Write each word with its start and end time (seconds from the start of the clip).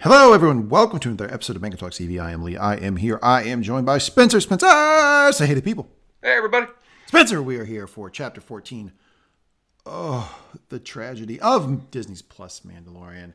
Hello, 0.00 0.32
everyone. 0.32 0.68
Welcome 0.68 1.00
to 1.00 1.08
another 1.08 1.34
episode 1.34 1.56
of 1.56 1.62
Manga 1.62 1.76
Talk 1.76 1.90
TV. 1.90 2.22
I 2.22 2.30
am 2.30 2.44
Lee. 2.44 2.56
I 2.56 2.76
am 2.76 2.94
here. 2.94 3.18
I 3.20 3.42
am 3.42 3.64
joined 3.64 3.84
by 3.84 3.98
Spencer. 3.98 4.40
Spencer, 4.40 4.66
ah, 4.68 5.30
say 5.32 5.44
hey 5.44 5.56
to 5.56 5.60
people. 5.60 5.88
Hey, 6.22 6.36
everybody. 6.36 6.68
Spencer, 7.06 7.42
we 7.42 7.56
are 7.56 7.64
here 7.64 7.88
for 7.88 8.08
chapter 8.08 8.40
14. 8.40 8.92
Oh, 9.84 10.38
the 10.68 10.78
tragedy 10.78 11.40
of 11.40 11.90
Disney's 11.90 12.22
Plus 12.22 12.60
Mandalorian. 12.60 13.32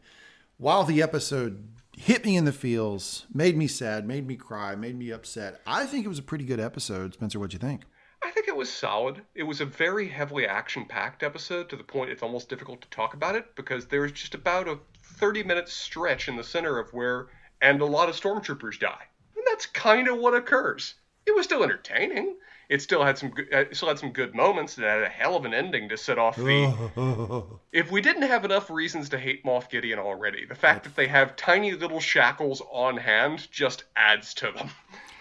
While 0.55 0.85
the 0.85 1.01
episode 1.01 1.67
hit 1.97 2.23
me 2.23 2.37
in 2.37 2.45
the 2.45 2.53
feels, 2.53 3.25
made 3.33 3.57
me 3.57 3.67
sad, 3.67 4.07
made 4.07 4.25
me 4.25 4.37
cry, 4.37 4.73
made 4.73 4.97
me 4.97 5.11
upset, 5.11 5.59
I 5.67 5.85
think 5.85 6.05
it 6.05 6.09
was 6.09 6.19
a 6.19 6.23
pretty 6.23 6.45
good 6.45 6.61
episode. 6.61 7.15
Spencer, 7.15 7.39
what'd 7.39 7.51
you 7.51 7.59
think? 7.59 7.81
I 8.23 8.31
think 8.31 8.47
it 8.47 8.55
was 8.55 8.71
solid. 8.71 9.21
It 9.35 9.43
was 9.43 9.59
a 9.59 9.65
very 9.65 10.07
heavily 10.07 10.47
action 10.47 10.85
packed 10.85 11.23
episode 11.23 11.67
to 11.69 11.75
the 11.75 11.83
point 11.83 12.09
it's 12.09 12.23
almost 12.23 12.47
difficult 12.47 12.81
to 12.83 12.89
talk 12.89 13.13
about 13.13 13.35
it 13.35 13.53
because 13.57 13.87
there's 13.87 14.13
just 14.13 14.33
about 14.33 14.69
a 14.69 14.79
30 15.17 15.43
minute 15.43 15.69
stretch 15.69 16.27
in 16.27 16.35
the 16.35 16.43
center 16.43 16.79
of 16.79 16.93
where, 16.93 17.27
and 17.61 17.81
a 17.81 17.85
lot 17.85 18.09
of 18.09 18.19
stormtroopers 18.19 18.79
die. 18.79 19.07
And 19.35 19.45
that's 19.47 19.65
kind 19.65 20.07
of 20.07 20.17
what 20.17 20.33
occurs. 20.33 20.95
It 21.25 21.35
was 21.35 21.45
still 21.45 21.63
entertaining. 21.63 22.35
It 22.69 22.81
still 22.81 23.03
had 23.03 23.17
some 23.17 23.29
good, 23.29 23.67
still 23.75 23.89
had 23.89 23.99
some 23.99 24.11
good 24.11 24.33
moments. 24.33 24.77
It 24.77 24.83
had 24.83 25.03
a 25.03 25.09
hell 25.09 25.35
of 25.35 25.45
an 25.45 25.53
ending 25.53 25.89
to 25.89 25.97
set 25.97 26.17
off 26.17 26.35
the. 26.35 27.45
if 27.71 27.91
we 27.91 28.01
didn't 28.01 28.23
have 28.23 28.45
enough 28.45 28.69
reasons 28.69 29.09
to 29.09 29.19
hate 29.19 29.43
Moff 29.45 29.69
Gideon 29.69 29.99
already, 29.99 30.45
the 30.45 30.55
fact 30.55 30.85
that 30.85 30.95
they 30.95 31.07
have 31.07 31.35
tiny 31.35 31.73
little 31.73 31.99
shackles 31.99 32.61
on 32.71 32.97
hand 32.97 33.49
just 33.51 33.83
adds 33.95 34.33
to 34.35 34.51
them. 34.51 34.69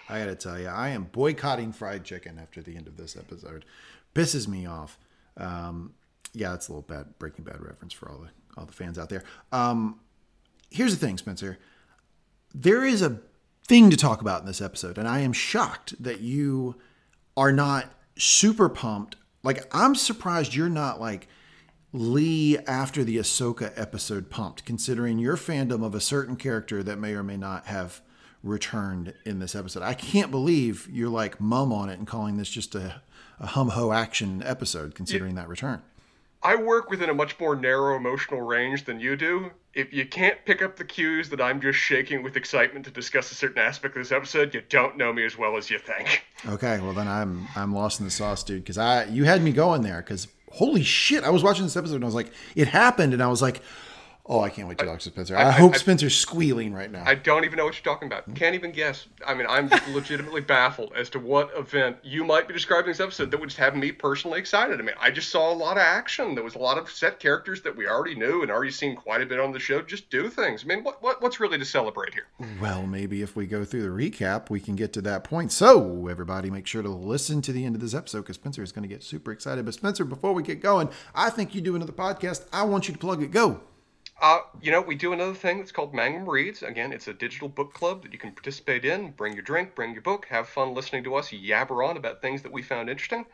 I 0.09 0.19
gotta 0.19 0.35
tell 0.35 0.59
you, 0.59 0.67
I 0.67 0.89
am 0.89 1.03
boycotting 1.05 1.73
fried 1.73 2.03
chicken 2.03 2.39
after 2.39 2.61
the 2.61 2.75
end 2.75 2.87
of 2.87 2.97
this 2.97 3.15
episode. 3.15 3.65
Pisses 4.15 4.47
me 4.47 4.65
off. 4.65 4.97
Um, 5.37 5.93
yeah, 6.33 6.53
it's 6.53 6.67
a 6.67 6.71
little 6.71 6.81
bad 6.81 7.17
Breaking 7.19 7.45
Bad 7.45 7.61
reference 7.61 7.93
for 7.93 8.09
all 8.09 8.17
the 8.17 8.29
all 8.57 8.65
the 8.65 8.73
fans 8.73 8.97
out 8.97 9.09
there. 9.09 9.23
Um, 9.51 9.99
here's 10.69 10.97
the 10.97 11.05
thing, 11.05 11.17
Spencer. 11.17 11.57
There 12.53 12.85
is 12.85 13.01
a 13.01 13.19
thing 13.67 13.89
to 13.89 13.97
talk 13.97 14.21
about 14.21 14.41
in 14.41 14.47
this 14.47 14.61
episode, 14.61 14.97
and 14.97 15.07
I 15.07 15.19
am 15.19 15.33
shocked 15.33 16.01
that 16.01 16.21
you 16.21 16.75
are 17.35 17.51
not 17.51 17.91
super 18.17 18.69
pumped. 18.69 19.15
Like, 19.43 19.65
I'm 19.75 19.95
surprised 19.95 20.53
you're 20.53 20.69
not 20.69 21.01
like 21.01 21.27
Lee 21.91 22.57
after 22.59 23.03
the 23.03 23.17
Ahsoka 23.17 23.71
episode 23.75 24.29
pumped, 24.29 24.65
considering 24.65 25.19
your 25.19 25.37
fandom 25.37 25.85
of 25.85 25.95
a 25.95 25.99
certain 25.99 26.35
character 26.35 26.83
that 26.83 26.97
may 26.97 27.13
or 27.13 27.23
may 27.23 27.37
not 27.37 27.67
have 27.67 28.01
returned 28.43 29.13
in 29.25 29.39
this 29.39 29.55
episode. 29.55 29.83
I 29.83 29.93
can't 29.93 30.31
believe 30.31 30.87
you're 30.91 31.09
like 31.09 31.39
mum 31.39 31.71
on 31.71 31.89
it 31.89 31.97
and 31.97 32.07
calling 32.07 32.37
this 32.37 32.49
just 32.49 32.75
a, 32.75 33.01
a 33.39 33.47
hum 33.47 33.69
ho 33.69 33.91
action 33.91 34.43
episode, 34.43 34.95
considering 34.95 35.35
that 35.35 35.47
return. 35.47 35.81
I 36.43 36.55
work 36.55 36.89
within 36.89 37.09
a 37.09 37.13
much 37.13 37.39
more 37.39 37.55
narrow 37.55 37.95
emotional 37.95 38.41
range 38.41 38.83
than 38.83 38.99
you 38.99 39.15
do. 39.15 39.51
If 39.73 39.93
you 39.93 40.05
can't 40.05 40.37
pick 40.45 40.61
up 40.61 40.75
the 40.75 40.83
cues 40.83 41.29
that 41.29 41.39
I'm 41.41 41.61
just 41.61 41.79
shaking 41.79 42.21
with 42.21 42.35
excitement 42.35 42.85
to 42.85 42.91
discuss 42.91 43.31
a 43.31 43.35
certain 43.35 43.59
aspect 43.59 43.95
of 43.95 44.01
this 44.03 44.11
episode, 44.11 44.53
you 44.53 44.61
don't 44.67 44.97
know 44.97 45.13
me 45.13 45.25
as 45.25 45.37
well 45.37 45.55
as 45.57 45.69
you 45.69 45.79
think. 45.79 46.25
Okay, 46.45 46.79
well 46.81 46.93
then 46.93 47.07
I'm 47.07 47.47
I'm 47.55 47.73
lost 47.73 47.99
in 47.99 48.05
the 48.05 48.11
sauce, 48.11 48.43
dude. 48.43 48.63
Because 48.63 48.77
I 48.77 49.05
you 49.05 49.23
had 49.23 49.41
me 49.41 49.51
going 49.53 49.81
there. 49.81 50.01
Because 50.01 50.27
holy 50.51 50.83
shit, 50.83 51.23
I 51.23 51.29
was 51.29 51.43
watching 51.43 51.63
this 51.63 51.77
episode 51.77 51.95
and 51.95 52.03
I 52.03 52.07
was 52.07 52.15
like, 52.15 52.31
it 52.55 52.67
happened, 52.67 53.13
and 53.13 53.23
I 53.23 53.27
was 53.27 53.41
like, 53.41 53.61
Oh, 54.25 54.39
I 54.39 54.49
can't 54.49 54.69
wait 54.69 54.77
to 54.77 54.85
talk 54.85 54.99
to 54.99 55.09
Spencer. 55.09 55.35
I, 55.35 55.49
I 55.49 55.51
hope 55.51 55.73
I, 55.73 55.77
Spencer's 55.77 56.15
squealing 56.15 56.73
right 56.73 56.89
now. 56.89 57.03
I 57.05 57.13
don't 57.13 57.43
even 57.43 57.57
know 57.57 57.65
what 57.65 57.75
you're 57.75 57.93
talking 57.93 58.07
about. 58.07 58.23
Hmm? 58.23 58.33
Can't 58.33 58.55
even 58.55 58.71
guess. 58.71 59.07
I 59.27 59.33
mean, 59.33 59.47
I'm 59.49 59.69
legitimately 59.93 60.41
baffled 60.41 60.93
as 60.95 61.09
to 61.09 61.19
what 61.19 61.51
event 61.57 61.97
you 62.03 62.23
might 62.23 62.47
be 62.47 62.53
describing 62.53 62.87
this 62.87 63.01
episode 63.01 63.31
that 63.31 63.39
would 63.39 63.49
just 63.49 63.59
have 63.59 63.75
me 63.75 63.91
personally 63.91 64.39
excited. 64.39 64.79
I 64.79 64.83
mean, 64.83 64.95
I 64.97 65.11
just 65.11 65.29
saw 65.29 65.51
a 65.51 65.53
lot 65.53 65.75
of 65.75 65.83
action. 65.83 66.35
There 66.35 66.43
was 66.43 66.55
a 66.55 66.59
lot 66.59 66.77
of 66.77 66.89
set 66.89 67.19
characters 67.19 67.61
that 67.63 67.75
we 67.75 67.85
already 67.85 68.15
knew 68.15 68.43
and 68.43 68.49
already 68.49 68.71
seen 68.71 68.95
quite 68.95 69.21
a 69.21 69.25
bit 69.25 69.41
on 69.41 69.51
the 69.51 69.59
show 69.59 69.81
just 69.81 70.09
do 70.09 70.29
things. 70.29 70.63
I 70.63 70.67
mean, 70.67 70.85
what, 70.85 71.03
what 71.03 71.21
what's 71.21 71.41
really 71.41 71.57
to 71.57 71.65
celebrate 71.65 72.13
here? 72.13 72.27
Well, 72.61 72.87
maybe 72.87 73.23
if 73.23 73.35
we 73.35 73.45
go 73.45 73.65
through 73.65 73.83
the 73.83 73.89
recap, 73.89 74.49
we 74.49 74.61
can 74.61 74.77
get 74.77 74.93
to 74.93 75.01
that 75.01 75.25
point. 75.25 75.51
So, 75.51 76.07
everybody, 76.07 76.49
make 76.49 76.65
sure 76.65 76.81
to 76.81 76.89
listen 76.89 77.41
to 77.41 77.51
the 77.51 77.65
end 77.65 77.75
of 77.75 77.81
this 77.81 77.93
episode 77.93 78.21
because 78.21 78.35
Spencer 78.35 78.63
is 78.63 78.71
going 78.71 78.83
to 78.83 78.93
get 78.93 79.03
super 79.03 79.33
excited. 79.33 79.65
But, 79.65 79.73
Spencer, 79.73 80.05
before 80.05 80.31
we 80.31 80.43
get 80.43 80.61
going, 80.61 80.89
I 81.13 81.29
think 81.29 81.53
you 81.53 81.59
do 81.59 81.75
another 81.75 81.91
podcast. 81.91 82.47
I 82.53 82.63
want 82.63 82.87
you 82.87 82.93
to 82.93 82.99
plug 82.99 83.21
it. 83.21 83.31
Go. 83.31 83.59
Uh, 84.21 84.39
you 84.61 84.71
know, 84.71 84.79
we 84.79 84.95
do 84.95 85.11
another 85.11 85.33
thing 85.33 85.57
that's 85.57 85.71
called 85.71 85.93
Mangum 85.93 86.29
Reads. 86.29 86.63
Again, 86.63 86.93
it's 86.93 87.07
a 87.07 87.13
digital 87.13 87.49
book 87.49 87.73
club 87.73 88.03
that 88.03 88.13
you 88.13 88.19
can 88.19 88.31
participate 88.31 88.85
in. 88.85 89.11
Bring 89.11 89.33
your 89.33 89.41
drink, 89.41 89.75
bring 89.75 89.91
your 89.91 90.01
book, 90.01 90.27
have 90.29 90.47
fun 90.47 90.73
listening 90.73 91.03
to 91.05 91.15
us 91.15 91.31
yabber 91.31 91.87
on 91.87 91.97
about 91.97 92.21
things 92.21 92.41
that 92.43 92.51
we 92.51 92.61
found 92.61 92.89
interesting. 92.89 93.25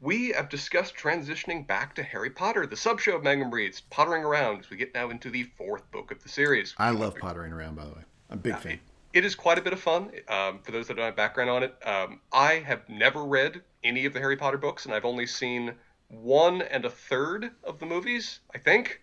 We 0.00 0.28
have 0.30 0.48
discussed 0.48 0.94
transitioning 0.94 1.66
back 1.66 1.94
to 1.96 2.02
Harry 2.02 2.30
Potter, 2.30 2.66
the 2.66 2.76
sub 2.76 3.00
show 3.00 3.16
of 3.16 3.24
Mangum 3.24 3.50
Reads, 3.50 3.80
pottering 3.80 4.24
around 4.24 4.60
as 4.60 4.70
we 4.70 4.76
get 4.76 4.94
now 4.94 5.10
into 5.10 5.30
the 5.30 5.44
fourth 5.56 5.90
book 5.90 6.12
of 6.12 6.22
the 6.22 6.28
series. 6.28 6.74
I 6.78 6.90
love 6.90 7.16
pottering 7.16 7.52
around, 7.52 7.76
by 7.76 7.86
the 7.86 7.92
way. 7.92 8.02
I'm 8.30 8.38
a 8.38 8.40
big 8.40 8.58
fan. 8.58 8.72
It, 8.72 8.80
it 9.14 9.24
is 9.24 9.34
quite 9.34 9.58
a 9.58 9.62
bit 9.62 9.72
of 9.72 9.80
fun. 9.80 10.12
Um, 10.28 10.60
for 10.62 10.70
those 10.70 10.86
that 10.88 10.96
don't 10.96 11.06
have 11.06 11.16
background 11.16 11.50
on 11.50 11.62
it, 11.62 11.74
um, 11.84 12.20
I 12.32 12.54
have 12.54 12.88
never 12.88 13.24
read 13.24 13.62
any 13.82 14.04
of 14.04 14.12
the 14.12 14.20
Harry 14.20 14.36
Potter 14.36 14.58
books, 14.58 14.84
and 14.84 14.94
I've 14.94 15.06
only 15.06 15.26
seen 15.26 15.74
one 16.08 16.62
and 16.62 16.84
a 16.84 16.90
third 16.90 17.50
of 17.64 17.78
the 17.80 17.86
movies, 17.86 18.40
I 18.54 18.58
think. 18.58 19.00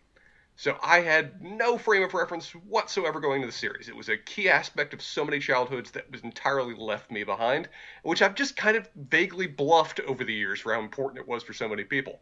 So 0.55 0.77
I 0.81 1.01
had 1.01 1.41
no 1.41 1.77
frame 1.77 2.01
of 2.03 2.13
reference 2.13 2.51
whatsoever 2.55 3.19
going 3.19 3.41
into 3.41 3.51
the 3.51 3.57
series. 3.57 3.87
It 3.89 3.95
was 3.95 4.09
a 4.09 4.17
key 4.17 4.49
aspect 4.49 4.93
of 4.93 5.01
so 5.01 5.25
many 5.25 5.39
childhoods 5.39 5.91
that 5.91 6.11
was 6.11 6.21
entirely 6.23 6.73
left 6.75 7.11
me 7.11 7.23
behind, 7.23 7.69
which 8.03 8.21
I've 8.21 8.35
just 8.35 8.55
kind 8.55 8.75
of 8.77 8.89
vaguely 8.95 9.45
bluffed 9.47 9.99
over 9.99 10.23
the 10.23 10.33
years 10.33 10.59
for 10.59 10.73
how 10.73 10.79
important 10.79 11.19
it 11.19 11.27
was 11.27 11.43
for 11.43 11.53
so 11.53 11.67
many 11.67 11.83
people. 11.83 12.21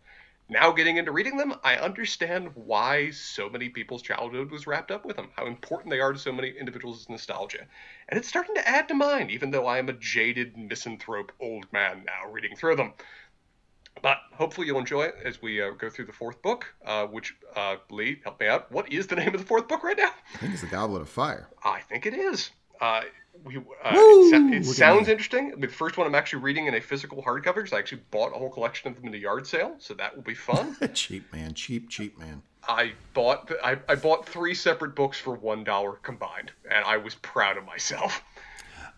Now 0.49 0.71
getting 0.71 0.97
into 0.97 1.11
reading 1.13 1.37
them, 1.37 1.53
I 1.63 1.77
understand 1.77 2.55
why 2.55 3.11
so 3.11 3.49
many 3.49 3.69
people's 3.69 4.01
childhood 4.01 4.51
was 4.51 4.67
wrapped 4.67 4.91
up 4.91 5.05
with 5.05 5.15
them, 5.15 5.31
how 5.37 5.45
important 5.45 5.91
they 5.91 6.01
are 6.01 6.11
to 6.11 6.19
so 6.19 6.33
many 6.33 6.49
individuals' 6.49 7.07
nostalgia. 7.09 7.65
And 8.09 8.17
it's 8.17 8.27
starting 8.27 8.55
to 8.55 8.67
add 8.67 8.87
to 8.89 8.93
mine, 8.93 9.29
even 9.29 9.51
though 9.51 9.67
I 9.67 9.77
am 9.77 9.87
a 9.87 9.93
jaded 9.93 10.57
misanthrope 10.57 11.31
old 11.39 11.71
man 11.71 12.03
now 12.05 12.29
reading 12.29 12.55
through 12.57 12.75
them. 12.75 12.93
But 14.01 14.17
hopefully 14.33 14.67
you'll 14.67 14.79
enjoy 14.79 15.03
it 15.03 15.15
as 15.23 15.41
we 15.41 15.61
uh, 15.61 15.71
go 15.71 15.89
through 15.89 16.05
the 16.05 16.13
fourth 16.13 16.41
book, 16.41 16.65
uh, 16.85 17.05
which, 17.05 17.35
uh, 17.55 17.75
Lee, 17.89 18.19
help 18.23 18.39
me 18.39 18.47
out. 18.47 18.71
What 18.71 18.91
is 18.91 19.07
the 19.07 19.15
name 19.15 19.33
of 19.33 19.41
the 19.41 19.45
fourth 19.45 19.67
book 19.67 19.83
right 19.83 19.97
now? 19.97 20.11
I 20.33 20.37
think 20.37 20.53
it's 20.53 20.61
the 20.61 20.67
Goblet 20.67 21.01
of 21.01 21.09
Fire. 21.09 21.49
I 21.63 21.81
think 21.81 22.05
it 22.05 22.13
is. 22.13 22.51
Uh, 22.79 23.01
we, 23.43 23.57
uh, 23.57 23.61
it, 23.93 24.53
it 24.53 24.65
sounds 24.65 25.07
interesting. 25.07 25.59
the 25.59 25.67
first 25.67 25.97
one 25.97 26.07
I'm 26.07 26.15
actually 26.15 26.41
reading 26.41 26.65
in 26.65 26.75
a 26.75 26.81
physical 26.81 27.21
hardcover 27.23 27.55
because 27.55 27.73
I 27.73 27.79
actually 27.79 28.01
bought 28.11 28.35
a 28.35 28.37
whole 28.37 28.49
collection 28.49 28.89
of 28.89 28.95
them 28.95 29.07
in 29.07 29.13
a 29.13 29.17
yard 29.17 29.47
sale, 29.47 29.75
so 29.77 29.93
that 29.93 30.15
will 30.15 30.23
be 30.23 30.33
fun. 30.33 30.75
cheap 30.93 31.31
man, 31.31 31.53
cheap, 31.53 31.89
cheap 31.89 32.17
man. 32.17 32.41
I 32.67 32.93
bought 33.13 33.51
I, 33.63 33.77
I 33.87 33.95
bought 33.95 34.27
three 34.27 34.53
separate 34.53 34.95
books 34.95 35.19
for 35.19 35.33
one 35.35 35.63
dollar 35.63 35.93
combined, 35.93 36.51
and 36.69 36.83
I 36.85 36.97
was 36.97 37.15
proud 37.15 37.57
of 37.57 37.65
myself. 37.65 38.23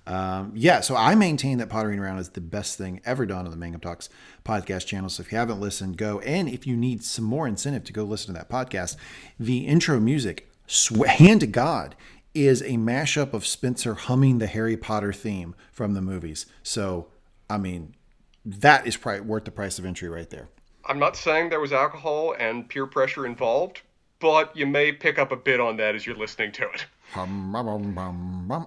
Um, 0.05 0.51
yeah, 0.53 0.81
so 0.81 0.95
I 0.95 1.15
maintain 1.15 1.59
that 1.59 1.69
Pottering 1.69 1.99
Around 1.99 2.19
is 2.19 2.29
the 2.29 2.41
best 2.41 2.77
thing 2.77 2.99
ever 3.05 3.25
done 3.25 3.45
on 3.45 3.51
the 3.51 3.57
Mangum 3.57 3.79
Talks 3.79 4.09
podcast 4.43 4.85
channel. 4.85 5.09
So 5.09 5.21
if 5.21 5.31
you 5.31 5.37
haven't 5.37 5.61
listened, 5.61 5.97
go. 5.97 6.19
And 6.19 6.49
if 6.49 6.67
you 6.67 6.75
need 6.75 7.03
some 7.03 7.25
more 7.25 7.47
incentive 7.47 7.85
to 7.85 7.93
go 7.93 8.03
listen 8.03 8.33
to 8.33 8.39
that 8.39 8.49
podcast, 8.49 8.97
the 9.39 9.59
intro 9.59 9.99
music, 9.99 10.51
hand 11.07 11.39
to 11.41 11.47
God, 11.47 11.95
is 12.33 12.61
a 12.63 12.77
mashup 12.77 13.33
of 13.33 13.45
Spencer 13.45 13.93
humming 13.93 14.39
the 14.39 14.47
Harry 14.47 14.75
Potter 14.75 15.13
theme 15.13 15.55
from 15.71 15.93
the 15.93 16.01
movies. 16.01 16.47
So, 16.63 17.07
I 17.49 17.57
mean, 17.57 17.95
that 18.43 18.85
is 18.85 18.97
probably 18.97 19.21
worth 19.21 19.45
the 19.45 19.51
price 19.51 19.79
of 19.79 19.85
entry 19.85 20.09
right 20.09 20.29
there. 20.29 20.49
I'm 20.85 20.99
not 20.99 21.15
saying 21.15 21.49
there 21.49 21.61
was 21.61 21.71
alcohol 21.71 22.35
and 22.37 22.67
peer 22.67 22.85
pressure 22.85 23.25
involved, 23.25 23.81
but 24.19 24.55
you 24.55 24.65
may 24.65 24.91
pick 24.91 25.17
up 25.17 25.31
a 25.31 25.37
bit 25.37 25.61
on 25.61 25.77
that 25.77 25.95
as 25.95 26.05
you're 26.05 26.17
listening 26.17 26.51
to 26.53 26.63
it. 26.71 26.85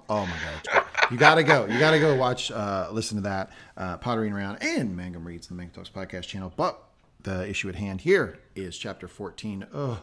Oh 0.09 0.25
my 0.25 0.37
god, 0.73 0.86
you 1.11 1.17
gotta 1.17 1.43
go. 1.43 1.67
You 1.67 1.79
gotta 1.79 1.99
go 1.99 2.15
watch, 2.15 2.51
uh, 2.51 2.89
listen 2.93 3.17
to 3.17 3.23
that, 3.25 3.51
uh, 3.77 3.97
Pottering 3.99 4.33
Around 4.33 4.59
and 4.63 4.97
Mangum 4.97 5.27
Reads, 5.27 5.47
the 5.47 5.55
Mangum 5.55 5.75
Talks 5.75 5.91
podcast 5.91 6.29
channel. 6.29 6.53
But 6.57 6.81
the 7.23 7.49
issue 7.49 7.69
at 7.69 7.77
hand 7.77 8.03
here 8.03 8.39
is 8.55 8.79
chapter 8.79 9.09
14. 9.09 9.67
Ugh, 9.73 9.99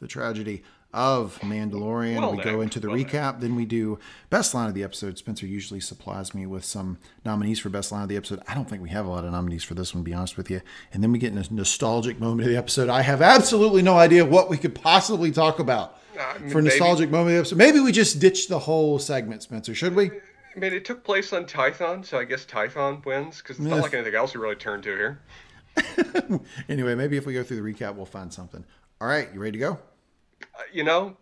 the 0.00 0.06
tragedy 0.06 0.62
of 0.92 1.38
Mandalorian. 1.40 2.20
Well, 2.20 2.36
we 2.36 2.42
go 2.42 2.60
into 2.60 2.78
the 2.78 2.88
well, 2.88 2.98
recap, 2.98 3.40
then 3.40 3.56
we 3.56 3.64
do 3.64 3.98
best 4.28 4.54
line 4.54 4.68
of 4.68 4.74
the 4.74 4.84
episode. 4.84 5.16
Spencer 5.16 5.46
usually 5.46 5.80
supplies 5.80 6.34
me 6.34 6.44
with 6.44 6.64
some 6.64 6.98
nominees 7.24 7.58
for 7.58 7.70
best 7.70 7.92
line 7.92 8.02
of 8.02 8.08
the 8.08 8.16
episode. 8.16 8.40
I 8.46 8.54
don't 8.54 8.68
think 8.68 8.82
we 8.82 8.90
have 8.90 9.06
a 9.06 9.08
lot 9.08 9.24
of 9.24 9.32
nominees 9.32 9.64
for 9.64 9.74
this 9.74 9.94
one, 9.94 10.04
to 10.04 10.04
be 10.04 10.14
honest 10.14 10.36
with 10.36 10.50
you. 10.50 10.60
And 10.92 11.02
then 11.02 11.10
we 11.10 11.18
get 11.18 11.32
in 11.32 11.38
a 11.38 11.44
nostalgic 11.50 12.20
moment 12.20 12.46
of 12.46 12.52
the 12.52 12.58
episode. 12.58 12.90
I 12.90 13.02
have 13.02 13.22
absolutely 13.22 13.82
no 13.82 13.96
idea 13.96 14.24
what 14.24 14.50
we 14.50 14.58
could 14.58 14.74
possibly 14.74 15.30
talk 15.30 15.58
about 15.58 15.98
uh, 16.18 16.34
for 16.34 16.60
maybe, 16.60 16.62
nostalgic 16.64 17.10
moment 17.10 17.28
of 17.28 17.32
the 17.32 17.38
episode. 17.38 17.58
Maybe 17.58 17.80
we 17.80 17.90
just 17.90 18.20
ditch 18.20 18.48
the 18.48 18.58
whole 18.58 18.98
segment, 18.98 19.42
Spencer. 19.42 19.74
Should 19.74 19.94
we? 19.94 20.10
I 20.54 20.58
mean, 20.58 20.72
it 20.72 20.84
took 20.84 21.02
place 21.04 21.32
on 21.32 21.46
Tython, 21.46 22.04
so 22.04 22.18
I 22.18 22.24
guess 22.24 22.44
Tython 22.44 23.04
wins 23.04 23.38
because 23.38 23.58
it's 23.58 23.66
not 23.66 23.80
like 23.80 23.94
anything 23.94 24.14
else 24.14 24.34
we 24.34 24.40
really 24.40 24.54
turn 24.54 24.82
to 24.82 24.90
here. 24.90 25.20
anyway, 26.68 26.94
maybe 26.94 27.16
if 27.16 27.24
we 27.24 27.32
go 27.32 27.42
through 27.42 27.62
the 27.62 27.72
recap, 27.72 27.94
we'll 27.94 28.04
find 28.04 28.32
something. 28.32 28.64
All 29.00 29.08
right, 29.08 29.28
you 29.32 29.40
ready 29.40 29.52
to 29.52 29.58
go? 29.58 29.78
Uh, 30.42 30.62
you 30.72 30.84
know, 30.84 31.16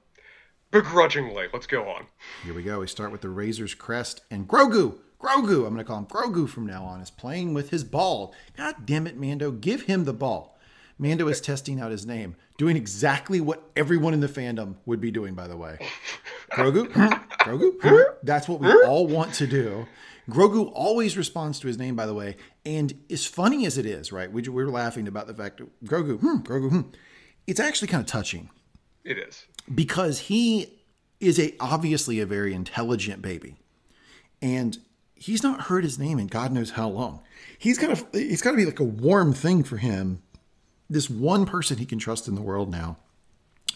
begrudgingly. 0.71 1.47
Let's 1.53 1.67
go 1.67 1.89
on. 1.89 2.07
Here 2.45 2.55
we 2.55 2.63
go. 2.63 2.81
We 2.81 2.87
start 2.89 3.13
with 3.13 3.21
the 3.21 3.29
Razor's 3.29 3.75
Crest 3.75 4.23
and 4.31 4.49
Grogu. 4.49 4.99
Grogu, 5.21 5.67
I'm 5.67 5.75
going 5.75 5.77
to 5.77 5.85
call 5.85 5.99
him 5.99 6.07
Grogu 6.07 6.49
from 6.49 6.67
now 6.67 6.85
on, 6.85 7.01
is 7.01 7.11
playing 7.11 7.55
with 7.55 7.71
his 7.71 7.85
ball. 7.85 8.35
God 8.57 8.87
damn 8.87 9.07
it, 9.07 9.19
Mando, 9.19 9.51
give 9.51 9.83
him 9.83 10.05
the 10.05 10.15
ball. 10.15 10.59
Mando 11.01 11.29
is 11.29 11.41
testing 11.41 11.81
out 11.81 11.91
his 11.91 12.05
name, 12.05 12.37
doing 12.59 12.77
exactly 12.77 13.41
what 13.41 13.71
everyone 13.75 14.13
in 14.13 14.21
the 14.21 14.29
fandom 14.29 14.75
would 14.85 15.01
be 15.01 15.11
doing, 15.11 15.35
by 15.35 15.49
the 15.49 15.57
way. 15.57 15.79
Grogu, 16.53 16.89
Grogu. 17.39 18.15
That's 18.23 18.47
what 18.47 18.61
we 18.61 18.71
all 18.85 19.07
want 19.07 19.33
to 19.35 19.47
do. 19.47 19.87
Grogu 20.29 20.71
always 20.75 21.17
responds 21.17 21.59
to 21.61 21.69
his 21.69 21.79
name, 21.79 21.97
by 21.97 22.05
the 22.05 22.13
way. 22.13 22.37
And 22.67 22.93
as 23.11 23.25
funny 23.25 23.65
as 23.65 23.79
it 23.79 23.87
is, 23.87 24.13
right? 24.13 24.31
We, 24.31 24.43
we 24.43 24.51
were 24.51 24.71
laughing 24.71 25.09
about 25.09 25.27
the 25.27 25.33
fact 25.33 25.57
that 25.57 25.85
Grogu, 25.85 26.21
hmm, 26.21 26.37
Grogu, 26.41 26.69
hmm. 26.69 26.81
It's 27.47 27.59
actually 27.59 27.89
kind 27.89 28.03
of 28.03 28.07
touching. 28.07 28.51
It 29.03 29.17
is 29.17 29.47
because 29.75 30.19
he 30.21 30.79
is 31.19 31.41
a 31.41 31.55
obviously 31.59 32.21
a 32.21 32.27
very 32.27 32.53
intelligent 32.53 33.23
baby, 33.23 33.57
and 34.43 34.79
he's 35.15 35.43
not 35.43 35.63
heard 35.63 35.83
his 35.83 35.99
name 35.99 36.19
in 36.19 36.27
God 36.27 36.53
knows 36.53 36.73
how 36.73 36.89
long. 36.91 37.23
He's 37.59 37.79
kind 37.79 37.91
of 37.91 38.07
it's 38.13 38.43
got 38.43 38.51
to 38.51 38.57
be 38.59 38.67
like 38.67 38.79
a 38.79 38.85
warm 38.85 39.33
thing 39.33 39.65
for 39.65 39.79
him. 39.79 40.23
This 40.91 41.09
one 41.09 41.47
person 41.47 41.79
he 41.79 41.87
can 41.87 42.01
trust 42.01 42.27
in 42.27 42.35
the 42.35 42.43
world 42.43 42.71
now 42.71 42.97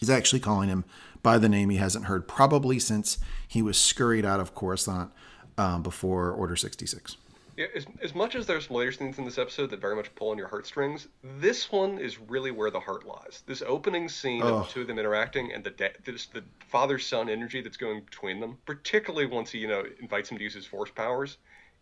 is 0.02 0.10
actually 0.10 0.40
calling 0.40 0.68
him 0.68 0.84
by 1.22 1.38
the 1.38 1.48
name 1.48 1.70
he 1.70 1.76
hasn't 1.76 2.06
heard 2.06 2.26
probably 2.26 2.80
since 2.80 3.18
he 3.46 3.62
was 3.62 3.78
scurried 3.78 4.24
out 4.24 4.40
of 4.40 4.54
Coruscant 4.54 5.12
um, 5.56 5.82
before 5.82 6.32
Order 6.32 6.56
66. 6.56 7.16
Yeah, 7.56 7.66
as, 7.76 7.86
as 8.02 8.16
much 8.16 8.34
as 8.34 8.46
there's 8.46 8.68
later 8.68 8.90
scenes 8.90 9.18
in 9.18 9.24
this 9.24 9.38
episode 9.38 9.70
that 9.70 9.80
very 9.80 9.94
much 9.94 10.12
pull 10.16 10.30
on 10.30 10.38
your 10.38 10.48
heartstrings, 10.48 11.06
this 11.22 11.70
one 11.70 11.98
is 11.98 12.18
really 12.18 12.50
where 12.50 12.70
the 12.70 12.80
heart 12.80 13.06
lies. 13.06 13.44
This 13.46 13.62
opening 13.62 14.08
scene 14.08 14.42
oh. 14.42 14.56
of 14.56 14.66
the 14.66 14.72
two 14.72 14.80
of 14.80 14.88
them 14.88 14.98
interacting 14.98 15.52
and 15.52 15.62
the 15.62 15.70
da- 15.70 15.94
this, 16.04 16.26
the 16.26 16.42
father 16.68 16.98
son 16.98 17.28
energy 17.28 17.60
that's 17.60 17.76
going 17.76 18.00
between 18.00 18.40
them, 18.40 18.58
particularly 18.66 19.26
once 19.26 19.52
he 19.52 19.58
you 19.58 19.68
know 19.68 19.84
invites 20.00 20.30
him 20.30 20.38
to 20.38 20.42
use 20.42 20.54
his 20.54 20.66
force 20.66 20.90
powers, 20.90 21.38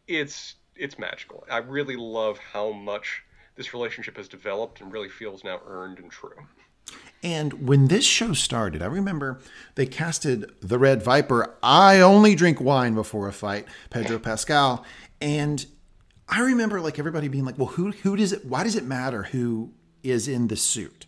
it's 0.06 0.56
it's 0.76 0.98
magical. 0.98 1.44
I 1.50 1.58
really 1.58 1.96
love 1.96 2.38
how 2.38 2.72
much 2.72 3.22
this 3.56 3.74
relationship 3.74 4.16
has 4.16 4.28
developed 4.28 4.80
and 4.80 4.92
really 4.92 5.08
feels 5.08 5.44
now 5.44 5.60
earned 5.66 5.98
and 5.98 6.10
true. 6.10 6.46
And 7.22 7.68
when 7.68 7.86
this 7.86 8.04
show 8.04 8.32
started, 8.32 8.82
I 8.82 8.86
remember 8.86 9.40
they 9.76 9.86
casted 9.86 10.50
the 10.60 10.78
Red 10.78 11.02
Viper. 11.02 11.54
I 11.62 12.00
only 12.00 12.34
drink 12.34 12.60
wine 12.60 12.94
before 12.94 13.28
a 13.28 13.32
fight, 13.32 13.66
Pedro 13.90 14.18
Pascal. 14.20 14.84
And 15.20 15.64
I 16.28 16.40
remember 16.40 16.80
like 16.80 16.98
everybody 16.98 17.28
being 17.28 17.44
like, 17.44 17.58
well, 17.58 17.68
who 17.68 17.92
who 17.92 18.16
does 18.16 18.32
it 18.32 18.44
why 18.44 18.64
does 18.64 18.74
it 18.74 18.84
matter 18.84 19.24
who 19.24 19.72
is 20.02 20.26
in 20.26 20.48
the 20.48 20.56
suit? 20.56 21.06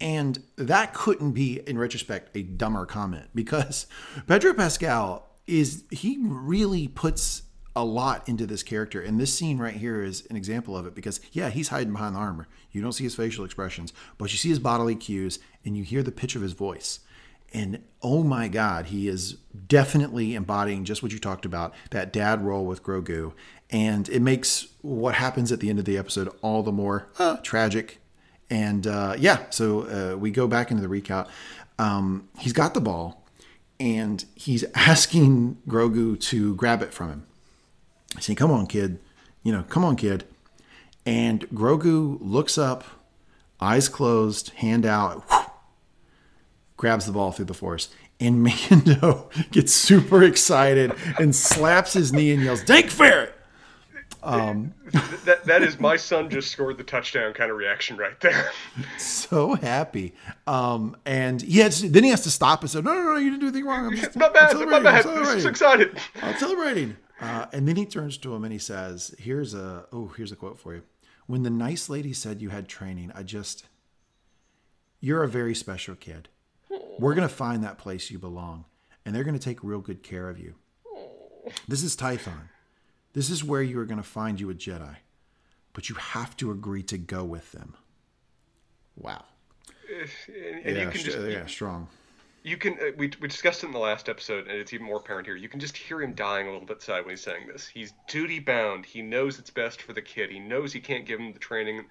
And 0.00 0.42
that 0.56 0.92
couldn't 0.92 1.32
be, 1.32 1.60
in 1.66 1.78
retrospect, 1.78 2.36
a 2.36 2.42
dumber 2.42 2.84
comment 2.84 3.28
because 3.34 3.86
Pedro 4.26 4.54
Pascal 4.54 5.26
is 5.46 5.84
he 5.90 6.18
really 6.20 6.88
puts 6.88 7.42
a 7.76 7.84
lot 7.84 8.26
into 8.26 8.46
this 8.46 8.62
character. 8.62 9.00
And 9.00 9.20
this 9.20 9.32
scene 9.32 9.58
right 9.58 9.74
here 9.74 10.02
is 10.02 10.26
an 10.30 10.36
example 10.36 10.76
of 10.76 10.86
it 10.86 10.94
because, 10.94 11.20
yeah, 11.32 11.50
he's 11.50 11.68
hiding 11.68 11.92
behind 11.92 12.16
the 12.16 12.20
armor. 12.20 12.48
You 12.72 12.80
don't 12.80 12.92
see 12.92 13.04
his 13.04 13.14
facial 13.14 13.44
expressions, 13.44 13.92
but 14.16 14.32
you 14.32 14.38
see 14.38 14.48
his 14.48 14.58
bodily 14.58 14.96
cues 14.96 15.38
and 15.64 15.76
you 15.76 15.84
hear 15.84 16.02
the 16.02 16.10
pitch 16.10 16.34
of 16.34 16.42
his 16.42 16.54
voice. 16.54 17.00
And 17.52 17.82
oh 18.02 18.24
my 18.24 18.48
God, 18.48 18.86
he 18.86 19.08
is 19.08 19.34
definitely 19.68 20.34
embodying 20.34 20.84
just 20.84 21.02
what 21.02 21.12
you 21.12 21.18
talked 21.18 21.44
about 21.44 21.74
that 21.90 22.12
dad 22.12 22.42
role 22.42 22.64
with 22.64 22.82
Grogu. 22.82 23.34
And 23.70 24.08
it 24.08 24.20
makes 24.20 24.68
what 24.80 25.14
happens 25.14 25.52
at 25.52 25.60
the 25.60 25.68
end 25.68 25.78
of 25.78 25.84
the 25.84 25.98
episode 25.98 26.30
all 26.40 26.62
the 26.62 26.72
more 26.72 27.08
uh, 27.18 27.36
tragic. 27.38 28.00
And 28.48 28.86
uh, 28.86 29.16
yeah, 29.18 29.44
so 29.50 29.82
uh, 30.14 30.16
we 30.16 30.30
go 30.30 30.48
back 30.48 30.70
into 30.70 30.86
the 30.86 30.88
recap. 30.88 31.28
Um, 31.78 32.28
he's 32.38 32.52
got 32.54 32.74
the 32.74 32.80
ball 32.80 33.22
and 33.78 34.24
he's 34.34 34.64
asking 34.74 35.58
Grogu 35.68 36.18
to 36.20 36.54
grab 36.54 36.82
it 36.82 36.94
from 36.94 37.10
him 37.10 37.26
saying, 38.20 38.36
Come 38.36 38.50
on, 38.50 38.66
kid. 38.66 39.00
You 39.42 39.52
know, 39.52 39.62
come 39.68 39.84
on, 39.84 39.96
kid. 39.96 40.24
And 41.04 41.48
Grogu 41.50 42.18
looks 42.20 42.58
up, 42.58 42.84
eyes 43.60 43.88
closed, 43.88 44.50
hand 44.50 44.84
out, 44.84 45.22
whoosh, 45.30 45.46
grabs 46.76 47.06
the 47.06 47.12
ball 47.12 47.30
through 47.32 47.44
the 47.44 47.54
force. 47.54 47.88
And 48.18 48.42
Mando 48.70 49.30
gets 49.52 49.72
super 49.72 50.22
excited 50.22 50.92
and 51.18 51.34
slaps 51.34 51.92
his 51.92 52.12
knee 52.12 52.32
and 52.32 52.42
yells, 52.42 52.62
Dank 52.64 52.86
Farrik! 52.86 53.32
Um, 54.26 54.74
that 55.24 55.44
that 55.44 55.62
is 55.62 55.78
my 55.78 55.96
son 55.96 56.28
just 56.28 56.50
scored 56.50 56.78
the 56.78 56.82
touchdown 56.82 57.32
kind 57.32 57.48
of 57.48 57.56
reaction 57.56 57.96
right 57.96 58.18
there. 58.18 58.50
so 58.98 59.54
happy, 59.54 60.14
um, 60.48 60.96
and 61.06 61.40
he 61.40 61.60
has 61.60 61.88
then 61.88 62.02
he 62.02 62.10
has 62.10 62.22
to 62.22 62.30
stop 62.32 62.62
and 62.62 62.70
say, 62.70 62.80
"No, 62.80 62.92
no, 62.92 63.02
no, 63.04 63.16
you 63.16 63.30
didn't 63.30 63.40
do 63.40 63.46
anything 63.46 63.66
wrong. 63.66 63.86
I'm 63.86 63.96
just 63.96 64.16
not 64.16 64.34
bad, 64.34 64.56
I'm 64.56 64.68
not 64.68 64.82
bad. 64.82 65.06
I'm 65.06 65.40
so 65.40 65.48
excited. 65.48 65.96
I'm 66.22 66.36
celebrating." 66.38 66.96
Uh, 67.20 67.46
and 67.52 67.66
then 67.66 67.76
he 67.76 67.86
turns 67.86 68.18
to 68.18 68.34
him 68.34 68.44
and 68.44 68.52
he 68.52 68.58
says, 68.58 69.14
"Here's 69.18 69.54
a 69.54 69.86
oh, 69.92 70.08
here's 70.16 70.32
a 70.32 70.36
quote 70.36 70.58
for 70.58 70.74
you. 70.74 70.82
When 71.26 71.42
the 71.42 71.50
nice 71.50 71.88
lady 71.88 72.12
said 72.12 72.42
you 72.42 72.50
had 72.50 72.68
training, 72.68 73.10
I 73.14 73.22
just 73.22 73.64
you're 75.00 75.22
a 75.22 75.28
very 75.28 75.54
special 75.54 75.94
kid. 75.94 76.28
We're 76.98 77.14
gonna 77.14 77.28
find 77.28 77.62
that 77.64 77.78
place 77.78 78.10
you 78.10 78.18
belong, 78.18 78.64
and 79.04 79.14
they're 79.14 79.24
gonna 79.24 79.38
take 79.38 79.62
real 79.62 79.80
good 79.80 80.02
care 80.02 80.28
of 80.28 80.38
you. 80.38 80.54
This 81.66 81.82
is 81.82 81.96
Tython. 81.96 82.48
This 83.12 83.30
is 83.30 83.42
where 83.42 83.62
you 83.62 83.78
are 83.80 83.86
gonna 83.86 84.02
find 84.02 84.38
you 84.38 84.50
a 84.50 84.54
Jedi, 84.54 84.96
but 85.72 85.88
you 85.88 85.94
have 85.94 86.36
to 86.38 86.50
agree 86.50 86.82
to 86.84 86.98
go 86.98 87.24
with 87.24 87.52
them. 87.52 87.74
Wow. 88.96 89.24
And, 89.88 90.66
and 90.66 90.76
yeah, 90.76 90.82
you 90.82 90.90
can 90.90 91.00
just 91.00 91.18
yeah, 91.18 91.46
strong 91.46 91.88
you 92.46 92.56
can 92.56 92.74
uh, 92.74 92.92
we, 92.96 93.10
we 93.20 93.26
discussed 93.26 93.64
it 93.64 93.66
in 93.66 93.72
the 93.72 93.78
last 93.78 94.08
episode 94.08 94.46
and 94.46 94.56
it's 94.56 94.72
even 94.72 94.86
more 94.86 94.98
apparent 94.98 95.26
here. 95.26 95.34
You 95.34 95.48
can 95.48 95.58
just 95.58 95.76
hear 95.76 96.00
him 96.00 96.14
dying 96.14 96.46
a 96.46 96.52
little 96.52 96.66
bit 96.66 96.80
side 96.80 97.00
when 97.00 97.10
he's 97.10 97.20
saying 97.20 97.48
this. 97.48 97.66
He's 97.66 97.92
duty 98.06 98.38
bound 98.38 98.86
he 98.86 99.02
knows 99.02 99.40
it's 99.40 99.50
best 99.50 99.82
for 99.82 99.92
the 99.92 100.00
kid. 100.00 100.30
He 100.30 100.38
knows 100.38 100.72
he 100.72 100.78
can't 100.78 101.04
give 101.04 101.18
him 101.18 101.32
the 101.32 101.40
training 101.40 101.86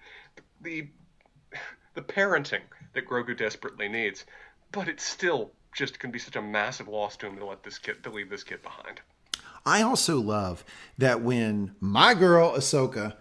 the 0.62 0.88
the 1.94 2.02
parenting 2.02 2.62
that 2.94 3.06
grogu 3.06 3.38
desperately 3.38 3.90
needs. 3.90 4.24
But 4.72 4.88
it's 4.88 5.04
still 5.04 5.52
just 5.74 6.00
going 6.00 6.12
to 6.12 6.13
be 6.13 6.19
such 6.19 6.38
a 6.38 6.42
massive 6.42 6.88
loss 6.88 7.18
to 7.18 7.28
him 7.28 7.38
to 7.38 7.46
let 7.46 7.63
this 7.63 7.78
kid 7.78 8.02
to 8.04 8.10
leave 8.10 8.30
this 8.30 8.44
kid 8.44 8.63
behind. 8.63 9.02
I 9.66 9.81
also 9.81 10.22
love 10.22 10.63
that 10.98 11.19
when 11.19 11.75
my 11.81 12.13
girl 12.13 12.56
ahsoka 12.56 13.16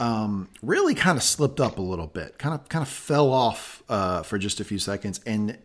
um, 0.00 0.50
really 0.60 0.94
kind 0.94 1.16
of 1.16 1.22
slipped 1.22 1.60
up 1.60 1.78
a 1.78 1.82
little 1.82 2.08
bit, 2.08 2.38
kind 2.38 2.54
of 2.54 2.68
kind 2.68 2.82
of 2.82 2.88
fell 2.90 3.32
off 3.32 3.82
uh, 3.88 4.22
for 4.22 4.36
just 4.36 4.60
a 4.60 4.64
few 4.64 4.78
seconds, 4.78 5.20
and 5.24 5.56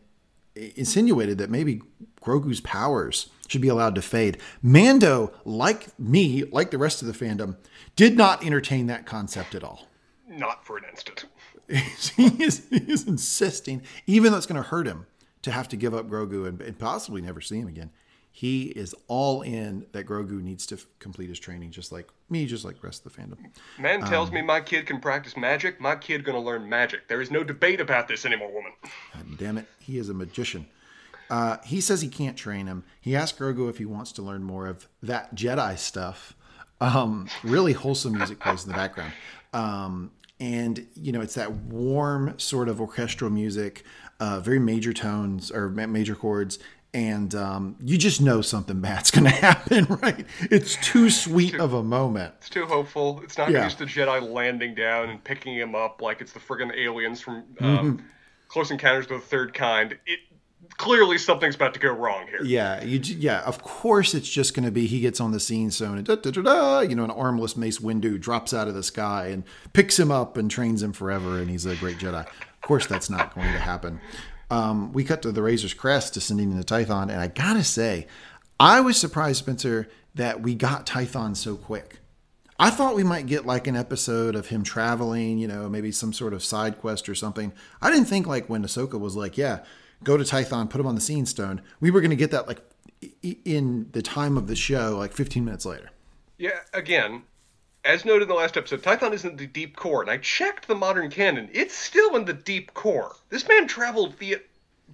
insinuated 0.76 1.38
that 1.38 1.50
maybe 1.50 1.82
Grogu's 2.22 2.62
powers 2.62 3.30
should 3.48 3.62
be 3.62 3.68
allowed 3.68 3.96
to 3.96 4.02
fade. 4.02 4.38
Mando, 4.62 5.34
like 5.46 5.98
me, 6.00 6.44
like 6.44 6.72
the 6.72 6.78
rest 6.78 7.02
of 7.02 7.08
the 7.08 7.26
fandom, 7.26 7.58
did 7.96 8.16
not 8.18 8.46
entertain 8.46 8.88
that 8.88 9.06
concept 9.06 9.56
at 9.56 9.64
all. 9.64 9.88
Not 10.28 10.66
for 10.66 10.78
an 10.78 10.84
instant. 10.90 11.26
he, 11.68 12.44
is, 12.44 12.68
he 12.70 12.92
is 12.92 13.08
insisting, 13.08 13.82
even 14.08 14.32
though 14.32 14.38
it's 14.38 14.48
going 14.48 14.62
to 14.62 14.70
hurt 14.70 14.88
him 14.88 15.06
to 15.42 15.52
have 15.52 15.68
to 15.70 15.78
give 15.78 15.94
up 15.94 16.08
Grogu 16.10 16.48
and, 16.48 16.62
and 16.62 16.78
possibly 16.78 17.22
never 17.22 17.42
see 17.42 17.60
him 17.60 17.68
again. 17.68 17.92
He 18.32 18.68
is 18.68 18.96
all 19.08 19.42
in 19.42 19.86
that 19.92 20.06
Grogu 20.06 20.42
needs 20.42 20.66
to 20.68 20.76
f- 20.76 20.86
complete 21.00 21.30
his 21.30 21.40
training, 21.40 21.72
just 21.72 21.92
like 21.92 22.10
me, 22.30 22.46
just 22.46 22.64
like 22.64 22.82
rest 22.84 23.06
of 23.06 23.14
the 23.14 23.22
fandom. 23.22 23.38
Man 23.78 24.02
tells 24.02 24.30
um, 24.30 24.36
me 24.36 24.42
my 24.42 24.62
kid 24.62 24.86
can 24.86 25.00
practice 25.00 25.36
magic. 25.36 25.82
My 25.82 25.96
kid 25.96 26.24
gonna 26.24 26.40
learn 26.40 26.70
magic. 26.70 27.08
There 27.08 27.22
is 27.22 27.32
no 27.32 27.44
debate 27.44 27.82
about 27.82 28.08
this 28.08 28.26
anymore, 28.26 28.54
woman. 28.54 28.72
God 29.14 29.38
damn 29.38 29.58
it, 29.58 29.66
he 29.80 29.98
is 29.98 30.10
a 30.10 30.14
magician. 30.14 30.68
Uh, 31.30 31.58
he 31.66 31.82
says 31.82 32.02
he 32.02 32.08
can't 32.08 32.38
train 32.38 32.68
him. 32.68 32.84
He 33.02 33.16
asks 33.16 33.38
Grogu 33.38 33.70
if 33.70 33.78
he 33.78 33.86
wants 33.86 34.12
to 34.14 34.22
learn 34.22 34.44
more 34.44 34.68
of 34.68 34.88
that 35.04 35.36
Jedi 35.36 35.78
stuff. 35.78 36.36
Um, 36.82 37.28
really 37.44 37.74
wholesome 37.74 38.14
music 38.14 38.40
plays 38.40 38.64
in 38.64 38.72
the 38.72 38.78
background. 38.78 39.12
Um, 39.54 40.12
and 40.40 40.88
you 40.96 41.12
know 41.12 41.22
it's 41.22 41.36
that 41.36 41.52
warm 41.52 42.40
sort 42.40 42.70
of 42.70 42.80
orchestral 42.80 43.30
music 43.30 43.84
uh, 44.20 44.40
very 44.40 44.60
major 44.60 44.94
tones 44.94 45.52
or 45.52 45.70
major 45.70 46.16
chords 46.16 46.60
and 46.94 47.36
um, 47.36 47.76
you 47.84 47.98
just 47.98 48.22
know 48.22 48.42
something 48.42 48.80
bad's 48.82 49.12
going 49.12 49.26
to 49.30 49.30
happen, 49.32 49.86
right? 50.02 50.26
It's 50.42 50.76
too 50.78 51.10
sweet 51.10 51.52
too, 51.54 51.62
of 51.62 51.74
a 51.74 51.84
moment. 51.84 52.34
It's 52.40 52.50
too 52.50 52.66
hopeful. 52.66 53.22
It's 53.24 53.38
not 53.38 53.52
yeah. 53.52 53.64
just 53.64 53.80
the 53.80 53.86
Jedi 53.86 54.22
landing 54.22 54.76
down 54.76 55.10
and 55.10 55.24
picking 55.24 55.56
him 55.56 55.76
up 55.76 56.02
like 56.02 56.22
it's 56.22 56.32
the 56.32 56.40
friggin' 56.40 56.76
aliens 56.76 57.22
from 57.22 57.36
um, 57.36 57.78
mm-hmm. 57.78 58.06
Close 58.48 58.72
Encounters 58.72 59.06
of 59.06 59.22
the 59.22 59.28
Third 59.28 59.54
Kind. 59.54 59.98
It 60.08 60.20
clearly 60.78 61.18
something's 61.20 61.56
about 61.56 61.76
to 61.76 61.80
go 61.80 61.92
wrong 61.92 62.26
here. 62.28 62.42
Yeah, 62.44 62.84
you, 62.84 63.00
yeah. 63.00 63.42
Of 63.42 63.62
course, 63.62 64.16
it's 64.16 64.30
just 64.30 64.56
going 64.56 64.66
to 64.66 64.72
be 64.72 64.88
he 64.88 65.00
gets 65.00 65.20
on 65.20 65.32
the 65.32 65.40
scene 65.40 65.70
so 65.70 65.94
and 65.94 66.04
da, 66.04 66.16
da, 66.16 66.32
da, 66.32 66.42
da, 66.42 66.80
you 66.80 66.96
know 66.96 67.04
an 67.04 67.12
armless 67.12 67.56
Mace 67.56 67.80
Windu 67.80 68.20
drops 68.20 68.54
out 68.54 68.68
of 68.68 68.74
the 68.74 68.84
sky 68.84 69.28
and 69.28 69.44
picks 69.74 70.00
him 70.00 70.10
up 70.10 70.38
and 70.38 70.50
trains 70.50 70.82
him 70.82 70.94
forever, 70.94 71.38
and 71.38 71.52
he's 71.52 71.68
a 71.68 71.76
great 71.76 71.98
Jedi. 71.98 72.26
Of 72.26 72.62
course, 72.62 72.88
that's 72.88 73.10
not 73.10 73.36
going 73.36 73.52
to 73.52 73.60
happen 73.60 74.00
um, 74.50 74.94
we 74.94 75.04
cut 75.04 75.22
to 75.24 75.32
the 75.32 75.42
Razor's 75.42 75.74
Crest 75.74 76.14
descending 76.14 76.52
into 76.52 76.64
Tython, 76.64 77.04
and 77.04 77.20
I 77.20 77.28
gotta 77.28 77.64
say, 77.64 78.08
I 78.60 78.82
was 78.82 78.98
surprised, 78.98 79.40
Spencer, 79.40 79.88
that 80.16 80.42
we 80.42 80.56
got 80.56 80.86
Tython 80.86 81.36
so 81.36 81.56
quick. 81.56 82.00
I 82.60 82.70
thought 82.70 82.96
we 82.96 83.04
might 83.04 83.26
get 83.26 83.46
like 83.46 83.68
an 83.68 83.78
episode 83.78 84.36
of 84.36 84.48
him 84.48 84.64
traveling, 84.64 85.38
you 85.38 85.48
know, 85.48 85.70
maybe 85.70 85.94
some 85.94 86.12
sort 86.12 86.34
of 86.34 86.44
side 86.44 86.80
quest 86.80 87.08
or 87.08 87.16
something. 87.16 87.54
I 87.82 87.90
didn't 87.90 88.08
think 88.08 88.28
like 88.28 88.50
when 88.50 88.64
Ahsoka 88.64 89.00
was 89.00 89.16
like, 89.16 89.38
"Yeah, 89.38 89.60
go 90.04 90.18
to 90.18 90.26
Tython, 90.26 90.70
put 90.70 90.82
him 90.82 90.88
on 90.88 90.96
the 90.96 91.02
Seeing 91.02 91.26
Stone." 91.26 91.62
We 91.80 91.90
were 91.90 92.02
going 92.02 92.10
to 92.10 92.18
get 92.18 92.32
that 92.32 92.48
like 92.48 92.62
in 93.22 93.88
the 93.94 94.02
time 94.02 94.38
of 94.38 94.48
the 94.48 94.58
show, 94.58 94.98
like 94.98 95.14
15 95.14 95.46
minutes 95.46 95.66
later. 95.66 95.90
Yeah, 96.38 96.60
again, 96.74 97.24
as 97.86 98.06
noted 98.06 98.24
in 98.24 98.28
the 98.28 98.36
last 98.36 98.58
episode, 98.58 98.82
Tython 98.82 99.14
isn't 99.14 99.38
the 99.38 99.48
deep 99.48 99.76
core, 99.76 100.02
and 100.02 100.12
I 100.12 100.18
checked 100.18 100.68
the 100.68 100.76
modern 100.76 101.10
canon. 101.10 101.50
It's 101.54 101.76
still 101.76 102.16
in 102.16 102.26
the 102.26 102.34
deep 102.34 102.74
core. 102.74 103.16
This 103.30 103.48
man 103.48 103.68
traveled 103.68 104.18
the 104.20 104.38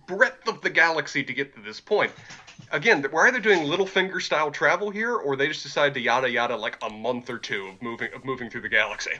breadth 0.07 0.47
of 0.47 0.61
the 0.61 0.69
galaxy 0.69 1.23
to 1.23 1.33
get 1.33 1.55
to 1.55 1.61
this 1.61 1.79
point. 1.79 2.11
Again, 2.71 3.05
we're 3.11 3.27
either 3.27 3.39
doing 3.39 3.59
Littlefinger 3.59 4.21
style 4.21 4.51
travel 4.51 4.89
here, 4.89 5.15
or 5.15 5.35
they 5.35 5.47
just 5.47 5.63
decided 5.63 5.93
to 5.95 5.99
yada 5.99 6.29
yada 6.29 6.55
like 6.55 6.77
a 6.81 6.89
month 6.89 7.29
or 7.29 7.37
two 7.37 7.67
of 7.67 7.81
moving 7.81 8.13
of 8.13 8.23
moving 8.23 8.49
through 8.49 8.61
the 8.61 8.69
galaxy. 8.69 9.11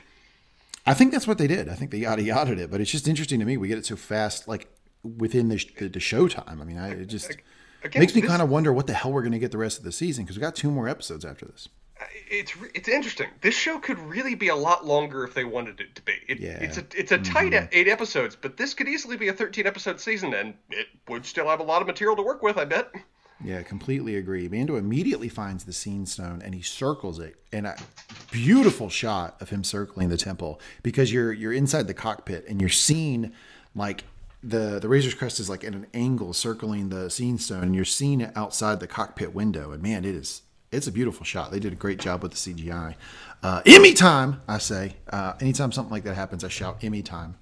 I 0.86 0.94
think 0.94 1.12
that's 1.12 1.26
what 1.26 1.38
they 1.38 1.48
did. 1.48 1.68
I 1.68 1.74
think 1.74 1.90
they 1.90 1.98
yada 1.98 2.22
yada 2.22 2.52
it, 2.52 2.70
but 2.70 2.80
it's 2.80 2.90
just 2.90 3.08
interesting 3.08 3.40
to 3.40 3.46
me. 3.46 3.56
We 3.56 3.68
get 3.68 3.78
it 3.78 3.86
so 3.86 3.96
fast, 3.96 4.46
like 4.46 4.68
within 5.02 5.48
the, 5.48 5.64
the, 5.78 5.88
the 5.88 6.00
show 6.00 6.28
time. 6.28 6.60
I 6.60 6.64
mean, 6.64 6.78
I, 6.78 6.90
it 6.90 7.06
just 7.06 7.36
Again, 7.84 8.00
makes 8.00 8.14
me 8.14 8.22
kind 8.22 8.40
of 8.40 8.48
wonder 8.48 8.72
what 8.72 8.86
the 8.86 8.94
hell 8.94 9.12
we're 9.12 9.22
going 9.22 9.32
to 9.32 9.38
get 9.38 9.50
the 9.50 9.58
rest 9.58 9.78
of 9.78 9.84
the 9.84 9.92
season 9.92 10.24
because 10.24 10.36
we 10.36 10.40
got 10.40 10.56
two 10.56 10.70
more 10.70 10.88
episodes 10.88 11.24
after 11.24 11.44
this. 11.44 11.68
It's 12.28 12.52
it's 12.74 12.88
interesting. 12.88 13.28
This 13.40 13.54
show 13.54 13.78
could 13.78 13.98
really 13.98 14.34
be 14.34 14.48
a 14.48 14.56
lot 14.56 14.84
longer 14.84 15.24
if 15.24 15.32
they 15.32 15.44
wanted 15.44 15.80
it 15.80 15.94
to 15.94 16.02
be. 16.02 16.12
It, 16.28 16.40
yeah. 16.40 16.58
It's 16.60 16.76
a 16.76 16.84
it's 16.94 17.12
a 17.12 17.18
tight 17.18 17.52
mm-hmm. 17.52 17.68
eight 17.72 17.88
episodes, 17.88 18.36
but 18.36 18.56
this 18.56 18.74
could 18.74 18.88
easily 18.88 19.16
be 19.16 19.28
a 19.28 19.32
thirteen 19.32 19.66
episode 19.66 20.00
season, 20.00 20.34
and 20.34 20.54
it 20.70 20.88
would 21.08 21.24
still 21.24 21.48
have 21.48 21.60
a 21.60 21.62
lot 21.62 21.80
of 21.80 21.86
material 21.86 22.16
to 22.16 22.22
work 22.22 22.42
with. 22.42 22.58
I 22.58 22.66
bet. 22.66 22.92
Yeah, 23.42 23.62
completely 23.62 24.16
agree. 24.16 24.48
Mando 24.48 24.76
immediately 24.76 25.28
finds 25.28 25.64
the 25.64 25.72
seeing 25.72 26.06
stone 26.06 26.40
and 26.42 26.54
he 26.54 26.62
circles 26.62 27.18
it, 27.18 27.36
and 27.52 27.66
a 27.66 27.76
beautiful 28.30 28.88
shot 28.88 29.36
of 29.40 29.50
him 29.50 29.62
circling 29.62 30.08
the 30.08 30.16
temple 30.16 30.60
because 30.82 31.12
you're 31.12 31.32
you're 31.32 31.52
inside 31.52 31.86
the 31.86 31.94
cockpit 31.94 32.46
and 32.48 32.60
you're 32.60 32.70
seeing 32.70 33.32
like 33.74 34.04
the 34.42 34.78
the 34.78 34.88
Razor's 34.88 35.14
Crest 35.14 35.40
is 35.40 35.50
like 35.50 35.64
at 35.64 35.74
an 35.74 35.86
angle 35.92 36.32
circling 36.32 36.88
the 36.88 37.10
seeing 37.10 37.38
stone, 37.38 37.62
and 37.62 37.74
you're 37.74 37.84
seeing 37.84 38.20
it 38.20 38.32
outside 38.36 38.80
the 38.80 38.86
cockpit 38.86 39.34
window. 39.34 39.72
And 39.72 39.82
man, 39.82 40.04
it 40.04 40.14
is 40.14 40.42
it's 40.76 40.86
a 40.86 40.92
beautiful 40.92 41.24
shot. 41.24 41.50
They 41.50 41.58
did 41.60 41.72
a 41.72 41.76
great 41.76 41.98
job 41.98 42.22
with 42.22 42.32
the 42.32 42.36
CGI. 42.36 42.94
Uh, 43.42 43.62
Emmy 43.66 43.92
time, 43.92 44.42
I 44.48 44.58
say. 44.58 44.96
Uh, 45.10 45.34
anytime 45.40 45.72
something 45.72 45.92
like 45.92 46.04
that 46.04 46.14
happens, 46.14 46.44
I 46.44 46.48
shout 46.48 46.82
Emmy 46.82 47.02
time. 47.02 47.36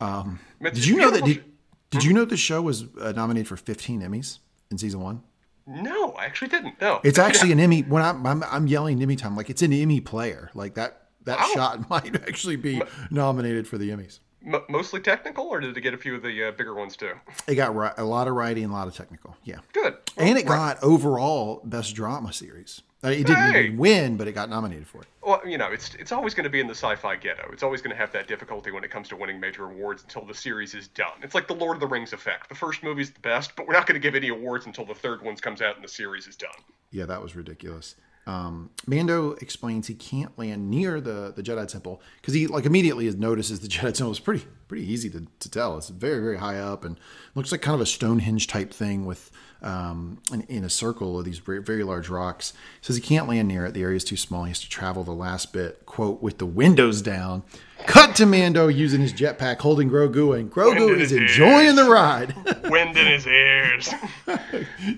Um, 0.00 0.40
did 0.62 0.86
you 0.86 0.96
know 0.96 1.10
that? 1.10 1.24
Did, 1.24 1.44
did 1.90 2.04
you 2.04 2.12
know 2.12 2.24
the 2.24 2.36
show 2.36 2.62
was 2.62 2.84
uh, 3.00 3.12
nominated 3.12 3.48
for 3.48 3.56
15 3.56 4.02
Emmys? 4.02 4.38
in 4.70 4.78
season 4.78 5.00
one? 5.00 5.22
No, 5.66 6.12
I 6.12 6.26
actually 6.26 6.48
didn't. 6.48 6.80
No, 6.80 7.00
it's 7.02 7.18
actually 7.18 7.52
an 7.52 7.60
Emmy. 7.66 7.82
When 7.82 8.02
I'm, 8.02 8.24
I'm, 8.24 8.44
I'm 8.44 8.66
yelling 8.66 9.02
Emmy 9.02 9.16
time, 9.16 9.36
like 9.36 9.50
it's 9.50 9.62
an 9.62 9.72
Emmy 9.72 10.00
player. 10.00 10.50
Like 10.54 10.74
that 10.74 11.08
that 11.24 11.38
wow. 11.38 11.50
shot 11.54 11.90
might 11.90 12.14
actually 12.28 12.56
be 12.56 12.80
nominated 13.10 13.66
for 13.66 13.78
the 13.78 13.90
Emmys. 13.90 14.20
M- 14.44 14.62
mostly 14.68 15.00
technical, 15.00 15.44
or 15.44 15.60
did 15.60 15.76
it 15.76 15.80
get 15.80 15.94
a 15.94 15.98
few 15.98 16.14
of 16.14 16.22
the 16.22 16.48
uh, 16.48 16.50
bigger 16.52 16.74
ones 16.74 16.96
too? 16.96 17.12
It 17.46 17.54
got 17.54 17.74
ri- 17.74 17.90
a 17.96 18.04
lot 18.04 18.28
of 18.28 18.34
writing, 18.34 18.64
a 18.64 18.72
lot 18.72 18.88
of 18.88 18.94
technical. 18.94 19.36
Yeah, 19.44 19.58
good. 19.72 19.94
Well, 20.16 20.26
and 20.26 20.38
it 20.38 20.48
right. 20.48 20.76
got 20.76 20.82
overall 20.82 21.60
best 21.64 21.94
drama 21.94 22.32
series. 22.32 22.82
Uh, 23.04 23.10
it 23.10 23.26
didn't 23.26 23.52
hey. 23.52 23.64
even 23.64 23.76
win, 23.76 24.16
but 24.16 24.26
it 24.26 24.32
got 24.32 24.48
nominated 24.48 24.86
for 24.86 25.02
it. 25.02 25.06
Well, 25.22 25.40
you 25.46 25.58
know, 25.58 25.70
it's 25.70 25.94
it's 25.96 26.12
always 26.12 26.34
going 26.34 26.44
to 26.44 26.50
be 26.50 26.60
in 26.60 26.66
the 26.66 26.74
sci-fi 26.74 27.16
ghetto. 27.16 27.48
It's 27.52 27.62
always 27.62 27.82
going 27.82 27.90
to 27.90 27.96
have 27.96 28.10
that 28.12 28.26
difficulty 28.26 28.70
when 28.70 28.84
it 28.84 28.90
comes 28.90 29.08
to 29.08 29.16
winning 29.16 29.38
major 29.38 29.64
awards 29.64 30.02
until 30.02 30.24
the 30.24 30.34
series 30.34 30.74
is 30.74 30.88
done. 30.88 31.12
It's 31.22 31.34
like 31.34 31.46
the 31.46 31.54
Lord 31.54 31.76
of 31.76 31.80
the 31.80 31.86
Rings 31.86 32.12
effect. 32.12 32.48
The 32.48 32.54
first 32.54 32.82
movie's 32.82 33.10
the 33.10 33.20
best, 33.20 33.54
but 33.54 33.66
we're 33.66 33.74
not 33.74 33.86
going 33.86 34.00
to 34.00 34.04
give 34.04 34.14
any 34.14 34.28
awards 34.28 34.66
until 34.66 34.84
the 34.84 34.94
third 34.94 35.22
one 35.22 35.36
comes 35.36 35.60
out 35.60 35.76
and 35.76 35.84
the 35.84 35.88
series 35.88 36.26
is 36.26 36.36
done. 36.36 36.50
Yeah, 36.90 37.04
that 37.06 37.22
was 37.22 37.36
ridiculous. 37.36 37.96
Um, 38.26 38.70
Mando 38.88 39.32
explains 39.34 39.86
he 39.86 39.94
can't 39.94 40.36
land 40.36 40.68
near 40.68 41.00
the, 41.00 41.32
the 41.34 41.42
Jedi 41.42 41.68
Temple 41.68 42.02
because 42.20 42.34
he 42.34 42.48
like 42.48 42.64
immediately 42.64 43.08
notices 43.12 43.60
the 43.60 43.68
Jedi 43.68 43.94
Temple 43.94 44.12
is 44.12 44.20
pretty 44.20 44.44
pretty 44.68 44.84
easy 44.84 45.08
to, 45.10 45.26
to 45.38 45.50
tell. 45.50 45.78
It's 45.78 45.88
very 45.88 46.20
very 46.20 46.38
high 46.38 46.58
up 46.58 46.84
and 46.84 46.98
looks 47.34 47.52
like 47.52 47.62
kind 47.62 47.74
of 47.74 47.80
a 47.80 47.86
Stonehenge 47.86 48.48
type 48.48 48.72
thing 48.72 49.06
with 49.06 49.30
um, 49.62 50.18
in, 50.32 50.42
in, 50.42 50.64
a 50.64 50.70
circle 50.70 51.18
of 51.18 51.24
these 51.24 51.38
very, 51.38 51.62
very 51.62 51.82
large 51.82 52.08
rocks. 52.08 52.52
He 52.80 52.86
says 52.86 52.96
he 52.96 53.02
can't 53.02 53.26
land 53.26 53.48
near 53.48 53.66
it. 53.66 53.72
The 53.72 53.82
area 53.82 53.96
is 53.96 54.04
too 54.04 54.16
small. 54.16 54.44
He 54.44 54.50
has 54.50 54.60
to 54.60 54.68
travel 54.68 55.02
the 55.02 55.12
last 55.12 55.52
bit, 55.52 55.86
quote, 55.86 56.22
with 56.22 56.38
the 56.38 56.46
windows 56.46 57.00
down. 57.00 57.42
Cut 57.86 58.14
to 58.16 58.26
Mando 58.26 58.68
using 58.68 59.00
his 59.00 59.12
jetpack, 59.12 59.58
holding 59.58 59.90
Grogu, 59.90 60.38
and 60.38 60.50
Grogu 60.50 60.98
is 60.98 61.10
enjoying 61.10 61.66
ears. 61.66 61.76
the 61.76 61.84
ride. 61.84 62.34
wind 62.70 62.96
in 62.96 63.06
his 63.06 63.26
ears. 63.26 63.88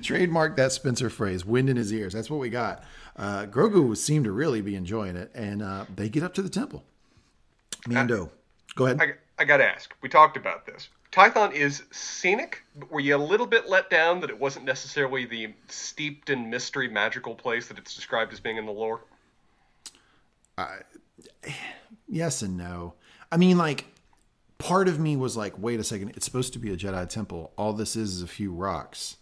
Trademark 0.02 0.56
that 0.56 0.72
Spencer 0.72 1.08
phrase, 1.08 1.44
wind 1.44 1.70
in 1.70 1.76
his 1.76 1.92
ears. 1.92 2.12
That's 2.12 2.30
what 2.30 2.40
we 2.40 2.50
got. 2.50 2.82
Uh, 3.18 3.46
Grogu 3.46 3.96
seemed 3.96 4.24
to 4.26 4.32
really 4.32 4.60
be 4.60 4.76
enjoying 4.76 5.16
it, 5.16 5.30
and 5.34 5.60
uh, 5.60 5.84
they 5.94 6.08
get 6.08 6.22
up 6.22 6.34
to 6.34 6.42
the 6.42 6.48
temple. 6.48 6.84
Mando, 7.88 8.30
go 8.76 8.86
ahead. 8.86 9.00
I, 9.00 9.42
I 9.42 9.44
got 9.44 9.56
to 9.56 9.64
ask. 9.64 9.92
We 10.00 10.08
talked 10.08 10.36
about 10.36 10.66
this. 10.66 10.88
Tython 11.10 11.52
is 11.52 11.82
scenic, 11.90 12.62
but 12.76 12.92
were 12.92 13.00
you 13.00 13.16
a 13.16 13.18
little 13.18 13.46
bit 13.46 13.68
let 13.68 13.90
down 13.90 14.20
that 14.20 14.30
it 14.30 14.38
wasn't 14.38 14.64
necessarily 14.66 15.24
the 15.24 15.54
steeped 15.66 16.30
in 16.30 16.48
mystery 16.48 16.86
magical 16.86 17.34
place 17.34 17.66
that 17.68 17.78
it's 17.78 17.94
described 17.94 18.32
as 18.32 18.40
being 18.40 18.56
in 18.56 18.66
the 18.66 18.72
lore? 18.72 19.00
Uh, 20.56 20.76
yes 22.06 22.42
and 22.42 22.56
no. 22.56 22.94
I 23.32 23.36
mean, 23.36 23.58
like, 23.58 23.86
part 24.58 24.86
of 24.86 25.00
me 25.00 25.16
was 25.16 25.36
like, 25.36 25.58
wait 25.58 25.80
a 25.80 25.84
second, 25.84 26.10
it's 26.10 26.26
supposed 26.26 26.52
to 26.52 26.58
be 26.58 26.72
a 26.72 26.76
Jedi 26.76 27.08
temple. 27.08 27.52
All 27.56 27.72
this 27.72 27.96
is 27.96 28.16
is 28.16 28.22
a 28.22 28.28
few 28.28 28.52
rocks. 28.52 29.16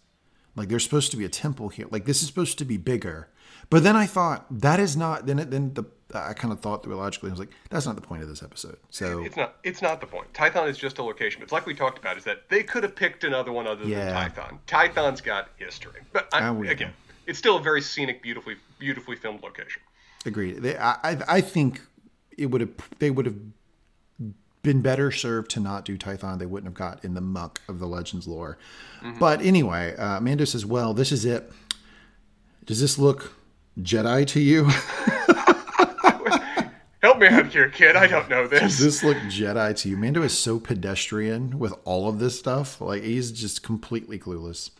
Like, 0.55 0.67
there's 0.67 0.83
supposed 0.83 1.11
to 1.11 1.17
be 1.17 1.25
a 1.25 1.29
temple 1.29 1.69
here. 1.69 1.87
Like, 1.89 2.05
this 2.05 2.21
is 2.21 2.27
supposed 2.27 2.57
to 2.57 2.65
be 2.65 2.77
bigger. 2.77 3.29
But 3.69 3.83
then 3.83 3.95
I 3.95 4.05
thought, 4.05 4.45
that 4.49 4.79
is 4.79 4.95
not, 4.95 5.25
then, 5.25 5.39
it, 5.39 5.51
then 5.51 5.73
the 5.73 5.85
I 6.15 6.33
kind 6.33 6.53
of 6.53 6.59
thought 6.61 6.83
theologically. 6.83 7.29
I 7.29 7.31
was 7.31 7.39
like, 7.39 7.51
that's 7.69 7.85
not 7.85 7.95
the 7.95 8.01
point 8.01 8.23
of 8.23 8.29
this 8.29 8.41
episode. 8.41 8.77
So 8.89 9.23
it's 9.23 9.35
not. 9.35 9.55
It's 9.63 9.81
not 9.81 9.99
the 9.99 10.07
point. 10.07 10.31
Tython 10.33 10.69
is 10.69 10.77
just 10.77 10.99
a 10.99 11.03
location. 11.03 11.41
It's 11.41 11.51
like 11.51 11.65
we 11.65 11.73
talked 11.73 11.97
about. 11.97 12.17
Is 12.17 12.23
that 12.23 12.47
they 12.49 12.63
could 12.63 12.83
have 12.83 12.95
picked 12.95 13.23
another 13.23 13.51
one 13.51 13.67
other 13.67 13.83
yeah. 13.85 14.05
than 14.05 14.31
Tython. 14.31 14.59
Tython's 14.67 15.21
got 15.21 15.49
history, 15.57 16.01
but 16.13 16.29
I, 16.33 16.49
again, 16.49 16.93
it's 17.25 17.37
still 17.37 17.57
a 17.57 17.61
very 17.61 17.81
scenic, 17.81 18.21
beautifully, 18.21 18.55
beautifully 18.79 19.17
filmed 19.17 19.43
location. 19.43 19.81
Agreed. 20.25 20.61
They, 20.61 20.77
I, 20.77 21.17
I 21.27 21.41
think 21.41 21.81
it 22.37 22.47
would 22.47 22.61
have. 22.61 22.71
They 22.99 23.11
would 23.11 23.25
have 23.25 23.37
been 24.63 24.81
better 24.81 25.11
served 25.11 25.51
to 25.51 25.59
not 25.59 25.83
do 25.83 25.97
Tython. 25.97 26.39
They 26.39 26.45
wouldn't 26.45 26.67
have 26.67 26.77
got 26.77 27.03
in 27.03 27.15
the 27.15 27.21
muck 27.21 27.59
of 27.67 27.79
the 27.79 27.85
Legends 27.87 28.27
lore. 28.27 28.57
Mm-hmm. 29.01 29.19
But 29.19 29.41
anyway, 29.41 29.93
uh, 29.97 30.19
Amanda 30.19 30.45
says, 30.45 30.65
"Well, 30.65 30.93
this 30.93 31.11
is 31.11 31.25
it. 31.25 31.51
Does 32.65 32.79
this 32.79 32.97
look 32.97 33.33
Jedi 33.79 34.25
to 34.27 34.39
you?" 34.39 34.69
Help 37.01 37.19
me 37.19 37.27
out 37.27 37.45
here, 37.47 37.69
kid. 37.69 37.95
I 37.95 38.07
don't 38.07 38.29
know 38.29 38.47
this. 38.47 38.59
Does 38.59 38.79
this 38.79 39.03
look 39.03 39.17
Jedi 39.17 39.75
to 39.77 39.89
you? 39.89 39.95
Mando 39.95 40.23
is 40.23 40.37
so 40.37 40.59
pedestrian 40.59 41.57
with 41.59 41.73
all 41.85 42.09
of 42.09 42.19
this 42.19 42.37
stuff. 42.37 42.81
Like 42.81 43.03
he's 43.03 43.31
just 43.31 43.63
completely 43.63 44.19
clueless. 44.19 44.71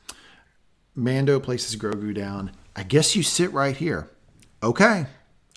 Mando 0.96 1.39
places 1.39 1.75
Grogu 1.75 2.13
down. 2.13 2.51
I 2.75 2.84
guess 2.84 3.16
you 3.16 3.24
sit 3.24 3.54
right 3.54 3.77
here. 3.77 4.10
Okay, 4.63 5.06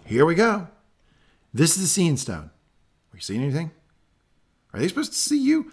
here 0.05 0.27
we 0.27 0.35
go. 0.35 0.69
This 1.53 1.77
is 1.77 1.83
the 1.83 1.89
seeing 1.89 2.19
stone. 2.19 2.51
Are 3.13 3.17
you 3.17 3.21
seeing 3.21 3.43
anything? 3.43 3.71
Are 4.73 4.81
they 4.81 4.89
supposed 4.89 5.13
to 5.13 5.19
see 5.19 5.39
you? 5.39 5.73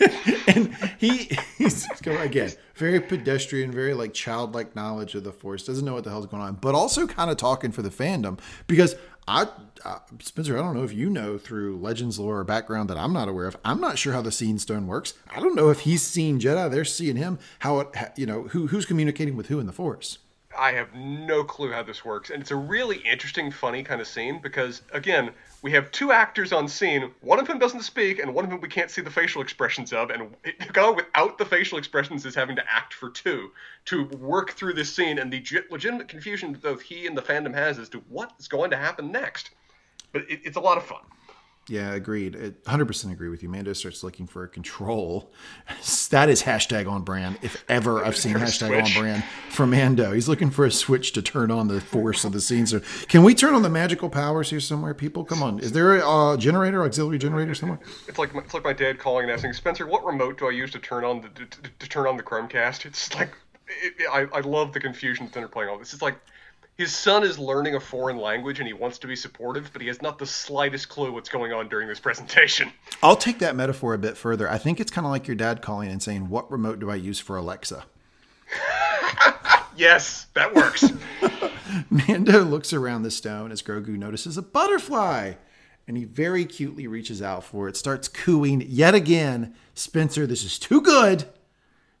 and 0.48 0.74
he 0.98 1.30
he's 1.58 1.86
again 2.04 2.52
very 2.74 3.00
pedestrian, 3.00 3.70
very 3.70 3.94
like 3.94 4.14
childlike 4.14 4.74
knowledge 4.74 5.14
of 5.14 5.24
the 5.24 5.32
force. 5.32 5.64
Doesn't 5.64 5.84
know 5.84 5.94
what 5.94 6.04
the 6.04 6.10
hell's 6.10 6.26
going 6.26 6.42
on, 6.42 6.54
but 6.54 6.74
also 6.74 7.06
kind 7.06 7.30
of 7.30 7.36
talking 7.36 7.72
for 7.72 7.82
the 7.82 7.90
fandom 7.90 8.38
because 8.66 8.96
I, 9.28 9.46
uh, 9.84 9.98
Spencer, 10.20 10.58
I 10.58 10.62
don't 10.62 10.74
know 10.74 10.82
if 10.82 10.92
you 10.92 11.08
know 11.08 11.38
through 11.38 11.78
Legends 11.78 12.18
lore 12.18 12.40
or 12.40 12.44
background 12.44 12.90
that 12.90 12.98
I'm 12.98 13.12
not 13.12 13.28
aware 13.28 13.46
of. 13.46 13.56
I'm 13.64 13.80
not 13.80 13.96
sure 13.96 14.12
how 14.12 14.22
the 14.22 14.32
Seeing 14.32 14.58
Stone 14.58 14.88
works. 14.88 15.14
I 15.32 15.38
don't 15.38 15.54
know 15.54 15.70
if 15.70 15.80
he's 15.80 16.02
seeing 16.02 16.40
Jedi. 16.40 16.70
They're 16.70 16.84
seeing 16.84 17.16
him. 17.16 17.38
How 17.60 17.78
it, 17.80 17.88
you 18.16 18.26
know, 18.26 18.44
who 18.48 18.66
who's 18.66 18.84
communicating 18.84 19.36
with 19.36 19.46
who 19.46 19.60
in 19.60 19.66
the 19.66 19.72
Force. 19.72 20.18
I 20.58 20.72
have 20.72 20.94
no 20.94 21.44
clue 21.44 21.72
how 21.72 21.82
this 21.82 22.04
works. 22.04 22.30
And 22.30 22.42
it's 22.42 22.50
a 22.50 22.56
really 22.56 22.98
interesting, 22.98 23.50
funny 23.50 23.82
kind 23.82 24.00
of 24.00 24.06
scene 24.06 24.40
because, 24.42 24.82
again, 24.92 25.30
we 25.62 25.70
have 25.72 25.92
two 25.92 26.10
actors 26.10 26.52
on 26.52 26.66
scene. 26.66 27.12
One 27.20 27.38
of 27.38 27.46
whom 27.46 27.60
doesn't 27.60 27.82
speak, 27.82 28.18
and 28.18 28.34
one 28.34 28.44
of 28.44 28.50
whom 28.50 28.60
we 28.60 28.68
can't 28.68 28.90
see 28.90 29.00
the 29.00 29.10
facial 29.10 29.40
expressions 29.40 29.92
of. 29.92 30.10
And 30.10 30.34
the 30.42 30.52
guy 30.72 30.90
without 30.90 31.38
the 31.38 31.44
facial 31.44 31.78
expressions 31.78 32.26
is 32.26 32.34
having 32.34 32.56
to 32.56 32.64
act 32.68 32.92
for 32.92 33.10
two 33.10 33.52
to 33.86 34.04
work 34.06 34.50
through 34.52 34.74
this 34.74 34.94
scene. 34.94 35.20
And 35.20 35.32
the 35.32 35.42
legitimate 35.70 36.08
confusion 36.08 36.52
both 36.54 36.82
he 36.82 37.06
and 37.06 37.16
the 37.16 37.22
fandom 37.22 37.54
has 37.54 37.78
as 37.78 37.88
to 37.90 37.98
what 38.08 38.32
is 38.40 38.48
going 38.48 38.70
to 38.72 38.76
happen 38.76 39.12
next. 39.12 39.50
But 40.12 40.22
it, 40.28 40.40
it's 40.44 40.56
a 40.56 40.60
lot 40.60 40.78
of 40.78 40.84
fun. 40.84 41.02
Yeah, 41.68 41.92
agreed. 41.92 42.34
100% 42.34 43.12
agree 43.12 43.28
with 43.28 43.42
you. 43.42 43.48
Mando 43.48 43.72
starts 43.72 44.02
looking 44.02 44.26
for 44.26 44.42
a 44.44 44.48
control. 44.48 45.32
That 46.10 46.28
is 46.28 46.42
hashtag 46.42 46.90
on 46.90 47.02
brand. 47.02 47.38
If 47.40 47.64
ever 47.70 48.04
I've 48.04 48.18
seen 48.18 48.34
hashtag 48.34 48.66
switch. 48.66 48.96
on 48.96 49.02
brand 49.02 49.24
from 49.48 49.70
Mando, 49.70 50.12
he's 50.12 50.28
looking 50.28 50.50
for 50.50 50.66
a 50.66 50.70
switch 50.70 51.12
to 51.12 51.22
turn 51.22 51.50
on 51.50 51.68
the 51.68 51.80
force 51.80 52.26
of 52.26 52.32
the 52.32 52.40
scene. 52.40 52.66
So, 52.66 52.80
can 53.08 53.22
we 53.22 53.34
turn 53.34 53.54
on 53.54 53.62
the 53.62 53.70
magical 53.70 54.10
powers 54.10 54.50
here 54.50 54.60
somewhere, 54.60 54.92
people? 54.92 55.24
Come 55.24 55.42
on. 55.42 55.58
Is 55.58 55.72
there 55.72 55.96
a 55.96 56.06
uh, 56.06 56.36
generator, 56.36 56.84
auxiliary 56.84 57.16
generator 57.16 57.54
somewhere? 57.54 57.80
It's 58.06 58.18
like 58.18 58.34
it's 58.34 58.52
like 58.52 58.62
my 58.62 58.74
dad 58.74 58.98
calling 58.98 59.24
and 59.24 59.32
asking 59.32 59.54
Spencer, 59.54 59.86
"What 59.86 60.04
remote 60.04 60.36
do 60.36 60.48
I 60.48 60.50
use 60.50 60.70
to 60.72 60.78
turn 60.78 61.02
on 61.02 61.22
the 61.22 61.28
to, 61.30 61.46
to, 61.46 61.70
to 61.78 61.88
turn 61.88 62.06
on 62.06 62.18
the 62.18 62.22
Chromecast?" 62.22 62.84
It's 62.84 63.14
like 63.14 63.30
it, 63.68 63.94
I, 64.12 64.26
I 64.36 64.40
love 64.40 64.74
the 64.74 64.80
confusion 64.80 65.24
that 65.24 65.32
they're 65.32 65.48
playing 65.48 65.70
all 65.70 65.78
this. 65.78 65.94
It's 65.94 66.02
like 66.02 66.18
his 66.78 66.94
son 66.94 67.22
is 67.22 67.38
learning 67.38 67.74
a 67.74 67.80
foreign 67.80 68.16
language 68.16 68.58
and 68.58 68.66
he 68.66 68.72
wants 68.72 68.98
to 68.98 69.06
be 69.06 69.14
supportive, 69.14 69.70
but 69.72 69.82
he 69.82 69.88
has 69.88 70.00
not 70.00 70.18
the 70.18 70.26
slightest 70.26 70.88
clue 70.88 71.12
what's 71.12 71.28
going 71.28 71.52
on 71.52 71.68
during 71.68 71.86
this 71.86 72.00
presentation. 72.00 72.72
I'll 73.02 73.16
take 73.16 73.38
that 73.40 73.54
metaphor 73.54 73.94
a 73.94 73.98
bit 73.98 74.16
further. 74.16 74.48
I 74.48 74.58
think 74.58 74.80
it's 74.80 74.90
kind 74.90 75.06
of 75.06 75.10
like 75.10 75.26
your 75.26 75.36
dad 75.36 75.62
calling 75.62 75.90
and 75.90 76.02
saying, 76.02 76.28
What 76.28 76.50
remote 76.50 76.80
do 76.80 76.90
I 76.90 76.94
use 76.94 77.18
for 77.18 77.36
Alexa? 77.36 77.84
yes, 79.76 80.26
that 80.34 80.54
works. 80.54 80.92
Mando 81.90 82.42
looks 82.42 82.72
around 82.72 83.02
the 83.02 83.10
stone 83.10 83.52
as 83.52 83.62
Grogu 83.62 83.96
notices 83.98 84.36
a 84.36 84.42
butterfly 84.42 85.34
and 85.86 85.96
he 85.96 86.04
very 86.04 86.44
cutely 86.44 86.86
reaches 86.86 87.20
out 87.20 87.44
for 87.44 87.68
it, 87.68 87.76
starts 87.76 88.08
cooing 88.08 88.62
yet 88.66 88.94
again. 88.94 89.54
Spencer, 89.74 90.26
this 90.26 90.44
is 90.44 90.58
too 90.58 90.80
good. 90.80 91.24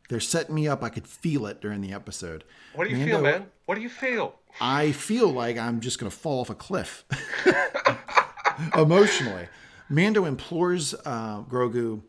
They're 0.08 0.20
setting 0.20 0.54
me 0.54 0.68
up. 0.68 0.82
I 0.82 0.88
could 0.88 1.06
feel 1.06 1.46
it 1.46 1.60
during 1.60 1.80
the 1.80 1.92
episode. 1.92 2.44
What 2.74 2.88
do 2.88 2.94
you 2.94 3.04
feel, 3.04 3.20
man? 3.20 3.46
What 3.66 3.76
do 3.76 3.80
you 3.80 3.88
feel? 3.88 4.34
I 4.60 4.92
feel 4.92 5.28
like 5.28 5.58
I'm 5.58 5.80
just 5.80 5.98
going 5.98 6.10
to 6.10 6.16
fall 6.16 6.40
off 6.40 6.50
a 6.50 6.54
cliff 6.54 7.04
emotionally. 8.76 9.48
Mando 9.88 10.24
implores 10.24 10.94
uh, 11.04 11.42
Grogu. 11.42 12.02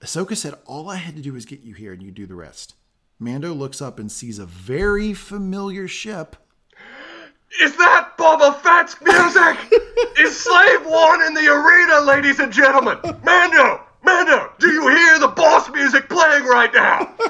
Ahsoka 0.00 0.36
said, 0.36 0.54
All 0.66 0.88
I 0.88 0.96
had 0.96 1.16
to 1.16 1.22
do 1.22 1.32
was 1.32 1.44
get 1.44 1.60
you 1.60 1.74
here 1.74 1.92
and 1.92 2.02
you 2.02 2.10
do 2.10 2.26
the 2.26 2.34
rest. 2.34 2.74
Mando 3.18 3.52
looks 3.54 3.80
up 3.80 3.98
and 3.98 4.12
sees 4.12 4.38
a 4.38 4.46
very 4.46 5.14
familiar 5.14 5.88
ship. 5.88 6.36
Is 7.60 7.76
that 7.76 8.12
Boba 8.18 8.60
Fett's 8.60 8.96
music? 9.00 9.80
Is 10.18 10.38
Slave 10.38 10.84
One 10.84 11.22
in 11.22 11.32
the 11.32 11.48
arena, 11.48 12.00
ladies 12.00 12.38
and 12.38 12.52
gentlemen? 12.52 12.98
Mando! 13.24 13.80
Mando! 14.04 14.52
Do 14.58 14.70
you 14.70 14.88
hear 14.88 15.18
the 15.18 15.28
boss 15.28 15.70
music 15.70 16.08
playing 16.08 16.44
right 16.44 16.72
now? 16.72 17.14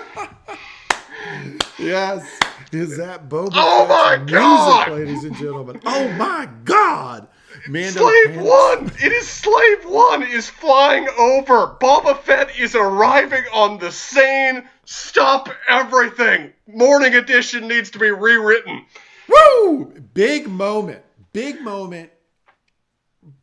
Yes. 1.79 2.25
Is 2.73 2.97
that 2.99 3.29
Boba 3.29 3.51
Oh 3.55 3.87
my 3.89 4.19
Fett's 4.19 4.31
God! 4.33 4.89
music, 4.89 5.07
ladies 5.07 5.25
and 5.25 5.37
gentlemen? 5.37 5.81
Oh 5.85 6.09
my 6.13 6.49
God! 6.65 7.29
Mando 7.69 7.91
Slave 8.01 8.27
panics. 8.35 8.49
One! 8.49 8.93
It 9.03 9.13
is 9.13 9.29
Slave 9.29 9.85
One 9.85 10.23
is 10.23 10.49
flying 10.49 11.09
over. 11.19 11.77
Boba 11.81 12.19
Fett 12.21 12.59
is 12.59 12.75
arriving 12.75 13.45
on 13.53 13.79
the 13.79 13.91
scene. 13.91 14.69
Stop 14.85 15.49
everything. 15.69 16.53
Morning 16.67 17.15
edition 17.15 17.67
needs 17.69 17.91
to 17.91 17.99
be 17.99 18.11
rewritten. 18.11 18.85
Woo! 19.29 19.87
Big 20.15 20.49
moment. 20.49 21.03
Big 21.33 21.61
moment. 21.61 22.11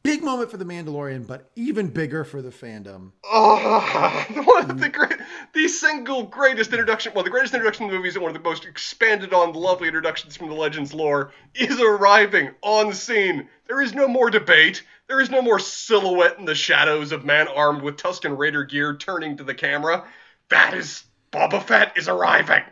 Big 0.03 0.22
moment 0.22 0.51
for 0.51 0.57
the 0.57 0.65
Mandalorian, 0.65 1.25
but 1.25 1.50
even 1.55 1.88
bigger 1.88 2.25
for 2.25 2.41
the 2.41 2.50
fandom. 2.50 3.12
Oh, 3.24 4.25
one 4.43 4.69
of 4.69 4.79
the 4.81 4.89
great, 4.89 5.17
the 5.53 5.69
single 5.69 6.24
greatest 6.24 6.72
introduction, 6.72 7.13
well, 7.15 7.24
the 7.24 7.29
greatest 7.29 7.53
introduction 7.53 7.86
in 7.86 7.91
the 7.91 7.95
movies 7.95 8.15
and 8.15 8.22
one 8.22 8.36
of 8.36 8.43
the 8.43 8.50
most 8.50 8.65
expanded 8.65 9.33
on 9.33 9.53
lovely 9.53 9.88
introductions 9.88 10.36
from 10.36 10.50
the 10.50 10.55
Legends 10.55 10.93
lore 10.93 11.31
is 11.55 11.79
arriving 11.79 12.50
on 12.62 12.93
scene. 12.93 13.48
There 13.67 13.81
is 13.81 13.93
no 13.93 14.10
more 14.10 14.29
debate. 14.29 14.83
There 15.07 15.22
is 15.22 15.29
no 15.29 15.41
more 15.41 15.60
silhouette 15.60 16.38
in 16.38 16.43
the 16.43 16.53
shadows 16.53 17.13
of 17.13 17.24
man 17.24 17.48
armed 17.48 17.81
with 17.81 17.95
Tusken 17.95 18.38
Raider 18.38 18.65
gear 18.65 18.98
turning 18.98 19.38
to 19.38 19.45
the 19.45 19.55
camera. 19.55 20.05
That 20.50 20.74
is 20.74 21.05
Boba 21.31 21.63
Fett 21.63 21.98
is 21.98 22.10
arriving. 22.10 22.63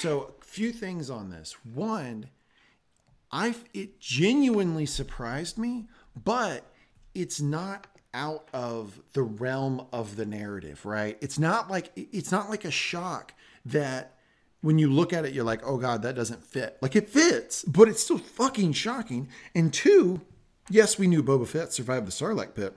So, 0.00 0.34
a 0.40 0.44
few 0.44 0.72
things 0.72 1.10
on 1.10 1.30
this. 1.30 1.56
One, 1.64 2.28
I 3.32 3.54
it 3.74 4.00
genuinely 4.00 4.86
surprised 4.86 5.58
me, 5.58 5.88
but 6.24 6.64
it's 7.14 7.40
not 7.40 7.86
out 8.14 8.48
of 8.52 9.00
the 9.12 9.22
realm 9.22 9.86
of 9.92 10.16
the 10.16 10.26
narrative, 10.26 10.84
right? 10.84 11.18
It's 11.20 11.38
not 11.38 11.70
like 11.70 11.90
it's 11.96 12.32
not 12.32 12.50
like 12.50 12.64
a 12.64 12.70
shock 12.70 13.34
that 13.66 14.14
when 14.60 14.78
you 14.78 14.90
look 14.90 15.12
at 15.12 15.24
it 15.24 15.34
you're 15.34 15.44
like, 15.44 15.60
"Oh 15.64 15.76
god, 15.76 16.02
that 16.02 16.14
doesn't 16.14 16.42
fit." 16.42 16.78
Like 16.80 16.96
it 16.96 17.08
fits, 17.08 17.64
but 17.64 17.88
it's 17.88 18.02
still 18.02 18.18
fucking 18.18 18.72
shocking. 18.72 19.28
And 19.54 19.72
two, 19.72 20.20
yes, 20.68 20.98
we 20.98 21.06
knew 21.06 21.22
Boba 21.22 21.46
Fett 21.46 21.72
survived 21.72 22.06
the 22.06 22.12
Sarlacc 22.12 22.54
pit. 22.54 22.76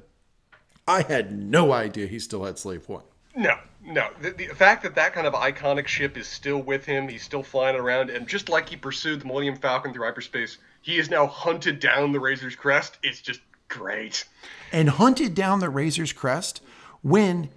I 0.87 1.03
had 1.03 1.31
no 1.31 1.71
idea 1.71 2.07
he 2.07 2.19
still 2.19 2.43
had 2.43 2.59
Slave 2.59 2.87
One. 2.89 3.03
No, 3.35 3.57
no. 3.83 4.09
The, 4.19 4.31
the 4.31 4.47
fact 4.47 4.83
that 4.83 4.95
that 4.95 5.13
kind 5.13 5.25
of 5.25 5.33
iconic 5.33 5.87
ship 5.87 6.17
is 6.17 6.27
still 6.27 6.61
with 6.61 6.85
him, 6.85 7.07
he's 7.07 7.23
still 7.23 7.43
flying 7.43 7.75
around, 7.75 8.09
and 8.09 8.27
just 8.27 8.49
like 8.49 8.69
he 8.69 8.75
pursued 8.75 9.21
the 9.21 9.25
Millennium 9.25 9.55
Falcon 9.55 9.93
through 9.93 10.03
hyperspace, 10.03 10.57
he 10.81 10.97
is 10.97 11.09
now 11.09 11.27
hunted 11.27 11.79
down 11.79 12.11
the 12.11 12.19
Razor's 12.19 12.55
Crest. 12.55 12.97
It's 13.03 13.21
just 13.21 13.41
great. 13.67 14.25
and 14.71 14.89
hunted 14.89 15.33
down 15.33 15.59
the 15.59 15.69
Razor's 15.69 16.13
Crest 16.13 16.61
when 17.01 17.49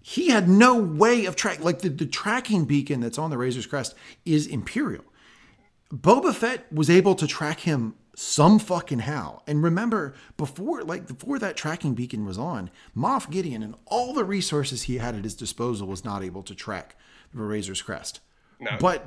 he 0.00 0.28
had 0.28 0.48
no 0.48 0.74
way 0.76 1.24
of 1.24 1.36
track. 1.36 1.60
Like 1.62 1.80
the, 1.80 1.88
the 1.88 2.06
tracking 2.06 2.64
beacon 2.64 3.00
that's 3.00 3.18
on 3.18 3.30
the 3.30 3.38
Razor's 3.38 3.66
Crest 3.66 3.94
is 4.24 4.46
Imperial. 4.46 5.04
Boba 5.92 6.34
Fett 6.34 6.70
was 6.72 6.90
able 6.90 7.14
to 7.14 7.26
track 7.26 7.60
him 7.60 7.94
some 8.14 8.58
fucking 8.58 9.00
how. 9.00 9.42
And 9.46 9.62
remember, 9.62 10.14
before 10.36 10.82
like 10.82 11.06
before 11.06 11.38
that 11.38 11.56
tracking 11.56 11.94
beacon 11.94 12.24
was 12.26 12.36
on, 12.36 12.70
Moff 12.96 13.30
Gideon 13.30 13.62
and 13.62 13.74
all 13.86 14.12
the 14.12 14.24
resources 14.24 14.82
he 14.82 14.98
had 14.98 15.14
at 15.14 15.24
his 15.24 15.34
disposal 15.34 15.86
was 15.86 16.04
not 16.04 16.22
able 16.22 16.42
to 16.42 16.54
track 16.54 16.96
the 17.32 17.42
Razor's 17.42 17.80
Crest. 17.80 18.20
No. 18.60 18.76
But 18.80 19.06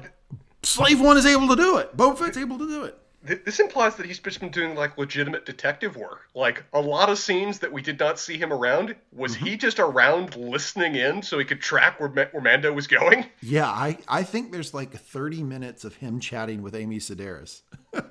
Slave 0.64 1.02
One 1.02 1.18
is 1.18 1.26
able 1.26 1.48
to 1.50 1.56
do 1.56 1.78
it. 1.78 1.96
Boba 1.98 2.18
Fett's 2.18 2.38
able 2.38 2.58
to 2.58 2.68
do 2.68 2.84
it. 2.84 2.98
Th- 3.28 3.44
This 3.46 3.60
implies 3.60 3.96
that 3.98 4.06
he's 4.06 4.20
just 4.20 4.40
been 4.40 4.50
doing 4.52 4.76
like 4.76 4.98
legitimate 4.98 5.46
detective 5.46 5.96
work. 5.96 6.22
Like 6.34 6.64
a 6.74 6.82
lot 6.82 7.10
of 7.10 7.18
scenes 7.20 7.60
that 7.60 7.72
we 7.72 7.82
did 7.82 8.00
not 8.00 8.20
see 8.20 8.38
him 8.38 8.52
around. 8.52 8.96
Was 9.14 9.36
he 9.36 9.58
just 9.58 9.80
around 9.80 10.36
listening 10.36 10.96
in 10.96 11.22
so 11.22 11.38
he 11.40 11.46
could 11.46 11.62
track 11.62 12.00
where, 12.00 12.10
Ma- 12.10 12.26
where 12.32 12.42
Mando 12.42 12.72
was 12.74 12.88
going? 12.88 13.26
Yeah, 13.44 13.68
I, 13.68 13.98
I 14.08 14.24
think 14.24 14.52
there's 14.52 14.74
like 14.74 14.92
30 14.94 15.44
minutes 15.44 15.84
of 15.84 15.96
him 15.96 16.20
chatting 16.20 16.62
with 16.62 16.76
Amy 16.76 17.00
Sedaris. 17.00 17.62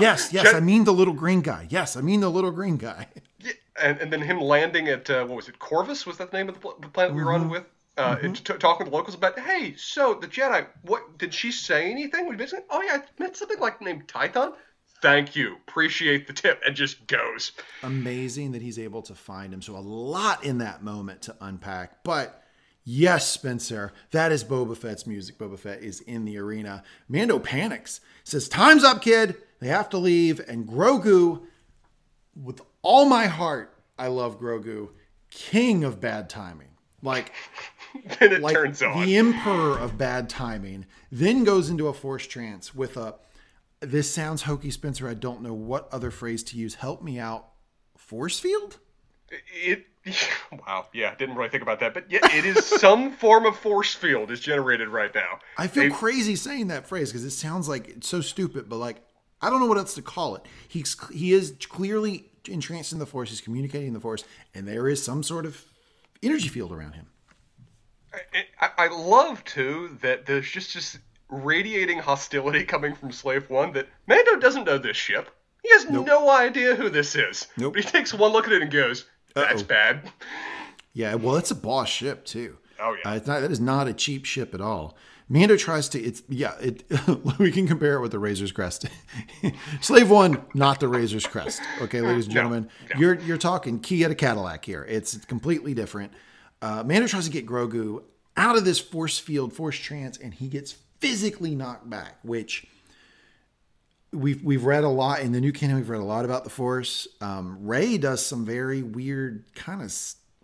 yes, 0.00 0.32
yes, 0.32 0.54
I 0.54 0.60
mean 0.60 0.84
the 0.84 0.92
little 0.92 1.14
green 1.14 1.40
guy. 1.40 1.66
Yes, 1.70 1.96
I 1.96 2.00
mean 2.00 2.20
the 2.20 2.30
little 2.30 2.50
green 2.50 2.76
guy. 2.76 3.08
Yeah, 3.40 3.52
and, 3.82 3.98
and 3.98 4.12
then 4.12 4.22
him 4.22 4.40
landing 4.40 4.88
at 4.88 5.08
uh, 5.10 5.24
what 5.24 5.36
was 5.36 5.48
it, 5.48 5.58
Corvus? 5.58 6.06
Was 6.06 6.16
that 6.18 6.30
the 6.30 6.36
name 6.38 6.48
of 6.48 6.54
the, 6.54 6.60
pl- 6.60 6.76
the 6.80 6.88
planet 6.88 7.14
we 7.14 7.22
were 7.24 7.32
on 7.32 7.48
with? 7.48 7.64
Uh, 7.96 8.16
and 8.22 8.36
t- 8.36 8.52
talking 8.54 8.84
to 8.84 8.90
the 8.90 8.96
locals 8.96 9.14
about, 9.14 9.38
hey, 9.38 9.74
so 9.76 10.14
the 10.14 10.26
Jedi, 10.26 10.66
what 10.82 11.16
did 11.16 11.32
she 11.32 11.50
say 11.50 11.90
anything? 11.90 12.28
We 12.28 12.36
basically, 12.36 12.66
oh 12.68 12.82
yeah, 12.82 13.00
I 13.02 13.22
met 13.22 13.36
something 13.36 13.58
like 13.58 13.80
named 13.80 14.06
Titan. 14.06 14.52
Thank 15.00 15.36
you, 15.36 15.56
appreciate 15.66 16.26
the 16.26 16.32
tip, 16.32 16.60
and 16.66 16.74
just 16.74 17.06
goes. 17.06 17.52
Amazing 17.82 18.52
that 18.52 18.62
he's 18.62 18.78
able 18.78 19.02
to 19.02 19.14
find 19.14 19.52
him. 19.52 19.62
So 19.62 19.76
a 19.76 19.78
lot 19.78 20.44
in 20.44 20.58
that 20.58 20.82
moment 20.82 21.22
to 21.22 21.36
unpack. 21.40 22.02
But 22.04 22.42
yes, 22.84 23.28
Spencer, 23.28 23.92
that 24.10 24.32
is 24.32 24.44
Boba 24.44 24.76
Fett's 24.76 25.06
music. 25.06 25.38
Boba 25.38 25.58
Fett 25.58 25.82
is 25.82 26.00
in 26.02 26.24
the 26.24 26.38
arena. 26.38 26.82
Mando 27.08 27.38
panics, 27.38 28.00
says, 28.24 28.48
Time's 28.48 28.84
up, 28.84 29.02
kid. 29.02 29.36
They 29.60 29.68
have 29.68 29.88
to 29.90 29.98
leave. 29.98 30.40
And 30.48 30.66
Grogu, 30.66 31.42
with 32.34 32.60
all 32.82 33.06
my 33.06 33.26
heart, 33.26 33.74
I 33.98 34.08
love 34.08 34.40
Grogu, 34.40 34.90
king 35.30 35.84
of 35.84 36.00
bad 36.00 36.28
timing. 36.28 36.68
Like 37.02 37.32
Then 38.20 38.32
it 38.32 38.40
like 38.40 38.54
turns 38.54 38.82
on. 38.82 39.04
the 39.04 39.16
emperor 39.16 39.78
of 39.78 39.96
bad 39.98 40.28
timing, 40.28 40.86
then 41.10 41.44
goes 41.44 41.68
into 41.70 41.88
a 41.88 41.92
force 41.92 42.26
trance 42.26 42.74
with 42.74 42.96
a. 42.96 43.14
This 43.80 44.10
sounds 44.12 44.42
hokey, 44.42 44.70
Spencer. 44.70 45.06
I 45.08 45.14
don't 45.14 45.42
know 45.42 45.52
what 45.52 45.88
other 45.92 46.10
phrase 46.10 46.42
to 46.44 46.56
use. 46.56 46.76
Help 46.76 47.02
me 47.02 47.18
out. 47.18 47.48
Force 47.96 48.38
field? 48.38 48.78
It, 49.62 49.86
wow, 50.66 50.86
yeah, 50.94 51.14
didn't 51.16 51.34
really 51.36 51.48
think 51.50 51.62
about 51.62 51.80
that, 51.80 51.92
but 51.92 52.10
yeah, 52.10 52.20
it 52.36 52.44
is 52.44 52.64
some 52.64 53.12
form 53.16 53.44
of 53.44 53.56
force 53.58 53.94
field 53.94 54.30
is 54.30 54.40
generated 54.40 54.88
right 54.88 55.12
now. 55.14 55.40
I 55.58 55.66
feel 55.66 55.84
They- 55.84 55.90
crazy 55.90 56.36
saying 56.36 56.68
that 56.68 56.86
phrase 56.86 57.10
because 57.10 57.24
it 57.24 57.30
sounds 57.30 57.68
like 57.68 57.88
it's 57.88 58.08
so 58.08 58.20
stupid, 58.20 58.68
but 58.68 58.76
like 58.76 59.02
I 59.42 59.50
don't 59.50 59.60
know 59.60 59.66
what 59.66 59.78
else 59.78 59.94
to 59.96 60.02
call 60.02 60.36
it. 60.36 60.42
He's 60.68 60.96
he 61.12 61.32
is 61.32 61.54
clearly 61.68 62.30
entranced 62.48 62.92
in 62.92 62.98
the 63.00 63.06
force. 63.06 63.28
He's 63.30 63.40
communicating 63.40 63.92
the 63.92 64.00
force, 64.00 64.24
and 64.54 64.66
there 64.66 64.88
is 64.88 65.02
some 65.02 65.22
sort 65.22 65.44
of 65.44 65.64
energy 66.22 66.48
field 66.48 66.72
around 66.72 66.92
him. 66.92 67.06
I, 68.60 68.70
I 68.78 68.88
love 68.88 69.44
too 69.44 69.96
that 70.02 70.26
there's 70.26 70.50
just 70.50 70.74
this 70.74 70.98
radiating 71.28 71.98
hostility 71.98 72.64
coming 72.64 72.94
from 72.94 73.12
Slave 73.12 73.48
One. 73.50 73.72
That 73.72 73.88
Mando 74.06 74.36
doesn't 74.36 74.64
know 74.64 74.78
this 74.78 74.96
ship. 74.96 75.30
He 75.62 75.70
has 75.72 75.90
no 75.90 76.30
idea 76.30 76.74
who 76.76 76.88
this 76.88 77.14
is. 77.16 77.48
Nope. 77.56 77.74
But 77.74 77.84
he 77.84 77.90
takes 77.90 78.14
one 78.14 78.32
look 78.32 78.46
at 78.46 78.52
it 78.52 78.62
and 78.62 78.70
goes, 78.70 79.06
"That's 79.34 79.62
Uh-oh. 79.62 79.66
bad." 79.66 80.10
Yeah, 80.92 81.14
well, 81.16 81.36
it's 81.36 81.50
a 81.50 81.54
boss 81.56 81.88
ship 81.88 82.24
too. 82.24 82.56
Oh, 82.80 82.96
yeah. 83.04 83.10
uh, 83.10 83.14
it's 83.16 83.26
not. 83.26 83.40
That 83.40 83.50
is 83.50 83.60
not 83.60 83.88
a 83.88 83.92
cheap 83.92 84.24
ship 84.24 84.54
at 84.54 84.60
all. 84.60 84.96
Mando 85.28 85.56
tries 85.56 85.88
to. 85.90 86.00
It's 86.00 86.22
yeah. 86.28 86.54
It 86.60 86.84
we 87.38 87.50
can 87.50 87.66
compare 87.66 87.94
it 87.96 88.00
with 88.00 88.12
the 88.12 88.18
Razor's 88.18 88.52
Crest. 88.52 88.86
Slave 89.80 90.08
One, 90.10 90.44
not 90.54 90.78
the 90.78 90.86
Razor's 90.88 91.26
Crest. 91.26 91.60
Okay, 91.80 92.00
ladies 92.00 92.26
and 92.26 92.34
No, 92.34 92.40
gentlemen, 92.42 92.68
no. 92.94 93.00
you're 93.00 93.14
you're 93.20 93.36
talking 93.38 93.80
key 93.80 93.98
Kia 93.98 94.08
to 94.08 94.14
Cadillac 94.14 94.64
here. 94.64 94.84
It's 94.88 95.16
completely 95.24 95.74
different. 95.74 96.12
Uh, 96.66 96.82
Mando 96.82 97.06
tries 97.06 97.26
to 97.26 97.30
get 97.30 97.46
Grogu 97.46 98.02
out 98.36 98.56
of 98.56 98.64
this 98.64 98.80
force 98.80 99.20
field, 99.20 99.52
force 99.52 99.76
trance, 99.76 100.18
and 100.18 100.34
he 100.34 100.48
gets 100.48 100.72
physically 100.98 101.54
knocked 101.54 101.88
back, 101.88 102.18
which 102.24 102.66
we've 104.12 104.42
we've 104.42 104.64
read 104.64 104.82
a 104.82 104.88
lot 104.88 105.20
in 105.20 105.30
the 105.30 105.40
new 105.40 105.52
canon. 105.52 105.76
We've 105.76 105.88
read 105.88 106.00
a 106.00 106.04
lot 106.04 106.24
about 106.24 106.42
the 106.42 106.50
Force. 106.50 107.06
Um, 107.20 107.64
Rey 107.64 107.98
does 107.98 108.26
some 108.26 108.44
very 108.44 108.82
weird, 108.82 109.44
kind 109.54 109.80
of 109.80 109.94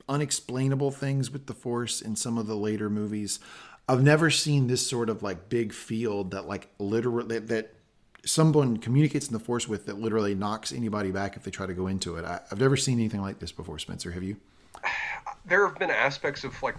unexplainable 0.08 0.92
things 0.92 1.32
with 1.32 1.46
the 1.46 1.54
Force 1.54 2.00
in 2.00 2.14
some 2.14 2.38
of 2.38 2.46
the 2.46 2.54
later 2.54 2.88
movies. 2.88 3.40
I've 3.88 4.04
never 4.04 4.30
seen 4.30 4.68
this 4.68 4.86
sort 4.86 5.10
of 5.10 5.24
like 5.24 5.48
big 5.48 5.72
field 5.72 6.30
that 6.30 6.46
like 6.46 6.68
literally 6.78 7.40
that, 7.40 7.48
that 7.48 7.74
someone 8.24 8.76
communicates 8.76 9.26
in 9.26 9.32
the 9.32 9.40
Force 9.40 9.66
with 9.66 9.86
that 9.86 9.98
literally 9.98 10.36
knocks 10.36 10.72
anybody 10.72 11.10
back 11.10 11.36
if 11.36 11.42
they 11.42 11.50
try 11.50 11.66
to 11.66 11.74
go 11.74 11.88
into 11.88 12.14
it. 12.14 12.24
I, 12.24 12.42
I've 12.52 12.60
never 12.60 12.76
seen 12.76 13.00
anything 13.00 13.22
like 13.22 13.40
this 13.40 13.50
before. 13.50 13.80
Spencer, 13.80 14.12
have 14.12 14.22
you? 14.22 14.36
There 15.44 15.66
have 15.66 15.78
been 15.78 15.90
aspects 15.90 16.44
of 16.44 16.62
like, 16.62 16.76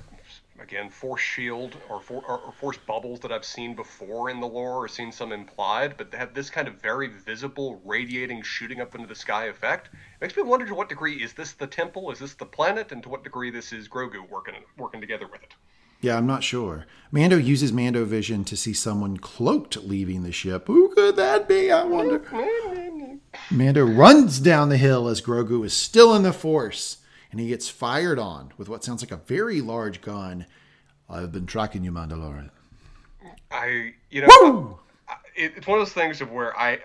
again, 0.59 0.89
force 0.89 1.21
shield 1.21 1.75
or, 1.89 2.01
for, 2.01 2.23
or, 2.27 2.39
or 2.39 2.51
force 2.51 2.77
bubbles 2.77 3.19
that 3.21 3.31
I've 3.31 3.45
seen 3.45 3.75
before 3.75 4.29
in 4.29 4.39
the 4.39 4.47
lore, 4.47 4.83
or 4.83 4.87
seen 4.87 5.11
some 5.11 5.31
implied, 5.31 5.97
but 5.97 6.11
they 6.11 6.17
have 6.17 6.33
this 6.33 6.49
kind 6.49 6.67
of 6.67 6.81
very 6.81 7.07
visible, 7.07 7.81
radiating, 7.83 8.41
shooting 8.41 8.81
up 8.81 8.95
into 8.95 9.07
the 9.07 9.15
sky 9.15 9.45
effect. 9.45 9.87
It 9.87 10.21
makes 10.21 10.37
me 10.37 10.43
wonder 10.43 10.65
to 10.65 10.75
what 10.75 10.89
degree 10.89 11.21
is 11.21 11.33
this 11.33 11.53
the 11.53 11.67
temple, 11.67 12.11
is 12.11 12.19
this 12.19 12.33
the 12.33 12.45
planet, 12.45 12.91
and 12.91 13.03
to 13.03 13.09
what 13.09 13.23
degree 13.23 13.51
this 13.51 13.73
is 13.73 13.87
Grogu 13.87 14.27
working 14.29 14.55
working 14.77 15.01
together 15.01 15.27
with 15.27 15.43
it. 15.43 15.53
Yeah, 16.03 16.17
I'm 16.17 16.27
not 16.27 16.43
sure. 16.43 16.85
Mando 17.13 17.37
uses 17.37 17.71
Mando 17.71 18.03
vision 18.03 18.43
to 18.45 18.57
see 18.57 18.73
someone 18.73 19.15
cloaked 19.15 19.77
leaving 19.77 20.23
the 20.23 20.33
ship. 20.33 20.67
Who 20.67 20.89
could 20.93 21.15
that 21.15 21.47
be? 21.47 21.71
I 21.71 21.85
wonder. 21.85 22.21
Mando 23.49 23.85
runs 23.85 24.41
down 24.41 24.67
the 24.67 24.77
hill 24.77 25.07
as 25.07 25.21
Grogu 25.21 25.63
is 25.63 25.73
still 25.73 26.13
in 26.13 26.23
the 26.23 26.33
Force, 26.33 26.97
and 27.33 27.39
he 27.41 27.47
gets 27.47 27.67
fired 27.67 28.19
on 28.19 28.51
with 28.59 28.69
what 28.69 28.83
sounds 28.83 29.01
like 29.01 29.11
a 29.11 29.17
very 29.17 29.59
large 29.59 30.01
gun. 30.01 30.45
I've 31.09 31.31
been 31.31 31.47
tracking 31.47 31.83
you, 31.83 31.91
Mandalorian. 31.91 32.51
I, 33.49 33.93
you 34.11 34.21
know, 34.21 34.27
Woo! 34.41 34.79
I- 35.09 35.15
it's 35.35 35.65
one 35.65 35.79
of 35.79 35.85
those 35.87 35.93
things 35.93 36.21
of 36.21 36.31
where 36.31 36.55
I, 36.55 36.77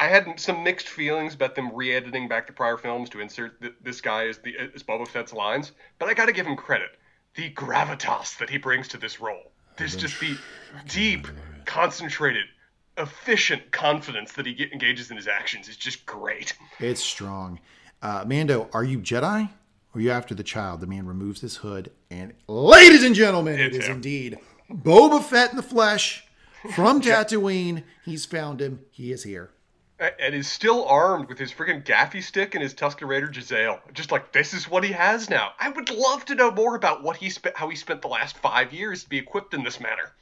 I 0.00 0.08
had 0.08 0.40
some 0.40 0.64
mixed 0.64 0.88
feelings 0.88 1.32
about 1.34 1.54
them 1.54 1.70
re-editing 1.72 2.26
back 2.26 2.48
the 2.48 2.52
prior 2.52 2.76
films 2.76 3.08
to 3.10 3.20
insert 3.20 3.60
th- 3.62 3.74
this 3.84 4.00
guy 4.00 4.26
as 4.26 4.38
the 4.38 4.56
as 4.74 4.82
Boba 4.82 5.06
Fett's 5.06 5.32
lines, 5.32 5.70
but 6.00 6.08
I 6.08 6.14
got 6.14 6.26
to 6.26 6.32
give 6.32 6.44
him 6.46 6.56
credit. 6.56 6.90
The 7.36 7.50
gravitas 7.50 8.36
that 8.38 8.50
he 8.50 8.58
brings 8.58 8.88
to 8.88 8.96
this 8.98 9.20
role. 9.20 9.52
this 9.76 9.94
just 9.94 10.18
the 10.18 10.36
deep, 10.88 11.28
concentrated, 11.66 12.46
efficient 12.98 13.70
confidence 13.70 14.32
that 14.32 14.46
he 14.46 14.68
engages 14.72 15.12
in 15.12 15.16
his 15.16 15.28
actions 15.28 15.68
is 15.68 15.76
just 15.76 16.04
great. 16.04 16.54
It's 16.80 17.00
strong. 17.02 17.60
Uh, 18.04 18.22
Mando, 18.26 18.68
are 18.74 18.84
you 18.84 18.98
Jedi? 18.98 19.48
Or 19.48 19.98
are 19.98 20.00
you 20.00 20.10
after 20.10 20.34
the 20.34 20.42
child? 20.42 20.80
The 20.80 20.86
man 20.86 21.06
removes 21.06 21.40
his 21.40 21.56
hood, 21.56 21.90
and 22.10 22.34
ladies 22.46 23.02
and 23.02 23.14
gentlemen, 23.14 23.58
it 23.58 23.74
It's 23.74 23.86
him. 23.86 23.96
indeed 23.96 24.38
Boba 24.70 25.22
Fett 25.24 25.50
in 25.52 25.56
the 25.56 25.62
flesh 25.62 26.26
from 26.74 27.00
Tatooine. 27.00 27.82
He's 28.04 28.26
found 28.26 28.60
him. 28.60 28.80
He 28.90 29.10
is 29.10 29.22
here. 29.22 29.50
And 29.98 30.34
is 30.34 30.48
still 30.48 30.84
armed 30.86 31.28
with 31.28 31.38
his 31.38 31.52
freaking 31.52 31.82
gaffi 31.82 32.22
stick 32.22 32.54
and 32.54 32.62
his 32.62 32.74
Tusken 32.74 33.06
Raider 33.08 33.32
Giselle. 33.32 33.80
Just 33.94 34.12
like 34.12 34.32
this 34.32 34.52
is 34.52 34.68
what 34.68 34.84
he 34.84 34.92
has 34.92 35.30
now. 35.30 35.52
I 35.58 35.70
would 35.70 35.88
love 35.88 36.26
to 36.26 36.34
know 36.34 36.50
more 36.50 36.74
about 36.74 37.02
what 37.02 37.16
he 37.16 37.30
spent, 37.30 37.56
how 37.56 37.68
he 37.68 37.76
spent 37.76 38.02
the 38.02 38.08
last 38.08 38.36
five 38.38 38.72
years 38.72 39.04
to 39.04 39.08
be 39.08 39.16
equipped 39.16 39.54
in 39.54 39.62
this 39.64 39.80
manner. 39.80 40.12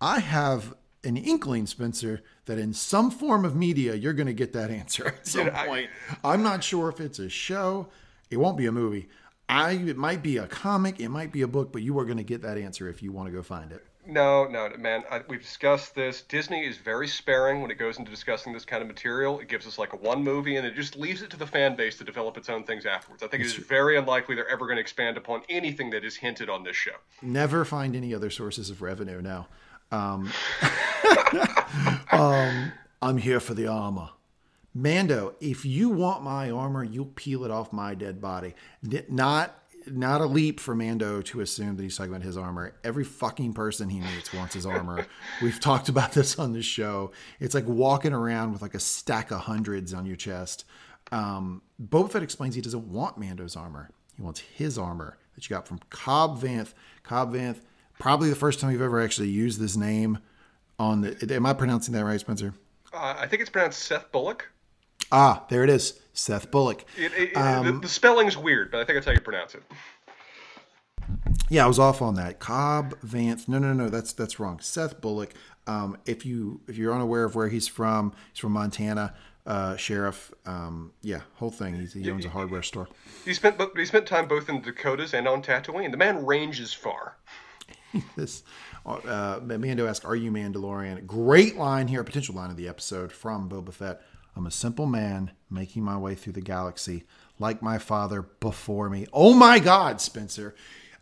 I 0.00 0.18
have 0.18 0.74
an 1.04 1.16
inkling, 1.16 1.66
Spencer, 1.66 2.22
that 2.50 2.58
in 2.58 2.72
some 2.72 3.12
form 3.12 3.44
of 3.44 3.54
media, 3.54 3.94
you're 3.94 4.12
going 4.12 4.26
to 4.26 4.32
get 4.32 4.52
that 4.54 4.70
answer 4.72 5.06
at 5.06 5.26
some 5.26 5.50
I- 5.54 5.66
point. 5.66 5.90
I'm 6.24 6.42
not 6.42 6.64
sure 6.64 6.88
if 6.88 7.00
it's 7.00 7.20
a 7.20 7.28
show. 7.28 7.86
It 8.28 8.38
won't 8.38 8.58
be 8.58 8.66
a 8.66 8.72
movie. 8.72 9.08
I 9.48 9.72
it 9.72 9.96
might 9.96 10.22
be 10.22 10.36
a 10.36 10.46
comic, 10.46 11.00
it 11.00 11.08
might 11.08 11.32
be 11.32 11.42
a 11.42 11.48
book, 11.48 11.72
but 11.72 11.82
you 11.82 11.96
are 11.98 12.04
going 12.04 12.18
to 12.18 12.24
get 12.24 12.42
that 12.42 12.58
answer 12.58 12.88
if 12.88 13.02
you 13.02 13.12
want 13.12 13.28
to 13.28 13.32
go 13.32 13.42
find 13.42 13.70
it. 13.72 13.84
No, 14.06 14.46
no, 14.48 14.68
man. 14.78 15.04
I, 15.10 15.20
we've 15.28 15.42
discussed 15.42 15.94
this. 15.94 16.22
Disney 16.22 16.66
is 16.66 16.78
very 16.78 17.06
sparing 17.06 17.60
when 17.60 17.70
it 17.70 17.78
goes 17.78 17.98
into 17.98 18.10
discussing 18.10 18.52
this 18.52 18.64
kind 18.64 18.82
of 18.82 18.88
material. 18.88 19.38
It 19.38 19.48
gives 19.48 19.66
us 19.66 19.78
like 19.78 19.92
a 19.92 19.96
one 19.96 20.24
movie, 20.24 20.56
and 20.56 20.66
it 20.66 20.74
just 20.74 20.96
leaves 20.96 21.22
it 21.22 21.30
to 21.30 21.36
the 21.36 21.46
fan 21.46 21.76
base 21.76 21.98
to 21.98 22.04
develop 22.04 22.36
its 22.36 22.48
own 22.48 22.64
things 22.64 22.86
afterwards. 22.86 23.22
I 23.22 23.28
think 23.28 23.42
it 23.42 23.46
is 23.46 23.54
very 23.54 23.96
unlikely 23.96 24.34
they're 24.34 24.48
ever 24.48 24.66
going 24.66 24.76
to 24.76 24.80
expand 24.82 25.16
upon 25.16 25.42
anything 25.48 25.90
that 25.90 26.04
is 26.04 26.16
hinted 26.16 26.48
on 26.48 26.64
this 26.64 26.76
show. 26.76 26.96
Never 27.22 27.64
find 27.64 27.94
any 27.94 28.12
other 28.12 28.30
sources 28.30 28.70
of 28.70 28.82
revenue 28.82 29.20
now. 29.20 29.46
Um, 29.90 30.30
um, 32.12 32.72
I'm 33.02 33.16
here 33.16 33.40
for 33.40 33.54
the 33.54 33.66
armor. 33.66 34.10
Mando, 34.74 35.34
if 35.40 35.64
you 35.64 35.88
want 35.88 36.22
my 36.22 36.50
armor, 36.50 36.84
you'll 36.84 37.06
peel 37.06 37.44
it 37.44 37.50
off 37.50 37.72
my 37.72 37.94
dead 37.94 38.20
body. 38.20 38.54
Not 39.08 39.56
not 39.86 40.20
a 40.20 40.26
leap 40.26 40.60
for 40.60 40.74
Mando 40.74 41.22
to 41.22 41.40
assume 41.40 41.76
that 41.76 41.82
he's 41.82 41.96
talking 41.96 42.12
about 42.12 42.22
his 42.22 42.36
armor. 42.36 42.74
Every 42.84 43.04
fucking 43.04 43.54
person 43.54 43.88
he 43.88 44.00
meets 44.00 44.32
wants 44.32 44.54
his 44.54 44.66
armor. 44.66 45.06
We've 45.42 45.58
talked 45.58 45.88
about 45.88 46.12
this 46.12 46.38
on 46.38 46.52
the 46.52 46.62
show. 46.62 47.12
It's 47.40 47.54
like 47.54 47.66
walking 47.66 48.12
around 48.12 48.52
with 48.52 48.62
like 48.62 48.74
a 48.74 48.80
stack 48.80 49.30
of 49.30 49.40
hundreds 49.40 49.94
on 49.94 50.06
your 50.06 50.16
chest. 50.16 50.64
Um, 51.12 51.62
Boba 51.82 52.10
Fett 52.10 52.22
explains 52.22 52.54
he 52.54 52.60
doesn't 52.60 52.88
want 52.88 53.18
Mando's 53.18 53.56
armor. 53.56 53.90
He 54.16 54.22
wants 54.22 54.40
his 54.40 54.78
armor 54.78 55.16
that 55.34 55.48
you 55.48 55.54
got 55.54 55.66
from 55.66 55.80
Cobb 55.88 56.40
Vanth. 56.40 56.74
Cobb 57.02 57.34
Vanth, 57.34 57.60
probably 58.00 58.28
the 58.28 58.36
first 58.36 58.58
time 58.58 58.72
you've 58.72 58.82
ever 58.82 59.00
actually 59.00 59.28
used 59.28 59.60
this 59.60 59.76
name 59.76 60.18
on 60.78 61.02
the. 61.02 61.34
Am 61.34 61.46
I 61.46 61.52
pronouncing 61.52 61.94
that 61.94 62.04
right, 62.04 62.18
Spencer? 62.18 62.54
Uh, 62.92 63.14
I 63.16 63.28
think 63.28 63.40
it's 63.42 63.50
pronounced 63.50 63.80
Seth 63.80 64.10
Bullock. 64.10 64.50
Ah, 65.12 65.44
there 65.48 65.62
it 65.62 65.70
is. 65.70 66.00
Seth 66.12 66.50
Bullock. 66.50 66.84
It, 66.96 67.12
it, 67.14 67.34
the, 67.34 67.78
the 67.82 67.88
spelling's 67.88 68.36
weird, 68.36 68.70
but 68.72 68.80
I 68.80 68.84
think 68.84 68.96
that's 68.96 69.06
how 69.06 69.12
you 69.12 69.20
pronounce 69.20 69.54
it. 69.54 69.62
Yeah, 71.48 71.64
I 71.64 71.68
was 71.68 71.78
off 71.78 72.02
on 72.02 72.14
that. 72.14 72.38
Cobb 72.38 72.98
Vance. 73.02 73.48
No, 73.48 73.58
no, 73.58 73.72
no, 73.72 73.88
that's 73.88 74.12
that's 74.12 74.40
wrong. 74.40 74.60
Seth 74.60 75.00
Bullock. 75.00 75.34
Um, 75.66 75.96
if 76.06 76.24
you 76.24 76.60
if 76.68 76.76
you're 76.76 76.94
unaware 76.94 77.24
of 77.24 77.34
where 77.34 77.48
he's 77.48 77.68
from, 77.68 78.12
he's 78.32 78.40
from 78.40 78.52
Montana. 78.52 79.14
Uh, 79.46 79.74
sheriff. 79.76 80.32
Um, 80.46 80.92
yeah, 81.02 81.20
whole 81.34 81.50
thing. 81.50 81.74
He's, 81.74 81.94
he 81.94 82.08
owns 82.10 82.24
a 82.24 82.28
hardware 82.28 82.62
store. 82.62 82.88
He 83.24 83.34
spent 83.34 83.58
but 83.58 83.72
he 83.76 83.84
spent 83.84 84.06
time 84.06 84.28
both 84.28 84.48
in 84.48 84.62
the 84.62 84.72
Dakotas 84.72 85.14
and 85.14 85.26
on 85.26 85.42
Tatooine. 85.42 85.90
The 85.90 85.96
man 85.96 86.24
ranges 86.24 86.72
far. 86.72 87.16
This 88.16 88.42
uh, 88.86 89.40
Mando 89.42 89.86
asks, 89.86 90.04
"Are 90.04 90.16
you 90.16 90.30
Mandalorian?" 90.30 91.06
Great 91.06 91.56
line 91.56 91.88
here, 91.88 92.04
potential 92.04 92.34
line 92.34 92.50
of 92.50 92.56
the 92.56 92.68
episode 92.68 93.12
from 93.12 93.48
Boba 93.48 93.72
Fett. 93.72 94.00
I'm 94.36 94.46
a 94.46 94.50
simple 94.50 94.86
man 94.86 95.32
making 95.50 95.82
my 95.82 95.96
way 95.96 96.14
through 96.14 96.34
the 96.34 96.40
galaxy, 96.40 97.04
like 97.38 97.62
my 97.62 97.78
father 97.78 98.22
before 98.22 98.88
me. 98.88 99.06
Oh 99.12 99.34
my 99.34 99.58
God, 99.58 100.00
Spencer! 100.00 100.54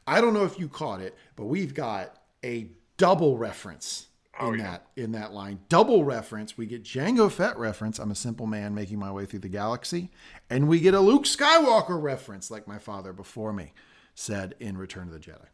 I 0.06 0.20
don't 0.20 0.34
know 0.34 0.44
if 0.44 0.58
you 0.58 0.68
caught 0.68 1.00
it, 1.00 1.16
but 1.36 1.44
we've 1.44 1.74
got 1.74 2.16
a 2.44 2.70
double 2.96 3.36
reference 3.36 4.06
in 4.40 4.58
that 4.58 4.86
in 4.96 5.12
that 5.12 5.32
line. 5.32 5.60
Double 5.68 6.04
reference. 6.04 6.56
We 6.56 6.66
get 6.66 6.84
Jango 6.84 7.30
Fett 7.30 7.58
reference. 7.58 7.98
I'm 7.98 8.10
a 8.10 8.16
simple 8.16 8.46
man 8.46 8.74
making 8.74 8.98
my 8.98 9.12
way 9.12 9.26
through 9.26 9.40
the 9.40 9.48
galaxy, 9.48 10.10
and 10.48 10.68
we 10.68 10.80
get 10.80 10.94
a 10.94 11.00
Luke 11.00 11.24
Skywalker 11.24 12.00
reference, 12.00 12.50
like 12.50 12.66
my 12.66 12.78
father 12.78 13.12
before 13.12 13.52
me 13.52 13.72
said 14.14 14.54
in 14.58 14.76
Return 14.76 15.08
of 15.08 15.12
the 15.12 15.20
Jedi. 15.20 15.46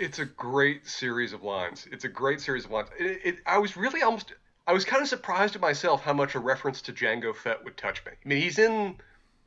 It's 0.00 0.18
a 0.18 0.24
great 0.24 0.88
series 0.88 1.34
of 1.34 1.42
lines. 1.42 1.86
It's 1.92 2.06
a 2.06 2.08
great 2.08 2.40
series 2.40 2.64
of 2.64 2.70
lines. 2.70 2.88
It, 2.98 3.20
it, 3.22 3.38
I 3.44 3.58
was 3.58 3.76
really 3.76 4.00
almost. 4.00 4.32
I 4.66 4.72
was 4.72 4.86
kind 4.86 5.02
of 5.02 5.08
surprised 5.08 5.56
at 5.56 5.60
myself 5.60 6.02
how 6.02 6.14
much 6.14 6.34
a 6.34 6.38
reference 6.38 6.80
to 6.82 6.92
Jango 6.94 7.36
Fett 7.36 7.62
would 7.64 7.76
touch 7.76 8.02
me. 8.06 8.12
I 8.12 8.28
mean, 8.28 8.40
he's 8.40 8.58
in 8.58 8.96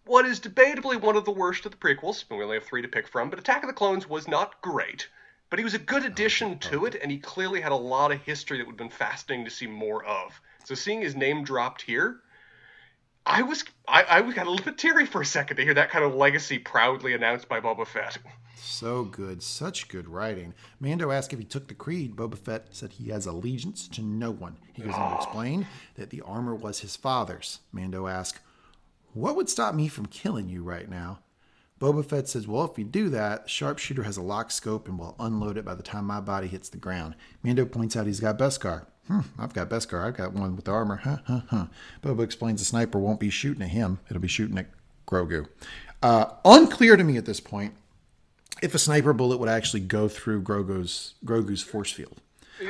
what 0.06 0.28
is 0.28 0.40
debatably 0.40 1.02
one 1.02 1.16
of 1.16 1.26
the 1.26 1.32
worst 1.32 1.66
of 1.66 1.72
the 1.72 1.78
prequels, 1.78 2.24
and 2.30 2.38
we 2.38 2.44
only 2.44 2.58
have 2.58 2.66
three 2.66 2.84
to 2.84 2.88
pick 2.88 3.08
from. 3.08 3.32
But 3.32 3.40
Attack 3.40 3.64
of 3.64 3.68
the 3.68 3.74
Clones 3.74 4.08
was 4.08 4.28
not 4.28 4.62
great, 4.62 5.10
but 5.50 5.58
he 5.58 5.66
was 5.66 5.74
a 5.74 5.80
good 5.80 6.06
addition 6.06 6.60
to 6.60 6.86
it, 6.86 7.00
and 7.02 7.12
he 7.12 7.18
clearly 7.18 7.60
had 7.60 7.72
a 7.72 7.76
lot 7.76 8.12
of 8.12 8.22
history 8.22 8.60
that 8.60 8.68
would 8.68 8.74
have 8.74 8.78
been 8.78 8.90
fascinating 8.90 9.46
to 9.46 9.52
see 9.52 9.66
more 9.66 10.06
of. 10.06 10.40
So 10.66 10.76
seeing 10.76 11.02
his 11.02 11.16
name 11.16 11.44
dropped 11.44 11.82
here, 11.82 12.20
I 13.26 13.42
was 13.42 13.64
I, 13.88 14.06
I 14.08 14.22
got 14.22 14.46
a 14.46 14.52
little 14.52 14.66
bit 14.66 14.78
teary 14.78 15.08
for 15.08 15.22
a 15.22 15.26
second 15.26 15.58
to 15.58 15.64
hear 15.64 15.74
that 15.74 15.90
kind 15.90 16.06
of 16.06 16.14
legacy 16.14 16.60
proudly 16.60 17.16
announced 17.16 17.50
by 17.50 17.60
Boba 17.60 17.88
Fett. 17.88 18.20
So 18.66 19.04
good, 19.04 19.44
such 19.44 19.90
good 19.90 20.08
writing. 20.08 20.54
Mando 20.80 21.12
asked 21.12 21.34
if 21.34 21.40
he 21.40 21.46
took 21.46 21.68
the 21.68 21.74
creed. 21.74 22.16
Boba 22.16 22.38
Fett 22.38 22.68
said 22.72 22.94
he 22.94 23.10
has 23.10 23.26
allegiance 23.26 23.90
to 23.90 24.02
no 24.02 24.32
one. 24.32 24.56
He 24.72 24.82
goes 24.82 24.94
on 24.94 25.12
to 25.12 25.18
explain 25.18 25.68
that 25.96 26.12
the 26.12 26.22
armor 26.22 26.56
was 26.56 26.80
his 26.80 26.96
father's. 26.96 27.60
Mando 27.74 28.08
asked, 28.08 28.40
What 29.14 29.36
would 29.36 29.50
stop 29.50 29.76
me 29.76 29.90
from 29.90 30.06
killing 30.06 30.48
you 30.48 30.64
right 30.64 30.90
now? 30.90 31.20
Boba 31.80 32.06
Fett 32.06 32.30
says, 32.30 32.48
Well, 32.48 32.64
if 32.64 32.80
you 32.80 32.86
do 32.86 33.10
that, 33.10 33.50
sharpshooter 33.50 34.04
has 34.04 34.16
a 34.16 34.22
lock 34.22 34.50
scope 34.50 34.88
and 34.88 34.98
will 34.98 35.16
unload 35.20 35.58
it 35.58 35.66
by 35.66 35.76
the 35.76 35.84
time 35.84 36.06
my 36.06 36.22
body 36.22 36.48
hits 36.48 36.70
the 36.70 36.78
ground. 36.78 37.16
Mando 37.44 37.66
points 37.66 37.98
out 37.98 38.08
he's 38.08 38.22
got 38.22 38.40
Beskar. 38.40 38.86
Hmm, 39.08 39.22
I've 39.38 39.54
got 39.54 39.70
Beskar. 39.70 40.06
I've 40.06 40.18
got 40.18 40.32
one 40.32 40.56
with 40.56 40.70
armor. 40.70 41.02
Huh, 41.04 41.18
huh, 41.26 41.42
huh. 41.50 41.66
Boba 42.02 42.24
explains 42.24 42.62
the 42.62 42.66
sniper 42.66 42.98
won't 42.98 43.20
be 43.20 43.30
shooting 43.30 43.64
at 43.64 43.70
him, 43.70 44.00
it'll 44.10 44.22
be 44.22 44.30
shooting 44.30 44.58
at 44.58 44.70
Grogu. 45.06 45.48
Uh, 46.02 46.26
unclear 46.46 46.96
to 46.96 47.04
me 47.04 47.18
at 47.18 47.26
this 47.26 47.42
point 47.42 47.76
if 48.64 48.74
a 48.74 48.80
sniper 48.80 49.14
bullet 49.14 49.38
would 49.38 49.50
actually 49.50 49.82
go 49.82 50.08
through 50.08 50.42
Grogu's 50.42 51.14
Grogu's 51.26 51.62
force 51.62 51.92
field. 51.92 52.22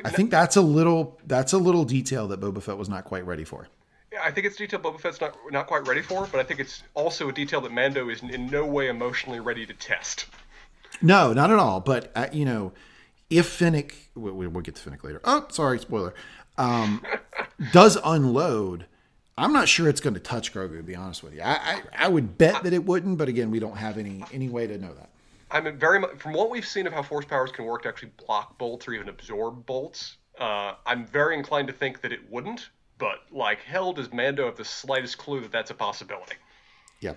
I 0.03 0.09
think 0.09 0.31
that's 0.31 0.55
a 0.55 0.61
little 0.61 1.19
that's 1.27 1.53
a 1.53 1.57
little 1.57 1.85
detail 1.85 2.27
that 2.29 2.39
Boba 2.41 2.61
Fett 2.63 2.77
was 2.77 2.89
not 2.89 3.05
quite 3.05 3.25
ready 3.25 3.43
for. 3.43 3.67
Yeah, 4.11 4.19
I 4.23 4.31
think 4.31 4.47
it's 4.47 4.55
detail 4.55 4.79
Boba 4.79 4.99
Fett's 4.99 5.21
not 5.21 5.37
not 5.51 5.67
quite 5.67 5.87
ready 5.87 6.01
for, 6.01 6.27
but 6.31 6.39
I 6.39 6.43
think 6.43 6.59
it's 6.59 6.81
also 6.95 7.29
a 7.29 7.33
detail 7.33 7.61
that 7.61 7.71
Mando 7.71 8.09
is 8.09 8.23
in 8.23 8.47
no 8.47 8.65
way 8.65 8.87
emotionally 8.87 9.39
ready 9.39 9.65
to 9.65 9.73
test. 9.73 10.25
No, 11.01 11.33
not 11.33 11.51
at 11.51 11.59
all. 11.59 11.79
But 11.79 12.11
uh, 12.15 12.27
you 12.31 12.45
know, 12.45 12.71
if 13.29 13.47
Finnick, 13.59 13.93
we, 14.15 14.31
we- 14.31 14.47
we'll 14.47 14.61
get 14.61 14.75
to 14.75 14.89
Finnick 14.89 15.03
later. 15.03 15.21
Oh, 15.25 15.45
sorry, 15.49 15.79
spoiler. 15.79 16.13
Um, 16.57 17.03
does 17.71 17.97
unload. 18.03 18.85
I'm 19.37 19.51
not 19.51 19.67
sure 19.67 19.89
it's 19.89 20.01
going 20.01 20.13
to 20.13 20.19
touch 20.19 20.53
Grogu. 20.53 20.77
To 20.77 20.83
be 20.83 20.95
honest 20.95 21.23
with 21.23 21.33
you, 21.35 21.41
I, 21.41 21.53
I 21.55 22.05
I 22.05 22.07
would 22.07 22.37
bet 22.37 22.63
that 22.63 22.73
it 22.73 22.85
wouldn't. 22.85 23.17
But 23.17 23.27
again, 23.29 23.51
we 23.51 23.59
don't 23.59 23.77
have 23.77 23.97
any 23.97 24.23
any 24.31 24.49
way 24.49 24.65
to 24.67 24.77
know 24.77 24.93
that. 24.93 25.09
I'm 25.53 25.77
very 25.77 25.99
much 25.99 26.17
from 26.17 26.33
what 26.33 26.49
we've 26.49 26.65
seen 26.65 26.87
of 26.87 26.93
how 26.93 27.03
force 27.03 27.25
powers 27.25 27.51
can 27.51 27.65
work 27.65 27.83
to 27.83 27.89
actually 27.89 28.11
block 28.25 28.57
bolts 28.57 28.87
or 28.87 28.93
even 28.93 29.07
absorb 29.07 29.65
bolts. 29.67 30.17
Uh, 30.39 30.73
I'm 30.85 31.05
very 31.05 31.37
inclined 31.37 31.67
to 31.67 31.73
think 31.73 32.01
that 32.01 32.11
it 32.11 32.19
wouldn't, 32.29 32.69
but 32.97 33.19
like 33.31 33.61
hell, 33.61 33.93
does 33.93 34.11
Mando 34.11 34.45
have 34.45 34.57
the 34.57 34.65
slightest 34.65 35.19
clue 35.19 35.41
that 35.41 35.51
that's 35.51 35.69
a 35.69 35.75
possibility? 35.75 36.35
Yeah. 36.99 37.13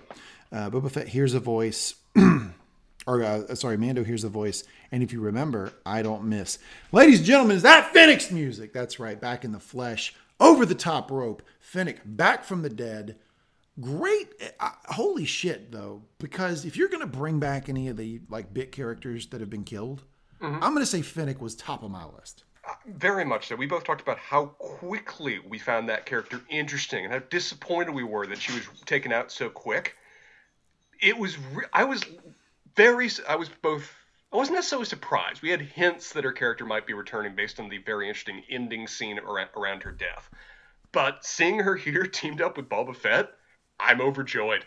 Uh, 0.51 0.69
Boba 0.69 0.91
Fett 0.91 1.07
hears 1.07 1.33
a 1.33 1.39
voice, 1.39 1.95
or 3.07 3.23
uh, 3.23 3.55
sorry, 3.55 3.75
Mando 3.75 4.03
hears 4.03 4.23
a 4.23 4.29
voice, 4.29 4.63
and 4.91 5.01
if 5.01 5.11
you 5.11 5.19
remember, 5.19 5.73
I 5.83 6.03
don't 6.03 6.25
miss. 6.25 6.59
Ladies 6.91 7.17
and 7.17 7.25
gentlemen, 7.25 7.57
is 7.57 7.63
that 7.63 7.91
Finnick's 7.91 8.31
music? 8.31 8.71
That's 8.71 8.99
right, 8.99 9.19
back 9.19 9.43
in 9.45 9.51
the 9.51 9.59
flesh, 9.59 10.13
over 10.39 10.63
the 10.63 10.75
top 10.75 11.09
rope. 11.09 11.41
Finnick 11.73 11.97
back 12.05 12.43
from 12.43 12.61
the 12.61 12.69
dead. 12.69 13.17
Great 13.79 14.27
uh, 14.59 14.71
holy 14.85 15.25
shit 15.25 15.71
though 15.71 16.01
because 16.17 16.65
if 16.65 16.75
you're 16.75 16.89
gonna 16.89 17.05
bring 17.05 17.39
back 17.39 17.69
any 17.69 17.87
of 17.87 17.97
the 17.97 18.19
like 18.29 18.53
bit 18.53 18.71
characters 18.71 19.27
that 19.27 19.39
have 19.39 19.49
been 19.49 19.63
killed 19.63 20.03
i'm 20.41 20.73
gonna 20.73 20.85
say 20.85 20.99
finnick 20.99 21.39
was 21.39 21.55
top 21.55 21.83
of 21.83 21.91
my 21.91 22.05
list 22.05 22.43
Very 22.85 23.23
much 23.23 23.47
so. 23.47 23.55
We 23.55 23.65
both 23.65 23.83
talked 23.83 24.01
about 24.01 24.17
how 24.17 24.47
quickly 24.57 25.39
we 25.39 25.57
found 25.57 25.87
that 25.89 26.05
character 26.05 26.41
interesting 26.49 27.05
and 27.05 27.13
how 27.13 27.19
disappointed 27.19 27.93
we 27.93 28.03
were 28.03 28.27
that 28.27 28.41
she 28.41 28.53
was 28.53 28.67
taken 28.85 29.11
out 29.11 29.31
so 29.31 29.49
quick. 29.49 29.95
It 31.01 31.17
was. 31.17 31.37
Re- 31.53 31.65
I 31.71 31.85
was 31.85 32.03
very. 32.75 33.09
i 33.27 33.35
was 33.35 33.49
both. 33.61 33.89
I 34.33 34.35
wasn't 34.35 34.55
necessarily 34.55 34.85
surprised. 34.85 35.41
We 35.41 35.49
had 35.49 35.61
hints 35.61 36.11
that 36.13 36.25
her 36.25 36.33
character 36.33 36.65
might 36.65 36.85
be 36.85 36.93
returning 36.93 37.35
based 37.35 37.59
on 37.59 37.69
the 37.69 37.77
very 37.77 38.09
interesting 38.09 38.43
ending 38.49 38.87
scene 38.87 39.17
around, 39.19 39.49
around 39.55 39.83
her 39.83 39.91
death. 39.91 40.29
But 40.91 41.23
seeing 41.25 41.59
her 41.59 41.75
here 41.85 42.05
teamed 42.05 42.41
up 42.41 42.57
with 42.57 42.67
Boba 42.67 42.95
Fett, 42.95 43.29
I'm 43.79 44.01
overjoyed. 44.01 44.65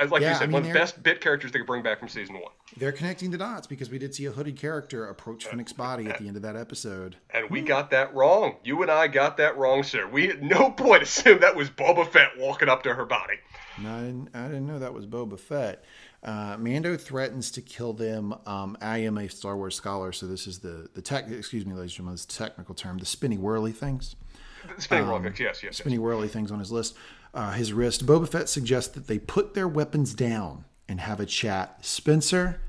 As 0.00 0.10
like 0.10 0.22
Yeah, 0.22 0.30
you 0.30 0.34
I 0.36 0.38
said, 0.38 0.48
mean, 0.48 0.54
one 0.54 0.62
of 0.62 0.68
the 0.68 0.74
best 0.74 1.02
bit 1.02 1.20
characters 1.20 1.52
they 1.52 1.58
could 1.58 1.66
bring 1.66 1.82
back 1.82 1.98
from 1.98 2.08
season 2.08 2.36
one. 2.36 2.50
they're 2.78 2.92
connecting 2.92 3.30
the 3.30 3.36
dots 3.36 3.66
because 3.66 3.90
we 3.90 3.98
did 3.98 4.14
see 4.14 4.24
a 4.24 4.30
hooded 4.30 4.56
character 4.56 5.06
approach 5.06 5.46
finnick's 5.46 5.74
body 5.74 6.06
at 6.08 6.18
the 6.18 6.26
end 6.28 6.36
of 6.36 6.42
that 6.42 6.56
episode 6.56 7.16
And 7.28 7.50
we 7.50 7.60
got 7.60 7.90
that 7.90 8.14
wrong. 8.14 8.56
You 8.64 8.80
and 8.80 8.90
I 8.90 9.06
got 9.08 9.36
that 9.36 9.58
wrong, 9.58 9.82
sir. 9.82 10.06
We 10.08 10.30
at 10.30 10.42
no 10.42 10.70
point 10.70 11.02
assumed 11.02 11.42
that 11.42 11.54
was 11.56 11.68
Boba 11.68 12.08
Fett 12.10 12.30
walking 12.38 12.70
up 12.70 12.82
to 12.84 12.94
her 12.94 13.04
body. 13.04 13.34
No, 13.82 13.94
I 13.94 14.00
didn't, 14.00 14.28
I 14.34 14.46
didn't 14.48 14.66
know 14.66 14.78
that 14.78 14.94
was 14.94 15.06
Boba 15.06 15.38
Fett. 15.38 15.84
Uh, 16.22 16.56
Mando 16.58 16.96
threatens 16.96 17.50
to 17.50 17.60
kill 17.60 17.92
them. 17.92 18.34
Um, 18.46 18.78
I 18.80 18.98
am 18.98 19.18
a 19.18 19.28
Star 19.28 19.56
Wars 19.58 19.74
scholar, 19.74 20.12
so 20.12 20.26
this 20.26 20.46
is 20.46 20.60
the 20.60 20.88
the 20.94 21.02
tech. 21.02 21.28
Excuse 21.28 21.66
me, 21.66 21.72
ladies 21.74 21.90
and 21.90 21.96
gentlemen, 21.96 22.14
this 22.14 22.24
technical 22.26 22.74
term, 22.74 22.96
the 22.98 23.06
spinny 23.06 23.36
whirly 23.36 23.72
things. 23.72 24.14
Spinning 24.78 25.04
Um, 25.04 25.10
roll 25.10 25.22
yes, 25.24 25.38
yes, 25.40 25.62
yes. 25.62 25.76
Spinny 25.78 25.98
whirly 25.98 26.28
things 26.28 26.52
on 26.52 26.60
his 26.60 26.70
list. 26.70 26.96
Uh, 27.34 27.52
his 27.52 27.72
wrist. 27.72 28.04
Boba 28.04 28.28
Fett 28.28 28.48
suggests 28.48 28.92
that 28.94 29.06
they 29.06 29.18
put 29.18 29.54
their 29.54 29.68
weapons 29.68 30.12
down 30.12 30.66
and 30.86 31.00
have 31.00 31.18
a 31.18 31.26
chat. 31.26 31.84
Spencer, 31.84 32.60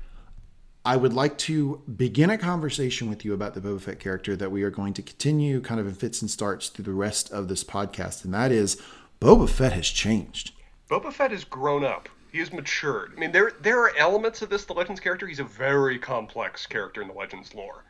I 0.86 0.96
would 0.96 1.12
like 1.12 1.38
to 1.38 1.82
begin 1.96 2.30
a 2.30 2.38
conversation 2.38 3.08
with 3.08 3.24
you 3.24 3.32
about 3.32 3.54
the 3.54 3.60
Boba 3.60 3.80
Fett 3.80 4.00
character 4.00 4.36
that 4.36 4.50
we 4.50 4.62
are 4.62 4.70
going 4.70 4.94
to 4.94 5.02
continue 5.02 5.60
kind 5.60 5.80
of 5.80 5.86
in 5.86 5.94
fits 5.94 6.22
and 6.22 6.30
starts 6.30 6.68
through 6.68 6.84
the 6.84 6.92
rest 6.92 7.30
of 7.32 7.48
this 7.48 7.64
podcast, 7.64 8.24
and 8.24 8.34
that 8.34 8.52
is 8.52 8.80
Boba 9.20 9.48
Fett 9.48 9.72
has 9.72 9.88
changed. 9.88 10.52
Boba 10.90 11.12
Fett 11.12 11.30
has 11.30 11.44
grown 11.44 11.84
up. 11.84 12.08
He 12.30 12.38
has 12.38 12.52
matured. 12.52 13.12
I 13.16 13.20
mean, 13.20 13.32
there 13.32 13.52
there 13.60 13.80
are 13.80 13.96
elements 13.96 14.42
of 14.42 14.50
this 14.50 14.64
the 14.64 14.74
Legends 14.74 15.00
character. 15.00 15.26
He's 15.26 15.40
a 15.40 15.44
very 15.44 15.98
complex 15.98 16.66
character 16.66 17.00
in 17.00 17.08
the 17.08 17.14
Legends 17.14 17.54
lore, 17.54 17.84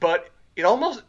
but 0.00 0.30
it 0.56 0.62
almost 0.62 1.02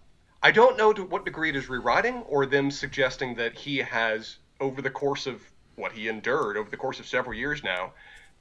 I 0.44 0.52
don't 0.52 0.78
know 0.78 0.94
to 0.94 1.04
what 1.04 1.26
degree 1.26 1.50
it 1.50 1.56
is 1.56 1.70
rewriting 1.70 2.24
or 2.24 2.46
them 2.46 2.70
suggesting 2.70 3.34
that 3.36 3.56
he 3.56 3.78
has 3.78 4.38
over 4.64 4.82
the 4.82 4.90
course 4.90 5.28
of 5.28 5.42
what 5.76 5.92
he 5.92 6.08
endured 6.08 6.56
over 6.56 6.70
the 6.70 6.78
course 6.78 7.00
of 7.00 7.06
several 7.06 7.34
years 7.34 7.64
now 7.64 7.92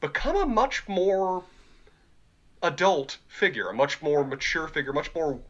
become 0.00 0.36
a 0.36 0.46
much 0.46 0.86
more 0.88 1.42
adult 2.62 3.18
figure, 3.28 3.68
a 3.68 3.74
much 3.74 4.00
more 4.02 4.24
mature 4.24 4.68
figure, 4.68 4.92
much 4.92 5.12
more 5.14 5.40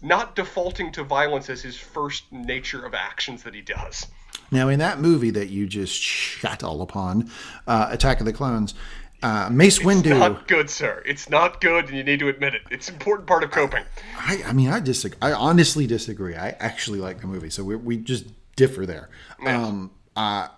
not 0.00 0.34
defaulting 0.34 0.92
to 0.92 1.04
violence 1.04 1.48
as 1.48 1.62
his 1.62 1.76
first 1.76 2.30
nature 2.32 2.84
of 2.84 2.94
actions 2.94 3.42
that 3.42 3.54
he 3.54 3.60
does. 3.60 4.06
Now, 4.50 4.68
in 4.68 4.78
that 4.80 5.00
movie 5.00 5.30
that 5.30 5.48
you 5.48 5.66
just 5.66 5.94
shat 5.94 6.62
all 6.62 6.82
upon, 6.82 7.30
uh, 7.66 7.88
Attack 7.90 8.20
of 8.20 8.26
the 8.26 8.32
Clones, 8.32 8.74
uh, 9.22 9.48
Mace 9.50 9.78
Windu. 9.78 10.18
Not 10.18 10.48
good, 10.48 10.68
sir. 10.68 11.02
It's 11.06 11.30
not 11.30 11.60
good, 11.60 11.86
and 11.86 11.96
you 11.96 12.02
need 12.02 12.18
to 12.18 12.28
admit 12.28 12.54
it. 12.54 12.62
It's 12.70 12.88
an 12.88 12.94
important 12.94 13.28
part 13.28 13.44
of 13.44 13.52
coping. 13.52 13.84
I, 14.16 14.42
I 14.46 14.52
mean, 14.52 14.68
I 14.68 14.80
disagree. 14.80 15.18
I 15.22 15.32
honestly 15.32 15.86
disagree. 15.86 16.34
I 16.34 16.50
actually 16.58 16.98
like 16.98 17.20
the 17.20 17.28
movie, 17.28 17.50
so 17.50 17.62
we, 17.62 17.76
we 17.76 17.96
just 17.96 18.26
differ 18.56 18.84
there. 18.84 19.08
Um, 19.46 19.92
uh, 20.16 20.48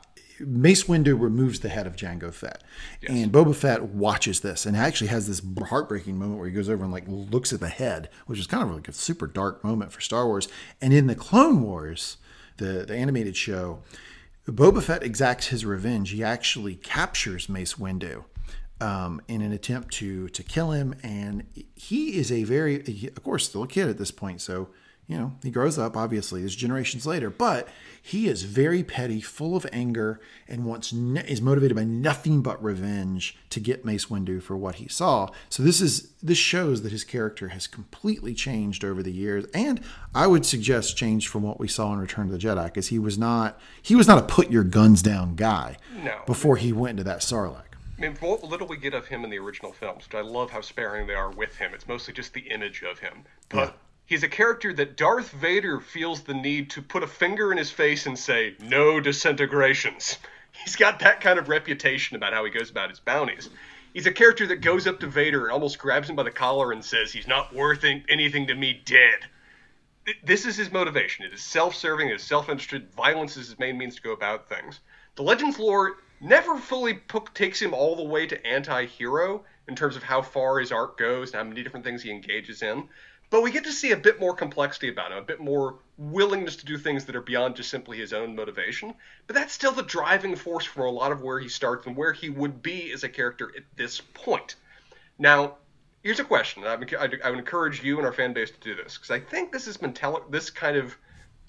Mace 0.41 0.85
Windu 0.85 1.19
removes 1.21 1.61
the 1.61 1.69
head 1.69 1.87
of 1.87 1.95
Jango 1.95 2.33
Fett, 2.33 2.63
and 3.09 3.33
Boba 3.33 3.55
Fett 3.55 3.83
watches 3.83 4.41
this 4.41 4.67
and 4.67 4.77
actually 4.77 5.07
has 5.07 5.29
this 5.29 5.41
heartbreaking 5.69 6.19
moment 6.19 6.39
where 6.39 6.49
he 6.49 6.55
goes 6.55 6.69
over 6.69 6.83
and 6.83 6.93
like 6.93 7.05
looks 7.07 7.53
at 7.53 7.61
the 7.61 7.69
head, 7.69 8.09
which 8.27 8.39
is 8.39 8.47
kind 8.47 8.69
of 8.69 8.75
like 8.75 8.89
a 8.89 8.93
super 8.93 9.27
dark 9.27 9.63
moment 9.63 9.93
for 9.93 10.01
Star 10.01 10.27
Wars. 10.27 10.49
And 10.81 10.93
in 10.93 11.07
the 11.07 11.15
Clone 11.15 11.63
Wars, 11.63 12.17
the 12.57 12.85
the 12.87 12.97
animated 12.97 13.37
show, 13.37 13.83
Boba 14.47 14.83
Fett 14.83 15.03
exacts 15.03 15.49
his 15.49 15.65
revenge. 15.65 16.11
He 16.11 16.23
actually 16.25 16.75
captures 16.77 17.49
Mace 17.49 17.75
Windu 17.75 18.25
um, 18.81 19.21
in 19.29 19.41
an 19.41 19.53
attempt 19.53 19.93
to 19.95 20.29
to 20.31 20.43
kill 20.43 20.73
him, 20.73 20.95
and 21.03 21.47
he 21.75 22.17
is 22.19 22.33
a 22.33 22.45
very, 22.45 22.83
he- 22.83 23.09
of 23.09 23.23
course, 23.23 23.49
still 23.49 23.63
a 23.63 23.69
kid 23.69 23.89
at 23.89 23.99
this 23.99 24.11
point. 24.11 24.41
So 24.41 24.69
you 25.07 25.17
know 25.17 25.33
he 25.43 25.51
grows 25.51 25.79
up. 25.79 25.97
Obviously, 25.97 26.41
there's 26.41 26.57
generations 26.57 27.07
later, 27.07 27.31
but 27.31 27.69
he 28.07 28.29
is 28.29 28.43
very 28.43 28.85
petty, 28.85 29.23
full 29.23 29.57
of 29.57 29.67
anger, 29.73 30.21
and 30.47 30.67
wants 30.67 30.93
is 30.93 31.41
motivated 31.41 31.75
by 31.75 31.85
nothing 31.85 32.43
but 32.43 32.63
revenge 32.63 33.35
to 33.49 33.61
get 33.61 33.87
Mace 33.87 34.05
Windu 34.11 34.43
for 34.43 34.59
what 34.59 34.75
he 34.75 34.89
saw. 34.89 35.31
So 35.49 35.63
this 35.63 35.81
is 35.81 36.11
this 36.23 36.37
shows 36.37 36.83
that 36.83 36.93
his 36.93 37.03
character 37.03 37.49
has 37.49 37.67
completely 37.67 38.35
changed 38.35 38.85
over 38.85 39.03
the 39.03 39.11
years, 39.11 39.47
and 39.55 39.81
I 40.15 40.27
would 40.27 40.45
suggest 40.45 40.99
changed 40.99 41.29
from 41.29 41.45
what 41.45 41.59
we 41.59 41.67
saw 41.67 41.95
in 41.95 41.99
Return 41.99 42.27
of 42.27 42.33
the 42.33 42.37
Jedi, 42.47 42.67
because 42.67 42.89
he 42.89 42.99
was 42.99 43.17
not 43.17 43.59
he 43.81 43.97
was 43.97 44.07
not 44.07 44.19
a 44.19 44.27
put 44.27 44.51
your 44.51 44.65
guns 44.65 45.01
down 45.01 45.35
guy 45.35 45.79
No. 46.03 46.21
before 46.27 46.57
he 46.57 46.75
went 46.75 46.91
into 47.01 47.05
that 47.05 47.21
Sarlacc. 47.21 47.63
I 47.97 48.03
mean, 48.03 48.17
what 48.21 48.45
little 48.45 48.67
we 48.67 48.77
get 48.77 48.93
of 48.93 49.07
him 49.07 49.25
in 49.25 49.31
the 49.31 49.39
original 49.39 49.73
films, 49.73 50.05
which 50.05 50.15
I 50.15 50.21
love 50.21 50.51
how 50.51 50.61
sparing 50.61 51.07
they 51.07 51.15
are 51.15 51.31
with 51.31 51.57
him, 51.57 51.73
it's 51.73 51.89
mostly 51.89 52.13
just 52.13 52.35
the 52.35 52.51
image 52.51 52.83
of 52.83 52.99
him. 52.99 53.25
But 53.49 53.79
he's 54.07 54.23
a 54.23 54.29
character 54.29 54.73
that 54.73 54.97
Darth 54.97 55.31
Vader 55.31 55.81
feels 55.81 56.23
the 56.23 56.35
need 56.35 56.71
to 56.71 56.83
put 56.83 57.03
a 57.03 57.07
finger 57.07 57.53
in 57.53 57.59
his 57.59 57.71
face 57.71 58.07
and 58.07 58.19
say, 58.19 58.55
no 58.61 59.01
disintegrations. 59.01 60.19
He's 60.65 60.77
got 60.77 61.01
that 61.01 61.21
kind 61.21 61.39
of 61.39 61.49
reputation 61.49 62.17
about 62.17 62.33
how 62.33 62.45
he 62.45 62.51
goes 62.51 62.71
about 62.71 62.91
his 62.91 63.01
bounties. 63.01 63.51
He's 63.93 64.07
a 64.07 64.13
character 64.13 64.47
that 64.49 64.57
goes 64.57 64.87
up 64.87 65.01
to 65.01 65.07
Vader 65.07 65.45
and 65.45 65.53
almost 65.53 65.79
grabs 65.79 66.11
him 66.11 66.17
by 66.17 66.23
the 66.25 66.31
collar 66.31 66.73
and 66.73 66.85
says, 66.85 67.13
he's 67.13 67.29
not 67.29 67.55
worth 67.55 67.85
anything 68.09 68.47
to 68.49 68.55
me 68.55 68.83
dead. 68.85 69.21
This 70.23 70.45
is 70.47 70.57
his 70.57 70.71
motivation. 70.71 71.25
It 71.25 71.33
is 71.33 71.43
self-serving. 71.43 72.09
It 72.09 72.17
is 72.17 72.23
self-interested. 72.23 72.93
Violence 72.93 73.37
is 73.37 73.49
his 73.49 73.59
main 73.59 73.79
means 73.79 73.97
to 73.97 74.03
go 74.03 74.13
about 74.13 74.49
things. 74.49 74.81
The 75.17 75.23
Legends 75.23 75.59
lore 75.59 75.95
never 76.21 76.59
fully 76.59 77.01
takes 77.35 77.61
him 77.61 77.73
all 77.73 77.97
the 77.97 78.03
way 78.03 78.27
to 78.27 78.47
anti-hero 78.47 79.45
in 79.69 79.77
terms 79.77 79.97
of 79.97 80.03
how 80.03 80.23
far 80.23 80.59
his 80.59 80.73
arc 80.73 80.99
goes 80.99 81.31
and 81.31 81.37
how 81.37 81.45
many 81.45 81.63
different 81.63 81.87
things 81.87 82.03
he 82.03 82.11
engages 82.11 82.63
in. 82.63 82.89
But 83.35 83.43
we 83.43 83.51
get 83.51 83.65
to 83.65 83.73
see 83.73 83.91
a 83.91 83.97
bit 83.97 84.21
more 84.21 84.33
complexity 84.33 84.89
about 84.89 85.11
him, 85.11 85.19
a 85.19 85.23
bit 85.23 85.41
more 85.41 85.81
willingness 85.99 86.55
to 86.55 86.65
do 86.65 86.79
things 86.79 87.07
that 87.07 87.17
are 87.17 87.21
beyond 87.21 87.57
just 87.57 87.69
simply 87.69 87.99
his 87.99 88.13
own 88.13 88.37
motivation. 88.37 88.95
But 89.27 89.35
that's 89.35 89.53
still 89.53 89.73
the 89.73 89.83
driving 89.83 90.37
force 90.37 90.65
for 90.65 90.85
a 90.85 90.91
lot 90.93 91.11
of 91.11 91.21
where 91.21 91.41
he 91.41 91.49
starts 91.49 91.85
and 91.85 91.97
where 91.97 92.13
he 92.13 92.31
would 92.31 92.63
be 92.63 92.93
as 92.93 93.03
a 93.03 93.09
character 93.09 93.51
at 93.57 93.65
this 93.75 94.01
point. 94.01 94.55
Now, 95.19 95.57
here's 96.05 96.21
a 96.21 96.25
question. 96.25 96.63
I 96.63 96.77
would, 96.77 96.93
encourage 96.93 97.83
you 97.83 97.97
and 97.97 98.07
our 98.07 98.13
fan 98.13 98.35
base 98.35 98.53
to 98.53 98.61
do 98.61 98.77
this 98.77 98.99
because 98.99 99.11
I 99.11 99.19
think 99.19 99.51
this 99.51 99.67
has 99.67 99.79
been 99.79 99.95
tele- 99.95 100.23
this 100.31 100.51
kind 100.51 100.77
of 100.77 100.97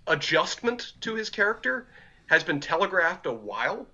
adjustment 0.08 0.94
to 1.02 1.14
his 1.14 1.30
character 1.30 1.86
has 2.26 2.44
been 2.44 2.62
telegraphed 2.62 3.28
a 3.28 3.32
while. 3.32 3.86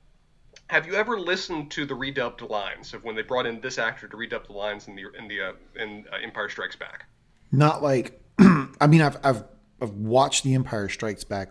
Have 0.68 0.88
you 0.88 0.94
ever 0.94 1.20
listened 1.20 1.72
to 1.72 1.86
the 1.86 1.96
redubbed 1.96 2.50
lines 2.50 2.94
of 2.94 3.04
when 3.04 3.18
they 3.18 3.22
brought 3.22 3.48
in 3.48 3.60
this 3.60 3.78
actor 3.78 4.08
to 4.08 4.16
redub 4.16 4.48
the 4.48 4.54
lines 4.54 4.88
in 4.88 4.96
the 4.96 5.14
in 5.18 5.28
the 5.28 5.42
uh, 5.42 5.54
in 5.76 6.06
uh, 6.10 6.16
Empire 6.24 6.48
Strikes 6.48 6.78
Back? 6.78 7.08
Not 7.52 7.84
like, 7.84 8.22
I 8.40 8.88
mean, 8.88 9.02
I've, 9.02 9.18
I've 9.24 9.44
I've 9.82 9.92
watched 9.92 10.44
The 10.44 10.54
Empire 10.54 10.90
Strikes 10.90 11.24
Back 11.24 11.50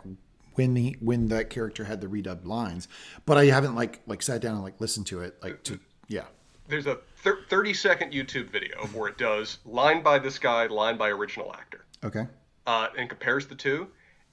when 0.55 0.75
the 0.75 0.97
when 1.01 1.29
that 1.29 1.51
character 1.51 1.85
had 1.85 2.01
the 2.01 2.07
redubbed 2.07 2.45
lines, 2.47 2.89
but 3.27 3.37
I 3.39 3.47
haven't 3.47 3.75
like 3.75 4.01
like 4.07 4.23
sat 4.23 4.41
down 4.41 4.55
and 4.55 4.63
like 4.65 4.81
listened 4.81 5.07
to 5.09 5.21
it 5.21 5.37
like 5.43 5.63
to 5.65 5.79
yeah. 6.09 6.25
There's 6.69 6.87
a 6.87 6.99
thir- 7.17 7.41
30 7.49 7.75
second 7.75 8.13
YouTube 8.13 8.49
video 8.51 8.87
where 8.89 9.09
it 9.09 9.19
does 9.19 9.59
line 9.65 10.03
by 10.03 10.19
this 10.21 10.39
guy, 10.39 10.67
line 10.67 10.97
by 10.97 11.09
original 11.09 11.53
actor. 11.53 11.85
Okay. 12.05 12.27
uh, 12.67 12.89
and 12.97 13.09
compares 13.09 13.47
the 13.47 13.55
two, 13.55 13.89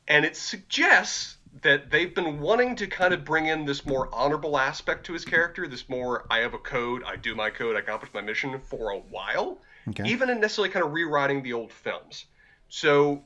and 0.07 0.23
it 0.23 0.35
suggests 0.37 1.37
that 1.63 1.89
they've 1.89 2.13
been 2.13 2.39
wanting 2.39 2.75
to 2.75 2.87
kind 2.87 3.13
of 3.13 3.25
bring 3.25 3.47
in 3.47 3.65
this 3.65 3.85
more 3.85 4.07
honorable 4.13 4.57
aspect 4.57 5.05
to 5.07 5.13
his 5.13 5.25
character, 5.25 5.67
this 5.67 5.89
more 5.89 6.25
I 6.29 6.39
have 6.39 6.53
a 6.53 6.59
code, 6.59 7.03
I 7.03 7.15
do 7.15 7.33
my 7.35 7.49
code, 7.49 7.75
I 7.75 7.79
accomplish 7.79 8.13
my 8.13 8.21
mission 8.21 8.59
for 8.69 8.91
a 8.91 8.99
while, 8.99 9.57
Okay. 9.89 10.03
even 10.05 10.29
in 10.29 10.39
necessarily 10.39 10.69
kind 10.69 10.85
of 10.85 10.91
rewriting 10.91 11.43
the 11.43 11.53
old 11.53 11.71
films. 11.71 12.25
So 12.69 13.23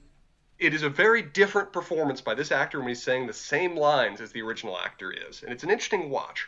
it 0.60 0.74
is 0.74 0.84
a 0.84 0.90
very 0.90 1.22
different 1.22 1.74
performance 1.74 2.22
by 2.22 2.36
this 2.36 2.52
actor 2.52 2.80
when 2.80 2.88
he's 2.88 3.02
saying 3.02 3.28
the 3.28 3.34
same 3.34 3.76
lines 3.76 4.22
as 4.22 4.32
the 4.32 4.42
original 4.42 4.78
actor 4.78 5.12
is, 5.12 5.42
and 5.42 5.52
it's 5.52 5.64
an 5.64 5.72
interesting 5.72 6.10
watch. 6.10 6.48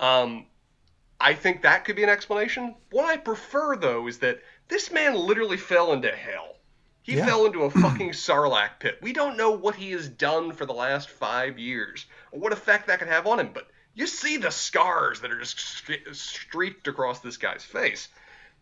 Um, 0.00 0.46
I 1.20 1.34
think 1.34 1.62
that 1.62 1.84
could 1.84 1.94
be 1.96 2.02
an 2.02 2.08
explanation. 2.08 2.74
What 2.90 3.04
I 3.04 3.16
prefer, 3.16 3.76
though, 3.76 4.08
is 4.08 4.18
that 4.18 4.40
this 4.68 4.90
man 4.90 5.14
literally 5.14 5.56
fell 5.56 5.92
into 5.92 6.10
hell. 6.10 6.56
He 7.02 7.14
Yeah. 7.14 7.26
fell 7.26 7.46
into 7.46 7.62
a 7.62 7.70
fucking 7.82 8.10
sarlacc 8.10 8.80
pit. 8.80 8.98
We 9.00 9.12
don't 9.12 9.36
know 9.36 9.52
what 9.52 9.76
he 9.76 9.92
has 9.92 10.08
done 10.08 10.52
for 10.52 10.66
the 10.66 10.72
last 10.72 11.08
five 11.08 11.58
years 11.58 12.06
or 12.32 12.40
what 12.40 12.52
effect 12.52 12.88
that 12.88 12.98
could 12.98 13.08
have 13.08 13.26
on 13.26 13.38
him, 13.38 13.52
but 13.52 13.68
you 13.94 14.08
see 14.08 14.36
the 14.38 14.50
scars 14.50 15.20
that 15.20 15.30
are 15.30 15.38
just 15.38 15.60
streaked 16.12 16.88
across 16.88 17.20
this 17.20 17.36
guy's 17.36 17.62
face. 17.62 18.08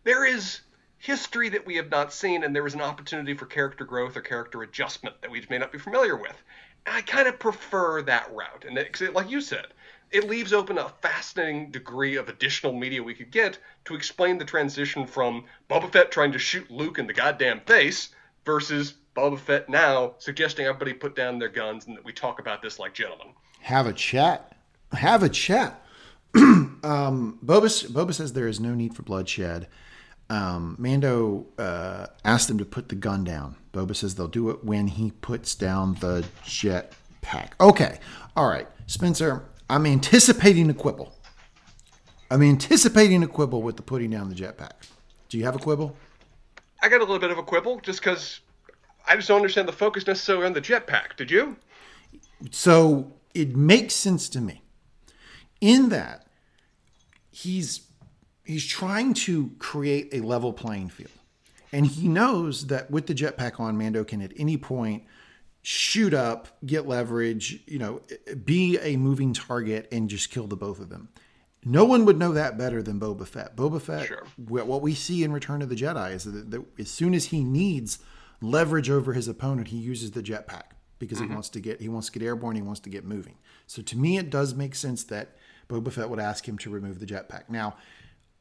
There 0.03 0.25
is 0.25 0.61
history 1.03 1.49
that 1.49 1.65
we 1.65 1.75
have 1.75 1.91
not 1.91 2.13
seen, 2.13 2.45
and 2.45 2.55
there 2.55 2.65
is 2.65 2.75
an 2.75 2.81
opportunity 2.81 3.33
for 3.33 3.45
character 3.45 3.83
growth 3.83 4.15
or 4.15 4.21
character 4.21 4.63
adjustment 4.63 5.21
that 5.21 5.29
we 5.29 5.45
may 5.49 5.57
not 5.57 5.69
be 5.69 5.77
familiar 5.77 6.15
with. 6.15 6.41
And 6.85 6.95
I 6.95 7.01
kind 7.01 7.27
of 7.27 7.39
prefer 7.39 8.01
that 8.03 8.33
route. 8.33 8.63
And 8.65 8.77
it, 8.77 9.13
like 9.13 9.29
you 9.29 9.41
said, 9.41 9.67
it 10.11 10.29
leaves 10.29 10.53
open 10.53 10.77
a 10.77 10.87
fascinating 11.01 11.71
degree 11.71 12.15
of 12.15 12.29
additional 12.29 12.71
media 12.71 13.03
we 13.03 13.15
could 13.15 13.31
get 13.31 13.57
to 13.83 13.95
explain 13.95 14.37
the 14.37 14.45
transition 14.45 15.05
from 15.05 15.43
Boba 15.69 15.91
Fett 15.91 16.09
trying 16.09 16.31
to 16.31 16.39
shoot 16.39 16.71
Luke 16.71 16.99
in 16.99 17.07
the 17.07 17.13
goddamn 17.13 17.59
face 17.61 18.09
versus 18.45 18.93
Boba 19.13 19.37
Fett 19.37 19.67
now 19.67 20.13
suggesting 20.19 20.67
everybody 20.67 20.93
put 20.93 21.17
down 21.17 21.37
their 21.37 21.49
guns 21.49 21.85
and 21.85 21.97
that 21.97 22.05
we 22.05 22.13
talk 22.13 22.39
about 22.39 22.61
this 22.61 22.79
like 22.79 22.93
gentlemen. 22.93 23.27
Have 23.59 23.87
a 23.87 23.93
chat. 23.93 24.55
Have 24.93 25.21
a 25.21 25.29
chat. 25.29 25.83
um, 26.35 27.39
Boba, 27.45 27.91
Boba 27.91 28.13
says 28.13 28.31
there 28.31 28.47
is 28.47 28.61
no 28.61 28.73
need 28.73 28.95
for 28.95 29.03
bloodshed. 29.03 29.67
Um, 30.29 30.75
Mando 30.79 31.45
uh, 31.57 32.07
asked 32.25 32.47
them 32.47 32.57
to 32.57 32.65
put 32.65 32.89
the 32.89 32.95
gun 32.95 33.23
down. 33.23 33.55
Boba 33.73 33.95
says 33.95 34.15
they'll 34.15 34.27
do 34.27 34.49
it 34.49 34.63
when 34.63 34.87
he 34.87 35.11
puts 35.11 35.55
down 35.55 35.95
the 35.95 36.25
jet 36.45 36.93
pack. 37.21 37.55
Okay. 37.59 37.99
All 38.35 38.47
right. 38.47 38.67
Spencer, 38.87 39.45
I'm 39.69 39.85
anticipating 39.85 40.69
a 40.69 40.73
quibble. 40.73 41.13
I'm 42.29 42.41
anticipating 42.41 43.21
a 43.23 43.27
quibble 43.27 43.61
with 43.61 43.75
the 43.77 43.83
putting 43.83 44.09
down 44.09 44.29
the 44.29 44.35
jetpack. 44.35 44.71
Do 45.29 45.37
you 45.37 45.45
have 45.45 45.55
a 45.55 45.59
quibble? 45.59 45.95
I 46.81 46.89
got 46.89 46.97
a 46.97 47.03
little 47.03 47.19
bit 47.19 47.31
of 47.31 47.37
a 47.37 47.43
quibble 47.43 47.79
just 47.81 47.99
because 47.99 48.39
I 49.07 49.15
just 49.15 49.27
don't 49.27 49.37
understand 49.37 49.67
the 49.67 49.73
focus 49.73 50.07
necessarily 50.07 50.45
on 50.45 50.53
the 50.53 50.61
jetpack. 50.61 51.15
Did 51.15 51.29
you? 51.29 51.57
So 52.51 53.13
it 53.33 53.55
makes 53.55 53.93
sense 53.93 54.29
to 54.29 54.41
me 54.41 54.63
in 55.61 55.89
that 55.89 56.27
he's 57.31 57.81
he's 58.43 58.65
trying 58.65 59.13
to 59.13 59.51
create 59.59 60.09
a 60.11 60.21
level 60.21 60.53
playing 60.53 60.89
field. 60.89 61.11
And 61.71 61.87
he 61.87 62.07
knows 62.07 62.67
that 62.67 62.91
with 62.91 63.07
the 63.07 63.15
jetpack 63.15 63.59
on, 63.59 63.77
Mando 63.77 64.03
can 64.03 64.21
at 64.21 64.31
any 64.37 64.57
point 64.57 65.03
shoot 65.63 66.13
up, 66.13 66.49
get 66.65 66.87
leverage, 66.87 67.63
you 67.65 67.79
know, 67.79 68.01
be 68.43 68.77
a 68.79 68.97
moving 68.97 69.33
target 69.33 69.87
and 69.91 70.09
just 70.09 70.29
kill 70.29 70.45
the 70.45 70.57
both 70.57 70.79
of 70.79 70.89
them. 70.89 71.09
No 71.65 71.85
one 71.85 72.05
would 72.05 72.19
know 72.19 72.33
that 72.33 72.57
better 72.57 72.83
than 72.83 72.99
Boba 72.99 73.25
Fett. 73.25 73.55
Boba 73.55 73.81
Fett, 73.81 74.05
sure. 74.05 74.25
what 74.35 74.81
we 74.81 74.93
see 74.93 75.23
in 75.23 75.31
Return 75.31 75.61
of 75.61 75.69
the 75.69 75.75
Jedi 75.75 76.13
is 76.13 76.25
that, 76.25 76.51
that, 76.51 76.63
as 76.77 76.91
soon 76.91 77.13
as 77.13 77.25
he 77.25 77.43
needs 77.43 77.99
leverage 78.41 78.89
over 78.89 79.13
his 79.13 79.29
opponent, 79.29 79.69
he 79.69 79.77
uses 79.77 80.11
the 80.11 80.21
jetpack 80.21 80.73
because 80.99 81.19
mm-hmm. 81.19 81.29
he 81.29 81.33
wants 81.33 81.49
to 81.49 81.61
get 81.61 81.81
he 81.81 81.87
wants 81.87 82.09
to 82.09 82.19
get 82.19 82.25
airborne, 82.25 82.57
he 82.57 82.61
wants 82.61 82.81
to 82.81 82.89
get 82.89 83.05
moving. 83.05 83.35
So 83.65 83.81
to 83.81 83.97
me, 83.97 84.17
it 84.17 84.29
does 84.29 84.53
make 84.53 84.75
sense 84.75 85.05
that 85.05 85.37
Boba 85.69 85.91
Fett 85.91 86.09
would 86.09 86.19
ask 86.19 86.47
him 86.47 86.57
to 86.59 86.69
remove 86.69 86.99
the 86.99 87.05
jetpack. 87.05 87.43
Now, 87.49 87.77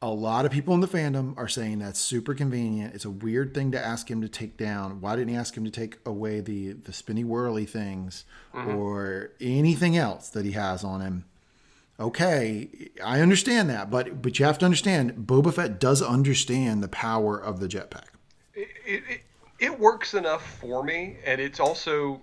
a 0.03 0.11
lot 0.11 0.45
of 0.45 0.51
people 0.51 0.75
in 0.75 0.81
the 0.81 0.89
fandom 0.89 1.39
are 1.39 1.47
saying 1.47 1.79
that's 1.79 2.01
super 2.01 2.35
convenient. 2.35 2.93
It's 2.93 3.05
a 3.05 3.11
weird 3.11 3.55
thing 3.55 3.71
to 3.71 3.83
ask 3.83 4.11
him 4.11 4.21
to 4.21 4.29
take 4.29 4.57
down. 4.57 5.01
Why 5.01 5.15
didn't 5.15 5.29
he 5.29 5.37
ask 5.37 5.57
him 5.57 5.65
to 5.65 5.71
take 5.71 5.99
away 6.05 6.41
the 6.41 6.73
the 6.73 6.93
spinny 6.93 7.23
whirly 7.23 7.65
things 7.65 8.25
mm-hmm. 8.53 8.75
or 8.75 9.31
anything 9.41 9.97
else 9.97 10.29
that 10.31 10.45
he 10.45 10.53
has 10.53 10.83
on 10.83 11.01
him? 11.01 11.25
Okay, 12.01 12.91
I 13.03 13.21
understand 13.21 13.71
that, 13.71 13.91
but 13.91 14.21
but 14.21 14.41
you 14.41 14.45
have 14.45 14.59
to 14.59 14.65
understand 14.65 15.13
Boba 15.15 15.55
Fett 15.55 15.79
does 15.79 16.03
understand 16.03 16.83
the 16.83 16.89
power 16.89 17.39
of 17.39 17.61
the 17.61 17.69
jetpack. 17.69 18.07
It, 18.55 18.69
it, 18.85 19.21
it 19.61 19.79
works 19.79 20.15
enough 20.15 20.59
for 20.59 20.83
me, 20.83 21.19
and 21.25 21.41
it's 21.41 21.61
also 21.61 22.21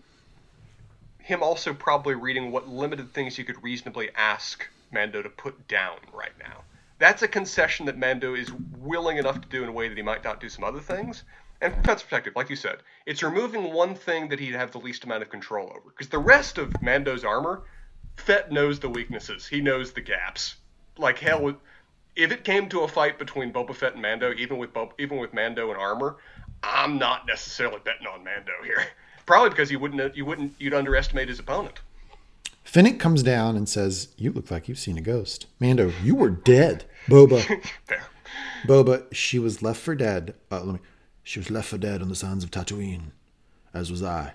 him 1.19 1.41
also 1.41 1.73
probably 1.73 2.15
reading 2.15 2.51
what 2.51 2.67
limited 2.67 3.13
things 3.13 3.37
you 3.37 3.45
could 3.45 3.63
reasonably 3.63 4.09
ask 4.15 4.67
Mando 4.91 5.21
to 5.21 5.29
put 5.29 5.67
down 5.69 5.95
right 6.11 6.33
now 6.39 6.63
that's 6.99 7.21
a 7.21 7.27
concession 7.27 7.85
that 7.87 7.97
Mando 7.97 8.35
is 8.35 8.51
willing 8.77 9.17
enough 9.17 9.41
to 9.41 9.47
do 9.47 9.63
in 9.63 9.69
a 9.69 9.71
way 9.71 9.87
that 9.87 9.97
he 9.97 10.03
might 10.03 10.23
not 10.23 10.39
do 10.39 10.49
some 10.49 10.63
other 10.63 10.79
things. 10.79 11.23
And 11.61 11.73
from 11.73 11.83
Fett's 11.83 12.03
perspective, 12.03 12.33
like 12.35 12.49
you 12.49 12.55
said, 12.55 12.77
it's 13.05 13.23
removing 13.23 13.73
one 13.73 13.95
thing 13.95 14.29
that 14.29 14.39
he'd 14.39 14.53
have 14.53 14.71
the 14.71 14.79
least 14.79 15.03
amount 15.03 15.23
of 15.23 15.29
control 15.29 15.69
over. 15.69 15.89
Because 15.89 16.09
the 16.09 16.19
rest 16.19 16.57
of 16.57 16.81
Mando's 16.81 17.23
armor, 17.23 17.63
Fett 18.15 18.51
knows 18.51 18.79
the 18.79 18.89
weaknesses. 18.89 19.47
He 19.47 19.61
knows 19.61 19.91
the 19.91 20.01
gaps. 20.01 20.55
Like 20.97 21.19
hell, 21.19 21.55
if 22.15 22.31
it 22.31 22.43
came 22.43 22.69
to 22.69 22.81
a 22.81 22.87
fight 22.87 23.17
between 23.17 23.51
Boba 23.51 23.75
Fett 23.75 23.93
and 23.93 24.01
Mando, 24.01 24.33
even 24.37 24.57
with 24.57 24.71
even 24.97 25.17
with 25.17 25.33
Mando 25.33 25.69
and 25.69 25.79
armor, 25.79 26.17
I'm 26.63 26.97
not 26.97 27.25
necessarily 27.25 27.79
betting 27.83 28.07
on 28.07 28.23
Mando 28.23 28.51
here. 28.63 28.85
Probably 29.25 29.49
because 29.49 29.71
you 29.71 29.79
wouldn't 29.79 30.15
you 30.15 30.25
wouldn't 30.25 30.53
you'd 30.59 30.73
underestimate 30.73 31.29
his 31.29 31.39
opponent. 31.39 31.79
Finnick 32.65 32.99
comes 32.99 33.23
down 33.23 33.55
and 33.55 33.67
says, 33.67 34.09
"You 34.17 34.31
look 34.31 34.51
like 34.51 34.67
you've 34.67 34.79
seen 34.79 34.97
a 34.97 35.01
ghost." 35.01 35.45
Mando, 35.59 35.91
you 36.03 36.15
were 36.15 36.29
dead. 36.29 36.85
Boba. 37.09 37.63
Boba, 38.65 39.13
she 39.13 39.39
was 39.39 39.61
left 39.61 39.79
for 39.79 39.95
dead. 39.95 40.35
Uh, 40.51 40.63
let 40.63 40.73
me. 40.75 40.79
She 41.23 41.39
was 41.39 41.51
left 41.51 41.69
for 41.69 41.77
dead 41.77 42.01
on 42.01 42.09
the 42.09 42.15
sands 42.15 42.43
of 42.43 42.51
Tatooine, 42.51 43.11
as 43.73 43.91
was 43.91 44.03
I. 44.03 44.33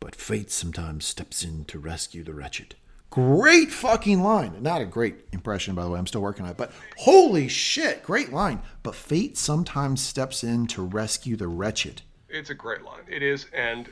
But 0.00 0.14
fate 0.14 0.50
sometimes 0.50 1.04
steps 1.04 1.42
in 1.42 1.64
to 1.66 1.78
rescue 1.78 2.24
the 2.24 2.34
wretched. 2.34 2.74
Great 3.10 3.70
fucking 3.70 4.22
line. 4.22 4.62
Not 4.62 4.82
a 4.82 4.86
great 4.86 5.28
impression, 5.32 5.74
by 5.74 5.84
the 5.84 5.90
way. 5.90 5.98
I'm 5.98 6.06
still 6.06 6.20
working 6.20 6.44
on 6.44 6.50
it. 6.50 6.56
But 6.56 6.72
holy 6.98 7.48
shit, 7.48 8.02
great 8.02 8.32
line. 8.32 8.60
But 8.82 8.94
fate 8.94 9.38
sometimes 9.38 10.02
steps 10.02 10.44
in 10.44 10.66
to 10.68 10.82
rescue 10.82 11.36
the 11.36 11.48
wretched. 11.48 12.02
It's 12.28 12.50
a 12.50 12.54
great 12.54 12.82
line. 12.82 13.04
It 13.08 13.22
is, 13.22 13.46
and 13.54 13.88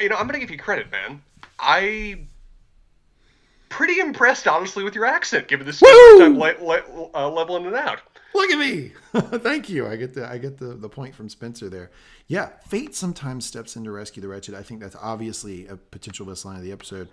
you 0.00 0.08
know, 0.08 0.16
I'm 0.16 0.26
gonna 0.26 0.38
give 0.38 0.50
you 0.50 0.58
credit, 0.58 0.90
man. 0.90 1.22
I 1.58 2.26
pretty 3.68 4.00
impressed, 4.00 4.46
honestly, 4.46 4.84
with 4.84 4.94
your 4.94 5.06
accent, 5.06 5.48
given 5.48 5.66
this 5.66 5.80
time 5.80 6.38
le- 6.38 6.54
le- 6.60 7.10
uh, 7.14 7.30
leveling 7.30 7.66
it 7.66 7.74
out. 7.74 8.00
Look 8.34 8.50
at 8.50 8.58
me! 8.58 8.92
Thank 9.38 9.68
you. 9.68 9.86
I 9.86 9.96
get 9.96 10.14
the 10.14 10.28
I 10.28 10.38
get 10.38 10.58
the, 10.58 10.74
the 10.74 10.88
point 10.88 11.14
from 11.14 11.28
Spencer 11.28 11.68
there. 11.68 11.90
Yeah, 12.26 12.50
fate 12.66 12.94
sometimes 12.94 13.46
steps 13.46 13.76
in 13.76 13.84
to 13.84 13.92
rescue 13.92 14.20
the 14.20 14.28
wretched. 14.28 14.54
I 14.54 14.62
think 14.62 14.80
that's 14.80 14.96
obviously 15.00 15.68
a 15.68 15.76
potential 15.76 16.26
best 16.26 16.44
line 16.44 16.56
of 16.56 16.62
the 16.62 16.72
episode. 16.72 17.08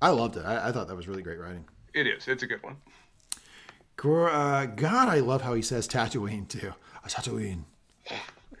I 0.00 0.10
loved 0.10 0.36
it. 0.36 0.44
I, 0.44 0.68
I 0.68 0.72
thought 0.72 0.88
that 0.88 0.96
was 0.96 1.08
really 1.08 1.22
great 1.22 1.40
writing. 1.40 1.64
It 1.94 2.06
is. 2.06 2.28
It's 2.28 2.42
a 2.42 2.46
good 2.46 2.62
one. 2.62 2.76
Uh, 4.04 4.66
God, 4.66 5.08
I 5.08 5.20
love 5.20 5.42
how 5.42 5.54
he 5.54 5.62
says 5.62 5.86
Tatooine 5.86 6.48
too. 6.48 6.72
A 7.04 7.08
Tatooine. 7.08 7.64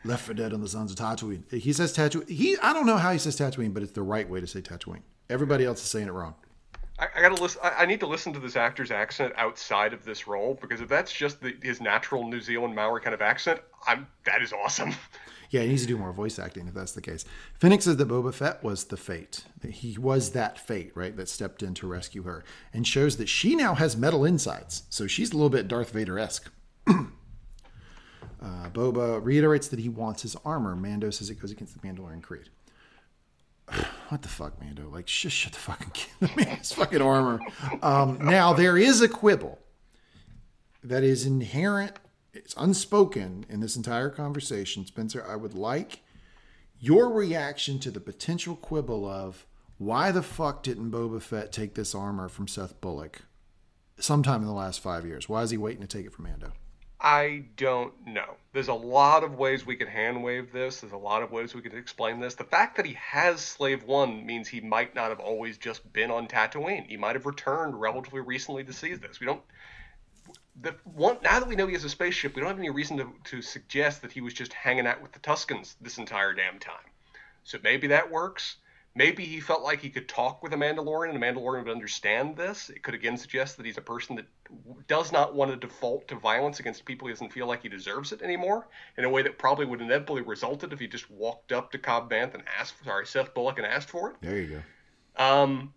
Left 0.04 0.24
for 0.24 0.34
dead 0.34 0.52
on 0.52 0.60
the 0.60 0.68
sons 0.68 0.92
of 0.92 0.98
Tatooine. 0.98 1.50
He 1.52 1.72
says 1.72 1.96
Tatooine. 1.96 2.28
He 2.28 2.56
I 2.58 2.72
don't 2.72 2.86
know 2.86 2.96
how 2.96 3.12
he 3.12 3.18
says 3.18 3.38
Tatooine, 3.38 3.72
but 3.72 3.82
it's 3.82 3.92
the 3.92 4.02
right 4.02 4.28
way 4.28 4.40
to 4.40 4.46
say 4.46 4.60
Tatooine. 4.60 5.02
Everybody 5.30 5.64
else 5.64 5.82
is 5.82 5.88
saying 5.88 6.08
it 6.08 6.12
wrong. 6.12 6.34
I, 7.02 7.18
I 7.18 7.20
gotta 7.20 7.42
listen. 7.42 7.60
I, 7.64 7.70
I, 7.82 7.86
need 7.86 7.98
to 8.00 8.06
listen 8.06 8.32
to 8.32 8.38
this 8.38 8.54
actor's 8.54 8.92
accent 8.92 9.34
outside 9.36 9.92
of 9.92 10.04
this 10.04 10.28
role 10.28 10.56
because 10.60 10.80
if 10.80 10.88
that's 10.88 11.12
just 11.12 11.40
the, 11.40 11.56
his 11.60 11.80
natural 11.80 12.28
New 12.28 12.40
Zealand 12.40 12.74
Maori 12.76 13.00
kind 13.00 13.12
of 13.12 13.20
accent, 13.20 13.60
I'm 13.86 14.06
that 14.24 14.40
is 14.42 14.52
awesome. 14.52 14.94
Yeah, 15.50 15.60
he 15.60 15.68
needs 15.68 15.82
to 15.82 15.88
do 15.88 15.98
more 15.98 16.14
voice 16.14 16.38
acting 16.38 16.66
if 16.66 16.72
that's 16.72 16.92
the 16.92 17.02
case. 17.02 17.26
Fennec 17.60 17.82
says 17.82 17.98
that 17.98 18.08
Boba 18.08 18.32
Fett 18.32 18.64
was 18.64 18.84
the 18.84 18.96
fate. 18.96 19.44
He 19.68 19.98
was 19.98 20.30
that 20.30 20.58
fate, 20.58 20.92
right, 20.94 21.14
that 21.18 21.28
stepped 21.28 21.62
in 21.62 21.74
to 21.74 21.86
rescue 21.86 22.22
her, 22.22 22.42
and 22.72 22.86
shows 22.86 23.18
that 23.18 23.28
she 23.28 23.54
now 23.54 23.74
has 23.74 23.94
metal 23.94 24.24
insides. 24.24 24.84
So 24.88 25.06
she's 25.06 25.30
a 25.30 25.34
little 25.34 25.50
bit 25.50 25.68
Darth 25.68 25.90
Vader 25.90 26.18
esque. 26.18 26.50
uh, 26.86 27.02
Boba 28.40 29.22
reiterates 29.22 29.68
that 29.68 29.78
he 29.78 29.90
wants 29.90 30.22
his 30.22 30.36
armor. 30.42 30.74
Mando 30.74 31.10
says 31.10 31.28
it 31.28 31.38
goes 31.38 31.50
against 31.50 31.78
the 31.78 31.86
Mandalorian 31.86 32.22
Creed. 32.22 32.48
what 34.08 34.22
the 34.22 34.28
fuck, 34.28 34.60
Mando? 34.60 34.88
Like, 34.88 35.06
just 35.06 35.36
shut 35.36 35.52
the 35.52 35.58
fucking 35.58 36.36
man, 36.36 36.56
his 36.56 36.72
fucking 36.72 37.02
armor. 37.02 37.40
Um, 37.82 38.18
now 38.24 38.52
there 38.52 38.76
is 38.78 39.00
a 39.00 39.08
quibble 39.08 39.58
that 40.82 41.02
is 41.02 41.26
inherent. 41.26 41.92
It's 42.32 42.54
unspoken 42.56 43.44
in 43.48 43.60
this 43.60 43.76
entire 43.76 44.10
conversation, 44.10 44.86
Spencer. 44.86 45.24
I 45.28 45.36
would 45.36 45.54
like 45.54 46.00
your 46.80 47.10
reaction 47.10 47.78
to 47.80 47.90
the 47.90 48.00
potential 48.00 48.56
quibble 48.56 49.06
of 49.06 49.46
why 49.78 50.10
the 50.10 50.22
fuck 50.22 50.62
didn't 50.62 50.90
Boba 50.90 51.20
Fett 51.20 51.52
take 51.52 51.74
this 51.74 51.94
armor 51.94 52.28
from 52.28 52.48
Seth 52.48 52.80
Bullock 52.80 53.22
sometime 53.98 54.40
in 54.40 54.46
the 54.46 54.52
last 54.52 54.80
five 54.80 55.04
years? 55.04 55.28
Why 55.28 55.42
is 55.42 55.50
he 55.50 55.56
waiting 55.58 55.82
to 55.82 55.86
take 55.86 56.06
it 56.06 56.12
from 56.12 56.24
Mando? 56.24 56.52
I 57.04 57.46
don't 57.56 57.92
know. 58.06 58.36
There's 58.52 58.68
a 58.68 58.74
lot 58.74 59.24
of 59.24 59.34
ways 59.34 59.66
we 59.66 59.74
could 59.74 59.88
hand 59.88 60.22
wave 60.22 60.52
this. 60.52 60.80
There's 60.80 60.92
a 60.92 60.96
lot 60.96 61.24
of 61.24 61.32
ways 61.32 61.52
we 61.52 61.60
could 61.60 61.74
explain 61.74 62.20
this. 62.20 62.36
The 62.36 62.44
fact 62.44 62.76
that 62.76 62.86
he 62.86 62.94
has 62.94 63.40
Slave 63.40 63.82
One 63.82 64.24
means 64.24 64.46
he 64.46 64.60
might 64.60 64.94
not 64.94 65.08
have 65.08 65.18
always 65.18 65.58
just 65.58 65.92
been 65.92 66.12
on 66.12 66.28
Tatooine. 66.28 66.86
He 66.86 66.96
might 66.96 67.16
have 67.16 67.26
returned 67.26 67.80
relatively 67.80 68.20
recently 68.20 68.62
to 68.62 68.72
see 68.72 68.94
this. 68.94 69.18
We 69.18 69.26
don't. 69.26 69.42
The 70.60 70.76
one 70.84 71.18
now 71.24 71.40
that 71.40 71.48
we 71.48 71.56
know 71.56 71.66
he 71.66 71.72
has 71.72 71.82
a 71.82 71.88
spaceship, 71.88 72.36
we 72.36 72.40
don't 72.40 72.50
have 72.50 72.58
any 72.58 72.70
reason 72.70 72.98
to, 72.98 73.12
to 73.24 73.42
suggest 73.42 74.02
that 74.02 74.12
he 74.12 74.20
was 74.20 74.32
just 74.32 74.52
hanging 74.52 74.86
out 74.86 75.02
with 75.02 75.10
the 75.10 75.18
Tuskens 75.18 75.74
this 75.80 75.98
entire 75.98 76.32
damn 76.34 76.60
time. 76.60 76.76
So 77.42 77.58
maybe 77.64 77.88
that 77.88 78.12
works. 78.12 78.58
Maybe 78.94 79.24
he 79.24 79.40
felt 79.40 79.62
like 79.62 79.80
he 79.80 79.88
could 79.88 80.06
talk 80.06 80.42
with 80.42 80.52
a 80.52 80.56
Mandalorian 80.56 81.14
and 81.14 81.22
a 81.22 81.26
Mandalorian 81.26 81.64
would 81.64 81.72
understand 81.72 82.36
this. 82.36 82.68
It 82.68 82.82
could 82.82 82.94
again 82.94 83.16
suggest 83.16 83.56
that 83.56 83.64
he's 83.64 83.78
a 83.78 83.82
person 83.82 84.16
that 84.16 84.26
does 84.86 85.12
not 85.12 85.34
want 85.34 85.50
to 85.50 85.56
default 85.56 86.08
to 86.08 86.14
violence 86.16 86.60
against 86.60 86.84
people 86.84 87.08
he 87.08 87.14
doesn't 87.14 87.32
feel 87.32 87.46
like 87.46 87.62
he 87.62 87.70
deserves 87.70 88.12
it 88.12 88.20
anymore 88.20 88.68
in 88.98 89.04
a 89.04 89.08
way 89.08 89.22
that 89.22 89.38
probably 89.38 89.64
would 89.64 89.80
inevitably 89.80 90.20
resulted 90.20 90.74
if 90.74 90.78
he 90.78 90.86
just 90.86 91.10
walked 91.10 91.52
up 91.52 91.72
to 91.72 91.78
Cobb 91.78 92.10
Vanth 92.10 92.34
and 92.34 92.42
asked, 92.58 92.84
sorry, 92.84 93.06
Seth 93.06 93.32
Bullock 93.32 93.56
and 93.56 93.66
asked 93.66 93.88
for 93.88 94.10
it. 94.10 94.16
There 94.20 94.38
you 94.38 94.62
go. 95.16 95.24
Um, 95.24 95.72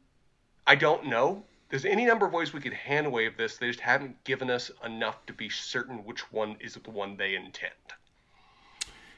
I 0.68 0.76
don't 0.76 1.05
know. 1.05 1.45
There's 1.70 1.86
any 1.86 2.05
number 2.05 2.26
of 2.26 2.34
ways 2.34 2.53
we 2.53 2.59
could 2.59 2.74
hand 2.74 3.11
wave 3.11 3.38
this. 3.38 3.57
They 3.57 3.68
just 3.68 3.80
haven't 3.80 4.24
given 4.26 4.49
us 4.49 4.72
enough 4.84 5.26
to 5.28 5.34
be 5.34 5.49
certain 5.49 6.03
which 6.03 6.32
one 6.32 6.57
is 6.59 6.74
the 6.74 6.91
one 6.91 7.16
they 7.16 7.36
intend. 7.36 7.72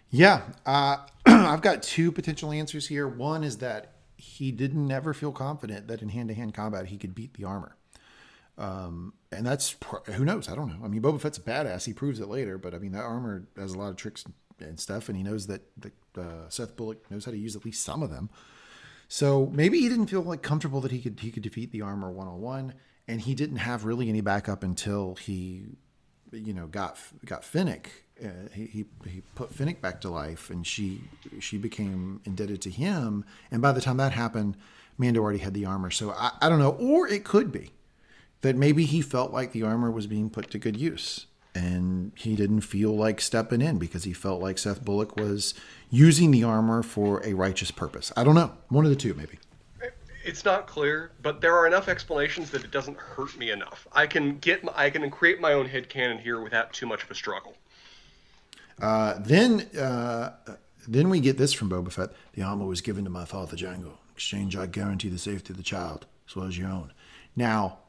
Yeah, 0.09 0.41
uh, 0.65 0.97
I've 1.25 1.61
got 1.61 1.83
two 1.83 2.11
potential 2.11 2.51
answers 2.51 2.87
here. 2.87 3.07
One 3.07 3.43
is 3.43 3.57
that 3.57 3.93
he 4.15 4.51
didn't 4.51 4.91
ever 4.91 5.13
feel 5.13 5.31
confident 5.31 5.87
that 5.87 6.01
in 6.01 6.09
hand-to-hand 6.09 6.53
combat 6.53 6.87
he 6.87 6.97
could 6.97 7.13
beat 7.13 7.33
the 7.35 7.43
armor. 7.43 7.75
Um, 8.57 9.13
and 9.31 9.45
that's 9.45 9.75
who 10.05 10.25
knows. 10.25 10.49
I 10.49 10.55
don't 10.55 10.69
know. 10.69 10.83
I 10.83 10.87
mean, 10.87 11.01
Boba 11.01 11.21
Fett's 11.21 11.37
a 11.37 11.41
badass. 11.41 11.85
He 11.85 11.93
proves 11.93 12.19
it 12.19 12.27
later, 12.27 12.57
but 12.57 12.73
I 12.73 12.79
mean 12.79 12.93
that 12.93 13.03
armor 13.03 13.47
has 13.55 13.73
a 13.73 13.77
lot 13.77 13.89
of 13.89 13.97
tricks 13.97 14.25
and 14.59 14.79
stuff, 14.79 15.09
and 15.09 15.17
he 15.17 15.23
knows 15.23 15.47
that, 15.47 15.61
that 15.77 15.93
uh, 16.17 16.49
Seth 16.49 16.75
Bullock 16.75 17.09
knows 17.11 17.25
how 17.25 17.31
to 17.31 17.37
use 17.37 17.55
at 17.55 17.65
least 17.65 17.83
some 17.83 18.01
of 18.01 18.09
them. 18.09 18.29
So 19.07 19.51
maybe 19.53 19.79
he 19.79 19.89
didn't 19.89 20.07
feel 20.07 20.21
like 20.21 20.41
comfortable 20.41 20.81
that 20.81 20.91
he 20.91 20.99
could 20.99 21.19
he 21.19 21.31
could 21.31 21.43
defeat 21.43 21.71
the 21.71 21.81
armor 21.81 22.11
one 22.11 22.27
on 22.27 22.41
one, 22.41 22.73
and 23.07 23.21
he 23.21 23.35
didn't 23.35 23.57
have 23.57 23.85
really 23.85 24.09
any 24.09 24.21
backup 24.21 24.63
until 24.63 25.15
he, 25.15 25.65
you 26.31 26.53
know, 26.53 26.67
got 26.67 26.97
got 27.25 27.43
Fennec. 27.43 27.89
Uh, 28.24 28.49
he, 28.53 28.86
he 29.05 29.22
put 29.36 29.53
Finnick 29.53 29.80
back 29.82 30.01
to 30.01 30.09
life, 30.09 30.49
and 30.49 30.65
she 30.65 31.01
she 31.39 31.57
became 31.57 32.22
indebted 32.26 32.61
to 32.63 32.70
him. 32.70 33.26
And 33.51 33.61
by 33.61 33.72
the 33.72 33.82
time 33.82 33.97
that 33.97 34.11
happened, 34.11 34.57
Mando 34.97 35.22
already 35.22 35.39
had 35.39 35.53
the 35.53 35.65
armor. 35.65 35.91
So 35.91 36.11
I, 36.11 36.32
I 36.41 36.49
don't 36.49 36.59
know, 36.59 36.72
or 36.72 37.07
it 37.07 37.24
could 37.24 37.51
be 37.51 37.72
that 38.41 38.55
maybe 38.55 38.86
he 38.86 39.01
felt 39.01 39.32
like 39.32 39.51
the 39.51 39.63
armor 39.63 39.91
was 39.91 40.07
being 40.07 40.30
put 40.30 40.49
to 40.51 40.59
good 40.59 40.78
use 40.78 41.28
and 41.57 42.11
he 42.15 42.36
didn't 42.36 42.61
feel 42.61 42.95
like 42.95 43.20
stepping 43.20 43.61
in 43.61 43.80
because 43.80 44.03
he 44.03 44.13
felt 44.13 44.41
like 44.41 44.59
Seth 44.59 44.86
Bullock 44.86 45.18
was 45.18 45.55
using 45.89 46.30
the 46.30 46.43
armor 46.43 46.84
for 46.84 47.26
a 47.26 47.34
righteous 47.34 47.72
purpose. 47.72 48.11
I 48.15 48.24
don't 48.24 48.36
know. 48.36 48.53
One 48.70 48.86
of 48.86 48.91
the 48.91 48.95
two, 48.95 49.15
maybe. 49.15 49.39
It's 50.24 50.45
not 50.45 50.68
clear, 50.68 51.11
but 51.22 51.41
there 51.41 51.55
are 51.57 51.65
enough 51.65 51.88
explanations 51.88 52.51
that 52.51 52.63
it 52.63 52.70
doesn't 52.70 52.97
hurt 52.97 53.36
me 53.38 53.49
enough. 53.49 53.88
I 53.93 54.05
can 54.05 54.38
get, 54.38 54.61
I 54.76 54.89
can 54.89 55.09
create 55.09 55.39
my 55.39 55.53
own 55.53 55.68
head 55.68 55.89
canon 55.89 56.20
here 56.20 56.41
without 56.41 56.74
too 56.74 56.86
much 56.86 57.03
of 57.03 57.09
a 57.09 57.15
struggle. 57.15 57.55
Uh, 58.82 59.15
then, 59.19 59.61
uh, 59.78 60.34
then 60.88 61.09
we 61.09 61.19
get 61.19 61.38
this 61.38 61.53
from 61.53 61.69
Boba 61.69 61.91
Fett: 61.91 62.11
"The 62.34 62.43
armor 62.43 62.65
was 62.65 62.82
given 62.82 63.03
to 63.03 63.09
my 63.09 63.25
father 63.25 63.57
Jango. 63.57 63.86
In 63.86 64.13
exchange, 64.13 64.55
I 64.55 64.65
guarantee 64.65 65.09
the 65.09 65.17
safety 65.17 65.53
of 65.53 65.57
the 65.57 65.63
child 65.63 66.05
as 66.28 66.36
well 66.36 66.45
as 66.47 66.57
your 66.57 66.69
own." 66.69 66.93
Now, 67.36 67.80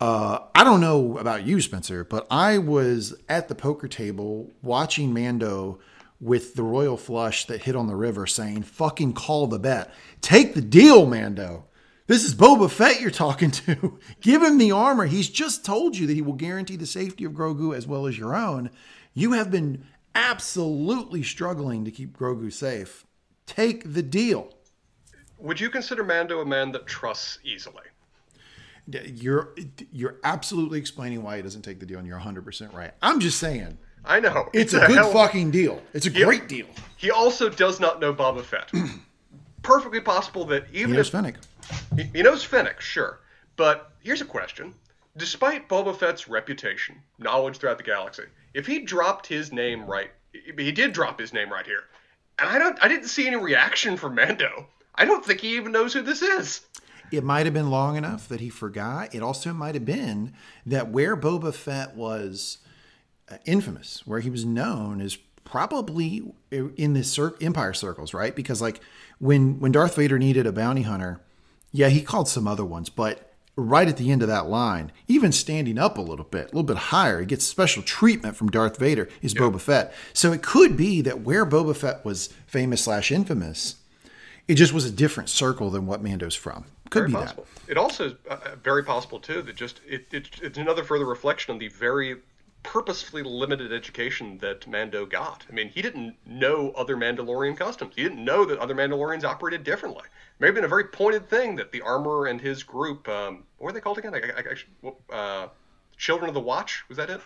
uh, 0.00 0.40
I 0.54 0.64
don't 0.64 0.80
know 0.80 1.18
about 1.18 1.46
you, 1.46 1.60
Spencer, 1.60 2.04
but 2.04 2.26
I 2.30 2.58
was 2.58 3.14
at 3.28 3.48
the 3.48 3.54
poker 3.54 3.88
table 3.88 4.50
watching 4.62 5.14
Mando 5.14 5.78
with 6.20 6.54
the 6.54 6.62
royal 6.62 6.96
flush 6.96 7.46
that 7.46 7.62
hit 7.62 7.76
on 7.76 7.86
the 7.86 7.96
river 7.96 8.26
saying, 8.26 8.62
fucking 8.62 9.12
call 9.12 9.46
the 9.46 9.58
bet. 9.58 9.92
Take 10.20 10.54
the 10.54 10.62
deal, 10.62 11.06
Mando. 11.06 11.64
This 12.06 12.24
is 12.24 12.34
Boba 12.34 12.70
Fett 12.70 13.00
you're 13.00 13.10
talking 13.10 13.50
to. 13.50 13.98
Give 14.20 14.42
him 14.42 14.58
the 14.58 14.72
armor. 14.72 15.06
He's 15.06 15.28
just 15.28 15.64
told 15.64 15.96
you 15.96 16.06
that 16.06 16.14
he 16.14 16.22
will 16.22 16.34
guarantee 16.34 16.76
the 16.76 16.86
safety 16.86 17.24
of 17.24 17.32
Grogu 17.32 17.76
as 17.76 17.86
well 17.86 18.06
as 18.06 18.18
your 18.18 18.34
own. 18.34 18.70
You 19.14 19.32
have 19.32 19.50
been 19.50 19.84
absolutely 20.14 21.22
struggling 21.22 21.84
to 21.84 21.90
keep 21.90 22.16
Grogu 22.16 22.52
safe. 22.52 23.06
Take 23.46 23.92
the 23.92 24.02
deal. 24.02 24.54
Would 25.38 25.60
you 25.60 25.68
consider 25.68 26.04
Mando 26.04 26.40
a 26.40 26.46
man 26.46 26.72
that 26.72 26.86
trusts 26.86 27.38
easily? 27.44 27.82
You're 28.86 29.54
you're 29.92 30.18
absolutely 30.24 30.78
explaining 30.78 31.22
why 31.22 31.36
he 31.36 31.42
doesn't 31.42 31.62
take 31.62 31.80
the 31.80 31.86
deal, 31.86 31.98
and 31.98 32.06
you're 32.06 32.16
100 32.16 32.44
percent 32.44 32.72
right. 32.74 32.92
I'm 33.00 33.18
just 33.18 33.38
saying. 33.38 33.78
I 34.04 34.20
know 34.20 34.50
it's, 34.52 34.74
it's 34.74 34.82
a, 34.82 34.84
a, 34.84 34.86
good 34.86 35.12
fucking 35.12 35.50
deal. 35.50 35.82
It's 35.94 36.06
a 36.06 36.10
he, 36.10 36.22
great 36.22 36.48
deal. 36.48 36.66
He 36.96 37.10
also 37.10 37.48
does 37.48 37.80
not 37.80 38.00
know 38.00 38.12
Boba 38.12 38.42
Fett. 38.42 38.70
Perfectly 39.62 40.00
possible 40.00 40.44
that 40.46 40.66
even 40.72 40.90
he 40.90 40.96
knows 40.96 41.06
if 41.06 41.12
Fennec. 41.12 41.36
He, 41.96 42.02
he 42.18 42.22
knows 42.22 42.44
Fennec, 42.44 42.82
sure. 42.82 43.20
But 43.56 43.92
here's 44.00 44.20
a 44.20 44.26
question: 44.26 44.74
Despite 45.16 45.68
Boba 45.68 45.96
Fett's 45.96 46.28
reputation, 46.28 46.96
knowledge 47.18 47.58
throughout 47.58 47.78
the 47.78 47.84
galaxy, 47.84 48.24
if 48.52 48.66
he 48.66 48.80
dropped 48.80 49.26
his 49.26 49.52
name 49.52 49.86
right, 49.86 50.10
he 50.32 50.72
did 50.72 50.92
drop 50.92 51.20
his 51.20 51.32
name 51.32 51.52
right 51.52 51.66
here, 51.66 51.84
and 52.38 52.48
I 52.48 52.58
don't, 52.58 52.76
I 52.82 52.88
didn't 52.88 53.08
see 53.08 53.26
any 53.26 53.36
reaction 53.36 53.96
from 53.96 54.16
Mando. 54.16 54.66
I 54.94 55.04
don't 55.04 55.24
think 55.24 55.40
he 55.40 55.56
even 55.56 55.72
knows 55.72 55.92
who 55.92 56.02
this 56.02 56.22
is. 56.22 56.62
It 57.12 57.22
might 57.22 57.46
have 57.46 57.54
been 57.54 57.70
long 57.70 57.96
enough 57.96 58.28
that 58.28 58.40
he 58.40 58.48
forgot. 58.48 59.14
It 59.14 59.22
also 59.22 59.52
might 59.52 59.74
have 59.74 59.84
been 59.84 60.32
that 60.66 60.88
where 60.88 61.16
Boba 61.16 61.54
Fett 61.54 61.94
was 61.94 62.58
uh, 63.30 63.36
infamous, 63.44 64.02
where 64.06 64.20
he 64.20 64.30
was 64.30 64.44
known, 64.44 65.00
is 65.00 65.16
probably 65.44 66.24
in 66.50 66.94
the 66.94 67.34
Empire 67.40 67.74
circles, 67.74 68.14
right? 68.14 68.34
Because 68.34 68.60
like 68.60 68.80
when 69.18 69.60
when 69.60 69.70
Darth 69.70 69.94
Vader 69.94 70.18
needed 70.18 70.46
a 70.46 70.52
bounty 70.52 70.82
hunter, 70.82 71.20
yeah, 71.70 71.88
he 71.88 72.02
called 72.02 72.28
some 72.28 72.48
other 72.48 72.64
ones, 72.64 72.88
but 72.88 73.33
right 73.56 73.88
at 73.88 73.96
the 73.96 74.10
end 74.10 74.22
of 74.22 74.28
that 74.28 74.46
line, 74.46 74.90
even 75.06 75.32
standing 75.32 75.78
up 75.78 75.96
a 75.96 76.00
little 76.00 76.24
bit, 76.24 76.44
a 76.44 76.46
little 76.46 76.62
bit 76.62 76.76
higher, 76.76 77.20
he 77.20 77.26
gets 77.26 77.44
special 77.44 77.82
treatment 77.82 78.36
from 78.36 78.50
Darth 78.50 78.78
Vader 78.78 79.08
is 79.22 79.34
Boba 79.34 79.60
Fett. 79.60 79.92
So 80.12 80.32
it 80.32 80.42
could 80.42 80.76
be 80.76 81.00
that 81.02 81.20
where 81.20 81.46
Boba 81.46 81.76
Fett 81.76 82.04
was 82.04 82.28
famous 82.46 82.82
slash 82.82 83.12
infamous, 83.12 83.76
it 84.48 84.54
just 84.56 84.72
was 84.72 84.84
a 84.84 84.90
different 84.90 85.28
circle 85.28 85.70
than 85.70 85.86
what 85.86 86.02
Mando's 86.02 86.34
from. 86.34 86.64
Could 86.90 87.00
very 87.00 87.08
be 87.08 87.14
possible. 87.14 87.46
that. 87.64 87.70
It 87.70 87.78
also 87.78 88.06
is 88.06 88.14
uh, 88.28 88.56
very 88.62 88.84
possible 88.84 89.18
too 89.18 89.42
that 89.42 89.56
just 89.56 89.80
it, 89.88 90.06
it, 90.12 90.28
it's 90.42 90.58
another 90.58 90.84
further 90.84 91.06
reflection 91.06 91.52
on 91.52 91.58
the 91.58 91.68
very 91.68 92.16
purposefully 92.64 93.22
limited 93.22 93.72
education 93.72 94.38
that 94.38 94.66
Mando 94.66 95.06
got. 95.06 95.44
I 95.48 95.52
mean, 95.52 95.68
he 95.68 95.80
didn't 95.80 96.16
know 96.26 96.72
other 96.76 96.96
Mandalorian 96.96 97.56
customs. 97.56 97.94
He 97.94 98.02
didn't 98.02 98.24
know 98.24 98.44
that 98.44 98.58
other 98.58 98.74
Mandalorians 98.74 99.22
operated 99.22 99.62
differently. 99.62 100.02
Maybe 100.40 100.56
been 100.56 100.64
a 100.64 100.68
very 100.68 100.84
pointed 100.84 101.28
thing 101.28 101.54
that 101.56 101.70
the 101.70 101.82
armor 101.82 102.26
and 102.26 102.40
his 102.40 102.64
group, 102.64 103.08
um, 103.08 103.44
what 103.58 103.66
were 103.66 103.72
they 103.72 103.80
called 103.80 103.98
again? 103.98 104.14
I, 104.14 104.18
I, 104.18 104.90
I, 105.12 105.14
uh, 105.14 105.48
Children 105.96 106.28
of 106.28 106.34
the 106.34 106.40
Watch 106.40 106.84
was 106.88 106.96
that 106.96 107.10
it? 107.10 107.20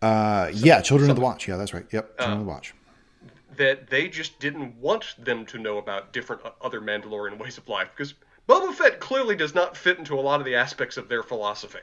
Uh, 0.00 0.50
yeah, 0.52 0.80
Children 0.80 1.10
of 1.10 1.16
the 1.16 1.22
Watch. 1.22 1.46
Yeah, 1.46 1.56
that's 1.56 1.72
right. 1.72 1.86
Yep, 1.92 2.18
Children 2.18 2.38
uh, 2.38 2.40
of 2.40 2.46
the 2.46 2.50
Watch 2.50 2.74
that 3.56 3.88
they 3.90 4.08
just 4.08 4.38
didn't 4.40 4.74
want 4.76 5.14
them 5.18 5.44
to 5.46 5.58
know 5.58 5.78
about 5.78 6.12
different 6.12 6.42
other 6.60 6.80
Mandalorian 6.80 7.38
ways 7.38 7.58
of 7.58 7.68
life 7.68 7.90
because 7.94 8.14
Boba 8.48 8.74
Fett 8.74 8.98
clearly 8.98 9.36
does 9.36 9.54
not 9.54 9.76
fit 9.76 9.98
into 9.98 10.18
a 10.18 10.20
lot 10.20 10.40
of 10.40 10.46
the 10.46 10.54
aspects 10.54 10.96
of 10.96 11.08
their 11.08 11.22
philosophy. 11.22 11.78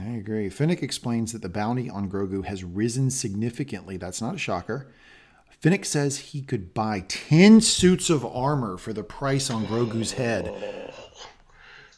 I 0.00 0.10
agree. 0.10 0.48
Fennec 0.48 0.82
explains 0.82 1.32
that 1.32 1.42
the 1.42 1.48
bounty 1.48 1.90
on 1.90 2.08
Grogu 2.08 2.44
has 2.44 2.62
risen 2.62 3.10
significantly. 3.10 3.96
That's 3.96 4.22
not 4.22 4.34
a 4.34 4.38
shocker. 4.38 4.92
Fennec 5.60 5.84
says 5.84 6.18
he 6.18 6.40
could 6.40 6.72
buy 6.72 7.04
10 7.08 7.60
suits 7.60 8.10
of 8.10 8.24
armor 8.24 8.76
for 8.76 8.92
the 8.92 9.02
price 9.02 9.50
on 9.50 9.66
Grogu's 9.66 10.12
head. 10.12 10.92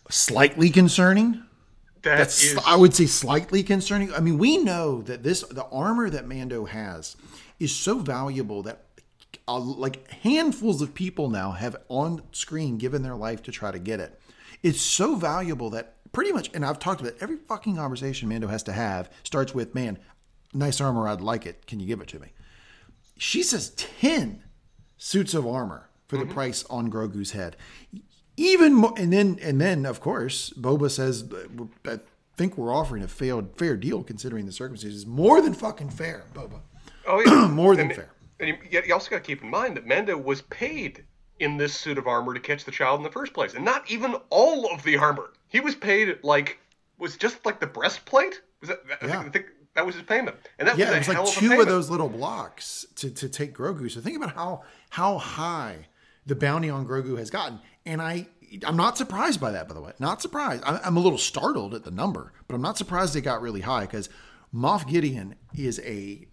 Slightly 0.09 0.71
concerning. 0.71 1.43
That 2.03 2.17
That's 2.17 2.43
is... 2.43 2.59
I 2.67 2.77
would 2.77 2.95
say 2.95 3.05
slightly 3.05 3.63
concerning. 3.63 4.15
I 4.15 4.21
mean, 4.21 4.39
we 4.39 4.57
know 4.57 5.03
that 5.03 5.23
this 5.23 5.43
the 5.43 5.67
armor 5.67 6.09
that 6.09 6.27
Mando 6.27 6.65
has 6.65 7.17
is 7.59 7.77
so 7.77 7.99
valuable 7.99 8.63
that 8.63 8.87
uh, 9.47 9.59
like 9.59 10.11
handfuls 10.11 10.81
of 10.81 10.95
people 10.95 11.29
now 11.29 11.53
have 11.53 11.77
on 11.89 12.23
screen 12.33 12.79
given 12.79 13.03
their 13.03 13.15
life 13.15 13.43
to 13.43 13.53
try 13.53 13.71
to 13.71 13.79
get 13.79 14.01
it. 14.01 14.19
It's 14.63 14.81
so 14.81 15.15
valuable 15.17 15.69
that 15.71 15.97
pretty 16.13 16.33
much, 16.33 16.51
and 16.55 16.65
I've 16.65 16.79
talked 16.79 17.01
about 17.01 17.15
it, 17.15 17.19
every 17.21 17.37
fucking 17.37 17.77
conversation 17.77 18.29
Mando 18.29 18.49
has 18.49 18.63
to 18.65 18.73
have 18.73 19.11
starts 19.23 19.55
with, 19.55 19.75
"Man, 19.75 19.99
nice 20.53 20.81
armor, 20.81 21.09
I'd 21.09 21.21
like 21.21 21.47
it. 21.47 21.67
Can 21.67 21.81
you 21.81 21.87
give 21.87 22.01
it 22.01 22.09
to 22.09 22.19
me?" 22.19 22.33
She 23.17 23.43
says 23.43 23.71
ten 23.71 24.43
suits 24.97 25.35
of 25.35 25.47
armor 25.47 25.89
for 26.09 26.17
the 26.17 26.25
mm-hmm. 26.25 26.33
price 26.33 26.65
on 26.71 26.91
Grogu's 26.91 27.33
head. 27.33 27.57
Even 28.37 28.75
more, 28.75 28.95
and 28.97 29.13
then 29.13 29.39
and 29.43 29.61
then 29.61 29.85
of 29.85 30.01
course 30.01 30.51
Boba 30.51 30.91
says, 30.91 31.25
"I 31.87 32.01
think 32.37 32.57
we're 32.57 32.75
offering 32.75 33.03
a 33.03 33.09
failed 33.09 33.57
fair 33.57 33.77
deal 33.77 34.03
considering 34.03 34.47
the 34.47 34.53
circumstances. 34.53 35.07
More 35.07 35.41
than 35.41 35.55
fucking 35.55 35.91
fair, 35.91 36.25
Boba." 36.35 36.61
Oh, 37.07 37.21
yeah. 37.21 37.49
more 37.51 37.77
than 37.77 37.87
and, 37.87 37.97
fair. 37.97 38.11
And 38.39 38.49
you, 38.49 38.83
you 38.87 38.95
also 38.95 39.11
got 39.11 39.19
to 39.19 39.23
keep 39.23 39.43
in 39.43 39.51
mind 39.51 39.77
that 39.77 39.87
Mando 39.87 40.17
was 40.17 40.43
paid 40.43 41.05
in 41.41 41.57
this 41.57 41.75
suit 41.75 41.99
of 41.99 42.07
armor 42.07 42.35
to 42.35 42.41
catch 42.41 42.65
the 42.65 42.71
child 42.71 43.01
in 43.01 43.05
the 43.05 43.11
first 43.11 43.33
place, 43.33 43.55
and 43.55 43.65
not 43.65 43.91
even 43.91 44.15
all 44.31 44.73
of 44.73 44.83
the 44.85 44.97
armor. 44.97 45.33
He 45.49 45.61
was 45.61 45.75
paid 45.75 46.19
like 46.23 46.59
was 46.99 47.17
just 47.17 47.45
like 47.45 47.59
the 47.59 47.67
breastplate. 47.67 48.41
Was 48.61 48.69
that? 48.69 48.81
Yeah. 49.03 49.21
I 49.21 49.29
think 49.31 49.47
that 49.75 49.85
was 49.85 49.95
his 49.95 50.05
payment, 50.05 50.37
and 50.59 50.69
that 50.69 50.79
yeah, 50.79 50.87
was, 50.87 51.09
it 51.09 51.17
was 51.17 51.17
like 51.17 51.35
two 51.35 51.53
of, 51.55 51.61
of, 51.61 51.67
those 51.67 51.91
little 51.91 52.09
blocks 52.09 52.87
to, 52.97 53.11
to 53.11 53.29
take 53.29 53.55
Grogu. 53.55 53.91
So 53.91 54.01
think 54.01 54.17
about 54.17 54.35
how 54.35 54.63
how 54.91 55.19
high 55.19 55.89
the 56.27 56.37
bounty 56.37 56.71
on 56.71 56.87
Grogu 56.87 57.19
has 57.19 57.31
gotten, 57.31 57.59
and 57.87 58.01
I 58.01 58.27
I'm 58.67 58.77
not 58.77 58.99
surprised 58.99 59.41
by 59.41 59.51
that. 59.53 59.69
By 59.69 59.75
the 59.75 59.81
way, 59.81 59.93
not 59.99 60.21
surprised. 60.21 60.63
I'm 60.65 60.97
a 60.97 61.01
little 61.01 61.19
startled 61.19 61.75
at 61.75 61.85
the 61.85 61.91
number, 61.91 62.33
but 62.47 62.55
I'm 62.55 62.63
not 62.63 62.77
surprised 62.77 63.17
it 63.17 63.23
got 63.23 63.41
really 63.41 63.63
high 63.63 63.83
because 63.83 64.09
Moff 64.55 64.87
Gideon 64.89 65.37
is 65.57 65.81
a 65.81 66.27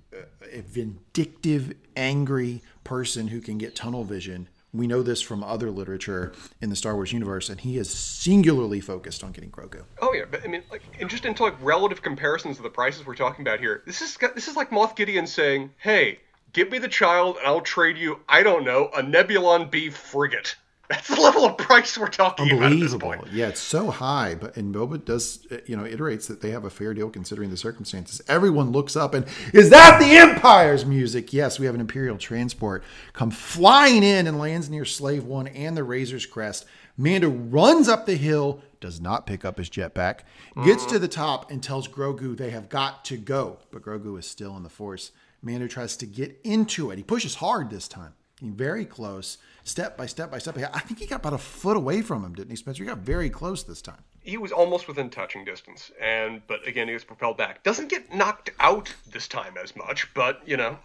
a 0.51 0.61
vindictive, 0.61 1.75
angry 1.95 2.61
person 2.83 3.27
who 3.27 3.41
can 3.41 3.57
get 3.57 3.75
tunnel 3.75 4.03
vision. 4.03 4.49
We 4.73 4.85
know 4.85 5.01
this 5.01 5.21
from 5.21 5.43
other 5.43 5.71
literature 5.71 6.33
in 6.61 6.69
the 6.69 6.75
Star 6.75 6.95
Wars 6.95 7.13
universe, 7.13 7.49
and 7.49 7.59
he 7.59 7.77
is 7.77 7.89
singularly 7.89 8.81
focused 8.81 9.23
on 9.23 9.31
getting 9.31 9.49
Grogu. 9.49 9.83
Oh 10.01 10.13
yeah, 10.13 10.25
but 10.29 10.43
I 10.43 10.47
mean, 10.47 10.63
like, 10.69 10.83
and 10.99 11.09
just 11.09 11.25
into 11.25 11.43
like 11.43 11.55
relative 11.61 12.01
comparisons 12.01 12.57
of 12.57 12.63
the 12.63 12.69
prices 12.69 13.05
we're 13.05 13.15
talking 13.15 13.47
about 13.47 13.59
here, 13.59 13.81
this 13.85 14.01
is 14.01 14.17
this 14.35 14.47
is 14.47 14.55
like 14.55 14.69
Moff 14.69 14.95
Gideon 14.95 15.25
saying, 15.25 15.71
"Hey, 15.77 16.19
give 16.51 16.69
me 16.69 16.79
the 16.79 16.89
child, 16.89 17.37
and 17.37 17.47
I'll 17.47 17.61
trade 17.61 17.97
you, 17.97 18.19
I 18.27 18.43
don't 18.43 18.65
know, 18.65 18.89
a 18.95 19.01
Nebulon 19.01 19.71
B 19.71 19.89
frigate." 19.89 20.55
That's 20.89 21.07
the 21.09 21.19
level 21.19 21.45
of 21.45 21.57
price 21.57 21.97
we're 21.97 22.07
talking 22.07 22.49
about. 22.49 22.71
At 22.71 22.79
this 22.79 22.93
Unbelievable. 22.93 23.23
point. 23.23 23.33
Yeah, 23.33 23.47
it's 23.49 23.59
so 23.59 23.91
high. 23.91 24.35
But 24.35 24.55
and 24.55 24.73
Boba 24.73 25.03
does, 25.03 25.45
you 25.65 25.75
know, 25.75 25.83
iterates 25.83 26.27
that 26.27 26.41
they 26.41 26.51
have 26.51 26.63
a 26.63 26.69
fair 26.69 26.93
deal 26.93 27.09
considering 27.09 27.49
the 27.49 27.57
circumstances. 27.57 28.21
Everyone 28.29 28.71
looks 28.71 28.95
up 28.95 29.13
and 29.13 29.25
is 29.53 29.69
that 29.71 29.99
the 29.99 30.15
Empire's 30.15 30.85
music? 30.85 31.33
Yes, 31.33 31.59
we 31.59 31.65
have 31.65 31.75
an 31.75 31.81
Imperial 31.81 32.17
transport 32.17 32.83
come 33.11 33.31
flying 33.31 34.01
in 34.03 34.27
and 34.27 34.39
lands 34.39 34.69
near 34.69 34.85
Slave 34.85 35.25
One 35.25 35.47
and 35.47 35.75
the 35.75 35.83
Razor's 35.83 36.25
Crest. 36.25 36.65
Mando 36.95 37.29
runs 37.29 37.87
up 37.87 38.05
the 38.05 38.15
hill, 38.15 38.61
does 38.79 38.99
not 38.99 39.27
pick 39.27 39.45
up 39.45 39.57
his 39.57 39.69
jetpack, 39.69 40.21
gets 40.65 40.85
to 40.85 40.97
the 40.97 41.07
top 41.07 41.51
and 41.51 41.61
tells 41.61 41.87
Grogu 41.87 42.35
they 42.35 42.49
have 42.49 42.69
got 42.69 43.05
to 43.05 43.17
go. 43.17 43.59
But 43.71 43.83
Grogu 43.83 44.17
is 44.17 44.25
still 44.25 44.55
in 44.57 44.63
the 44.63 44.69
Force. 44.69 45.11
Mando 45.43 45.67
tries 45.67 45.95
to 45.97 46.05
get 46.07 46.39
into 46.43 46.89
it. 46.89 46.97
He 46.97 47.03
pushes 47.03 47.35
hard 47.35 47.69
this 47.69 47.87
time. 47.87 48.13
Very 48.41 48.85
close, 48.85 49.37
step 49.67 49.97
by 49.97 50.05
step 50.05 50.31
by 50.31 50.37
step. 50.37 50.57
I 50.57 50.79
think 50.79 50.99
he 50.99 51.05
got 51.05 51.17
about 51.17 51.33
a 51.33 51.37
foot 51.37 51.77
away 51.77 52.01
from 52.01 52.23
him, 52.23 52.33
didn't 52.33 52.49
he, 52.49 52.55
Spencer? 52.55 52.83
He 52.83 52.87
got 52.89 52.99
very 52.99 53.29
close 53.29 53.63
this 53.63 53.81
time. 53.81 54.03
He 54.21 54.37
was 54.37 54.51
almost 54.51 54.87
within 54.87 55.09
touching 55.09 55.45
distance, 55.45 55.91
and 56.01 56.41
but 56.47 56.65
again 56.67 56.87
he 56.87 56.93
was 56.93 57.03
propelled 57.03 57.37
back. 57.37 57.63
Doesn't 57.63 57.89
get 57.89 58.13
knocked 58.13 58.49
out 58.59 58.93
this 59.11 59.27
time 59.27 59.55
as 59.61 59.75
much, 59.75 60.13
but 60.13 60.41
you 60.45 60.57
know. 60.57 60.77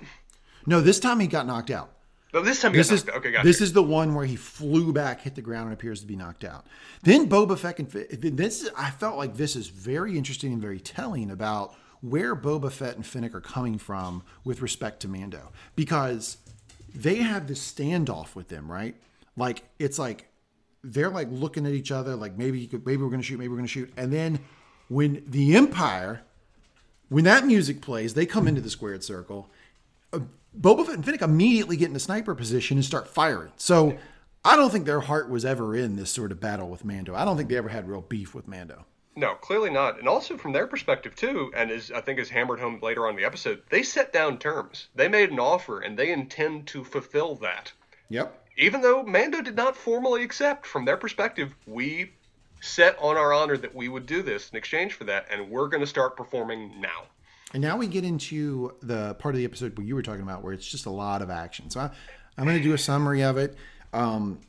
No, 0.66 0.80
this 0.80 1.00
time 1.00 1.18
he 1.20 1.26
got 1.26 1.46
knocked 1.46 1.70
out. 1.70 1.90
No, 2.32 2.40
this 2.40 2.62
time 2.62 2.72
he 2.72 2.78
This 2.78 2.88
got 2.88 2.94
is 2.94 3.04
knocked 3.04 3.16
out. 3.16 3.20
okay, 3.20 3.32
gotcha. 3.32 3.46
this 3.46 3.60
is 3.60 3.72
the 3.72 3.82
one 3.82 4.14
where 4.14 4.24
he 4.24 4.36
flew 4.36 4.92
back, 4.92 5.20
hit 5.20 5.34
the 5.34 5.42
ground, 5.42 5.64
and 5.66 5.74
appears 5.74 6.00
to 6.00 6.06
be 6.06 6.16
knocked 6.16 6.44
out. 6.44 6.66
Then 7.02 7.28
Boba 7.28 7.58
Fett 7.58 7.78
and 7.78 7.90
this 7.90 8.62
is, 8.62 8.70
I 8.76 8.90
felt 8.90 9.16
like 9.18 9.36
this 9.36 9.54
is 9.56 9.68
very 9.68 10.16
interesting 10.16 10.52
and 10.52 10.62
very 10.62 10.80
telling 10.80 11.30
about 11.30 11.74
where 12.00 12.34
Boba 12.34 12.72
Fett 12.72 12.96
and 12.96 13.04
Finnick 13.04 13.34
are 13.34 13.40
coming 13.40 13.76
from 13.78 14.22
with 14.44 14.60
respect 14.62 15.00
to 15.00 15.08
Mando 15.08 15.52
because 15.76 16.38
they 16.94 17.16
have 17.16 17.46
this 17.46 17.60
standoff 17.60 18.34
with 18.34 18.48
them, 18.48 18.70
right? 18.70 18.94
Like 19.36 19.62
it's 19.78 19.98
like 19.98 20.28
they're 20.84 21.10
like 21.10 21.28
looking 21.30 21.66
at 21.66 21.72
each 21.72 21.90
other, 21.90 22.14
like 22.16 22.36
maybe 22.36 22.60
you 22.60 22.68
could, 22.68 22.84
maybe 22.84 23.02
we're 23.02 23.10
gonna 23.10 23.22
shoot, 23.22 23.38
maybe 23.38 23.48
we're 23.48 23.56
gonna 23.56 23.68
shoot, 23.68 23.92
and 23.96 24.12
then 24.12 24.40
when 24.88 25.22
the 25.26 25.56
Empire, 25.56 26.22
when 27.08 27.24
that 27.24 27.46
music 27.46 27.80
plays, 27.80 28.14
they 28.14 28.26
come 28.26 28.46
into 28.46 28.60
the 28.60 28.70
squared 28.70 29.02
circle. 29.02 29.50
Uh, 30.12 30.20
Boba 30.58 30.84
Fett 30.84 30.96
and 30.96 31.04
Finnick 31.04 31.22
immediately 31.22 31.76
get 31.76 31.88
in 31.88 31.96
a 31.96 32.00
sniper 32.00 32.34
position 32.34 32.76
and 32.76 32.84
start 32.84 33.08
firing. 33.08 33.52
So 33.56 33.96
I 34.44 34.56
don't 34.56 34.70
think 34.70 34.84
their 34.84 35.00
heart 35.00 35.30
was 35.30 35.44
ever 35.44 35.74
in 35.74 35.96
this 35.96 36.10
sort 36.10 36.30
of 36.30 36.40
battle 36.40 36.68
with 36.68 36.84
Mando. 36.84 37.14
I 37.14 37.24
don't 37.24 37.36
think 37.36 37.48
they 37.48 37.56
ever 37.56 37.70
had 37.70 37.88
real 37.88 38.02
beef 38.02 38.34
with 38.34 38.46
Mando. 38.46 38.84
No, 39.14 39.34
clearly 39.34 39.70
not. 39.70 39.98
And 39.98 40.08
also 40.08 40.38
from 40.38 40.52
their 40.52 40.66
perspective 40.66 41.14
too, 41.14 41.52
and 41.54 41.70
as 41.70 41.90
I 41.90 42.00
think 42.00 42.18
is 42.18 42.30
hammered 42.30 42.60
home 42.60 42.78
later 42.80 43.06
on 43.06 43.10
in 43.10 43.16
the 43.16 43.26
episode, 43.26 43.62
they 43.68 43.82
set 43.82 44.12
down 44.12 44.38
terms. 44.38 44.88
They 44.94 45.08
made 45.08 45.30
an 45.30 45.38
offer 45.38 45.80
and 45.80 45.98
they 45.98 46.10
intend 46.12 46.66
to 46.68 46.82
fulfill 46.82 47.34
that. 47.36 47.72
Yep. 48.08 48.38
Even 48.56 48.80
though 48.80 49.02
Mando 49.02 49.42
did 49.42 49.56
not 49.56 49.76
formally 49.76 50.22
accept, 50.22 50.66
from 50.66 50.84
their 50.84 50.96
perspective, 50.96 51.54
we 51.66 52.12
set 52.60 52.96
on 53.00 53.16
our 53.16 53.32
honor 53.32 53.56
that 53.56 53.74
we 53.74 53.88
would 53.88 54.06
do 54.06 54.22
this 54.22 54.50
in 54.50 54.56
exchange 54.56 54.92
for 54.92 55.04
that, 55.04 55.26
and 55.30 55.50
we're 55.50 55.68
going 55.68 55.80
to 55.80 55.86
start 55.86 56.16
performing 56.16 56.80
now. 56.80 57.04
And 57.52 57.62
now 57.62 57.76
we 57.76 57.86
get 57.86 58.04
into 58.04 58.74
the 58.82 59.14
part 59.14 59.34
of 59.34 59.38
the 59.38 59.44
episode 59.44 59.76
where 59.76 59.86
you 59.86 59.94
were 59.94 60.02
talking 60.02 60.22
about 60.22 60.42
where 60.42 60.52
it's 60.52 60.66
just 60.66 60.86
a 60.86 60.90
lot 60.90 61.22
of 61.22 61.30
action. 61.30 61.70
So 61.70 61.80
I, 61.80 61.90
I'm 62.38 62.44
going 62.44 62.56
to 62.56 62.62
do 62.62 62.72
a 62.72 62.78
summary 62.78 63.22
of 63.22 63.36
it. 63.36 63.56
Um, 63.92 64.40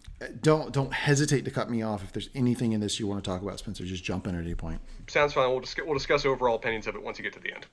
don't 0.42 0.74
don't 0.74 0.94
hesitate 0.94 1.46
to 1.46 1.52
cut 1.52 1.70
me 1.70 1.82
off 1.82 2.04
if 2.04 2.12
there's 2.12 2.30
anything 2.36 2.74
in 2.74 2.82
this 2.82 3.00
you 3.00 3.08
want 3.08 3.24
to 3.24 3.30
talk 3.30 3.42
about, 3.42 3.60
Spencer. 3.60 3.86
Just 3.86 4.04
jump 4.04 4.28
in 4.28 4.36
at 4.36 4.44
any 4.44 4.56
point. 4.56 4.80
Sounds 5.08 5.34
fine. 5.34 5.50
We'll, 5.50 5.60
dis- 5.60 5.76
we'll 5.84 5.94
discuss 5.94 6.26
overall 6.26 6.56
opinions 6.56 6.88
of 6.88 6.96
it 6.96 7.04
once 7.04 7.18
you 7.18 7.24
get 7.24 7.34
to 7.34 7.40
the 7.40 7.54
end. 7.54 7.66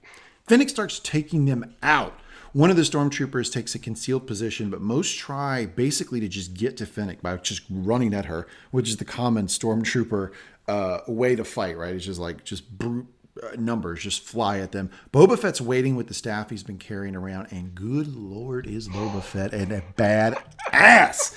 Finnick 0.49 0.71
starts 0.71 0.99
taking 0.99 1.45
them 1.45 1.75
out. 1.83 2.19
One 2.53 2.71
of 2.71 2.77
the 2.77 2.83
stormtroopers 2.83 3.53
takes 3.53 3.77
a 3.77 3.79
concealed 3.79 4.27
position, 4.27 4.71
but 4.71 4.81
most 4.81 5.17
try 5.17 5.67
basically 5.67 6.19
to 6.19 6.29
just 6.29 6.55
get 6.55 6.77
to 6.79 6.87
Finnick 6.87 7.23
by 7.23 7.37
just 7.37 7.63
running 7.71 8.13
at 8.13 8.25
her, 8.25 8.49
which 8.73 8.89
is 8.89 8.97
the 8.97 9.05
common 9.05 9.47
stormtrooper 9.47 10.33
uh, 10.67 11.01
way 11.07 11.37
to 11.37 11.45
fight, 11.45 11.77
right? 11.79 11.95
It's 11.95 12.05
just 12.05 12.19
like 12.19 12.45
just 12.45 12.69
brute 12.77 13.07
uh, 13.41 13.51
numbers 13.57 14.03
just 14.03 14.23
fly 14.23 14.59
at 14.59 14.73
them. 14.73 14.91
Boba 15.13 15.39
Fett's 15.39 15.61
waiting 15.61 15.95
with 15.95 16.09
the 16.09 16.15
staff 16.15 16.51
he's 16.51 16.65
been 16.65 16.79
carrying 16.79 17.15
around, 17.15 17.47
and 17.53 17.75
good 17.75 18.09
lord, 18.09 18.67
is 18.67 18.89
Boba 18.89 19.23
Fett 19.23 19.53
and 19.53 19.71
a 19.71 19.83
bad 19.97 20.37
ass. 20.73 21.37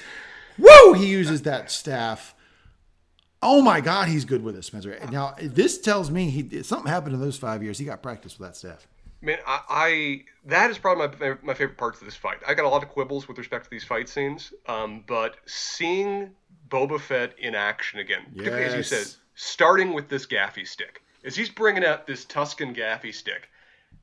Woo! 0.57 0.93
He 0.93 1.07
uses 1.07 1.43
that 1.43 1.71
staff. 1.71 2.35
Oh 3.41 3.61
my 3.61 3.81
God, 3.81 4.07
he's 4.07 4.23
good 4.23 4.43
with 4.43 4.55
it, 4.55 4.63
Spencer. 4.63 4.97
Now 5.11 5.35
this 5.41 5.77
tells 5.77 6.09
me 6.09 6.29
he 6.29 6.63
something 6.63 6.89
happened 6.89 7.15
in 7.15 7.21
those 7.21 7.37
five 7.37 7.61
years. 7.61 7.77
He 7.77 7.85
got 7.85 8.01
practice 8.01 8.39
with 8.39 8.47
that 8.47 8.55
staff. 8.55 8.87
Man, 9.21 9.37
I, 9.47 9.59
I 9.69 10.21
that 10.45 10.69
is 10.69 10.77
probably 10.77 11.07
my 11.07 11.13
fa- 11.13 11.39
my 11.43 11.53
favorite 11.53 11.77
parts 11.77 11.99
of 11.99 12.05
this 12.05 12.15
fight. 12.15 12.37
I 12.47 12.53
got 12.53 12.65
a 12.65 12.69
lot 12.69 12.83
of 12.83 12.89
quibbles 12.89 13.27
with 13.27 13.37
respect 13.37 13.65
to 13.65 13.69
these 13.69 13.83
fight 13.83 14.07
scenes, 14.09 14.53
um, 14.67 15.03
but 15.07 15.37
seeing 15.45 16.31
Boba 16.69 16.99
Fett 16.99 17.37
in 17.39 17.55
action 17.55 17.99
again, 17.99 18.25
particularly 18.31 18.65
as 18.65 18.75
you 18.75 18.83
said, 18.83 19.07
starting 19.35 19.93
with 19.93 20.09
this 20.09 20.25
gaffi 20.25 20.67
stick, 20.67 21.01
as 21.23 21.35
he's 21.35 21.49
bringing 21.49 21.85
out 21.85 22.07
this 22.07 22.25
Tusken 22.25 22.75
gaffi 22.75 23.13
stick, 23.13 23.49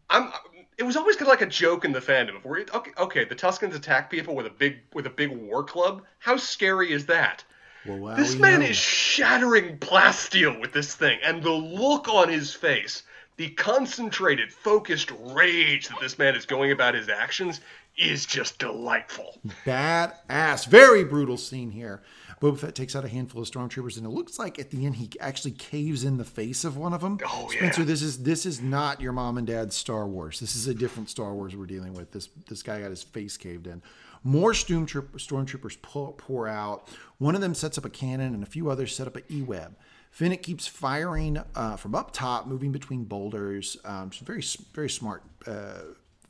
I'm. 0.09 0.32
It 0.81 0.87
was 0.87 0.97
always 0.97 1.16
kind 1.16 1.26
of 1.26 1.28
like 1.28 1.43
a 1.43 1.47
joke 1.47 1.85
in 1.85 1.93
the 1.93 2.01
fandom 2.01 2.43
okay, 2.74 2.91
okay, 2.97 3.24
the 3.24 3.35
Tuskens 3.35 3.74
attack 3.74 4.11
people 4.11 4.35
with 4.35 4.47
a 4.47 4.51
big 4.51 4.78
with 4.95 5.07
a 5.07 5.11
big 5.11 5.28
war 5.28 5.62
club. 5.62 6.05
How 6.20 6.39
scary 6.39 6.91
is 6.91 7.05
that? 7.05 7.45
Well, 7.85 7.99
wow, 7.99 8.16
This 8.16 8.35
man 8.37 8.61
know. 8.61 8.66
is 8.66 8.78
shattering 8.78 9.76
plasteel 9.76 10.59
with 10.59 10.72
this 10.72 10.95
thing, 10.95 11.18
and 11.22 11.43
the 11.43 11.51
look 11.51 12.09
on 12.09 12.31
his 12.31 12.55
face, 12.55 13.03
the 13.37 13.51
concentrated, 13.51 14.51
focused 14.51 15.12
rage 15.18 15.89
that 15.89 16.01
this 16.01 16.18
man 16.18 16.35
is 16.35 16.47
going 16.47 16.72
about 16.72 16.95
his 16.95 17.11
actions, 17.11 17.61
is 17.99 18.24
just 18.24 18.59
delightful. 18.59 19.39
bad 19.66 20.14
ass. 20.31 20.64
Very 20.64 21.05
brutal 21.05 21.37
scene 21.37 21.70
here. 21.72 22.01
Boba 22.41 22.59
Fett 22.59 22.74
takes 22.74 22.97
out 22.97 23.05
a 23.05 23.09
handful 23.09 23.43
of 23.43 23.49
stormtroopers, 23.51 23.99
and 23.99 24.07
it 24.07 24.11
looks 24.11 24.38
like 24.38 24.59
at 24.59 24.70
the 24.70 24.86
end 24.86 24.97
he 24.97 25.11
actually 25.20 25.51
caves 25.51 26.05
in 26.05 26.16
the 26.16 26.24
face 26.24 26.64
of 26.64 26.76
one 26.78 26.95
of 26.95 27.03
them. 27.03 27.18
Oh, 27.26 27.51
yeah. 27.53 27.59
Spencer, 27.59 27.84
this 27.84 28.01
is 28.01 28.22
this 28.22 28.47
is 28.47 28.62
not 28.62 29.01
your 29.01 29.12
mom 29.12 29.36
and 29.36 29.47
dad's 29.47 29.76
Star 29.76 30.07
Wars. 30.07 30.41
This 30.41 30.57
is 30.57 30.66
a 30.66 30.72
different 30.74 31.11
Star 31.11 31.34
Wars 31.34 31.55
we're 31.55 31.66
dealing 31.66 31.93
with. 31.93 32.12
This 32.12 32.28
this 32.49 32.62
guy 32.62 32.80
got 32.80 32.91
his 32.91 33.03
face 33.03 33.36
caved 33.36 33.66
in. 33.66 33.82
More 34.24 34.53
stormtroop, 34.53 35.11
stormtroopers 35.16 35.80
pour, 35.82 36.12
pour 36.14 36.47
out. 36.49 36.88
One 37.18 37.34
of 37.34 37.41
them 37.41 37.55
sets 37.55 37.76
up 37.78 37.84
a 37.84 37.91
cannon, 37.91 38.32
and 38.34 38.43
a 38.43 38.47
few 38.47 38.70
others 38.70 38.95
set 38.95 39.07
up 39.07 39.16
an 39.16 39.22
e-web. 39.30 39.74
Finnick 40.18 40.43
keeps 40.43 40.66
firing 40.66 41.41
uh, 41.55 41.76
from 41.76 41.95
up 41.95 42.11
top, 42.12 42.47
moving 42.47 42.72
between 42.72 43.05
boulders. 43.05 43.76
Um, 43.84 44.11
she's 44.11 44.26
very 44.26 44.43
very 44.74 44.88
smart. 44.91 45.22
Uh, 45.47 45.80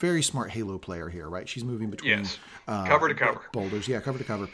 very 0.00 0.22
smart 0.22 0.50
Halo 0.50 0.78
player 0.78 1.08
here, 1.10 1.28
right? 1.28 1.46
She's 1.46 1.62
moving 1.62 1.90
between 1.90 2.10
Yes. 2.20 2.38
uh, 2.66 2.86
Cover 2.86 3.06
to 3.08 3.14
cover. 3.14 3.42
boulders. 3.52 3.86
Yeah, 3.86 4.00
cover 4.00 4.16
to 4.18 4.24
cover. 4.24 4.48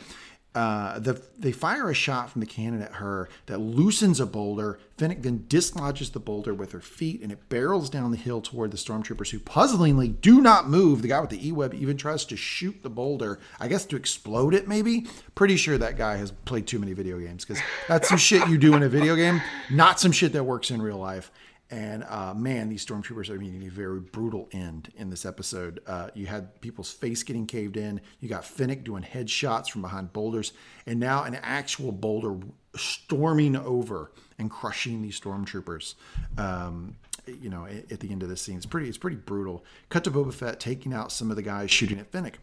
Uh, 0.56 0.98
the, 0.98 1.20
they 1.38 1.52
fire 1.52 1.90
a 1.90 1.94
shot 1.94 2.30
from 2.30 2.40
the 2.40 2.46
cannon 2.46 2.80
at 2.80 2.94
her 2.94 3.28
that 3.44 3.58
loosens 3.58 4.20
a 4.20 4.24
boulder. 4.24 4.78
Finnick 4.96 5.22
then 5.22 5.44
dislodges 5.48 6.08
the 6.12 6.18
boulder 6.18 6.54
with 6.54 6.72
her 6.72 6.80
feet 6.80 7.20
and 7.20 7.30
it 7.30 7.50
barrels 7.50 7.90
down 7.90 8.10
the 8.10 8.16
hill 8.16 8.40
toward 8.40 8.70
the 8.70 8.78
stormtroopers 8.78 9.28
who 9.28 9.38
puzzlingly 9.38 10.08
do 10.08 10.40
not 10.40 10.66
move. 10.66 11.02
The 11.02 11.08
guy 11.08 11.20
with 11.20 11.28
the 11.28 11.46
E-web 11.46 11.74
even 11.74 11.98
tries 11.98 12.24
to 12.24 12.38
shoot 12.38 12.82
the 12.82 12.88
boulder, 12.88 13.38
I 13.60 13.68
guess 13.68 13.84
to 13.84 13.96
explode 13.96 14.54
it 14.54 14.66
maybe. 14.66 15.04
Pretty 15.34 15.58
sure 15.58 15.76
that 15.76 15.98
guy 15.98 16.16
has 16.16 16.30
played 16.30 16.66
too 16.66 16.78
many 16.78 16.94
video 16.94 17.18
games 17.18 17.44
because 17.44 17.62
that's 17.86 18.08
some 18.08 18.16
shit 18.16 18.48
you 18.48 18.56
do 18.56 18.72
in 18.72 18.82
a 18.82 18.88
video 18.88 19.14
game, 19.14 19.42
not 19.70 20.00
some 20.00 20.10
shit 20.10 20.32
that 20.32 20.44
works 20.44 20.70
in 20.70 20.80
real 20.80 20.96
life. 20.96 21.30
And 21.70 22.04
uh, 22.04 22.32
man, 22.32 22.68
these 22.68 22.86
stormtroopers 22.86 23.28
are 23.28 23.38
meeting 23.38 23.66
a 23.66 23.70
very 23.70 23.98
brutal 23.98 24.48
end 24.52 24.92
in 24.96 25.10
this 25.10 25.26
episode. 25.26 25.80
Uh, 25.86 26.10
you 26.14 26.26
had 26.26 26.60
people's 26.60 26.92
face 26.92 27.24
getting 27.24 27.44
caved 27.44 27.76
in. 27.76 28.00
You 28.20 28.28
got 28.28 28.42
Finnick 28.42 28.84
doing 28.84 29.02
headshots 29.02 29.70
from 29.70 29.82
behind 29.82 30.12
boulders, 30.12 30.52
and 30.86 31.00
now 31.00 31.24
an 31.24 31.34
actual 31.36 31.90
boulder 31.90 32.36
storming 32.76 33.56
over 33.56 34.12
and 34.38 34.48
crushing 34.48 35.02
these 35.02 35.18
stormtroopers. 35.20 35.94
Um, 36.38 36.96
you 37.26 37.50
know, 37.50 37.66
at, 37.66 37.98
the 37.98 38.10
end 38.12 38.22
of 38.22 38.28
this 38.28 38.42
scene, 38.42 38.56
it's 38.56 38.66
pretty. 38.66 38.88
It's 38.88 38.98
pretty 38.98 39.16
brutal. 39.16 39.64
Cut 39.88 40.04
to 40.04 40.10
Boba 40.12 40.32
Fett 40.32 40.60
taking 40.60 40.94
out 40.94 41.10
some 41.10 41.30
of 41.30 41.36
the 41.36 41.42
guys 41.42 41.72
shooting 41.72 41.98
at 41.98 42.12
Finnick. 42.12 42.34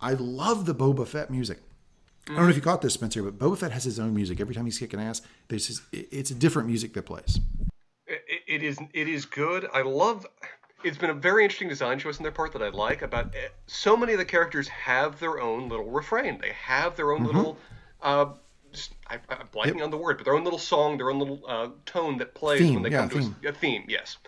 I 0.00 0.14
love 0.14 0.64
the 0.64 0.74
Boba 0.74 1.06
Fett 1.06 1.30
music. 1.30 1.60
I 2.26 2.36
don't 2.36 2.44
know 2.44 2.48
if 2.48 2.56
you 2.56 2.62
caught 2.62 2.80
this, 2.80 2.94
Spencer, 2.94 3.22
but 3.22 3.38
Boba 3.38 3.58
Fett 3.58 3.72
has 3.72 3.84
his 3.84 4.00
own 4.00 4.14
music. 4.14 4.40
Every 4.40 4.54
time 4.54 4.64
he's 4.64 4.78
kicking 4.78 4.98
ass, 4.98 5.20
there's 5.48 5.66
his, 5.66 5.82
it's 5.92 6.30
a 6.30 6.34
different 6.34 6.68
music 6.68 6.94
that 6.94 7.02
plays. 7.02 7.38
It, 8.54 8.62
is 8.62 8.78
it 8.92 9.08
is 9.08 9.24
good. 9.24 9.68
I 9.74 9.82
love. 9.82 10.26
It's 10.84 10.96
been 10.96 11.10
a 11.10 11.14
very 11.14 11.42
interesting 11.42 11.68
design 11.68 11.98
choice 11.98 12.18
on 12.18 12.22
their 12.22 12.30
part 12.30 12.52
that 12.52 12.62
I 12.62 12.68
like. 12.68 13.02
About 13.02 13.34
eh, 13.34 13.48
so 13.66 13.96
many 13.96 14.12
of 14.12 14.18
the 14.18 14.24
characters 14.24 14.68
have 14.68 15.18
their 15.18 15.40
own 15.40 15.68
little 15.68 15.90
refrain. 15.90 16.38
They 16.40 16.52
have 16.52 16.94
their 16.94 17.10
own 17.10 17.24
little. 17.24 17.58
Uh, 18.00 18.26
s- 18.72 18.90
I, 19.08 19.14
am 19.14 19.48
blanking 19.52 19.82
on 19.82 19.90
the 19.90 19.96
word, 19.96 20.18
but 20.18 20.24
their 20.24 20.36
own 20.36 20.44
little 20.44 20.60
song, 20.60 20.98
their 20.98 21.10
own 21.10 21.18
little 21.18 21.40
uh, 21.48 21.68
tone 21.84 22.18
that 22.18 22.34
plays 22.34 22.60
Theme, 22.60 22.74
when 22.74 22.82
they 22.84 22.90
yeah, 22.90 23.00
come 23.00 23.08
to 23.10 23.20
theme. 23.22 23.36
a, 23.44 23.48
a 23.48 23.52
theme. 23.52 23.84
Yes, 23.88 24.18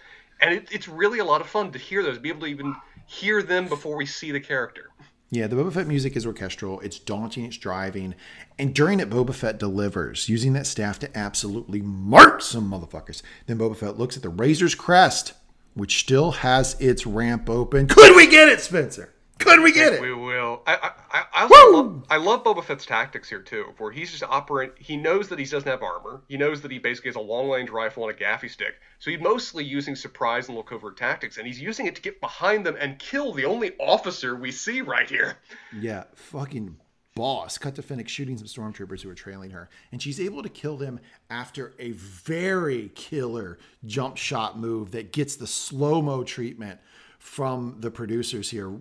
and 0.41 0.55
it, 0.55 0.69
it's 0.73 0.89
really 0.89 1.21
a 1.21 1.25
lot 1.25 1.41
of 1.41 1.47
fun 1.47 1.71
to 1.71 1.79
hear 1.79 2.03
those, 2.03 2.19
be 2.19 2.31
able 2.31 2.41
to 2.41 2.47
even 2.47 2.75
hear 3.07 3.45
them 3.45 3.69
before 3.69 3.97
we 3.97 4.07
see 4.07 4.33
the 4.33 4.41
character. 4.41 4.91
Yeah, 5.31 5.49
the 5.49 5.57
Boba 5.57 5.73
Fett 5.73 5.89
music 5.89 6.15
is 6.15 6.25
orchestral. 6.25 6.79
It's 6.81 7.01
daunting. 7.01 7.45
It's 7.45 7.57
driving. 7.57 8.15
And 8.59 8.75
during 8.75 9.01
it, 9.01 9.11
Boba 9.11 9.35
Fett 9.35 9.59
delivers, 9.59 10.29
using 10.29 10.53
that 10.53 10.67
staff 10.67 11.01
to 11.01 11.19
absolutely 11.19 11.83
mark 11.83 12.43
some 12.43 12.71
motherfuckers. 12.71 13.23
Then 13.47 13.59
Boba 13.59 13.77
Fett 13.77 13.99
looks 13.99 14.17
at 14.17 14.23
the 14.23 14.29
Razor's 14.29 14.77
Crest, 14.77 15.33
which 15.75 15.99
still 15.99 16.31
has 16.31 16.81
its 16.81 17.07
ramp 17.07 17.51
open. 17.51 17.89
Could 17.89 18.15
we 18.15 18.29
get 18.29 18.49
it, 18.49 18.61
Spencer? 18.61 19.13
Could 19.39 19.63
we 19.63 19.71
get 19.73 19.93
it? 19.93 20.01
We 20.01 20.13
will. 20.15 20.63
I, 20.67 20.75
I, 20.77 20.91
I- 21.19 21.23
I 21.37 21.43
also 21.43 21.73
love, 21.73 22.05
I 22.09 22.17
love 22.17 22.45
Boba 22.45 22.65
Fett's 22.65 22.87
tactics 22.87 23.29
here 23.29 23.41
too, 23.43 23.67
where 23.79 23.91
he's 23.93 24.11
just 24.11 24.23
operating. 24.23 24.75
He 24.79 24.97
knows 24.97 25.29
that 25.29 25.39
he 25.39 25.45
doesn't 25.45 25.69
have 25.69 25.83
armor. 25.83 26.23
He 26.29 26.37
knows 26.39 26.63
that 26.63 26.71
he 26.71 26.79
basically 26.79 27.11
has 27.11 27.17
a 27.17 27.21
long 27.21 27.51
range 27.51 27.69
rifle 27.69 28.09
and 28.09 28.19
a 28.19 28.19
gaffi 28.19 28.51
stick. 28.51 28.75
So 28.99 29.11
he's 29.11 29.21
mostly 29.21 29.63
using 29.65 29.95
surprise 29.95 30.49
and 30.49 30.57
low 30.57 30.63
covert 30.63 30.97
tactics, 30.97 31.37
and 31.37 31.47
he's 31.47 31.61
using 31.61 31.87
it 31.87 31.95
to 31.97 32.01
get 32.03 32.21
behind 32.23 32.65
them 32.65 32.77
and 32.81 32.99
kill 32.99 33.35
the 33.35 33.45
only 33.45 33.73
officer 33.79 34.35
we 34.35 34.51
see 34.51 34.81
right 34.81 35.09
here. 35.09 35.37
Yeah, 35.79 36.05
fucking 36.15 36.77
boss. 37.15 37.59
Cut 37.59 37.75
to 37.75 37.83
Fennec 37.83 38.09
shooting 38.09 38.39
some 38.39 38.47
stormtroopers 38.47 39.03
who 39.03 39.11
are 39.11 39.15
trailing 39.15 39.51
her, 39.51 39.69
and 39.93 40.01
she's 40.01 40.19
able 40.21 40.43
to 40.43 40.49
kill 40.49 40.79
them 40.79 40.99
after 41.29 41.75
a 41.79 41.91
very 41.93 42.91
killer 42.95 43.59
jump 43.85 44.17
shot 44.17 44.59
move 44.59 44.93
that 44.93 45.13
gets 45.13 45.37
the 45.37 45.47
slow 45.47 46.01
mo 46.01 46.25
treatment 46.25 46.81
from 47.19 47.77
the 47.81 47.91
producers 47.91 48.51
here 48.51 48.73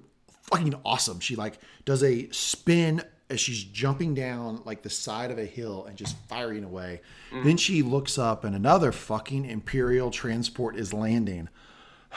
fucking 0.51 0.75
awesome. 0.85 1.19
She 1.19 1.35
like 1.35 1.59
does 1.85 2.03
a 2.03 2.29
spin 2.31 3.01
as 3.29 3.39
she's 3.39 3.63
jumping 3.63 4.13
down 4.13 4.61
like 4.65 4.83
the 4.83 4.89
side 4.89 5.31
of 5.31 5.37
a 5.37 5.45
hill 5.45 5.85
and 5.85 5.97
just 5.97 6.15
firing 6.27 6.63
away. 6.63 7.01
Mm. 7.31 7.43
Then 7.43 7.57
she 7.57 7.81
looks 7.81 8.17
up 8.17 8.43
and 8.43 8.55
another 8.55 8.91
fucking 8.91 9.45
Imperial 9.45 10.11
transport 10.11 10.75
is 10.75 10.93
landing. 10.93 11.49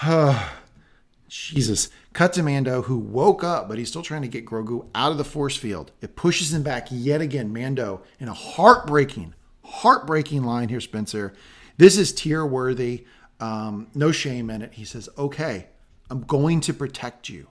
Jesus. 1.28 1.88
Cut 2.12 2.32
to 2.34 2.42
Mando, 2.42 2.82
who 2.82 2.98
woke 2.98 3.44
up, 3.44 3.68
but 3.68 3.78
he's 3.78 3.88
still 3.88 4.02
trying 4.02 4.22
to 4.22 4.28
get 4.28 4.46
Grogu 4.46 4.86
out 4.94 5.12
of 5.12 5.18
the 5.18 5.24
force 5.24 5.56
field. 5.56 5.92
It 6.00 6.16
pushes 6.16 6.52
him 6.52 6.62
back 6.62 6.88
yet 6.90 7.20
again. 7.20 7.52
Mando, 7.52 8.02
in 8.18 8.28
a 8.28 8.34
heartbreaking, 8.34 9.34
heartbreaking 9.64 10.42
line 10.42 10.68
here, 10.68 10.80
Spencer. 10.80 11.34
This 11.76 11.96
is 11.96 12.12
tear 12.12 12.44
worthy. 12.46 13.06
Um, 13.40 13.88
no 13.94 14.10
shame 14.10 14.50
in 14.50 14.62
it. 14.62 14.74
He 14.74 14.84
says, 14.84 15.08
Okay, 15.16 15.68
I'm 16.10 16.22
going 16.22 16.60
to 16.62 16.74
protect 16.74 17.28
you. 17.28 17.48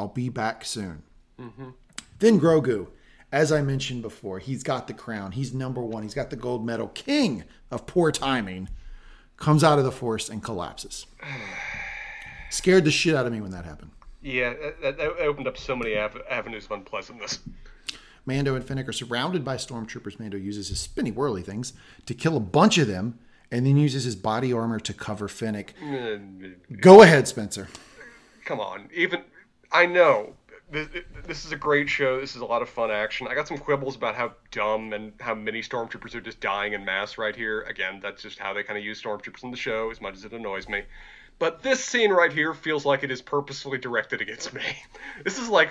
I'll 0.00 0.08
be 0.08 0.30
back 0.30 0.64
soon. 0.64 1.02
Mm-hmm. 1.38 1.70
Then 2.20 2.40
Grogu, 2.40 2.86
as 3.30 3.52
I 3.52 3.60
mentioned 3.60 4.00
before, 4.00 4.38
he's 4.38 4.62
got 4.62 4.86
the 4.86 4.94
crown. 4.94 5.32
He's 5.32 5.52
number 5.52 5.82
one. 5.82 6.02
He's 6.02 6.14
got 6.14 6.30
the 6.30 6.36
gold 6.36 6.64
medal. 6.64 6.88
King 6.88 7.44
of 7.70 7.86
poor 7.86 8.10
timing 8.10 8.70
comes 9.36 9.62
out 9.62 9.78
of 9.78 9.84
the 9.84 9.92
force 9.92 10.30
and 10.30 10.42
collapses. 10.42 11.06
Scared 12.50 12.84
the 12.84 12.90
shit 12.90 13.14
out 13.14 13.26
of 13.26 13.32
me 13.32 13.42
when 13.42 13.50
that 13.50 13.66
happened. 13.66 13.90
Yeah, 14.22 14.54
that, 14.80 14.96
that 14.96 15.18
opened 15.20 15.46
up 15.46 15.58
so 15.58 15.76
many 15.76 15.96
av- 15.96 16.16
avenues 16.30 16.64
of 16.64 16.72
unpleasantness. 16.72 17.40
Mando 18.24 18.54
and 18.54 18.64
Finnick 18.64 18.88
are 18.88 18.92
surrounded 18.92 19.44
by 19.44 19.56
stormtroopers. 19.56 20.18
Mando 20.18 20.38
uses 20.38 20.68
his 20.68 20.80
spinny 20.80 21.10
whirly 21.10 21.42
things 21.42 21.74
to 22.06 22.14
kill 22.14 22.38
a 22.38 22.40
bunch 22.40 22.78
of 22.78 22.86
them 22.86 23.18
and 23.50 23.66
then 23.66 23.76
uses 23.76 24.04
his 24.04 24.16
body 24.16 24.50
armor 24.50 24.80
to 24.80 24.94
cover 24.94 25.28
Finnick. 25.28 25.70
Go 26.80 27.02
ahead, 27.02 27.28
Spencer. 27.28 27.68
Come 28.46 28.60
on. 28.60 28.88
Even 28.94 29.24
I 29.72 29.86
know 29.86 30.34
this, 30.70 30.88
this 31.26 31.44
is 31.44 31.52
a 31.52 31.56
great 31.56 31.88
show. 31.88 32.20
This 32.20 32.36
is 32.36 32.42
a 32.42 32.46
lot 32.46 32.62
of 32.62 32.68
fun 32.68 32.90
action. 32.90 33.26
I 33.28 33.34
got 33.34 33.48
some 33.48 33.58
quibbles 33.58 33.96
about 33.96 34.14
how 34.14 34.32
dumb 34.50 34.92
and 34.92 35.12
how 35.20 35.34
many 35.34 35.62
stormtroopers 35.62 36.14
are 36.14 36.20
just 36.20 36.40
dying 36.40 36.72
in 36.72 36.84
mass 36.84 37.18
right 37.18 37.34
here. 37.34 37.62
Again, 37.62 38.00
that's 38.00 38.22
just 38.22 38.38
how 38.38 38.52
they 38.52 38.62
kind 38.62 38.78
of 38.78 38.84
use 38.84 39.02
stormtroopers 39.02 39.42
in 39.42 39.50
the 39.50 39.56
show, 39.56 39.90
as 39.90 40.00
much 40.00 40.14
as 40.14 40.24
it 40.24 40.32
annoys 40.32 40.68
me. 40.68 40.84
But 41.38 41.62
this 41.62 41.84
scene 41.84 42.12
right 42.12 42.32
here 42.32 42.54
feels 42.54 42.84
like 42.84 43.02
it 43.02 43.10
is 43.10 43.22
purposefully 43.22 43.78
directed 43.78 44.20
against 44.20 44.52
me. 44.52 44.62
This 45.24 45.38
is 45.38 45.48
like 45.48 45.70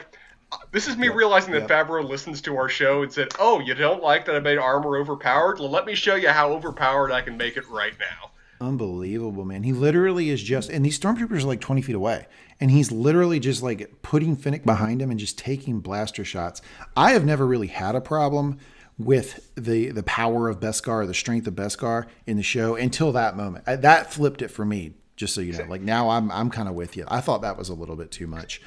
this 0.72 0.88
is 0.88 0.98
me 0.98 1.08
yep, 1.08 1.16
realizing 1.16 1.54
that 1.54 1.70
yep. 1.70 1.88
Favreau 1.88 2.08
listens 2.08 2.42
to 2.42 2.58
our 2.58 2.70
show 2.70 3.04
and 3.04 3.14
said, 3.14 3.30
"Oh, 3.40 3.60
you 3.60 3.74
don't 3.76 4.02
like 4.02 4.26
that 4.26 4.36
I 4.36 4.40
made 4.40 4.58
armor 4.58 4.98
overpowered? 4.98 5.60
Well, 5.60 5.70
let 5.70 5.86
me 5.86 5.96
show 5.96 6.16
you 6.16 6.30
how 6.30 6.52
overpowered 6.54 7.12
I 7.12 7.22
can 7.22 7.38
make 7.38 7.58
it 7.58 7.68
right 7.68 7.94
now." 8.00 8.29
Unbelievable, 8.62 9.46
man. 9.46 9.64
He 9.64 9.72
literally 9.72 10.30
is 10.30 10.44
just, 10.44 10.70
and 10.70 10.84
these 10.84 11.00
stormtroopers 11.00 11.44
are 11.44 11.48
like 11.48 11.62
20 11.62 11.82
feet 11.82 11.96
away, 11.96 12.28
and 12.60 12.70
he's 12.70 12.92
literally 12.92 13.40
just 13.40 13.64
like 13.64 14.02
putting 14.02 14.36
Fennec 14.36 14.66
behind 14.66 15.02
him 15.02 15.12
and 15.12 15.20
just 15.20 15.38
taking 15.38 15.80
blaster 15.80 16.26
shots. 16.26 16.62
I 16.98 17.12
have 17.12 17.24
never 17.24 17.48
really 17.48 17.68
had 17.68 17.96
a 17.96 18.02
problem 18.02 18.58
with 18.98 19.50
the 19.56 19.92
the 19.92 20.04
power 20.04 20.50
of 20.50 20.60
Beskar, 20.60 21.04
or 21.04 21.06
the 21.06 21.14
strength 21.14 21.48
of 21.48 21.56
Beskar 21.56 22.08
in 22.28 22.36
the 22.36 22.44
show 22.44 22.76
until 22.76 23.14
that 23.14 23.38
moment. 23.38 23.64
I, 23.66 23.78
that 23.78 24.12
flipped 24.14 24.42
it 24.42 24.50
for 24.50 24.66
me. 24.66 24.94
Just 25.16 25.34
so 25.34 25.42
you 25.42 25.54
know, 25.54 25.66
like 25.66 25.82
now 25.82 26.10
I'm 26.10 26.30
I'm 26.32 26.50
kind 26.50 26.68
of 26.68 26.76
with 26.76 26.98
you. 26.98 27.06
I 27.08 27.22
thought 27.22 27.42
that 27.42 27.58
was 27.58 27.70
a 27.70 27.74
little 27.74 27.96
bit 27.96 28.12
too 28.12 28.28
much. 28.28 28.62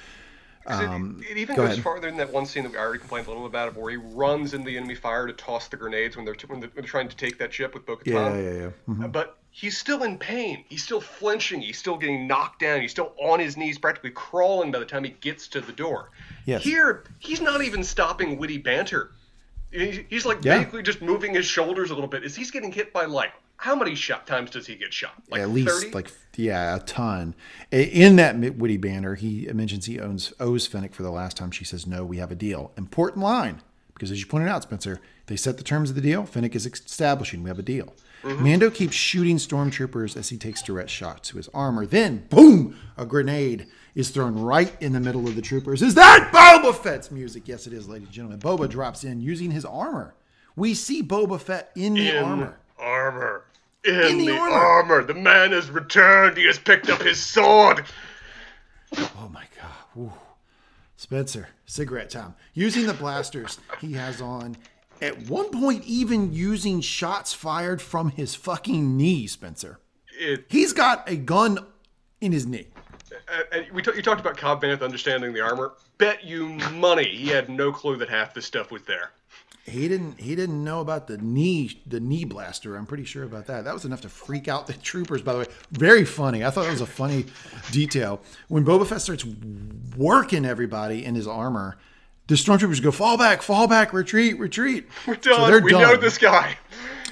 Um, 0.66 1.22
it, 1.28 1.32
it, 1.32 1.36
even 1.38 1.56
go 1.56 1.62
goes 1.62 1.72
ahead. 1.72 1.84
farther 1.84 2.08
than 2.08 2.16
that 2.18 2.32
one 2.32 2.46
scene 2.46 2.62
that 2.62 2.72
we 2.72 2.78
already 2.78 2.98
complained 2.98 3.26
a 3.26 3.30
little 3.30 3.46
about, 3.46 3.76
where 3.76 3.90
he 3.90 3.96
runs 3.96 4.54
in 4.54 4.62
the 4.62 4.76
enemy 4.76 4.94
fire 4.94 5.26
to 5.26 5.32
toss 5.32 5.68
the 5.68 5.76
grenades 5.76 6.16
when 6.16 6.24
they're 6.24 6.34
t- 6.34 6.46
when 6.46 6.60
they're, 6.60 6.82
trying 6.82 7.08
to 7.08 7.16
take 7.16 7.38
that 7.38 7.52
ship 7.52 7.74
with 7.74 7.84
Bo-Katan. 7.84 8.06
Yeah, 8.06 8.36
yeah, 8.36 8.50
yeah. 8.50 8.70
Mm-hmm. 8.88 9.08
But 9.08 9.38
he's 9.52 9.78
still 9.78 10.02
in 10.02 10.18
pain. 10.18 10.64
He's 10.68 10.82
still 10.82 11.00
flinching. 11.00 11.60
He's 11.60 11.78
still 11.78 11.96
getting 11.96 12.26
knocked 12.26 12.60
down. 12.60 12.80
He's 12.80 12.90
still 12.90 13.12
on 13.22 13.38
his 13.38 13.56
knees, 13.56 13.78
practically 13.78 14.10
crawling 14.10 14.72
by 14.72 14.80
the 14.80 14.86
time 14.86 15.04
he 15.04 15.10
gets 15.20 15.46
to 15.48 15.60
the 15.60 15.72
door. 15.72 16.10
Yes. 16.46 16.64
Here, 16.64 17.04
he's 17.20 17.40
not 17.40 17.62
even 17.62 17.84
stopping 17.84 18.38
witty 18.38 18.58
banter. 18.58 19.12
He's 19.70 20.26
like 20.26 20.44
yeah. 20.44 20.58
basically 20.58 20.82
just 20.82 21.00
moving 21.00 21.34
his 21.34 21.46
shoulders 21.46 21.90
a 21.90 21.94
little 21.94 22.08
bit. 22.08 22.24
Is 22.24 22.34
he's 22.34 22.50
getting 22.50 22.72
hit 22.72 22.92
by 22.92 23.04
like 23.04 23.32
how 23.56 23.76
many 23.76 23.94
shot 23.94 24.26
times 24.26 24.50
does 24.50 24.66
he 24.66 24.74
get 24.74 24.92
shot? 24.92 25.14
Like 25.30 25.40
at 25.40 25.48
least 25.48 25.82
30? 25.82 25.92
like 25.92 26.12
yeah, 26.36 26.76
a 26.76 26.80
ton. 26.80 27.34
In 27.70 28.16
that 28.16 28.36
witty 28.56 28.76
banter, 28.76 29.14
he 29.14 29.48
mentions 29.52 29.86
he 29.86 30.00
owns 30.00 30.32
owes 30.40 30.66
Fennec 30.66 30.94
for 30.94 31.02
the 31.02 31.10
last 31.10 31.38
time. 31.38 31.50
She 31.50 31.64
says, 31.64 31.86
"No, 31.86 32.04
we 32.04 32.18
have 32.18 32.30
a 32.30 32.34
deal." 32.34 32.72
Important 32.76 33.22
line 33.22 33.62
because, 33.94 34.10
as 34.10 34.20
you 34.20 34.26
pointed 34.26 34.48
out, 34.48 34.64
Spencer, 34.64 35.00
they 35.26 35.36
set 35.36 35.56
the 35.56 35.64
terms 35.64 35.88
of 35.88 35.96
the 35.96 36.02
deal. 36.02 36.26
Fennec 36.26 36.54
is 36.54 36.66
establishing 36.66 37.42
we 37.42 37.48
have 37.48 37.58
a 37.58 37.62
deal. 37.62 37.94
Mm-hmm. 38.22 38.44
Mando 38.44 38.70
keeps 38.70 38.94
shooting 38.94 39.36
stormtroopers 39.36 40.16
as 40.16 40.28
he 40.28 40.36
takes 40.36 40.62
direct 40.62 40.90
shots 40.90 41.28
to 41.30 41.36
his 41.36 41.48
armor. 41.52 41.86
Then, 41.86 42.26
boom! 42.30 42.76
A 42.96 43.04
grenade 43.04 43.66
is 43.94 44.10
thrown 44.10 44.38
right 44.38 44.74
in 44.80 44.92
the 44.92 45.00
middle 45.00 45.26
of 45.26 45.34
the 45.34 45.42
troopers. 45.42 45.82
Is 45.82 45.94
that 45.94 46.30
Boba 46.32 46.74
Fett's 46.74 47.10
music? 47.10 47.46
Yes, 47.46 47.66
it 47.66 47.72
is, 47.72 47.88
ladies 47.88 48.08
and 48.08 48.14
gentlemen. 48.14 48.38
Boba 48.38 48.68
drops 48.68 49.04
in 49.04 49.20
using 49.20 49.50
his 49.50 49.64
armor. 49.64 50.14
We 50.54 50.74
see 50.74 51.02
Boba 51.02 51.40
Fett 51.40 51.70
in 51.74 51.94
the 51.94 52.10
in 52.10 52.24
armor. 52.24 52.58
Armor 52.78 53.44
in, 53.84 53.94
in 53.94 54.18
the, 54.18 54.26
the 54.26 54.38
armor. 54.38 54.54
armor. 54.54 55.04
The 55.04 55.14
man 55.14 55.52
has 55.52 55.70
returned. 55.70 56.36
He 56.36 56.46
has 56.46 56.58
picked 56.58 56.88
up 56.90 57.02
his 57.02 57.20
sword. 57.20 57.84
Oh 58.96 59.30
my 59.32 59.44
god. 59.60 59.98
Ooh. 59.98 60.12
Spencer, 60.96 61.48
cigarette 61.66 62.10
time. 62.10 62.34
Using 62.54 62.86
the 62.86 62.94
blasters 62.94 63.58
he 63.80 63.94
has 63.94 64.20
on. 64.20 64.56
At 65.02 65.28
one 65.28 65.50
point, 65.50 65.84
even 65.84 66.32
using 66.32 66.80
shots 66.80 67.34
fired 67.34 67.82
from 67.82 68.10
his 68.10 68.34
fucking 68.34 68.96
knee, 68.96 69.26
Spencer. 69.26 69.80
It, 70.18 70.46
He's 70.48 70.72
got 70.72 71.08
a 71.10 71.16
gun 71.16 71.58
in 72.20 72.32
his 72.32 72.46
knee. 72.46 72.68
And 73.52 73.66
we 73.72 73.82
t- 73.82 73.92
you 73.94 74.02
talked 74.02 74.20
about 74.20 74.36
Cobb 74.36 74.62
Vanth 74.62 74.82
understanding 74.82 75.32
the 75.32 75.40
armor. 75.40 75.72
Bet 75.98 76.24
you 76.24 76.48
money 76.72 77.04
he 77.04 77.28
had 77.28 77.50
no 77.50 77.72
clue 77.72 77.96
that 77.96 78.08
half 78.08 78.32
this 78.32 78.46
stuff 78.46 78.70
was 78.70 78.82
there 78.82 79.10
he 79.64 79.86
didn't 79.86 80.18
he 80.18 80.34
didn't 80.34 80.62
know 80.64 80.80
about 80.80 81.06
the 81.06 81.18
knee 81.18 81.80
the 81.86 82.00
knee 82.00 82.24
blaster. 82.24 82.76
I'm 82.76 82.86
pretty 82.86 83.04
sure 83.04 83.22
about 83.22 83.46
that. 83.46 83.64
That 83.64 83.72
was 83.72 83.84
enough 83.84 84.00
to 84.00 84.08
freak 84.08 84.48
out 84.48 84.66
the 84.66 84.72
troopers. 84.72 85.22
By 85.22 85.32
the 85.34 85.38
way, 85.40 85.46
very 85.70 86.04
funny. 86.04 86.44
I 86.44 86.50
thought 86.50 86.64
that 86.64 86.72
was 86.72 86.80
a 86.80 86.86
funny 86.86 87.26
detail 87.70 88.20
when 88.48 88.64
Boba 88.64 88.86
Fett 88.86 89.00
starts 89.00 89.24
working 89.96 90.44
everybody 90.44 91.04
in 91.04 91.14
his 91.14 91.28
armor. 91.28 91.78
The 92.28 92.34
stormtroopers 92.34 92.82
go 92.82 92.90
fall 92.90 93.18
back, 93.18 93.42
fall 93.42 93.66
back, 93.66 93.92
retreat, 93.92 94.38
retreat. 94.38 94.88
We're 95.06 95.16
done. 95.16 95.50
So 95.52 95.58
we 95.60 95.70
done. 95.72 95.82
know 95.82 95.96
this 95.96 96.18
guy. 96.18 96.56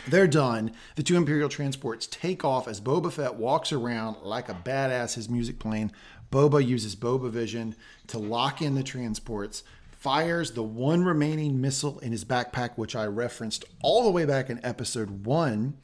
They're 0.06 0.28
done. 0.28 0.72
The 0.96 1.02
two 1.02 1.16
Imperial 1.16 1.48
transports 1.48 2.06
take 2.06 2.44
off 2.44 2.66
as 2.66 2.80
Boba 2.80 3.12
Fett 3.12 3.34
walks 3.34 3.72
around 3.72 4.16
like 4.22 4.48
a 4.48 4.54
badass, 4.54 5.14
his 5.14 5.28
music 5.28 5.58
playing. 5.58 5.92
Boba 6.32 6.64
uses 6.64 6.96
Boba 6.96 7.30
Vision 7.30 7.74
to 8.06 8.18
lock 8.18 8.62
in 8.62 8.76
the 8.76 8.82
transports 8.82 9.62
fires 10.00 10.52
the 10.52 10.62
one 10.62 11.04
remaining 11.04 11.61
missile 11.61 11.98
in 11.98 12.11
his 12.11 12.24
backpack, 12.24 12.70
which 12.76 12.96
I 12.96 13.04
referenced 13.04 13.66
all 13.82 14.04
the 14.04 14.11
way 14.11 14.24
back 14.24 14.48
in 14.48 14.64
episode 14.64 15.26
one. 15.26 15.76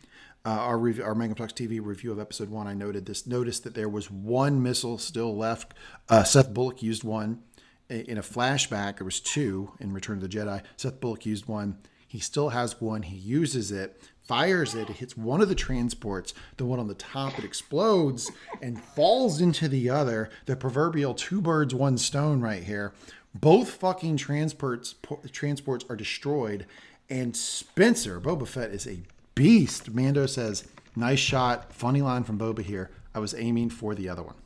Uh, 0.44 0.50
our 0.50 0.78
review, 0.78 1.04
our 1.04 1.14
Mangum 1.14 1.34
Talks 1.34 1.52
TV 1.52 1.84
review 1.84 2.12
of 2.12 2.18
episode 2.18 2.48
one, 2.48 2.66
I 2.66 2.72
noted 2.72 3.04
this. 3.04 3.26
Noticed 3.26 3.64
that 3.64 3.74
there 3.74 3.88
was 3.88 4.10
one 4.10 4.62
missile 4.62 4.96
still 4.96 5.36
left. 5.36 5.74
Uh, 6.08 6.22
Seth 6.24 6.54
Bullock 6.54 6.82
used 6.82 7.04
one 7.04 7.42
in 7.89 8.18
a 8.18 8.22
flashback. 8.22 8.99
There 8.99 9.05
was 9.05 9.20
two 9.20 9.72
in 9.80 9.93
Return 9.93 10.16
of 10.16 10.22
the 10.22 10.28
Jedi. 10.28 10.62
Seth 10.76 11.01
Bullock 11.01 11.26
used 11.26 11.47
one. 11.47 11.78
He 12.07 12.18
still 12.18 12.51
has 12.51 12.80
one. 12.80 13.03
He 13.03 13.16
uses 13.16 13.72
it, 13.72 14.01
fires 14.22 14.74
it. 14.74 14.89
It 14.89 14.97
hits 14.97 15.16
one 15.16 15.41
of 15.41 15.49
the 15.49 15.55
transports. 15.55 16.34
The 16.57 16.64
one 16.64 16.78
on 16.78 16.89
the 16.89 16.95
top, 16.95 17.39
it 17.39 17.45
explodes 17.45 18.30
and 18.62 18.82
falls 18.82 19.41
into 19.41 19.68
the 19.68 19.91
other. 19.91 20.30
The 20.47 20.57
proverbial 20.57 21.14
two 21.14 21.41
birds, 21.41 21.74
one 21.74 21.99
stone 21.99 22.41
right 22.41 22.62
here. 22.62 22.93
Both 23.34 23.70
fucking 23.70 24.16
transports 24.16 24.95
transports 25.30 25.84
are 25.91 25.97
destroyed, 25.97 26.66
and 27.11 27.37
Spencer 27.37 28.20
Boba 28.20 28.47
Fett 28.47 28.70
is 28.70 28.87
a 28.87 29.03
beast. 29.34 29.91
Mando 29.91 30.24
says, 30.26 30.64
"Nice 30.95 31.18
shot, 31.18 31.72
funny 31.72 32.01
line 32.01 32.24
from 32.24 32.39
Boba 32.39 32.61
here. 32.61 32.91
I 33.14 33.18
was 33.18 33.34
aiming 33.34 33.70
for 33.70 33.95
the 33.95 34.09
other 34.09 34.22
one." 34.22 34.37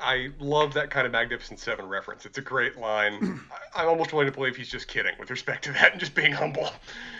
I 0.00 0.30
love 0.40 0.74
that 0.74 0.90
kind 0.90 1.06
of 1.06 1.12
Magnificent 1.12 1.58
Seven 1.58 1.88
reference. 1.88 2.26
It's 2.26 2.38
a 2.38 2.42
great 2.42 2.76
line. 2.76 3.40
I'm 3.74 3.88
almost 3.88 4.12
willing 4.12 4.26
to 4.26 4.32
believe 4.32 4.56
he's 4.56 4.70
just 4.70 4.88
kidding 4.88 5.12
with 5.18 5.30
respect 5.30 5.64
to 5.64 5.72
that 5.72 5.92
and 5.92 6.00
just 6.00 6.14
being 6.14 6.32
humble. 6.32 6.68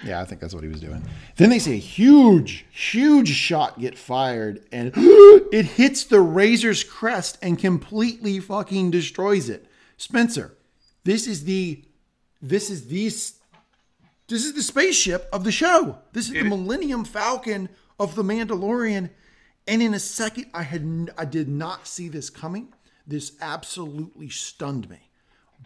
Yeah, 0.05 0.21
I 0.21 0.25
think 0.25 0.41
that's 0.41 0.55
what 0.55 0.63
he 0.63 0.69
was 0.69 0.81
doing. 0.81 1.03
Then 1.37 1.51
they 1.51 1.59
see 1.59 1.75
a 1.75 1.79
huge, 1.79 2.67
huge 2.71 3.29
shot 3.29 3.79
get 3.79 3.99
fired, 3.99 4.65
and 4.73 4.93
it 4.97 5.67
hits 5.67 6.05
the 6.05 6.21
Razor's 6.21 6.85
crest 6.85 7.39
and 7.43 7.59
completely 7.59 8.41
fucking 8.41 8.91
destroys 8.91 9.49
it. 9.49 9.67
Spencer, 9.97 10.55
this 11.05 11.27
is 11.27 11.45
the 11.45 11.85
this 12.43 12.71
is 12.71 12.89
these 12.89 13.41
this 14.29 14.45
is 14.45 14.55
the 14.55 14.63
spaceship 14.63 15.29
of 15.33 15.45
the 15.45 15.53
show. 15.53 15.99
This 16.13 16.27
is 16.27 16.33
the 16.33 16.43
Millennium 16.43 17.05
Falcon 17.05 17.69
of 17.99 18.15
the 18.15 18.25
Mandalorian. 18.25 19.11
And 19.67 19.83
in 19.83 19.95
a 19.95 19.99
second, 19.99 20.47
I 20.55 20.63
had 20.63 21.11
I 21.19 21.25
did 21.25 21.49
not 21.49 21.87
see 21.87 22.09
this 22.09 22.31
coming. 22.31 22.73
This 23.07 23.33
absolutely 23.41 24.29
stunned 24.29 24.89
me. 24.89 25.11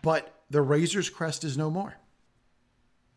But 0.02 0.34
the 0.50 0.62
Razor's 0.62 1.10
Crest 1.10 1.44
is 1.44 1.56
no 1.58 1.70
more. 1.70 1.94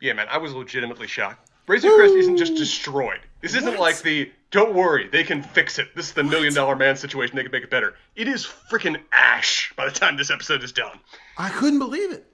Yeah, 0.02 0.14
man, 0.14 0.28
I 0.30 0.38
was 0.38 0.54
legitimately 0.54 1.08
shocked. 1.08 1.50
Razor 1.68 1.90
Crest 1.96 2.14
isn't 2.16 2.38
just 2.38 2.56
destroyed. 2.56 3.22
This 3.42 3.56
isn't 3.56 3.72
What? 3.72 3.80
like 3.80 4.02
the 4.02 4.32
don't 4.52 4.74
worry, 4.76 5.08
they 5.08 5.24
can 5.24 5.42
fix 5.42 5.80
it. 5.80 5.96
This 5.96 6.08
is 6.08 6.14
the 6.14 6.24
million 6.24 6.54
dollar 6.54 6.76
man 6.76 6.96
situation. 6.98 7.36
They 7.38 7.44
can 7.44 7.52
make 7.52 7.64
it 7.64 7.70
better. 7.72 7.96
It 8.16 8.28
is 8.28 8.46
freaking 8.46 9.00
ash 9.12 9.74
by 9.78 9.86
the 9.86 9.92
time 9.92 10.18
this 10.18 10.30
episode 10.30 10.64
is 10.64 10.72
done. 10.74 11.00
I 11.38 11.50
couldn't 11.50 11.80
believe 11.80 12.12
it. 12.12 12.26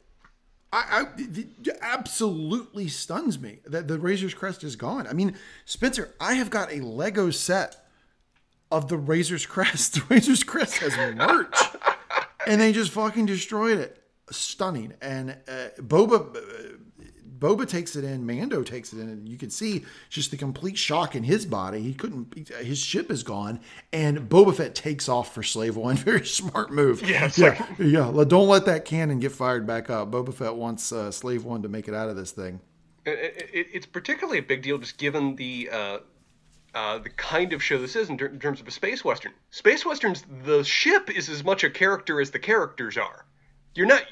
I, 0.74 0.84
I 0.92 1.04
it 1.18 1.70
absolutely 1.82 2.88
stuns 2.88 3.40
me 3.40 3.60
that 3.66 3.88
the 3.88 4.00
Razor's 4.00 4.34
Crest 4.34 4.64
is 4.64 4.76
gone. 4.76 5.06
I 5.08 5.14
mean, 5.14 5.36
Spencer, 5.66 6.14
I 6.20 6.34
have 6.34 6.50
got 6.50 6.72
a 6.72 6.84
Lego 6.84 7.30
set 7.30 7.79
of 8.72 8.88
the 8.88 8.98
Razor's 8.98 9.46
Crest. 9.46 9.94
The 10.00 10.04
Razor's 10.10 10.44
Crest 10.44 10.78
has 10.78 10.96
merch, 11.16 11.56
and 12.48 12.60
they 12.62 12.72
just 12.72 12.92
fucking 12.92 13.26
destroyed 13.26 13.80
it. 13.80 13.96
Stunning. 14.32 14.94
And 15.02 15.32
uh, 15.48 15.70
Boba, 15.80 16.36
uh, 16.36 16.42
Boba 17.40 17.68
takes 17.68 17.96
it 17.96 18.04
in. 18.04 18.26
Mando 18.28 18.62
takes 18.62 18.94
it 18.94 19.00
in, 19.00 19.10
and 19.10 19.28
you 19.28 19.38
can 19.38 19.50
see 19.50 19.86
just 20.10 20.30
the 20.30 20.38
complete 20.38 20.78
shock 20.78 21.16
in 21.16 21.24
his 21.24 21.46
body. 21.48 21.82
He 21.82 21.94
couldn't. 21.94 22.48
His 22.62 22.78
ship 22.78 23.10
is 23.10 23.24
gone, 23.24 23.60
and 23.92 24.30
Boba 24.30 24.54
Fett 24.56 24.76
takes 24.76 25.10
off 25.10 25.34
for 25.34 25.42
Slave 25.42 25.76
One. 25.76 25.96
Very 25.98 26.26
smart 26.26 26.72
move. 26.72 27.02
Yeah, 27.02 27.26
it's 27.26 27.38
yeah, 27.40 27.50
like- 27.50 27.80
yeah. 27.80 28.24
Don't 28.28 28.48
let 28.48 28.66
that 28.66 28.86
cannon 28.86 29.20
get 29.20 29.32
fired 29.32 29.66
back 29.66 29.90
up. 29.90 30.12
Boba 30.12 30.34
Fett 30.34 30.56
wants 30.56 30.92
uh, 30.92 31.10
Slave 31.12 31.44
One 31.46 31.64
to 31.64 31.70
make 31.70 31.88
it 31.88 31.94
out 31.96 32.10
of 32.10 32.16
this 32.16 32.32
thing. 32.32 32.60
It, 33.06 33.50
it, 33.54 33.68
it's 33.74 33.86
particularly 33.88 34.38
a 34.40 34.44
big 34.44 34.62
deal 34.62 34.78
just 34.78 34.98
given 35.00 35.36
the 35.38 35.70
uh, 35.72 35.98
uh, 36.76 37.00
the 37.00 37.10
kind 37.10 37.54
of 37.54 37.64
show 37.64 37.80
this 37.80 37.96
is 37.96 38.10
in, 38.10 38.18
ter- 38.18 38.28
in 38.28 38.40
terms 38.40 38.62
of 38.62 38.68
a 38.68 38.72
space 38.72 39.04
western. 39.04 39.34
Space 39.52 39.86
westerns, 39.86 40.24
the 40.44 40.64
ship 40.64 41.10
is 41.16 41.30
as 41.30 41.44
much 41.44 41.64
a 41.64 41.70
character 41.70 42.22
as 42.22 42.32
the 42.32 42.40
characters 42.40 42.98
are. 42.98 43.26
You're 43.76 43.88
not 43.88 44.04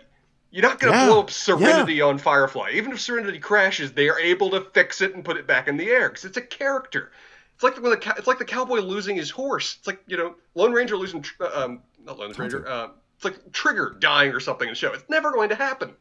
you're 0.50 0.64
not 0.64 0.80
going 0.80 0.94
to 0.94 1.00
Yeah, 1.00 1.06
blow 1.08 1.20
up 1.20 1.30
Serenity 1.30 2.02
on 2.02 2.18
Firefly. 2.18 2.72
Even 2.74 2.92
if 2.94 3.02
Serenity 3.02 3.40
crashes, 3.40 3.92
they 3.92 4.10
are 4.10 4.20
able 4.20 4.50
to 4.52 4.62
fix 4.62 5.02
it 5.02 5.14
and 5.14 5.26
put 5.26 5.38
it 5.38 5.46
back 5.46 5.68
in 5.68 5.78
the 5.78 5.90
air 5.90 6.10
because 6.10 6.26
it's 6.26 6.38
a 6.38 6.42
character. 6.42 7.12
It's 7.56 7.64
like 7.64 7.82
when 7.82 7.92
the 7.92 8.14
it's 8.18 8.28
like 8.28 8.40
the 8.40 8.46
cowboy 8.46 8.80
losing 8.80 9.16
his 9.18 9.30
horse. 9.30 9.76
It's 9.80 9.88
like 9.88 10.00
you 10.08 10.18
know 10.18 10.36
Lone 10.56 10.72
Ranger 10.72 10.96
losing 10.96 11.22
tr- 11.22 11.44
uh, 11.44 11.66
um 11.66 11.82
not 12.04 12.18
Lone 12.18 12.34
Ranger. 12.38 12.68
Uh, 12.68 12.90
it's 13.16 13.26
like 13.26 13.52
Trigger 13.52 13.96
dying 14.00 14.32
or 14.32 14.40
something 14.40 14.68
in 14.68 14.72
the 14.72 14.78
show. 14.78 14.94
It's 14.94 15.10
never 15.10 15.32
going 15.32 15.50
to 15.50 15.56
happen. 15.56 15.94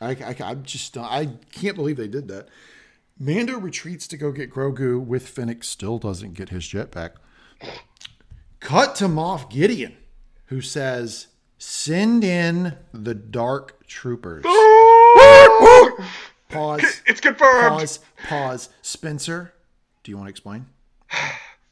I, 0.00 0.10
I, 0.10 0.36
I'm 0.44 0.64
just, 0.64 0.96
I 0.98 1.28
can't 1.52 1.76
believe 1.76 1.96
they 1.96 2.08
did 2.08 2.28
that. 2.28 2.48
Mando 3.18 3.58
retreats 3.58 4.08
to 4.08 4.16
go 4.16 4.32
get 4.32 4.50
Grogu 4.52 5.04
with 5.04 5.28
Fennec, 5.28 5.62
still 5.62 5.98
doesn't 5.98 6.34
get 6.34 6.48
his 6.48 6.64
jetpack. 6.64 7.12
Cut 8.60 8.96
to 8.96 9.04
Moff 9.04 9.48
Gideon, 9.50 9.96
who 10.46 10.60
says, 10.60 11.28
Send 11.58 12.24
in 12.24 12.76
the 12.92 13.14
Dark 13.14 13.86
Troopers. 13.86 14.44
Pause, 16.50 17.02
It's 17.06 17.20
confirmed. 17.20 17.78
pause, 17.78 18.00
pause. 18.28 18.68
Spencer, 18.82 19.52
do 20.02 20.10
you 20.10 20.16
want 20.16 20.26
to 20.26 20.30
explain? 20.30 20.66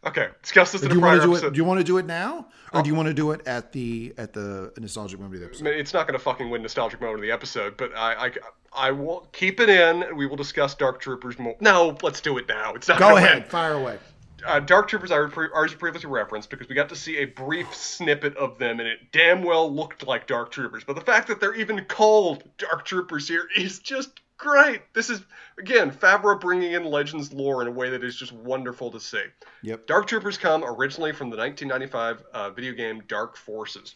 Okay, 0.04 0.30
discuss 0.42 0.72
this 0.72 0.82
in 0.82 0.88
Do 0.88 0.94
a 0.94 0.96
you 0.96 1.00
prior 1.00 1.10
want 1.12 1.20
to 1.20 1.26
do 1.26 1.32
episode. 1.34 1.46
it? 1.46 1.52
Do 1.52 1.56
you 1.58 1.64
want 1.64 1.78
to 1.78 1.84
do 1.84 1.98
it 1.98 2.06
now, 2.06 2.48
or 2.72 2.80
oh. 2.80 2.82
do 2.82 2.88
you 2.88 2.94
want 2.96 3.06
to 3.06 3.14
do 3.14 3.30
it 3.30 3.46
at 3.46 3.70
the 3.70 4.12
at 4.18 4.32
the 4.32 4.72
nostalgic 4.76 5.20
moment 5.20 5.36
of 5.36 5.40
the 5.42 5.46
episode? 5.46 5.68
it's 5.68 5.94
not 5.94 6.08
going 6.08 6.18
to 6.18 6.24
fucking 6.24 6.50
win 6.50 6.60
nostalgic 6.60 7.00
moment 7.00 7.20
of 7.20 7.22
the 7.22 7.30
episode, 7.30 7.76
but 7.76 7.96
I, 7.96 8.14
I, 8.26 8.32
I 8.74 8.90
will 8.90 9.26
keep 9.32 9.60
it 9.60 9.68
in, 9.68 10.02
and 10.02 10.16
we 10.16 10.26
will 10.26 10.36
discuss 10.36 10.74
Dark 10.74 11.00
Troopers 11.00 11.38
more. 11.38 11.56
No, 11.60 11.96
let's 12.02 12.20
do 12.20 12.38
it 12.38 12.48
now. 12.48 12.74
It's 12.74 12.88
not. 12.88 12.98
Go 12.98 13.16
ahead, 13.16 13.42
Win. 13.42 13.50
fire 13.50 13.74
away. 13.74 13.98
Uh, 14.44 14.58
Dark 14.58 14.88
Troopers, 14.88 15.10
I 15.10 15.16
already 15.16 15.76
previously 15.76 16.10
referenced 16.10 16.50
because 16.50 16.68
we 16.68 16.74
got 16.74 16.88
to 16.88 16.96
see 16.96 17.18
a 17.18 17.26
brief 17.26 17.72
snippet 17.74 18.36
of 18.36 18.58
them, 18.58 18.80
and 18.80 18.88
it 18.88 19.12
damn 19.12 19.42
well 19.42 19.72
looked 19.72 20.06
like 20.06 20.26
Dark 20.26 20.50
Troopers. 20.50 20.84
But 20.84 20.94
the 20.94 21.02
fact 21.02 21.28
that 21.28 21.38
they're 21.38 21.54
even 21.54 21.84
called 21.84 22.42
Dark 22.58 22.84
Troopers 22.84 23.28
here 23.28 23.46
is 23.56 23.78
just 23.78 24.20
great. 24.38 24.82
This 24.94 25.10
is 25.10 25.22
again 25.58 25.92
Favreau 25.92 26.40
bringing 26.40 26.72
in 26.72 26.84
Legends 26.84 27.32
lore 27.32 27.62
in 27.62 27.68
a 27.68 27.70
way 27.70 27.90
that 27.90 28.02
is 28.02 28.16
just 28.16 28.32
wonderful 28.32 28.90
to 28.90 28.98
see. 28.98 29.22
Yep. 29.62 29.86
Dark 29.86 30.06
Troopers 30.08 30.38
come 30.38 30.64
originally 30.64 31.12
from 31.12 31.30
the 31.30 31.36
1995 31.36 32.24
uh, 32.34 32.50
video 32.50 32.72
game 32.72 33.02
Dark 33.06 33.36
Forces. 33.36 33.94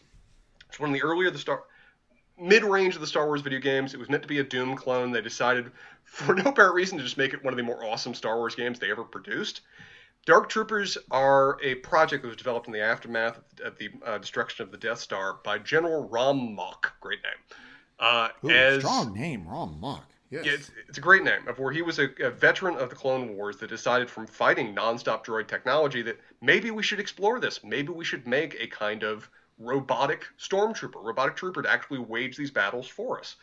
It's 0.69 0.79
one 0.79 0.91
of 0.91 0.95
the 0.95 1.03
earlier 1.03 1.31
the 1.31 1.39
Star 1.39 1.65
mid-range 2.39 2.95
of 2.95 3.01
the 3.01 3.07
Star 3.07 3.27
Wars 3.27 3.41
video 3.41 3.61
games. 3.61 3.95
It 3.95 4.01
was 4.01 4.09
meant 4.09 4.23
to 4.23 4.29
be 4.29 4.39
a 4.39 4.45
Doom 4.45 4.77
clone. 4.77 5.11
They 5.13 5.21
decided, 5.21 5.71
for 6.05 6.35
no 6.35 6.51
apparent 6.51 6.75
reason, 6.75 6.99
to 6.99 7.05
just 7.05 7.19
make 7.19 7.35
it 7.35 7.43
one 7.43 7.53
of 7.53 7.57
the 7.57 7.63
more 7.63 7.85
awesome 7.85 8.15
Star 8.15 8.37
Wars 8.37 8.55
games 8.55 8.79
they 8.79 8.91
ever 8.91 9.05
produced. 9.05 9.63
Dark 10.27 10.49
Troopers 10.49 10.99
are 11.11 11.57
a 11.63 11.77
project 11.77 12.23
that 12.23 12.29
was 12.29 12.37
developed 12.37 12.67
in 12.67 12.73
the 12.73 12.81
aftermath 12.81 13.39
of 13.65 13.79
the 13.79 13.91
uh, 14.05 14.19
destruction 14.19 14.65
of 14.65 14.73
the 14.73 14.77
Death 14.77 14.99
Star 14.99 15.39
by 15.45 15.57
General 15.59 16.09
Rom 16.09 16.57
Mohc. 16.57 16.91
Great 17.01 17.21
name. 17.23 17.59
Uh, 17.99 18.29
Ooh, 18.45 18.51
as 18.51 18.83
strong 18.83 19.15
name, 19.15 19.47
Rom 19.47 19.79
Mohc. 19.81 20.03
Yes. 20.29 20.45
yeah, 20.45 20.53
it's, 20.53 20.71
it's 20.89 20.99
a 20.99 21.01
great 21.01 21.23
name. 21.23 21.47
Of 21.47 21.61
where 21.61 21.73
he 21.73 21.83
was 21.83 22.01
a, 22.01 22.09
a 22.21 22.31
veteran 22.31 22.75
of 22.77 22.91
the 22.91 22.97
Clone 22.97 23.37
Wars 23.37 23.59
that 23.59 23.69
decided 23.69 24.11
from 24.11 24.27
fighting 24.27 24.75
nonstop 24.75 25.25
droid 25.25 25.47
technology 25.47 26.03
that 26.03 26.19
maybe 26.43 26.73
we 26.73 26.83
should 26.83 26.99
explore 26.99 27.39
this. 27.39 27.63
Maybe 27.63 27.93
we 27.93 28.05
should 28.05 28.27
make 28.27 28.57
a 28.59 28.67
kind 28.67 29.05
of 29.05 29.31
robotic 29.59 30.27
stormtrooper, 30.39 31.03
robotic 31.03 31.37
trooper 31.37 31.63
to 31.63 31.71
actually 31.71 31.99
wage 31.99 32.37
these 32.37 32.51
battles 32.51 32.89
for 32.89 33.19
us. 33.19 33.37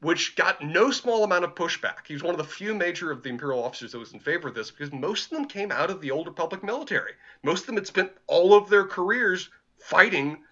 Which 0.00 0.34
got 0.34 0.62
no 0.62 0.90
small 0.90 1.24
amount 1.24 1.44
of 1.44 1.54
pushback. 1.54 2.06
He 2.06 2.14
was 2.14 2.22
one 2.22 2.32
of 2.32 2.38
the 2.38 2.44
few 2.44 2.74
major 2.74 3.10
of 3.10 3.22
the 3.22 3.28
Imperial 3.28 3.62
officers 3.62 3.92
that 3.92 3.98
was 3.98 4.14
in 4.14 4.20
favor 4.20 4.48
of 4.48 4.54
this 4.54 4.70
because 4.70 4.92
most 4.92 5.30
of 5.30 5.36
them 5.36 5.46
came 5.46 5.70
out 5.70 5.90
of 5.90 6.00
the 6.00 6.10
Old 6.10 6.26
Republic 6.26 6.62
military. 6.62 7.12
Most 7.42 7.60
of 7.60 7.66
them 7.66 7.74
had 7.74 7.86
spent 7.86 8.12
all 8.26 8.54
of 8.54 8.70
their 8.70 8.86
careers 8.86 9.50
fighting 9.78 10.42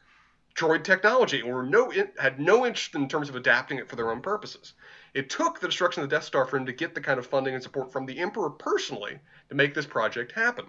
droid 0.59 0.83
technology 0.83 1.41
and 1.41 1.49
were 1.49 1.63
no 1.63 1.91
had 2.19 2.41
no 2.41 2.67
interest 2.67 2.95
in 2.95 3.09
terms 3.09 3.29
of 3.29 3.37
adapting 3.37 3.79
it 3.79 3.89
for 3.89 3.97
their 3.97 4.11
own 4.11 4.21
purposes. 4.21 4.75
It 5.15 5.31
took 5.31 5.61
the 5.61 5.69
destruction 5.69 6.03
of 6.03 6.11
the 6.11 6.17
Death 6.17 6.25
Star 6.25 6.45
for 6.45 6.57
him 6.57 6.67
to 6.67 6.73
get 6.73 6.95
the 6.95 7.01
kind 7.01 7.19
of 7.19 7.27
funding 7.27 7.55
and 7.55 7.63
support 7.63 7.93
from 7.93 8.07
the 8.07 8.19
Emperor 8.19 8.51
personally 8.51 9.19
to 9.49 9.55
make 9.55 9.73
this 9.73 9.87
project 9.87 10.33
happen. 10.33 10.67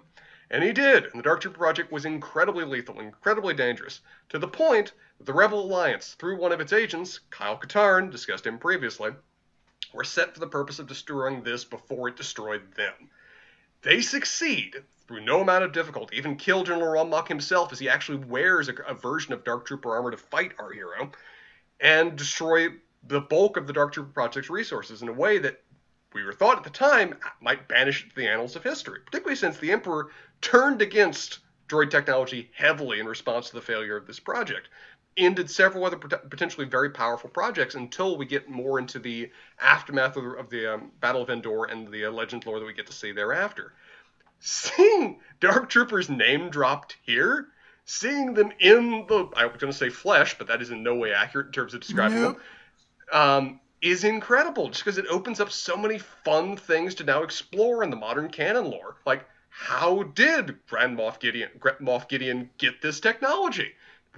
And 0.52 0.64
he 0.64 0.72
did. 0.72 1.06
And 1.06 1.20
the 1.20 1.24
Dark 1.24 1.42
Trooper 1.42 1.58
project 1.58 1.92
was 1.92 2.06
incredibly 2.06 2.66
lethal, 2.66 3.00
incredibly 3.00 3.54
dangerous, 3.54 4.02
to 4.30 4.40
the 4.40 4.48
point 4.48 4.94
that 5.18 5.26
the 5.26 5.34
Rebel 5.34 5.62
Alliance, 5.62 6.16
through 6.18 6.38
one 6.38 6.52
of 6.52 6.60
its 6.60 6.74
agents, 6.74 7.20
Kyle 7.30 7.58
Katarn, 7.58 8.10
discussed 8.10 8.48
him 8.48 8.58
previously, 8.58 9.12
were 9.94 10.04
set 10.04 10.34
for 10.34 10.40
the 10.40 10.48
purpose 10.48 10.80
of 10.80 10.88
destroying 10.88 11.44
this 11.44 11.64
before 11.64 12.08
it 12.08 12.16
destroyed 12.16 12.74
them. 12.76 12.94
They 13.82 14.02
succeed 14.02 14.84
through 15.08 15.22
no 15.22 15.42
amount 15.42 15.64
of 15.64 15.72
difficulty, 15.72 16.18
even 16.18 16.36
kill 16.36 16.64
General 16.64 16.92
Rom 16.92 17.12
Mohc 17.12 17.28
himself 17.28 17.72
as 17.72 17.80
he 17.80 17.90
actually 17.90 18.20
wears 18.20 18.70
a, 18.70 18.74
a 18.88 18.94
version 18.94 19.34
of 19.34 19.44
Dark 19.44 19.66
Trooper 19.66 19.96
armor 19.96 20.12
to 20.12 20.18
fight 20.18 20.54
our 20.60 20.72
hero, 20.72 21.12
and 21.80 22.16
destroy 22.16 22.70
the 23.08 23.22
bulk 23.22 23.58
of 23.58 23.68
the 23.68 23.74
Dark 23.74 23.94
Trooper 23.94 24.12
Project's 24.12 24.50
resources 24.50 25.02
in 25.02 25.08
a 25.08 25.14
way 25.14 25.40
that 25.40 25.62
we 26.14 26.24
were 26.24 26.34
thought 26.34 26.58
at 26.58 26.64
the 26.64 26.70
time 26.70 27.16
might 27.42 27.68
banish 27.68 28.04
it 28.04 28.10
to 28.10 28.16
the 28.16 28.28
annals 28.28 28.56
of 28.56 28.64
history, 28.64 29.00
particularly 29.06 29.36
since 29.36 29.58
the 29.58 29.72
Emperor 29.72 30.10
turned 30.42 30.82
against 30.82 31.40
droid 31.68 31.92
technology 31.92 32.50
heavily 32.56 33.00
in 33.00 33.06
response 33.06 33.50
to 33.50 33.56
the 33.56 33.62
failure 33.62 33.96
of 33.96 34.08
this 34.08 34.20
project. 34.20 34.70
Ended 35.18 35.50
several 35.50 35.86
other 35.86 35.98
pot- 35.98 36.30
potentially 36.30 36.66
very 36.66 36.90
powerful 36.90 37.30
projects 37.30 37.76
until 37.76 38.18
we 38.18 38.26
get 38.26 38.50
more 38.50 38.80
into 38.80 39.00
the 39.00 39.30
aftermath 39.60 40.16
of 40.16 40.24
the, 40.24 40.30
of 40.32 40.50
the 40.50 40.74
um, 40.76 40.92
Battle 41.00 41.22
of 41.22 41.30
Endor 41.30 41.66
and 41.66 41.88
the 41.90 42.06
uh, 42.06 42.12
legend 42.12 42.46
lore 42.46 42.60
that 42.60 42.66
we 42.66 42.74
get 42.74 42.88
to 42.88 42.94
see 42.94 43.12
thereafter. 43.12 43.74
Seeing 44.40 45.20
Dark 45.42 45.70
Troopers 45.70 46.10
name 46.10 46.50
dropped 46.50 46.96
here, 47.02 47.48
seeing 47.86 48.34
them 48.34 48.52
in 48.60 49.06
the 49.08 49.28
I 49.36 49.46
was 49.46 49.58
going 49.58 49.72
to 49.72 49.78
say 49.78 49.90
flesh, 49.90 50.38
but 50.38 50.48
that 50.48 50.62
is 50.62 50.72
in 50.72 50.82
no 50.84 50.96
way 50.96 51.14
accurate 51.14 51.48
in 51.48 51.54
terms 51.54 51.74
of 51.74 51.82
describing 51.82 52.22
Nope. 52.22 52.36
them 52.36 52.44
um, 53.12 53.60
is 53.82 54.04
incredible 54.04 54.70
just 54.70 54.84
because 54.84 54.98
it 54.98 55.06
opens 55.10 55.40
up 55.40 55.52
so 55.52 55.78
many 55.78 55.98
fun 55.98 56.58
things 56.58 56.96
to 56.96 57.04
now 57.04 57.24
explore 57.24 57.84
in 57.84 57.90
the 57.90 57.96
modern 57.96 58.30
canon 58.30 58.66
lore. 58.66 58.98
Like, 59.06 59.26
how 59.50 60.04
did 60.04 60.58
Grand 60.68 60.98
Moff 60.98 61.20
Gideon, 61.20 61.50
Grand 61.60 61.80
Moff 61.80 62.08
Gideon 62.08 62.50
get 62.58 62.82
this 62.82 63.00
technology? 63.00 63.72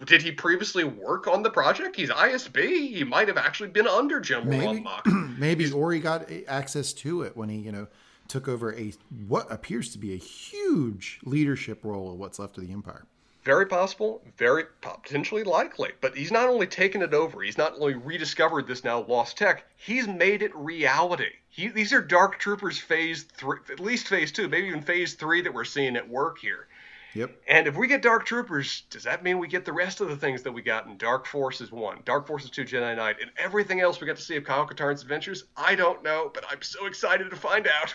Did 0.06 0.22
he 0.22 0.32
previously 0.32 0.84
work 0.84 1.28
on 1.28 1.44
the 1.44 1.50
project? 1.50 1.96
He's 1.96 2.10
ISB. 2.10 2.96
He 2.96 3.04
might 3.04 3.28
have 3.28 3.38
actually 3.38 3.70
been 3.70 3.88
under 3.88 4.20
General 4.20 4.74
Maybe, 4.74 4.86
maybe, 5.38 5.72
or 5.72 5.92
he 5.92 6.00
got 6.00 6.30
access 6.48 6.94
to 6.94 7.22
it 7.22 7.38
when 7.38 7.50
he, 7.50 7.58
you 7.58 7.72
know, 7.72 7.88
took 8.28 8.48
over 8.48 8.74
a 8.74 8.94
what 9.28 9.52
appears 9.52 9.92
to 9.92 9.98
be 9.98 10.14
a 10.14 10.18
huge 10.18 11.20
leadership 11.24 11.84
role 11.84 12.12
of 12.12 12.18
what's 12.18 12.40
left 12.40 12.58
of 12.58 12.66
the 12.66 12.74
empire. 12.74 13.06
Very 13.44 13.66
possible, 13.66 14.22
very 14.38 14.66
potentially 14.82 15.44
likely. 15.44 15.92
But 16.00 16.16
he's 16.16 16.32
not 16.32 16.48
only 16.48 16.68
taken 16.68 17.02
it 17.02 17.14
over, 17.14 17.42
he's 17.42 17.58
not 17.58 17.74
only 17.74 17.96
rediscovered 17.96 18.68
this 18.68 18.84
now 18.84 19.02
lost 19.02 19.38
tech, 19.38 19.66
he's 19.78 20.08
made 20.08 20.44
it 20.44 20.56
reality. 20.56 21.32
He, 21.50 21.68
these 21.68 21.92
are 21.92 22.02
Dark 22.02 22.38
Troopers 22.38 22.80
phase 22.80 23.24
three, 23.24 23.58
at 23.72 23.80
least 23.80 24.08
phase 24.08 24.32
two, 24.32 24.48
maybe 24.48 24.68
even 24.68 24.82
phase 24.82 25.16
three 25.16 25.42
that 25.42 25.54
we're 25.54 25.66
seeing 25.66 25.96
at 25.96 26.08
work 26.08 26.38
here. 26.38 26.68
Yep. 27.14 27.42
And 27.48 27.68
if 27.68 27.76
we 27.76 27.88
get 27.88 28.02
Dark 28.02 28.26
Troopers, 28.26 28.84
does 28.90 29.04
that 29.04 29.24
mean 29.24 29.38
we 29.38 29.48
get 29.48 29.66
the 29.66 29.74
rest 29.74 30.00
of 30.00 30.08
the 30.08 30.16
things 30.16 30.44
that 30.44 30.52
we 30.52 30.62
got 30.62 30.86
in 30.86 30.96
Dark 30.98 31.26
Forces 31.26 31.72
1, 31.72 32.04
Dark 32.06 32.26
Forces 32.26 32.50
2, 32.52 32.64
Jedi 32.64 32.96
Knight, 32.96 33.18
and 33.22 33.32
everything 33.38 33.82
else 33.82 34.00
we 34.00 34.08
got 34.08 34.16
to 34.16 34.22
see 34.22 34.38
of 34.38 34.46
Kyle 34.46 34.66
Katarn's 34.66 35.02
adventures? 35.02 35.46
I 35.58 35.76
don't 35.76 36.04
know, 36.04 36.32
but 36.34 36.46
I'm 36.50 36.62
so 36.62 36.86
excited 36.86 37.30
to 37.30 37.36
find 37.36 37.68
out. 37.68 37.94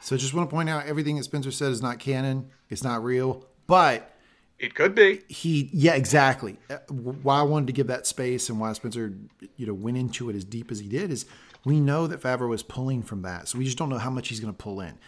So 0.00 0.16
just 0.16 0.34
want 0.34 0.50
to 0.50 0.54
point 0.54 0.68
out 0.68 0.86
everything 0.86 1.16
that 1.16 1.24
Spencer 1.24 1.50
said 1.50 1.72
is 1.72 1.80
not 1.80 1.98
canon. 1.98 2.50
It's 2.68 2.84
not 2.84 3.02
real, 3.02 3.46
but 3.66 4.12
It 4.58 4.74
could 4.74 4.94
be. 4.94 5.22
he 5.28 5.70
yeah 5.72 5.94
exactly. 5.94 6.58
Uh, 6.68 6.78
why 6.88 7.38
i 7.38 7.42
wanted 7.42 7.68
to 7.68 7.72
give 7.72 7.86
that 7.86 8.06
space 8.06 8.48
and 8.48 8.58
why 8.58 8.72
spencer 8.72 9.14
you 9.56 9.66
know 9.66 9.74
went 9.74 9.96
into 9.96 10.28
it 10.30 10.36
as 10.36 10.44
deep 10.44 10.70
as 10.72 10.80
he 10.80 10.88
did 10.88 11.10
is 11.12 11.26
we 11.64 11.80
know 11.80 12.06
that 12.06 12.20
favreau 12.20 12.54
is 12.54 12.62
pulling 12.62 13.02
from 13.02 13.22
that. 13.22 13.48
So 13.48 13.58
we 13.58 13.64
just 13.64 13.78
don't 13.78 13.88
know 13.88 13.98
how 13.98 14.10
much 14.10 14.28
he's 14.28 14.40
going 14.40 14.52
to 14.52 14.56
pull 14.56 14.80
in. 14.80 14.98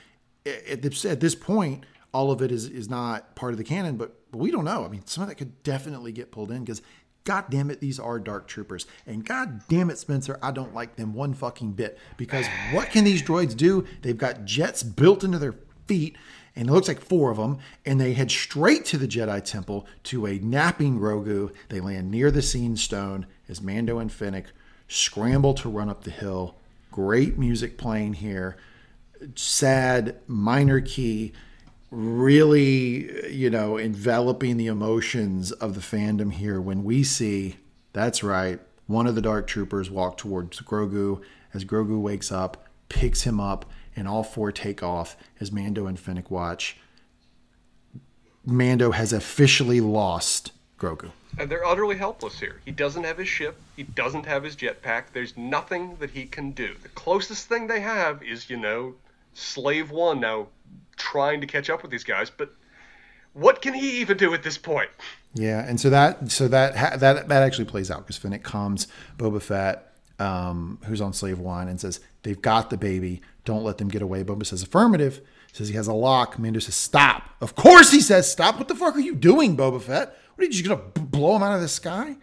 At 0.46 0.82
this, 0.82 1.04
at 1.04 1.20
this 1.20 1.34
point 1.34 1.84
all 2.12 2.30
of 2.32 2.42
it 2.42 2.50
is 2.50 2.66
is 2.66 2.88
not 2.88 3.36
part 3.36 3.52
of 3.52 3.58
the 3.58 3.64
canon 3.64 3.96
but, 3.96 4.16
but 4.30 4.38
we 4.38 4.50
don't 4.50 4.64
know. 4.64 4.84
I 4.84 4.88
mean 4.88 5.04
some 5.06 5.22
of 5.22 5.28
that 5.28 5.34
could 5.36 5.62
definitely 5.62 6.12
get 6.12 6.30
pulled 6.30 6.50
in 6.50 6.64
because 6.64 6.82
god 7.24 7.46
damn 7.50 7.70
it 7.70 7.80
these 7.80 7.98
are 7.98 8.18
dark 8.20 8.46
troopers. 8.46 8.86
And 9.06 9.24
god 9.24 9.62
damn 9.68 9.90
it 9.90 9.98
spencer 9.98 10.38
i 10.42 10.50
don't 10.52 10.74
like 10.74 10.94
them 10.96 11.12
one 11.12 11.34
fucking 11.34 11.72
bit. 11.72 11.98
Because 12.16 12.46
what 12.72 12.90
can 12.90 13.02
these 13.04 13.22
droids 13.22 13.56
do? 13.56 13.84
They've 14.02 14.16
got 14.16 14.44
jets 14.44 14.82
built 14.84 15.24
into 15.24 15.38
their 15.38 15.54
feet 15.86 16.16
and 16.60 16.68
it 16.68 16.72
looks 16.72 16.88
like 16.88 17.00
four 17.00 17.30
of 17.30 17.38
them, 17.38 17.56
and 17.86 17.98
they 17.98 18.12
head 18.12 18.30
straight 18.30 18.84
to 18.84 18.98
the 18.98 19.08
Jedi 19.08 19.42
Temple 19.42 19.86
to 20.04 20.26
a 20.26 20.38
napping 20.40 21.00
Grogu. 21.00 21.54
They 21.70 21.80
land 21.80 22.10
near 22.10 22.30
the 22.30 22.42
Seeing 22.42 22.76
Stone 22.76 23.24
as 23.48 23.62
Mando 23.62 23.98
and 23.98 24.10
Finnick 24.10 24.48
scramble 24.86 25.54
to 25.54 25.70
run 25.70 25.88
up 25.88 26.04
the 26.04 26.10
hill. 26.10 26.56
Great 26.90 27.38
music 27.38 27.78
playing 27.78 28.12
here. 28.12 28.58
Sad 29.36 30.16
minor 30.26 30.82
key, 30.82 31.32
really, 31.90 33.32
you 33.34 33.48
know, 33.48 33.78
enveloping 33.78 34.58
the 34.58 34.66
emotions 34.66 35.52
of 35.52 35.74
the 35.74 35.80
fandom 35.80 36.30
here 36.30 36.60
when 36.60 36.84
we 36.84 37.02
see, 37.02 37.56
that's 37.94 38.22
right, 38.22 38.60
one 38.86 39.06
of 39.06 39.14
the 39.14 39.22
Dark 39.22 39.46
Troopers 39.46 39.90
walk 39.90 40.18
towards 40.18 40.60
Grogu 40.60 41.22
as 41.54 41.64
Grogu 41.64 41.98
wakes 41.98 42.30
up, 42.30 42.66
picks 42.90 43.22
him 43.22 43.40
up, 43.40 43.64
and 44.00 44.08
all 44.08 44.24
four 44.24 44.50
take 44.50 44.82
off 44.82 45.14
as 45.40 45.52
Mando 45.52 45.86
and 45.86 45.98
Finnick 45.98 46.30
watch. 46.30 46.78
Mando 48.46 48.92
has 48.92 49.12
officially 49.12 49.80
lost 49.82 50.52
Grogu. 50.78 51.10
And 51.38 51.50
they're 51.50 51.66
utterly 51.66 51.98
helpless 51.98 52.40
here. 52.40 52.62
He 52.64 52.70
doesn't 52.70 53.04
have 53.04 53.18
his 53.18 53.28
ship. 53.28 53.60
He 53.76 53.82
doesn't 53.82 54.24
have 54.24 54.42
his 54.42 54.56
jetpack. 54.56 55.04
There's 55.12 55.36
nothing 55.36 55.96
that 56.00 56.10
he 56.10 56.24
can 56.24 56.52
do. 56.52 56.74
The 56.82 56.88
closest 56.88 57.46
thing 57.46 57.66
they 57.66 57.80
have 57.80 58.22
is, 58.22 58.48
you 58.48 58.56
know, 58.56 58.94
Slave 59.34 59.90
One 59.90 60.18
now 60.18 60.48
trying 60.96 61.42
to 61.42 61.46
catch 61.46 61.68
up 61.68 61.82
with 61.82 61.90
these 61.90 62.02
guys. 62.02 62.30
But 62.30 62.54
what 63.34 63.60
can 63.60 63.74
he 63.74 64.00
even 64.00 64.16
do 64.16 64.32
at 64.32 64.42
this 64.42 64.56
point? 64.56 64.90
Yeah, 65.34 65.64
and 65.68 65.78
so 65.78 65.90
that 65.90 66.32
so 66.32 66.48
that 66.48 66.98
that 67.00 67.28
that 67.28 67.42
actually 67.42 67.66
plays 67.66 67.90
out 67.90 68.06
because 68.06 68.18
Finnick 68.18 68.42
comes 68.42 68.88
Boba 69.18 69.42
Fett, 69.42 69.92
um, 70.18 70.78
who's 70.86 71.02
on 71.02 71.12
Slave 71.12 71.38
One, 71.38 71.68
and 71.68 71.78
says 71.78 72.00
they've 72.22 72.40
got 72.40 72.70
the 72.70 72.78
baby. 72.78 73.20
Don't 73.50 73.64
let 73.64 73.78
them 73.78 73.88
get 73.88 74.00
away. 74.00 74.22
Boba 74.22 74.46
says 74.46 74.62
affirmative. 74.62 75.22
Says 75.52 75.66
he 75.66 75.74
has 75.74 75.88
a 75.88 75.92
lock. 75.92 76.38
Mando 76.38 76.60
says 76.60 76.76
stop. 76.76 77.34
Of 77.40 77.56
course 77.56 77.90
he 77.90 78.00
says 78.00 78.30
stop. 78.30 78.58
What 78.58 78.68
the 78.68 78.76
fuck 78.76 78.94
are 78.94 79.00
you 79.00 79.16
doing, 79.16 79.56
Boba 79.56 79.82
Fett? 79.82 80.16
What 80.36 80.42
are 80.42 80.44
you 80.44 80.52
just 80.52 80.64
gonna 80.64 80.80
b- 80.80 81.00
blow 81.00 81.34
him 81.34 81.42
out 81.42 81.56
of 81.56 81.60
the 81.60 81.66
sky? 81.66 82.16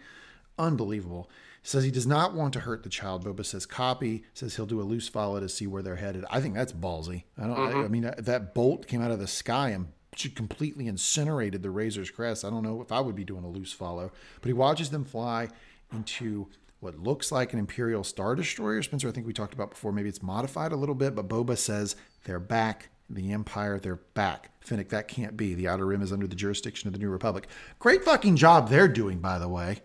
Unbelievable. 0.58 1.28
Says 1.62 1.84
he 1.84 1.90
does 1.90 2.06
not 2.06 2.32
want 2.32 2.54
to 2.54 2.60
hurt 2.60 2.82
the 2.82 2.88
child. 2.88 3.26
Boba 3.26 3.44
says 3.44 3.66
copy. 3.66 4.24
Says 4.32 4.56
he'll 4.56 4.64
do 4.64 4.80
a 4.80 4.82
loose 4.84 5.06
follow 5.06 5.38
to 5.38 5.50
see 5.50 5.66
where 5.66 5.82
they're 5.82 5.96
headed. 5.96 6.24
I 6.30 6.40
think 6.40 6.54
that's 6.54 6.72
ballsy. 6.72 7.24
I 7.36 7.42
don't. 7.42 7.58
I, 7.58 7.64
I 7.64 7.72
mm-hmm. 7.74 7.92
mean 7.92 8.02
that, 8.04 8.24
that 8.24 8.54
bolt 8.54 8.86
came 8.86 9.02
out 9.02 9.10
of 9.10 9.18
the 9.18 9.26
sky 9.26 9.68
and 9.68 9.88
completely 10.34 10.86
incinerated 10.86 11.62
the 11.62 11.68
Razor's 11.68 12.10
crest. 12.10 12.42
I 12.42 12.48
don't 12.48 12.62
know 12.62 12.80
if 12.80 12.90
I 12.90 13.00
would 13.00 13.14
be 13.14 13.24
doing 13.24 13.44
a 13.44 13.50
loose 13.50 13.74
follow, 13.74 14.12
but 14.40 14.46
he 14.46 14.54
watches 14.54 14.88
them 14.88 15.04
fly 15.04 15.48
into 15.92 16.48
what 16.80 16.98
looks 16.98 17.32
like 17.32 17.52
an 17.52 17.58
Imperial 17.58 18.04
Star 18.04 18.34
Destroyer. 18.34 18.82
Spencer, 18.82 19.08
I 19.08 19.12
think 19.12 19.26
we 19.26 19.32
talked 19.32 19.54
about 19.54 19.70
before. 19.70 19.92
Maybe 19.92 20.08
it's 20.08 20.22
modified 20.22 20.72
a 20.72 20.76
little 20.76 20.94
bit, 20.94 21.14
but 21.14 21.28
Boba 21.28 21.56
says 21.56 21.96
they're 22.24 22.40
back. 22.40 22.90
The 23.10 23.32
Empire, 23.32 23.78
they're 23.80 23.96
back. 23.96 24.50
Finnick, 24.62 24.90
that 24.90 25.08
can't 25.08 25.34
be. 25.34 25.54
The 25.54 25.66
Outer 25.66 25.86
Rim 25.86 26.02
is 26.02 26.12
under 26.12 26.26
the 26.26 26.36
jurisdiction 26.36 26.88
of 26.88 26.92
the 26.92 26.98
New 26.98 27.08
Republic. 27.08 27.48
Great 27.78 28.04
fucking 28.04 28.36
job 28.36 28.68
they're 28.68 28.86
doing, 28.86 29.18
by 29.18 29.38
the 29.38 29.48
way. 29.48 29.80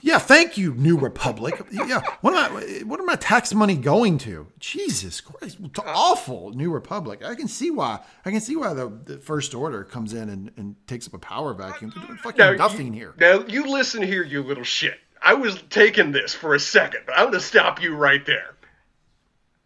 Yeah, 0.00 0.18
thank 0.18 0.56
you, 0.56 0.74
New 0.74 0.98
Republic. 0.98 1.60
Yeah, 1.70 2.00
what 2.20 2.34
am 2.34 2.56
I? 2.56 2.82
What 2.84 3.00
am 3.00 3.06
my 3.06 3.16
tax 3.16 3.52
money 3.54 3.76
going 3.76 4.18
to? 4.18 4.46
Jesus 4.58 5.20
Christ, 5.20 5.58
awful 5.84 6.50
New 6.52 6.70
Republic. 6.70 7.22
I 7.24 7.34
can 7.34 7.48
see 7.48 7.70
why. 7.70 8.00
I 8.24 8.30
can 8.30 8.40
see 8.40 8.56
why 8.56 8.72
the, 8.72 8.88
the 8.88 9.18
First 9.18 9.54
Order 9.54 9.84
comes 9.84 10.14
in 10.14 10.28
and, 10.28 10.50
and 10.56 10.76
takes 10.86 11.06
up 11.06 11.14
a 11.14 11.18
power 11.18 11.52
vacuum. 11.52 11.92
They're 11.94 12.06
doing 12.06 12.18
fucking 12.18 12.38
Now, 12.38 12.52
nothing 12.52 12.88
you, 12.88 12.92
here. 12.92 13.14
Now, 13.18 13.44
you 13.46 13.70
listen 13.70 14.02
here, 14.02 14.22
you 14.22 14.42
little 14.42 14.64
shit. 14.64 14.98
I 15.22 15.34
was 15.34 15.62
taking 15.70 16.12
this 16.12 16.34
for 16.34 16.54
a 16.54 16.60
second, 16.60 17.02
but 17.06 17.16
I'm 17.16 17.26
going 17.26 17.34
to 17.34 17.40
stop 17.40 17.82
you 17.82 17.94
right 17.94 18.24
there. 18.24 18.54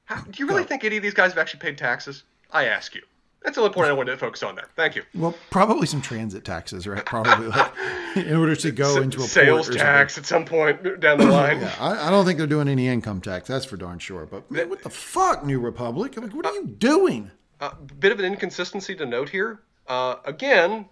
How, 0.04 0.20
do 0.22 0.32
you 0.36 0.46
really 0.46 0.62
Go. 0.62 0.68
think 0.68 0.84
any 0.84 0.96
of 0.96 1.02
these 1.02 1.14
guys 1.14 1.30
have 1.30 1.38
actually 1.38 1.60
paid 1.60 1.78
taxes? 1.78 2.24
I 2.50 2.66
ask 2.66 2.94
you. 2.94 3.02
That's 3.42 3.56
the 3.56 3.60
only 3.60 3.74
point 3.74 3.88
I 3.88 3.92
wanted 3.92 4.12
to 4.12 4.16
focus 4.16 4.42
on 4.42 4.54
there. 4.56 4.68
Thank 4.74 4.96
you. 4.96 5.02
Well, 5.14 5.34
probably 5.50 5.86
some 5.86 6.00
transit 6.00 6.46
taxes, 6.46 6.86
right? 6.86 7.04
Probably 7.04 7.48
like 7.48 7.72
in 8.16 8.34
order 8.34 8.56
to 8.56 8.70
go 8.70 9.02
into 9.02 9.18
a 9.18 9.22
sales 9.22 9.68
tax 9.68 10.16
at 10.16 10.24
some 10.24 10.46
point 10.46 10.82
down 11.00 11.18
the 11.18 11.26
line. 11.26 11.60
Yeah, 11.60 11.74
I, 11.78 12.08
I 12.08 12.10
don't 12.10 12.24
think 12.24 12.38
they're 12.38 12.46
doing 12.46 12.68
any 12.68 12.88
income 12.88 13.20
tax. 13.20 13.46
That's 13.46 13.66
for 13.66 13.76
darn 13.76 13.98
sure. 13.98 14.24
But 14.24 14.50
man, 14.50 14.70
what 14.70 14.82
the 14.82 14.88
fuck, 14.88 15.44
New 15.44 15.60
Republic? 15.60 16.16
Like, 16.16 16.32
what 16.32 16.46
are 16.46 16.54
you 16.54 16.66
doing? 16.66 17.30
Uh, 17.60 17.72
bit 18.00 18.12
of 18.12 18.18
an 18.18 18.24
inconsistency 18.24 18.94
to 18.94 19.04
note 19.04 19.28
here. 19.28 19.60
Uh, 19.86 20.16
again, 20.24 20.86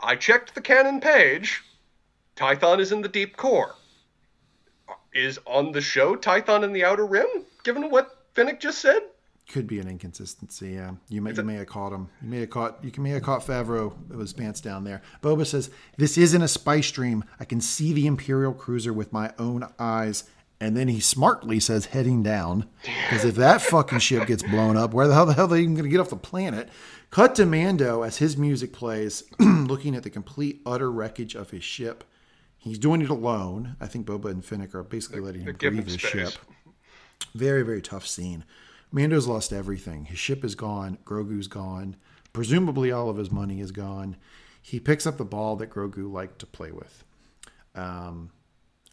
I 0.00 0.16
checked 0.16 0.54
the 0.54 0.62
canon 0.62 0.98
page. 0.98 1.62
Tython 2.36 2.80
is 2.80 2.90
in 2.90 3.02
the 3.02 3.08
deep 3.08 3.36
core. 3.36 3.74
Is 5.14 5.38
on 5.46 5.72
the 5.72 5.80
show 5.80 6.16
Tython 6.16 6.64
in 6.64 6.72
the 6.72 6.84
outer 6.84 7.04
rim? 7.06 7.26
Given 7.64 7.90
what 7.90 8.32
Finnick 8.34 8.60
just 8.60 8.78
said, 8.78 9.02
Could 9.48 9.66
be 9.66 9.78
an 9.78 9.88
inconsistency. 9.88 10.70
Yeah, 10.70 10.92
you 11.08 11.20
may 11.20 11.32
you 11.32 11.42
may 11.42 11.54
have 11.56 11.66
caught 11.66 11.92
him. 11.92 12.08
You 12.22 12.28
may 12.28 12.40
have 12.40 12.50
caught 12.50 12.82
you 12.82 13.02
may 13.02 13.10
have 13.10 13.22
caught 13.22 13.46
Favreau 13.46 13.92
with 14.08 14.20
his 14.20 14.32
pants 14.32 14.60
down 14.60 14.84
there. 14.84 15.02
Boba 15.22 15.46
says 15.46 15.70
this 15.98 16.16
isn't 16.16 16.40
a 16.40 16.48
spice 16.48 16.90
dream. 16.90 17.24
I 17.38 17.44
can 17.44 17.60
see 17.60 17.92
the 17.92 18.06
Imperial 18.06 18.54
cruiser 18.54 18.92
with 18.92 19.12
my 19.12 19.32
own 19.38 19.68
eyes. 19.78 20.24
And 20.60 20.76
then 20.76 20.86
he 20.86 21.00
smartly 21.00 21.58
says 21.58 21.86
heading 21.86 22.22
down. 22.22 22.68
Because 23.10 23.24
if 23.26 23.34
that 23.34 23.60
fucking 23.60 23.98
ship 23.98 24.26
gets 24.26 24.42
blown 24.42 24.76
up, 24.76 24.94
where 24.94 25.06
the 25.06 25.12
hell 25.12 25.26
the 25.26 25.34
hell 25.34 25.44
are 25.44 25.48
they 25.48 25.60
even 25.60 25.74
going 25.74 25.84
to 25.84 25.90
get 25.90 26.00
off 26.00 26.08
the 26.08 26.16
planet? 26.16 26.70
Cut 27.10 27.34
to 27.34 27.44
Mando 27.44 28.00
as 28.02 28.16
his 28.16 28.38
music 28.38 28.72
plays, 28.72 29.24
looking 29.38 29.94
at 29.94 30.02
the 30.02 30.08
complete 30.08 30.62
utter 30.64 30.90
wreckage 30.90 31.34
of 31.34 31.50
his 31.50 31.62
ship. 31.62 32.04
He's 32.62 32.78
doing 32.78 33.02
it 33.02 33.10
alone. 33.10 33.76
I 33.80 33.86
think 33.88 34.06
Boba 34.06 34.26
and 34.26 34.42
Finnick 34.42 34.72
are 34.72 34.84
basically 34.84 35.18
letting 35.18 35.42
him 35.42 35.56
grieve 35.58 35.84
his 35.84 35.94
space. 35.94 36.10
ship. 36.10 36.32
Very, 37.34 37.62
very 37.62 37.82
tough 37.82 38.06
scene. 38.06 38.44
Mando's 38.92 39.26
lost 39.26 39.52
everything. 39.52 40.04
His 40.04 40.20
ship 40.20 40.44
is 40.44 40.54
gone. 40.54 40.98
Grogu's 41.04 41.48
gone. 41.48 41.96
Presumably, 42.32 42.92
all 42.92 43.10
of 43.10 43.16
his 43.16 43.32
money 43.32 43.60
is 43.60 43.72
gone. 43.72 44.16
He 44.60 44.78
picks 44.78 45.08
up 45.08 45.16
the 45.16 45.24
ball 45.24 45.56
that 45.56 45.70
Grogu 45.70 46.10
liked 46.10 46.38
to 46.38 46.46
play 46.46 46.70
with. 46.70 47.02
Um, 47.74 48.30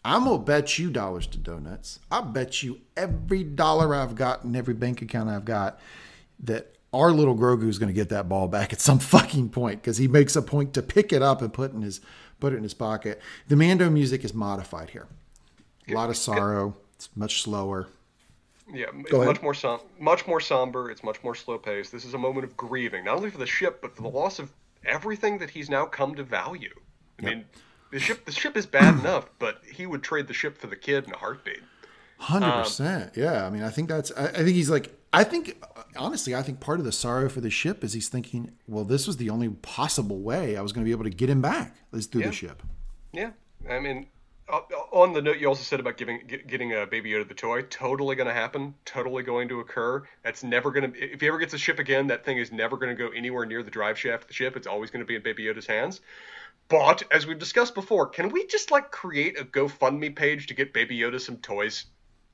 I'm 0.04 0.24
gonna 0.24 0.40
bet 0.40 0.80
you 0.80 0.90
dollars 0.90 1.28
to 1.28 1.38
donuts. 1.38 2.00
I 2.10 2.22
bet 2.22 2.64
you 2.64 2.80
every 2.98 3.44
dollar 3.44 3.94
I've 3.94 4.16
got 4.16 4.44
in 4.46 4.56
every 4.56 4.74
bank 4.74 5.04
account 5.04 5.30
I've 5.30 5.46
got 5.46 5.80
that 6.40 6.76
our 6.92 7.12
little 7.12 7.36
Grogu 7.36 7.68
is 7.70 7.78
gonna 7.78 7.94
get 7.94 8.10
that 8.10 8.28
ball 8.28 8.48
back 8.48 8.74
at 8.74 8.82
some 8.82 8.98
fucking 9.14 9.50
point 9.50 9.82
because 9.82 9.98
he 9.98 10.08
makes 10.08 10.36
a 10.36 10.42
point 10.42 10.74
to 10.74 10.82
pick 10.82 11.14
it 11.14 11.22
up 11.22 11.44
and 11.44 11.54
put 11.54 11.74
in 11.74 11.84
his 11.84 12.02
put 12.40 12.54
it 12.54 12.58
in 12.58 12.64
his 12.64 12.74
pocket. 12.74 13.22
The 13.48 13.56
Mando 13.56 13.90
music 13.90 14.24
is 14.24 14.34
modified 14.34 14.90
here. 14.92 15.08
A 15.88 15.94
lot 15.94 16.10
of 16.10 16.18
sorrow. 16.18 16.76
It's 16.96 17.10
much 17.16 17.42
slower. 17.42 17.88
Yeah, 18.72 18.86
Go 19.10 19.18
ahead. 19.22 19.28
much 19.28 19.42
more 19.42 19.54
som- 19.56 19.80
much 20.00 20.28
more 20.28 20.40
somber. 20.40 20.92
It's 20.92 21.04
much 21.04 21.24
more 21.24 21.34
slow 21.34 21.58
paced. 21.58 21.92
This 21.92 22.06
is 22.06 22.14
a 22.14 22.18
moment 22.20 22.44
of 22.44 22.56
grieving, 22.56 23.06
not 23.06 23.18
only 23.18 23.32
for 23.32 23.40
the 23.40 23.48
ship, 23.48 23.82
but 23.82 23.96
for 23.96 24.04
the 24.04 24.10
loss 24.10 24.38
of 24.38 24.52
everything 24.86 25.40
that 25.40 25.50
he's 25.50 25.70
now 25.70 25.86
come 25.86 26.14
to 26.16 26.24
value. 26.24 26.74
I 27.20 27.26
mean, 27.26 27.46
the 27.92 28.00
ship 28.00 28.26
the 28.26 28.32
ship 28.32 28.56
is 28.56 28.68
bad 28.68 29.00
enough, 29.00 29.28
but 29.40 29.62
he 29.72 29.88
would 29.88 30.04
trade 30.04 30.28
the 30.28 30.34
ship 30.36 30.58
for 30.58 30.68
the 30.68 30.76
kid 30.76 31.06
in 31.06 31.14
a 31.14 31.18
heartbeat. 31.18 31.62
Hundred 32.20 32.52
percent. 32.64 33.14
Yeah. 33.16 33.46
I 33.46 33.50
mean, 33.50 33.64
I 33.64 33.70
think 33.70 33.90
that's. 33.90 34.12
I, 34.16 34.26
I 34.26 34.32
think 34.44 34.50
he's 34.50 34.70
like. 34.70 34.96
I 35.12 35.24
think 35.24 35.60
honestly, 35.96 36.36
I 36.36 36.42
think 36.42 36.60
part 36.60 36.80
of 36.80 36.86
the 36.86 36.92
sorrow 36.92 37.30
for 37.30 37.42
the 37.42 37.50
ship 37.50 37.84
is 37.84 37.94
he's 37.94 38.10
thinking, 38.10 38.52
well, 38.68 38.84
this 38.84 39.08
was 39.08 39.18
the 39.18 39.30
only 39.30 39.50
possible 39.50 40.20
way 40.20 40.56
I 40.58 40.62
was 40.62 40.72
going 40.72 40.84
to 40.84 40.86
be 40.86 40.92
able 40.92 41.04
to 41.06 41.10
get 41.10 41.30
him 41.30 41.42
back 41.42 41.76
is 41.94 42.08
through 42.08 42.22
Yeah. 42.22 42.28
the 42.28 42.34
ship. 42.34 42.64
Yeah, 43.12 43.32
I 43.70 43.80
mean, 43.80 44.08
on 44.92 45.14
the 45.14 45.22
note 45.22 45.38
you 45.38 45.48
also 45.48 45.64
said 45.64 45.80
about 45.80 45.98
giving 45.98 46.22
getting 46.48 46.74
a 46.74 46.86
Baby 46.86 47.12
Yoda 47.12 47.28
the 47.28 47.34
toy, 47.34 47.62
totally 47.64 48.16
going 48.16 48.28
to 48.28 48.34
happen, 48.34 48.74
totally 48.86 49.24
going 49.24 49.48
to 49.50 49.60
occur. 49.60 50.04
That's 50.24 50.44
never 50.44 50.72
going 50.72 50.92
to. 50.92 51.00
If 51.14 51.22
he 51.22 51.28
ever 51.28 51.38
gets 51.40 51.54
a 51.54 51.58
ship 51.58 51.80
again, 51.80 52.08
that 52.08 52.26
thing 52.26 52.38
is 52.38 52.52
never 52.52 52.78
going 52.78 52.96
to 52.96 52.96
go 52.96 53.10
anywhere 53.10 53.46
near 53.46 53.64
the 53.64 53.72
drive 53.72 53.98
shaft 53.98 54.24
of 54.24 54.28
the 54.28 54.34
ship. 54.34 54.56
It's 54.56 54.68
always 54.68 54.92
going 54.92 55.02
to 55.02 55.06
be 55.06 55.16
in 55.16 55.22
Baby 55.24 55.44
Yoda's 55.44 55.68
hands. 55.68 56.02
But 56.68 57.04
as 57.12 57.26
we've 57.26 57.40
discussed 57.40 57.74
before, 57.74 58.08
can 58.08 58.30
we 58.30 58.46
just 58.46 58.70
like 58.70 58.92
create 58.92 59.40
a 59.40 59.44
GoFundMe 59.44 60.16
page 60.16 60.48
to 60.48 60.54
get 60.54 60.72
Baby 60.74 61.00
Yoda 61.00 61.20
some 61.20 61.38
toys? 61.38 61.86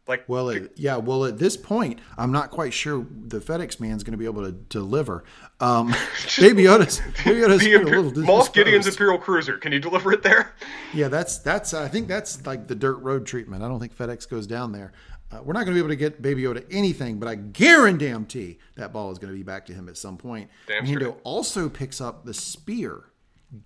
Like, 0.08 0.24
Well, 0.28 0.50
it, 0.50 0.72
yeah. 0.76 0.98
Well, 0.98 1.26
at 1.26 1.40
this 1.40 1.58
point, 1.58 2.00
I'm 2.18 2.32
not 2.32 2.52
quite 2.52 2.74
sure 2.74 3.06
the 3.28 3.40
FedEx 3.40 3.80
man's 3.80 4.04
going 4.04 4.12
to 4.12 4.18
be 4.18 4.26
able 4.26 4.44
to 4.44 4.52
deliver. 4.52 5.24
Um, 5.60 5.88
Baby 6.40 6.64
Yoda's, 6.66 7.02
Baby 7.24 7.40
Yoda's 7.42 7.62
the 7.62 7.74
Imper- 7.74 7.86
little 7.86 8.12
Moff 8.24 8.54
Gideon's. 8.54 8.86
Imperial 8.88 9.18
Cruiser. 9.18 9.58
Can 9.58 9.72
you 9.72 9.80
deliver 9.80 10.14
it 10.14 10.22
there? 10.22 10.54
Yeah, 10.94 11.08
that's 11.08 11.40
that's. 11.40 11.74
I 11.74 11.88
think 11.88 12.08
that's 12.08 12.46
like 12.46 12.68
the 12.68 12.76
dirt 12.76 12.98
road 12.98 13.26
treatment. 13.26 13.64
I 13.64 13.68
don't 13.68 13.80
think 13.80 13.98
FedEx 13.98 14.30
goes 14.30 14.46
down 14.46 14.72
there. 14.72 14.94
Uh, 15.32 15.42
we're 15.44 15.54
not 15.54 15.66
going 15.66 15.70
to 15.70 15.74
be 15.74 15.80
able 15.80 15.90
to 15.90 15.96
get 15.96 16.22
Baby 16.22 16.44
Yoda 16.44 16.64
anything, 16.70 17.18
but 17.18 17.28
I 17.28 17.34
guarantee 17.34 18.60
that 18.76 18.94
ball 18.94 19.10
is 19.12 19.18
going 19.18 19.34
to 19.34 19.38
be 19.38 19.42
back 19.44 19.66
to 19.66 19.74
him 19.74 19.90
at 19.90 19.98
some 19.98 20.18
point. 20.18 20.52
Damn 20.68 20.84
Mando 20.84 21.00
straight. 21.00 21.22
also 21.24 21.68
picks 21.68 22.00
up 22.00 22.26
the 22.26 22.34
spear. 22.34 23.06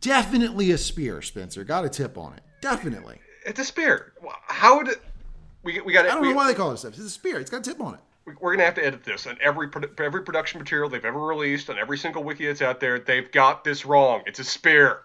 Definitely 0.02 0.72
a 0.72 0.78
spear, 0.78 1.22
Spencer. 1.22 1.64
Got 1.64 1.84
a 1.86 1.90
tip 1.90 2.18
on 2.18 2.34
it. 2.34 2.42
Definitely. 2.62 3.20
It's 3.46 3.60
a 3.60 3.66
spear. 3.66 4.14
How 4.48 4.78
would 4.78 4.88
it? 4.90 5.02
We, 5.64 5.82
we 5.82 5.94
got 5.94 6.06
I 6.06 6.10
don't 6.10 6.22
we, 6.22 6.30
know 6.30 6.36
why 6.36 6.48
they 6.48 6.54
call 6.54 6.72
it 6.72 6.76
a 6.76 6.78
stuff. 6.78 6.92
It's 6.94 7.00
a 7.02 7.10
spear. 7.10 7.40
It's 7.40 7.50
got 7.50 7.58
a 7.68 7.70
tip 7.70 7.82
on 7.82 7.96
it. 7.96 8.00
We're 8.40 8.54
gonna 8.54 8.66
have 8.66 8.76
to 8.76 8.86
edit 8.86 9.04
this, 9.04 9.26
and 9.26 9.40
every 9.42 9.68
every 9.98 10.22
production 10.24 10.60
material 10.60 10.88
they've 10.90 11.04
ever 11.04 11.20
released, 11.20 11.70
on 11.70 11.80
every 11.80 11.98
single 11.98 12.24
wiki 12.24 12.46
that's 12.46 12.62
out 12.62 12.80
there, 12.80 13.00
they've 13.00 13.32
got 13.32 13.64
this 13.64 13.86
wrong. 13.86 14.22
It's 14.28 14.38
a 14.40 14.44
spear. 14.44 15.02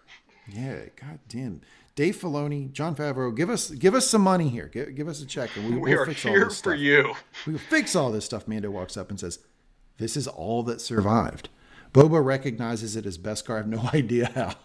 Yeah, 0.46 0.80
god 1.00 1.18
damn. 1.28 1.62
Dave 1.94 2.16
Filoni, 2.16 2.70
Jon 2.70 2.94
Favreau, 2.94 3.34
give 3.34 3.48
us 3.48 3.70
give 3.70 3.94
us 3.94 4.07
some 4.07 4.20
money 4.20 4.48
here. 4.50 4.66
Give, 4.66 4.94
give 4.94 5.09
us 5.09 5.22
a 5.22 5.26
check, 5.26 5.57
and 5.57 5.64
we, 5.66 5.74
We 5.76 5.90
we'll 5.92 6.02
are 6.02 6.07
fix 6.07 6.26
all 6.26 6.32
here 6.32 6.44
this 6.44 6.61
for 6.61 6.72
stuff. 6.72 6.80
you. 6.80 7.14
We'll 7.46 7.59
fix 7.59 7.96
all 7.96 8.12
this 8.12 8.26
stuff. 8.26 8.46
Mando 8.46 8.70
walks 8.70 8.96
up 8.98 9.09
and 9.09 9.18
says, 9.18 9.38
"This 9.96 10.16
is 10.18 10.26
all 10.28 10.62
that 10.64 10.80
survived." 10.82 11.48
Boba 11.95 12.22
recognizes 12.22 12.97
it 12.97 13.07
as 13.07 13.16
Beskar. 13.18 13.55
I 13.55 13.57
have 13.59 13.68
no 13.68 13.88
idea 13.95 14.30
how. 14.34 14.57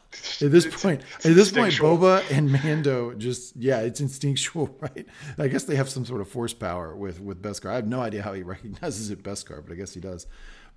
At 0.42 0.52
this 0.52 0.66
point, 0.66 1.02
at 1.24 1.36
this 1.36 1.52
point. 1.52 1.76
Boba 1.76 2.24
and 2.32 2.52
Mando 2.52 3.14
just 3.14 3.56
yeah, 3.56 3.80
it's 3.82 4.02
instinctual, 4.02 4.76
right? 4.82 5.06
I 5.38 5.48
guess 5.48 5.64
they 5.64 5.76
have 5.76 5.90
some 5.90 6.06
sort 6.06 6.22
of 6.22 6.28
force 6.28 6.54
power 6.54 6.96
with 6.96 7.22
with 7.22 7.42
Beskar. 7.42 7.70
I 7.70 7.76
have 7.76 7.88
no 7.88 8.02
idea 8.02 8.24
how 8.24 8.34
he 8.34 8.42
recognizes 8.56 9.12
it 9.12 9.24
Beskar, 9.24 9.64
but 9.64 9.72
I 9.72 9.76
guess 9.76 9.94
he 9.94 10.00
does. 10.02 10.26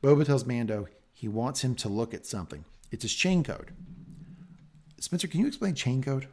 Boba 0.03 0.27
tells 0.27 0.45
Mando 0.45 0.87
he 1.15 1.27
wants 1.27 1.65
him 1.65 1.75
to 1.77 1.89
look 1.89 2.13
at 2.13 2.27
something. 2.27 2.65
It's 2.91 3.03
his 3.03 3.15
chain 3.15 3.43
code. 3.43 3.73
Spencer, 5.01 5.27
can 5.27 5.41
you 5.41 5.47
explain 5.47 5.75
chain 5.75 6.03
code? 6.03 6.29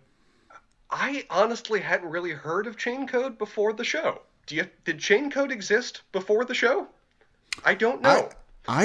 I 0.92 1.26
honestly 1.30 1.80
hadn't 1.80 2.10
really 2.10 2.32
heard 2.32 2.68
of 2.68 2.76
chain 2.76 3.08
code 3.08 3.38
before 3.38 3.72
the 3.72 3.86
show. 3.86 4.22
Do 4.48 4.56
you? 4.56 4.66
Did 4.84 5.00
chain 5.00 5.32
code 5.32 5.52
exist 5.52 6.02
before 6.12 6.44
the 6.44 6.54
show? 6.54 6.88
I 7.64 7.74
don't 7.74 8.02
know. 8.02 8.10
I 8.10 8.36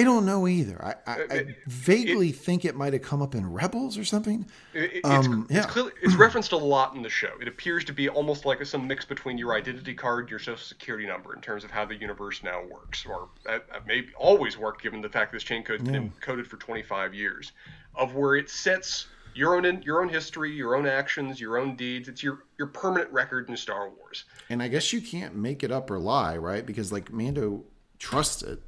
don't 0.04 0.24
know 0.24 0.46
either. 0.48 0.82
I, 0.84 0.94
I, 1.06 1.14
I 1.14 1.34
it- 1.34 1.56
vaguely 1.66 2.32
think 2.32 2.64
it 2.64 2.74
might 2.74 2.92
have 2.92 3.02
come 3.02 3.20
up 3.20 3.34
in 3.34 3.52
Rebels 3.52 3.98
or 3.98 4.04
something. 4.04 4.46
It- 4.72 4.92
it's, 4.94 5.08
Um, 5.08 5.46
it's, 5.50 5.54
yeah. 5.56 5.62
clearly, 5.66 5.92
it's 6.02 6.14
referenced 6.14 6.52
a 6.52 6.56
lot 6.56 6.94
in 6.94 7.02
the 7.02 7.08
show. 7.10 7.32
It 7.40 7.48
appears 7.48 7.84
to 7.84 7.92
be 7.92 8.08
almost 8.08 8.44
like 8.46 8.64
some 8.64 8.86
mix 8.86 9.04
between 9.04 9.36
your 9.36 9.54
identity 9.54 9.94
card, 9.94 10.30
your 10.30 10.38
social 10.38 10.56
security 10.56 11.06
number, 11.06 11.34
in 11.34 11.40
terms 11.40 11.64
of 11.64 11.70
how 11.70 11.84
the 11.84 11.94
universe 11.96 12.42
now 12.42 12.62
works, 12.70 13.04
or 13.04 13.28
uh, 13.48 13.58
uh, 13.72 13.80
maybe 13.86 14.08
always 14.16 14.56
worked, 14.56 14.82
given 14.82 15.00
the 15.00 15.08
fact 15.08 15.32
this 15.32 15.42
chain 15.42 15.62
code's 15.62 15.82
been 15.82 16.10
encoded 16.20 16.46
for 16.46 16.56
25 16.56 17.12
years, 17.14 17.52
of 17.94 18.14
where 18.14 18.36
it 18.36 18.48
sets 18.48 19.06
your 19.36 19.56
own 19.56 19.82
your 19.82 20.00
own 20.00 20.08
history, 20.08 20.52
your 20.52 20.76
own 20.76 20.86
actions, 20.86 21.40
your 21.40 21.58
own 21.58 21.74
deeds. 21.74 22.06
It's 22.08 22.22
your 22.22 22.44
your 22.56 22.68
permanent 22.68 23.10
record 23.12 23.48
in 23.48 23.56
Star 23.56 23.88
Wars. 23.90 24.24
And 24.48 24.62
I 24.62 24.68
guess 24.68 24.92
you 24.92 25.00
can't 25.00 25.34
make 25.34 25.64
it 25.64 25.72
up 25.72 25.90
or 25.90 25.98
lie, 25.98 26.36
right? 26.36 26.64
Because 26.64 26.92
like 26.92 27.12
Mando 27.12 27.64
trusts 27.98 28.42
it. 28.42 28.62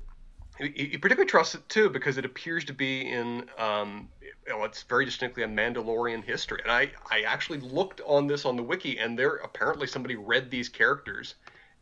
You, 0.59 0.73
you 0.75 0.99
particularly 0.99 1.29
trust 1.29 1.55
it 1.55 1.69
too 1.69 1.91
because 1.91 2.19
it 2.19 2.25
appears 2.25 2.65
to 2.67 2.73
be 2.73 3.11
in 3.11 3.49
um, 3.59 4.09
well, 4.47 4.65
it's 4.65 4.83
very 4.85 5.05
distinctly 5.05 5.43
a 5.43 5.49
Mandalorian 5.49 6.23
history. 6.25 6.61
And 6.63 6.71
I, 6.71 6.91
I 7.11 7.23
actually 7.23 7.61
looked 7.61 8.01
on 8.07 8.27
this 8.27 8.45
on 8.45 8.57
the 8.57 8.63
wiki, 8.63 8.99
and 8.99 9.19
there 9.19 9.37
apparently 9.37 9.87
somebody 9.87 10.17
read 10.17 10.51
these 10.51 10.69
characters 10.69 11.35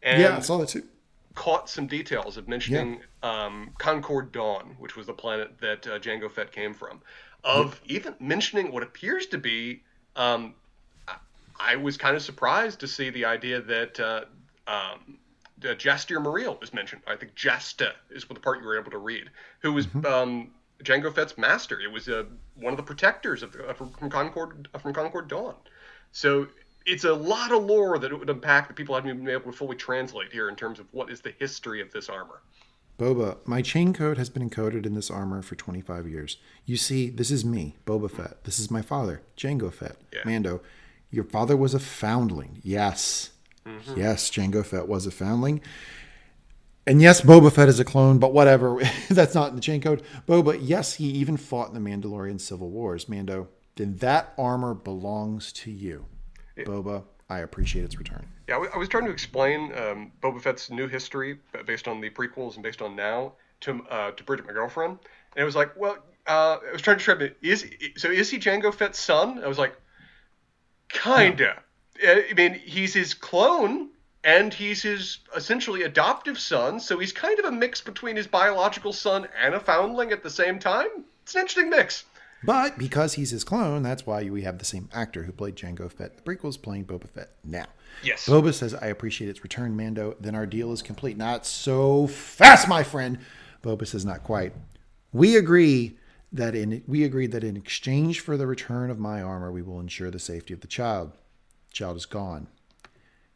and 0.05 0.21
yeah, 0.21 0.37
I 0.37 0.41
saw 0.41 0.59
that 0.59 0.69
too. 0.69 0.85
caught 1.35 1.69
some 1.69 1.87
details 1.87 2.37
of 2.37 2.47
mentioning 2.47 3.01
um, 3.23 3.71
Concord 3.79 4.31
Dawn, 4.33 4.77
which 4.79 4.97
was 4.97 5.07
the 5.07 5.15
planet 5.15 5.59
that 5.61 5.87
uh, 5.87 5.99
Jango 5.99 6.31
Fett 6.31 6.53
came 6.53 6.75
from, 6.75 7.01
of 7.43 7.81
even 7.87 8.15
mentioning 8.21 8.71
what 8.71 8.83
appears 8.83 9.27
to 9.27 9.39
be. 9.39 9.83
Um, 10.15 10.55
I, 11.09 11.17
I 11.59 11.77
was 11.77 11.97
kind 11.97 12.15
of 12.15 12.23
surprised 12.23 12.81
to 12.81 12.87
see 12.87 13.11
the 13.11 13.25
idea 13.25 13.63
that 13.63 13.99
uh, 13.99 14.25
um, 14.67 15.19
uh, 15.65 15.75
Jaster 15.75 16.23
Mereel 16.23 16.61
was 16.61 16.73
mentioned. 16.73 17.03
I 17.07 17.17
think 17.17 17.35
Jaster 17.35 17.93
is 18.11 18.25
the 18.25 18.35
part 18.35 18.61
you 18.61 18.67
were 18.67 18.79
able 18.79 18.91
to 18.91 18.99
read, 18.99 19.31
who 19.61 19.73
was 19.73 19.87
um, 20.07 20.51
Jango 20.83 21.15
Fett's 21.15 21.39
master. 21.39 21.81
It 21.81 21.91
was 21.91 22.09
uh, 22.09 22.25
one 22.55 22.73
of 22.73 22.77
the 22.77 22.83
protectors 22.83 23.43
of 23.43 23.53
the, 23.53 23.69
uh, 23.69 23.75
from 23.75 24.11
Concord 24.11 24.69
uh, 24.75 24.79
from 24.79 24.93
Concord 24.93 25.29
Dawn. 25.29 25.55
So 26.13 26.49
it's 26.87 27.05
a 27.05 27.13
lot 27.13 27.53
of 27.53 27.65
lore 27.65 27.99
that 27.99 28.13
it 28.13 28.19
would 28.19 28.31
unpack 28.31 28.69
that 28.69 28.75
people 28.75 28.95
haven't 28.95 29.17
been 29.17 29.29
able 29.29 29.51
to 29.51 29.57
fully 29.57 29.77
translate 29.77 30.31
here 30.33 30.49
in 30.49 30.57
terms 30.57 30.79
of 30.79 30.87
what 30.93 31.11
is 31.11 31.21
the 31.21 31.35
history 31.39 31.81
of 31.81 31.93
this 31.93 32.09
armor. 32.09 32.43
Boba, 32.99 33.39
my 33.45 33.61
chain 33.61 33.93
code 33.93 34.19
has 34.19 34.31
been 34.31 34.49
encoded 34.49 34.87
in 34.87 34.95
this 34.95 35.11
armor 35.11 35.43
for 35.43 35.57
25 35.57 36.07
years. 36.07 36.37
You 36.65 36.77
see, 36.77 37.11
this 37.11 37.31
is 37.31 37.45
me, 37.45 37.75
Boba 37.87 38.09
Fett. 38.09 38.45
This 38.45 38.61
is 38.61 38.71
my 38.71 38.83
father, 38.83 39.23
Jango 39.37 39.73
Fett. 39.73 39.97
Yeah. 40.13 40.21
Mando, 40.25 40.61
your 41.11 41.25
father 41.25 41.57
was 41.57 41.75
a 41.75 41.81
foundling. 41.81 42.61
Yes. 42.63 43.31
Yes, 43.97 44.31
Jango 44.31 44.65
Fett 44.65 44.89
was 44.89 45.07
a 45.07 45.11
foundling. 45.11 45.61
And 46.87 47.01
yes, 47.01 47.23
Boba 47.23 47.51
Fett 47.51 47.69
is 47.69 47.81
a 47.81 47.85
clone, 47.85 48.19
but 48.19 48.33
whatever. 48.35 48.81
That's 49.09 49.35
not 49.35 49.51
in 49.51 49.57
the 49.57 49.63
chain 49.63 49.81
code. 49.81 50.03
Boba, 50.29 50.59
yes, 50.61 50.95
he 50.95 51.07
even 51.07 51.37
fought 51.37 51.73
in 51.73 51.75
the 51.75 51.91
Mandalorian 51.91 52.41
Civil 52.41 52.69
Wars. 52.71 53.09
Mando, 53.09 53.49
then 53.77 53.97
that 53.97 54.35
armor 54.37 54.75
belongs 54.75 55.51
to 55.53 55.71
you. 55.71 56.05
Boba, 56.59 57.05
I 57.31 57.39
appreciate 57.41 57.85
its 57.85 57.99
return. 57.99 58.27
Yeah, 58.49 58.63
I 58.73 58.77
was 58.77 58.89
trying 58.89 59.07
to 59.07 59.11
explain 59.11 59.73
um, 59.77 60.13
Boba 60.23 60.41
Fett's 60.41 60.71
new 60.71 60.87
history 60.87 61.39
based 61.67 61.89
on 61.89 62.01
the 62.01 62.11
prequels 62.11 62.55
and 62.55 62.63
based 62.63 62.83
on 62.83 62.95
now 62.95 63.33
to 63.61 63.83
uh, 63.91 64.11
to 64.11 64.25
Bridget, 64.25 64.47
my 64.47 64.53
girlfriend, 64.53 64.99
and 65.35 65.43
it 65.43 65.45
was 65.45 65.57
like, 65.57 65.75
well, 65.77 65.97
uh, 66.27 66.59
I 66.69 66.73
was 66.73 66.83
trying 66.83 66.97
to 66.97 66.99
describe 66.99 67.23
it. 67.23 67.39
Is 67.41 67.67
so? 67.97 68.11
Is 68.11 68.31
he 68.31 68.39
Jango 68.39 68.73
Fett's 68.73 69.01
son? 69.01 69.43
I 69.43 69.49
was 69.49 69.59
like, 69.59 69.75
kinda. 70.91 71.64
Uh, 72.03 72.21
I 72.31 72.35
mean, 72.35 72.55
he's 72.55 72.95
his 72.95 73.15
clone, 73.15 73.89
and 74.25 74.53
he's 74.53 74.83
his 74.83 75.19
essentially 75.37 75.83
adoptive 75.83 76.39
son. 76.39 76.81
So 76.81 76.99
he's 76.99 77.13
kind 77.13 77.39
of 77.39 77.45
a 77.45 77.53
mix 77.53 77.81
between 77.81 78.17
his 78.17 78.27
biological 78.27 78.93
son 78.93 79.29
and 79.41 79.55
a 79.55 79.61
foundling 79.61 80.13
at 80.13 80.23
the 80.23 80.31
same 80.31 80.59
time. 80.59 80.89
It's 81.23 81.35
an 81.35 81.43
interesting 81.43 81.71
mix. 81.71 82.05
But 82.43 82.77
because 82.77 83.15
he's 83.15 83.31
his 83.31 83.45
clone, 83.45 83.83
that's 83.83 84.07
why 84.07 84.25
we 84.25 84.43
have 84.43 84.59
the 84.59 84.65
same 84.65 84.89
actor 84.93 85.23
who 85.23 85.33
played 85.33 85.57
Jango 85.57 85.91
Fett. 85.91 86.17
The 86.17 86.23
prequels 86.23 86.61
playing 86.61 86.85
Boba 86.85 87.09
Fett 87.09 87.31
now. 87.43 87.67
Yes. 88.03 88.27
Boba 88.27 88.53
says, 88.53 88.75
I 88.75 88.89
appreciate 88.89 89.31
its 89.31 89.43
return, 89.43 89.77
Mando. 89.77 90.17
Then 90.21 90.35
our 90.35 90.45
deal 90.45 90.73
is 90.73 90.83
complete. 90.83 91.17
Not 91.17 91.47
so 91.47 92.07
fast, 92.07 92.69
my 92.69 92.83
friend. 92.83 93.19
Boba 93.63 93.87
says, 93.87 94.05
not 94.05 94.25
quite. 94.25 94.53
We 95.13 95.37
agree 95.37 95.97
that 96.33 96.55
in 96.55 96.83
we 96.87 97.05
agreed 97.05 97.33
that 97.33 97.45
in 97.45 97.57
exchange 97.57 98.21
for 98.21 98.37
the 98.37 98.47
return 98.47 98.91
of 98.91 98.99
my 98.99 99.23
armor, 99.23 99.51
we 99.53 99.63
will 99.63 99.81
ensure 99.81 100.11
the 100.11 100.19
safety 100.19 100.53
of 100.53 100.61
the 100.61 100.67
child. 100.67 101.13
Child 101.75 101.97
is 101.97 102.07
gone. 102.07 102.47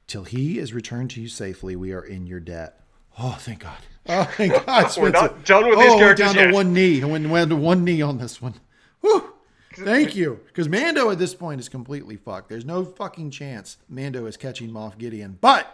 Till 0.07 0.22
he 0.22 0.59
is 0.59 0.72
returned 0.72 1.11
to 1.11 1.20
you 1.20 1.28
safely, 1.28 1.74
we 1.74 1.93
are 1.93 2.05
in 2.05 2.26
your 2.26 2.39
debt. 2.39 2.80
Oh, 3.18 3.36
thank 3.39 3.61
God. 3.61 3.78
Oh, 4.11 4.24
thank 4.24 4.64
God. 4.64 4.97
We're 4.97 5.11
not 5.11 5.45
done 5.45 5.68
with 5.68 5.78
these 5.78 5.91
oh, 5.91 5.97
we're 5.97 6.01
characters 6.14 6.26
down 6.28 6.34
yet. 6.34 6.47
to 6.47 6.55
one 6.55 6.72
knee. 6.72 7.05
Went 7.05 7.28
went 7.28 7.51
to 7.51 7.57
one 7.57 7.84
knee 7.84 8.01
on 8.01 8.16
this 8.16 8.41
one. 8.41 8.55
Whew. 9.03 9.34
Thank 9.74 10.16
you. 10.16 10.41
Because 10.47 10.66
Mando 10.66 11.11
at 11.11 11.18
this 11.18 11.34
point 11.34 11.61
is 11.61 11.68
completely 11.68 12.16
fucked. 12.16 12.49
There's 12.49 12.64
no 12.64 12.86
fucking 12.86 13.32
chance 13.32 13.76
Mando 13.86 14.24
is 14.24 14.39
catching 14.39 14.70
Moff 14.70 14.97
Gideon. 14.97 15.36
But 15.39 15.66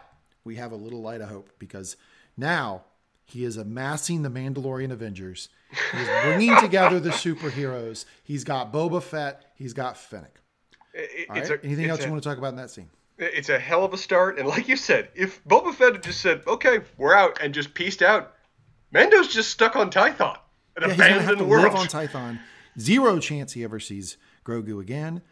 we 0.43 0.57
have 0.57 0.73
a 0.73 0.77
little 0.77 1.01
light 1.01 1.21
of 1.21 1.29
hope 1.29 1.49
because 1.61 1.97
now 2.37 2.83
he 3.25 3.45
is 3.45 3.57
amassing 3.57 4.23
the 4.23 4.31
Mandalorian 4.31 4.91
Avengers. 4.91 5.49
He 5.93 5.99
is 5.99 6.09
bringing 6.25 6.57
together 6.59 6.99
the 6.99 7.11
superheroes. 7.11 8.05
He's 8.25 8.43
got 8.43 8.73
Boba 8.73 9.01
Fett. 9.01 9.45
He's 9.55 9.75
got 9.75 9.97
Fennec. 9.97 10.41
It- 10.95 11.27
it's 11.35 11.51
right? 11.51 11.61
a- 11.61 11.65
Anything 11.65 11.91
else 11.91 12.01
a- 12.01 12.05
you 12.05 12.11
want 12.11 12.23
to 12.23 12.29
talk 12.29 12.39
about 12.39 12.49
in 12.49 12.57
that 12.57 12.71
scene? 12.71 12.89
It's 13.19 13.49
a 13.49 13.59
hell 13.59 13.85
of 13.85 13.93
a 13.93 13.97
start, 13.97 14.39
and 14.39 14.49
like 14.49 14.67
you 14.69 14.77
said, 14.77 15.09
if 15.15 15.43
Boba 15.45 15.73
Fett 15.75 15.93
had 15.93 16.03
just 16.03 16.21
said, 16.21 16.43
"Okay, 16.47 16.81
we're 16.97 17.15
out," 17.15 17.39
and 17.41 17.55
just 17.55 17.73
pieced 17.75 18.03
out, 18.03 18.35
Mando's 18.91 19.33
just 19.33 19.51
stuck 19.51 19.77
on 19.77 19.91
Tython, 19.91 20.37
an 20.77 20.83
Yeah, 20.83 20.87
he's 20.89 20.95
abandoned 20.95 21.39
to 21.39 21.45
world. 21.45 21.65
live 21.65 21.75
on 21.77 21.87
Tython. 21.87 22.41
Zero 22.79 23.19
chance 23.21 23.53
he 23.53 23.63
ever 23.63 23.79
sees 23.79 24.17
Grogu 24.45 24.81
again. 24.81 25.23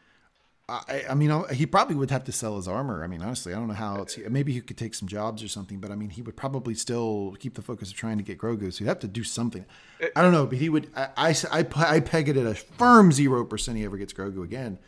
I, 0.69 1.05
I 1.11 1.15
mean, 1.15 1.45
he 1.53 1.67
probably 1.67 1.97
would 1.97 2.11
have 2.13 2.23
to 2.25 2.33
sell 2.33 2.57
his 2.57 2.69
armor. 2.69 3.03
I 3.03 3.09
mean, 3.09 3.21
honestly, 3.21 3.53
I 3.53 3.57
don't 3.57 3.67
know 3.67 3.75
how 3.75 3.97
else. 3.97 4.15
He, 4.15 4.23
maybe 4.29 4.53
he 4.53 4.61
could 4.61 4.79
take 4.79 4.95
some 4.95 5.09
jobs 5.09 5.43
or 5.43 5.49
something, 5.49 5.81
but 5.81 5.91
I 5.91 5.97
mean, 5.97 6.09
he 6.11 6.23
would 6.23 6.37
probably 6.37 6.75
still 6.75 7.37
keep 7.41 7.55
the 7.55 7.63
focus 7.63 7.91
of 7.91 7.97
trying 7.97 8.17
to 8.19 8.23
get 8.23 8.39
Grogu. 8.39 8.73
So 8.73 8.79
he'd 8.85 8.89
have 8.89 9.01
to 9.01 9.09
do 9.09 9.25
something. 9.25 9.67
I 10.15 10.23
don't 10.23 10.33
know, 10.33 10.47
but 10.47 10.59
he 10.59 10.69
would. 10.69 10.89
I, 10.97 11.09
I, 11.17 11.37
I, 11.51 11.67
I 11.97 12.01
peg 12.01 12.29
it 12.29 12.37
at 12.37 12.47
a 12.47 12.55
firm 12.55 13.11
zero 13.11 13.45
percent 13.45 13.77
he 13.77 13.85
ever 13.85 13.97
gets 13.99 14.13
Grogu 14.13 14.45
again. 14.45 14.79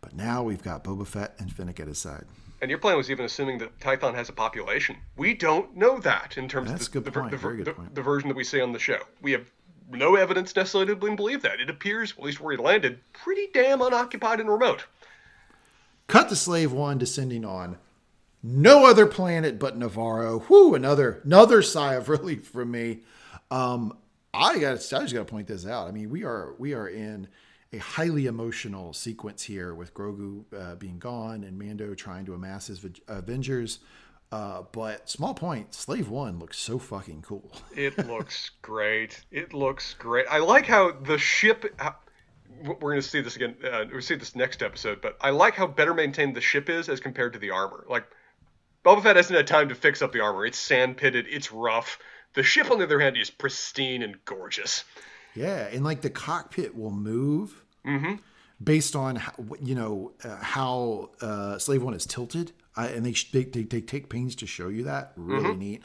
But 0.00 0.14
now 0.14 0.42
we've 0.42 0.62
got 0.62 0.84
Boba 0.84 1.06
Fett 1.06 1.34
and 1.38 1.52
Fennec 1.52 1.80
at 1.80 1.88
his 1.88 1.98
side. 1.98 2.24
and 2.62 2.70
your 2.70 2.78
plan 2.78 2.96
was 2.96 3.10
even 3.10 3.24
assuming 3.24 3.58
that 3.58 3.78
Tython 3.80 4.14
has 4.14 4.28
a 4.28 4.32
population. 4.32 4.96
We 5.16 5.34
don't 5.34 5.76
know 5.76 5.98
that 6.00 6.36
in 6.38 6.48
terms 6.48 6.70
That's 6.70 6.86
of 6.88 6.92
the, 7.04 7.10
the, 7.10 7.10
the, 7.10 7.36
the- 7.64 7.76
the 7.94 8.02
version 8.02 8.28
that 8.28 8.36
we 8.36 8.44
see 8.44 8.60
on 8.60 8.72
the 8.72 8.78
show. 8.78 8.98
We 9.20 9.32
have 9.32 9.50
no 9.90 10.14
evidence 10.16 10.54
necessarily 10.56 10.94
to 10.94 11.14
believe 11.16 11.42
that. 11.42 11.60
It 11.60 11.70
appears, 11.70 12.12
at 12.16 12.22
least 12.24 12.40
where 12.40 12.56
he 12.56 12.62
landed, 12.62 12.98
pretty 13.12 13.48
damn 13.52 13.80
unoccupied 13.82 14.40
and 14.40 14.48
remote. 14.48 14.84
Cut 16.08 16.28
to 16.28 16.36
Slave 16.36 16.72
One 16.72 16.98
descending 16.98 17.44
on 17.44 17.78
no 18.42 18.86
other 18.86 19.06
planet 19.06 19.58
but 19.58 19.78
Nevarro. 19.78 20.48
Whoo, 20.48 20.74
another 20.74 21.20
another 21.24 21.62
sigh 21.62 21.94
of 21.94 22.08
relief 22.08 22.46
from 22.46 22.70
me. 22.70 23.00
Um, 23.50 23.96
I 24.32 24.58
got 24.58 24.72
I 24.72 24.74
just 24.76 24.90
got 24.92 25.10
to 25.12 25.24
point 25.24 25.48
this 25.48 25.66
out. 25.66 25.88
I 25.88 25.90
mean, 25.90 26.10
we 26.10 26.22
are 26.24 26.54
we 26.58 26.74
are 26.74 26.86
in 26.88 27.26
a 27.76 27.80
highly 27.80 28.26
emotional 28.26 28.92
sequence 28.92 29.42
here 29.42 29.74
with 29.74 29.92
Grogu 29.94 30.44
uh, 30.56 30.74
being 30.76 30.98
gone 30.98 31.44
and 31.44 31.58
Mando 31.58 31.94
trying 31.94 32.24
to 32.26 32.34
amass 32.34 32.68
his 32.68 32.84
Avengers. 33.08 33.80
Uh, 34.32 34.62
but 34.72 35.08
small 35.08 35.34
point, 35.34 35.74
Slave 35.74 36.08
One 36.08 36.38
looks 36.38 36.58
so 36.58 36.78
fucking 36.78 37.22
cool. 37.22 37.52
it 37.76 37.96
looks 38.06 38.50
great. 38.62 39.24
It 39.30 39.52
looks 39.52 39.94
great. 39.94 40.26
I 40.28 40.38
like 40.38 40.66
how 40.66 40.92
the 40.92 41.18
ship. 41.18 41.64
we're 42.64 42.74
going 42.74 43.00
to 43.00 43.02
see 43.02 43.20
this 43.20 43.36
again. 43.36 43.56
Uh, 43.62 43.84
we'll 43.92 44.00
see 44.00 44.16
this 44.16 44.34
next 44.34 44.62
episode, 44.62 45.00
but 45.00 45.16
I 45.20 45.30
like 45.30 45.54
how 45.54 45.66
better 45.66 45.94
maintained 45.94 46.34
the 46.34 46.40
ship 46.40 46.68
is 46.68 46.88
as 46.88 46.98
compared 46.98 47.34
to 47.34 47.38
the 47.38 47.50
armor. 47.50 47.84
Like 47.88 48.06
Boba 48.84 49.02
Fett 49.02 49.16
hasn't 49.16 49.36
had 49.36 49.46
time 49.46 49.68
to 49.68 49.74
fix 49.74 50.02
up 50.02 50.12
the 50.12 50.20
armor. 50.20 50.46
It's 50.46 50.58
sand 50.58 50.96
pitted. 50.96 51.26
It's 51.28 51.52
rough. 51.52 51.98
The 52.34 52.42
ship, 52.42 52.70
on 52.70 52.78
the 52.78 52.84
other 52.84 53.00
hand, 53.00 53.16
is 53.16 53.30
pristine 53.30 54.02
and 54.02 54.22
gorgeous. 54.24 54.84
Yeah, 55.34 55.68
and 55.68 55.84
like 55.84 56.00
the 56.00 56.10
cockpit 56.10 56.74
will 56.74 56.90
move 56.90 57.62
mm-hmm. 57.86 58.14
based 58.62 58.96
on 58.96 59.16
how, 59.16 59.32
you 59.60 59.74
know 59.74 60.12
uh, 60.24 60.36
how 60.36 61.10
uh, 61.20 61.58
Slave 61.58 61.82
One 61.82 61.94
is 61.94 62.06
tilted, 62.06 62.52
I, 62.74 62.88
and 62.88 63.04
they, 63.04 63.14
they, 63.32 63.44
they 63.44 63.62
they 63.62 63.80
take 63.80 64.08
pains 64.08 64.34
to 64.36 64.46
show 64.46 64.68
you 64.68 64.84
that. 64.84 65.12
Really 65.16 65.50
mm-hmm. 65.50 65.58
neat. 65.58 65.82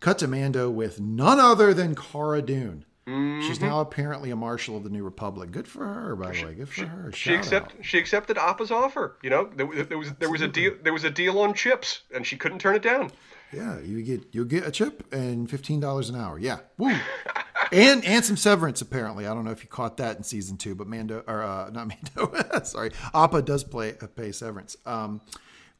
Cut 0.00 0.18
to 0.18 0.28
Mando 0.28 0.70
with 0.70 1.00
none 1.00 1.40
other 1.40 1.72
than 1.72 1.94
Cara 1.94 2.42
Dune. 2.42 2.84
Mm-hmm. 3.06 3.46
She's 3.46 3.60
now 3.60 3.80
apparently 3.80 4.30
a 4.30 4.36
marshal 4.36 4.78
of 4.78 4.84
the 4.84 4.88
New 4.88 5.04
Republic. 5.04 5.50
Good 5.50 5.68
for 5.68 5.86
her, 5.86 6.16
by 6.16 6.32
the 6.32 6.44
way. 6.44 6.54
Good 6.54 6.68
for 6.68 6.74
she, 6.74 6.84
her. 6.84 7.12
Shout 7.12 7.14
she 7.14 7.34
accepted. 7.34 7.84
She 7.84 7.98
accepted 7.98 8.38
Appa's 8.38 8.70
offer. 8.70 9.18
You 9.22 9.28
know, 9.28 9.50
there, 9.54 9.84
there 9.84 9.98
was 9.98 10.12
there 10.14 10.30
was 10.30 10.40
a 10.40 10.48
deal. 10.48 10.72
There 10.82 10.92
was 10.92 11.04
a 11.04 11.10
deal 11.10 11.38
on 11.38 11.52
chips, 11.52 12.00
and 12.14 12.26
she 12.26 12.36
couldn't 12.36 12.60
turn 12.60 12.74
it 12.74 12.82
down. 12.82 13.10
Yeah, 13.52 13.78
you 13.80 14.02
get 14.02 14.26
you 14.32 14.46
get 14.46 14.66
a 14.66 14.70
chip 14.70 15.12
and 15.12 15.50
fifteen 15.50 15.80
dollars 15.80 16.08
an 16.08 16.16
hour. 16.16 16.38
Yeah, 16.38 16.60
woo. 16.78 16.96
and 17.72 18.04
and 18.04 18.24
some 18.24 18.36
severance 18.36 18.80
apparently. 18.80 19.26
I 19.26 19.34
don't 19.34 19.44
know 19.44 19.50
if 19.50 19.62
you 19.62 19.68
caught 19.68 19.96
that 19.98 20.16
in 20.16 20.22
season 20.22 20.56
two, 20.56 20.74
but 20.74 20.86
Mando 20.86 21.22
or 21.26 21.42
uh, 21.42 21.70
not 21.72 21.88
Mando. 21.88 22.62
sorry, 22.64 22.90
Appa 23.14 23.42
does 23.42 23.64
play 23.64 23.94
uh, 24.00 24.06
pay 24.06 24.32
severance. 24.32 24.76
Um, 24.86 25.20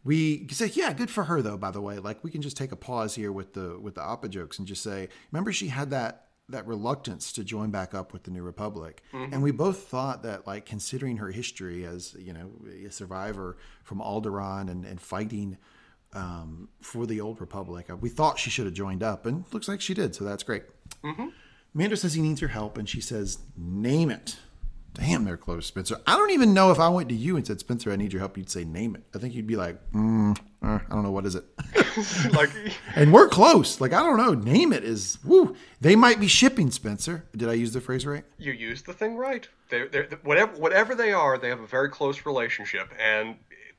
we 0.04 0.46
say, 0.50 0.70
yeah, 0.74 0.92
good 0.92 1.10
for 1.10 1.24
her 1.24 1.40
though. 1.40 1.56
By 1.56 1.70
the 1.70 1.80
way, 1.80 1.98
like 1.98 2.22
we 2.22 2.30
can 2.30 2.42
just 2.42 2.56
take 2.56 2.72
a 2.72 2.76
pause 2.76 3.14
here 3.14 3.32
with 3.32 3.54
the 3.54 3.78
with 3.80 3.94
the 3.94 4.02
Appa 4.02 4.28
jokes 4.28 4.58
and 4.58 4.68
just 4.68 4.82
say, 4.82 5.08
remember 5.32 5.52
she 5.52 5.68
had 5.68 5.90
that 5.90 6.26
that 6.50 6.66
reluctance 6.66 7.32
to 7.32 7.42
join 7.42 7.70
back 7.70 7.94
up 7.94 8.12
with 8.12 8.24
the 8.24 8.30
New 8.30 8.42
Republic, 8.42 9.02
mm-hmm. 9.12 9.32
and 9.32 9.42
we 9.42 9.50
both 9.50 9.84
thought 9.84 10.22
that 10.22 10.46
like 10.46 10.66
considering 10.66 11.16
her 11.16 11.30
history 11.30 11.86
as 11.86 12.14
you 12.18 12.32
know 12.32 12.50
a 12.86 12.90
survivor 12.90 13.56
from 13.82 14.00
Alderaan 14.00 14.70
and 14.70 14.84
and 14.84 15.00
fighting 15.00 15.56
um, 16.12 16.68
for 16.80 17.06
the 17.06 17.20
Old 17.20 17.40
Republic. 17.40 17.90
Uh, 17.90 17.96
we 17.96 18.08
thought 18.08 18.38
she 18.38 18.50
should 18.50 18.66
have 18.66 18.74
joined 18.74 19.02
up, 19.02 19.26
and 19.26 19.44
looks 19.52 19.68
like 19.68 19.80
she 19.80 19.94
did, 19.94 20.14
so 20.14 20.24
that's 20.24 20.42
great. 20.42 20.64
Mm-hmm. 21.02 21.28
Mando 21.74 21.96
says 21.96 22.14
he 22.14 22.22
needs 22.22 22.40
your 22.40 22.50
help, 22.50 22.78
and 22.78 22.88
she 22.88 23.00
says, 23.00 23.38
"Name 23.56 24.10
it." 24.10 24.36
Damn, 24.94 25.24
they're 25.24 25.36
close, 25.36 25.66
Spencer. 25.66 25.96
I 26.06 26.16
don't 26.16 26.30
even 26.30 26.54
know 26.54 26.70
if 26.70 26.78
I 26.78 26.88
went 26.88 27.08
to 27.08 27.16
you 27.16 27.36
and 27.36 27.44
said, 27.44 27.58
"Spencer, 27.58 27.90
I 27.90 27.96
need 27.96 28.12
your 28.12 28.20
help." 28.20 28.38
You'd 28.38 28.48
say, 28.48 28.64
"Name 28.64 28.94
it." 28.94 29.02
I 29.12 29.18
think 29.18 29.34
you'd 29.34 29.46
be 29.46 29.56
like, 29.56 29.76
mm, 29.90 30.38
uh, 30.62 30.78
"I 30.88 30.94
don't 30.94 31.02
know 31.02 31.10
what 31.10 31.26
is 31.26 31.34
it." 31.34 31.44
like, 32.32 32.50
and 32.94 33.12
we're 33.12 33.28
close. 33.28 33.80
Like, 33.80 33.92
I 33.92 34.04
don't 34.04 34.16
know. 34.16 34.34
Name 34.34 34.72
it 34.72 34.84
is. 34.84 35.18
Woo. 35.24 35.56
They 35.80 35.96
might 35.96 36.20
be 36.20 36.28
shipping, 36.28 36.70
Spencer. 36.70 37.24
Did 37.36 37.48
I 37.48 37.54
use 37.54 37.72
the 37.72 37.80
phrase 37.80 38.06
right? 38.06 38.24
You 38.38 38.52
used 38.52 38.86
the 38.86 38.92
thing 38.92 39.16
right. 39.16 39.48
They're, 39.68 39.88
they're, 39.88 40.08
whatever 40.22 40.52
whatever 40.60 40.94
they 40.94 41.12
are, 41.12 41.38
they 41.38 41.48
have 41.48 41.60
a 41.60 41.66
very 41.66 41.88
close 41.88 42.24
relationship, 42.24 42.92
and 43.00 43.34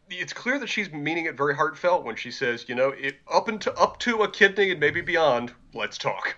it's 0.10 0.34
clear 0.34 0.60
that 0.60 0.68
she's 0.68 0.91
meaning 0.91 1.26
it 1.26 1.38
very 1.38 1.56
heartfelt 1.56 2.04
when 2.04 2.16
she 2.16 2.30
says, 2.30 2.66
you 2.68 2.76
know, 2.76 2.89
it, 2.89 3.16
up 3.32 3.50
into 3.50 3.74
up 3.76 4.00
to 4.00 4.24
a 4.24 4.30
kidney 4.30 4.72
and 4.72 4.80
maybe 4.80 5.02
beyond. 5.02 5.54
Let's 5.74 5.98
talk. 5.98 6.36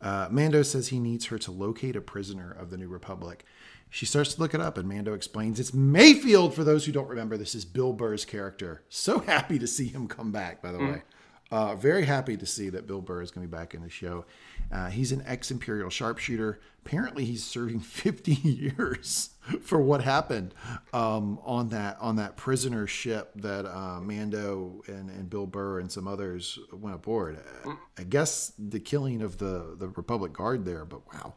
Uh, 0.00 0.28
Mando 0.30 0.62
says 0.62 0.88
he 0.88 0.98
needs 0.98 1.26
her 1.26 1.38
to 1.38 1.50
locate 1.50 1.96
a 1.96 2.00
prisoner 2.00 2.50
of 2.50 2.70
the 2.70 2.76
New 2.76 2.88
Republic. 2.88 3.44
She 3.88 4.04
starts 4.04 4.34
to 4.34 4.40
look 4.40 4.52
it 4.52 4.60
up, 4.60 4.76
and 4.76 4.88
Mando 4.88 5.14
explains 5.14 5.58
it's 5.58 5.72
Mayfield. 5.72 6.54
For 6.54 6.64
those 6.64 6.84
who 6.84 6.92
don't 6.92 7.08
remember, 7.08 7.36
this 7.36 7.54
is 7.54 7.64
Bill 7.64 7.92
Burr's 7.92 8.24
character. 8.24 8.82
So 8.88 9.18
happy 9.26 9.58
to 9.58 9.66
see 9.66 9.88
him 9.88 10.08
come 10.08 10.32
back, 10.32 10.62
by 10.62 10.72
the 10.72 10.78
mm. 10.78 10.92
way. 10.92 11.02
Uh, 11.50 11.76
very 11.76 12.04
happy 12.04 12.36
to 12.36 12.44
see 12.46 12.68
that 12.70 12.86
Bill 12.86 13.00
Burr 13.00 13.22
is 13.22 13.30
going 13.30 13.46
to 13.46 13.50
be 13.50 13.56
back 13.56 13.74
in 13.74 13.82
the 13.82 13.88
show. 13.88 14.24
Uh, 14.72 14.88
he's 14.88 15.12
an 15.12 15.22
ex 15.26 15.50
Imperial 15.50 15.90
sharpshooter. 15.90 16.58
Apparently, 16.84 17.24
he's 17.24 17.44
serving 17.44 17.80
50 17.80 18.32
years 18.32 19.30
for 19.60 19.80
what 19.80 20.02
happened 20.02 20.54
um, 20.92 21.38
on 21.44 21.68
that 21.68 21.98
on 22.00 22.16
that 22.16 22.36
prisoner 22.36 22.86
ship 22.86 23.30
that 23.36 23.64
uh, 23.64 24.00
Mando 24.00 24.82
and, 24.88 25.08
and 25.08 25.30
Bill 25.30 25.46
Burr 25.46 25.78
and 25.78 25.90
some 25.90 26.08
others 26.08 26.58
went 26.72 26.96
aboard. 26.96 27.38
I 27.96 28.02
guess 28.02 28.52
the 28.58 28.80
killing 28.80 29.22
of 29.22 29.38
the 29.38 29.76
the 29.78 29.88
Republic 29.88 30.32
Guard 30.32 30.64
there, 30.64 30.84
but 30.84 31.00
wow. 31.12 31.34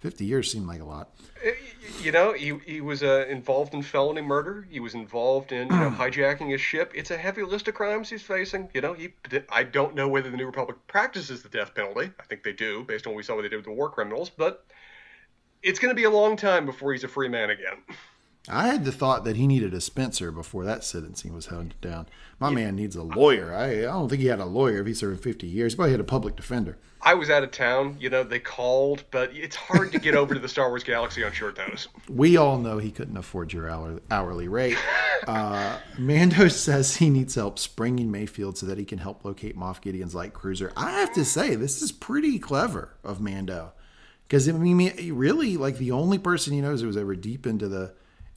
50 0.00 0.24
years 0.24 0.50
seemed 0.50 0.66
like 0.66 0.80
a 0.80 0.84
lot. 0.84 1.10
Uh, 1.46 1.50
you 2.02 2.10
know, 2.10 2.32
he, 2.32 2.56
he 2.66 2.80
was 2.80 3.02
uh, 3.02 3.26
involved 3.28 3.74
in 3.74 3.82
felony 3.82 4.22
murder. 4.22 4.66
He 4.70 4.80
was 4.80 4.94
involved 4.94 5.52
in 5.52 5.68
you 5.68 5.76
know, 5.76 5.90
hijacking 5.98 6.54
a 6.54 6.58
ship. 6.58 6.92
It's 6.94 7.10
a 7.10 7.18
heavy 7.18 7.42
list 7.42 7.68
of 7.68 7.74
crimes 7.74 8.08
he's 8.08 8.22
facing. 8.22 8.70
You 8.72 8.80
know, 8.80 8.94
he 8.94 9.12
I 9.50 9.62
don't 9.62 9.94
know 9.94 10.08
whether 10.08 10.30
the 10.30 10.36
New 10.38 10.46
Republic 10.46 10.78
practices 10.86 11.42
the 11.42 11.50
death 11.50 11.74
penalty. 11.74 12.10
I 12.18 12.22
think 12.24 12.42
they 12.42 12.52
do, 12.52 12.84
based 12.84 13.06
on 13.06 13.12
what 13.12 13.18
we 13.18 13.22
saw 13.22 13.36
what 13.36 13.42
they 13.42 13.48
did 13.48 13.56
with 13.56 13.66
the 13.66 13.72
war 13.72 13.90
criminals. 13.90 14.30
But 14.30 14.64
it's 15.62 15.78
going 15.78 15.90
to 15.90 15.96
be 15.96 16.04
a 16.04 16.10
long 16.10 16.36
time 16.36 16.64
before 16.64 16.92
he's 16.92 17.04
a 17.04 17.08
free 17.08 17.28
man 17.28 17.50
again. 17.50 17.76
I 18.50 18.66
had 18.68 18.84
the 18.84 18.92
thought 18.92 19.24
that 19.24 19.36
he 19.36 19.46
needed 19.46 19.72
a 19.74 19.80
Spencer 19.80 20.30
before 20.32 20.64
that 20.64 20.84
sentencing 20.84 21.32
was 21.34 21.46
handed 21.46 21.80
down. 21.80 22.06
My 22.38 22.48
yeah. 22.48 22.56
man 22.56 22.76
needs 22.76 22.96
a 22.96 23.02
lawyer. 23.02 23.54
I, 23.54 23.80
I 23.80 23.82
don't 23.82 24.08
think 24.08 24.20
he 24.20 24.28
had 24.28 24.40
a 24.40 24.44
lawyer 24.44 24.80
if 24.80 24.86
he 24.86 24.94
served 24.94 25.22
50 25.22 25.46
years. 25.46 25.72
He 25.72 25.76
probably 25.76 25.92
had 25.92 26.00
a 26.00 26.04
public 26.04 26.36
defender. 26.36 26.76
I 27.02 27.14
was 27.14 27.30
out 27.30 27.42
of 27.42 27.50
town. 27.50 27.96
You 27.98 28.10
know, 28.10 28.22
they 28.22 28.38
called, 28.38 29.04
but 29.10 29.34
it's 29.34 29.56
hard 29.56 29.92
to 29.92 29.98
get 29.98 30.14
over 30.14 30.34
to 30.34 30.40
the 30.40 30.48
Star 30.48 30.68
Wars 30.68 30.84
galaxy 30.84 31.24
on 31.24 31.32
short 31.32 31.56
notice. 31.56 31.88
We 32.08 32.36
all 32.36 32.58
know 32.58 32.78
he 32.78 32.90
couldn't 32.90 33.16
afford 33.16 33.52
your 33.52 33.70
hourly 34.10 34.48
rate. 34.48 34.76
Uh, 35.26 35.78
Mando 35.98 36.48
says 36.48 36.96
he 36.96 37.10
needs 37.10 37.34
help 37.34 37.58
springing 37.58 38.10
Mayfield 38.10 38.58
so 38.58 38.66
that 38.66 38.78
he 38.78 38.84
can 38.84 38.98
help 38.98 39.24
locate 39.24 39.56
Moff 39.56 39.80
Gideon's 39.80 40.14
light 40.14 40.32
cruiser. 40.32 40.72
I 40.76 40.92
have 40.92 41.12
to 41.14 41.24
say, 41.24 41.54
this 41.54 41.82
is 41.82 41.92
pretty 41.92 42.38
clever 42.38 42.94
of 43.04 43.20
Mando. 43.20 43.72
Because, 44.26 44.48
I 44.48 44.52
mean, 44.52 45.14
really, 45.14 45.56
like, 45.56 45.76
the 45.76 45.90
only 45.90 46.18
person 46.18 46.52
he 46.52 46.60
knows 46.60 46.80
who 46.80 46.86
was 46.86 46.96
ever 46.96 47.14
deep 47.16 47.46
into 47.46 47.68
the 47.68 47.92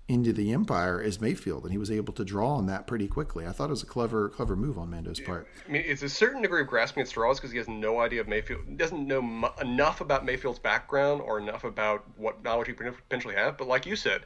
into 0.08 0.34
the 0.34 0.52
empire 0.52 1.02
is 1.02 1.22
Mayfield, 1.22 1.64
and 1.64 1.72
he 1.72 1.78
was 1.78 1.90
able 1.90 2.14
to 2.14 2.26
draw 2.26 2.56
on 2.56 2.66
that 2.68 2.88
pretty 2.88 3.08
quickly. 3.08 3.48
I 3.48 3.52
thought 3.52 3.66
it 3.66 3.70
was 3.70 3.84
a 3.84 3.88
clever, 3.88 4.30
clever 4.30 4.56
move 4.56 4.78
on 4.78 4.90
Mando's 4.90 5.20
part. 5.20 5.48
I 5.68 5.72
mean, 5.72 5.84
it's 5.86 6.04
a 6.04 6.10
certain 6.10 6.42
degree 6.42 6.62
of 6.62 6.68
grasping 6.68 7.02
at 7.02 7.08
straws 7.08 7.40
because 7.40 7.52
he 7.52 7.58
has 7.58 7.70
no 7.70 8.00
idea 8.00 8.20
of 8.20 8.28
Mayfield, 8.28 8.78
doesn't 8.78 9.08
know 9.08 9.22
mu- 9.22 9.48
enough 9.62 10.02
about 10.02 10.26
Mayfield's 10.26 10.60
background 10.60 11.22
or 11.22 11.40
enough 11.40 11.64
about 11.64 12.04
what 12.18 12.44
knowledge 12.44 12.68
he 12.68 12.74
potentially 12.74 13.36
have. 13.36 13.58
But 13.58 13.68
like 13.68 13.86
you 13.86 13.96
said, 13.96 14.24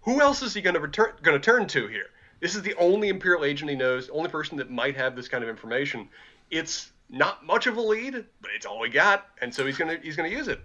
who 0.00 0.20
else 0.20 0.42
is 0.42 0.54
he 0.54 0.60
going 0.60 0.74
to 0.74 0.80
return, 0.80 1.12
going 1.22 1.40
to 1.40 1.44
turn 1.44 1.68
to 1.68 1.86
here? 1.86 2.06
This 2.40 2.56
is 2.56 2.62
the 2.62 2.74
only 2.74 3.08
Imperial 3.08 3.44
agent 3.44 3.70
he 3.70 3.76
knows, 3.76 4.08
the 4.08 4.12
only 4.12 4.28
person 4.28 4.56
that 4.58 4.70
might 4.70 4.96
have 4.96 5.14
this 5.14 5.28
kind 5.28 5.42
of 5.42 5.48
information. 5.48 6.08
It's 6.50 6.90
not 7.08 7.46
much 7.46 7.66
of 7.66 7.76
a 7.76 7.80
lead, 7.80 8.24
but 8.40 8.50
it's 8.54 8.66
all 8.66 8.82
he 8.84 8.90
got, 8.90 9.28
and 9.40 9.54
so 9.54 9.64
he's 9.64 9.78
gonna 9.78 9.98
he's 10.02 10.16
gonna 10.16 10.28
use 10.28 10.48
it. 10.48 10.60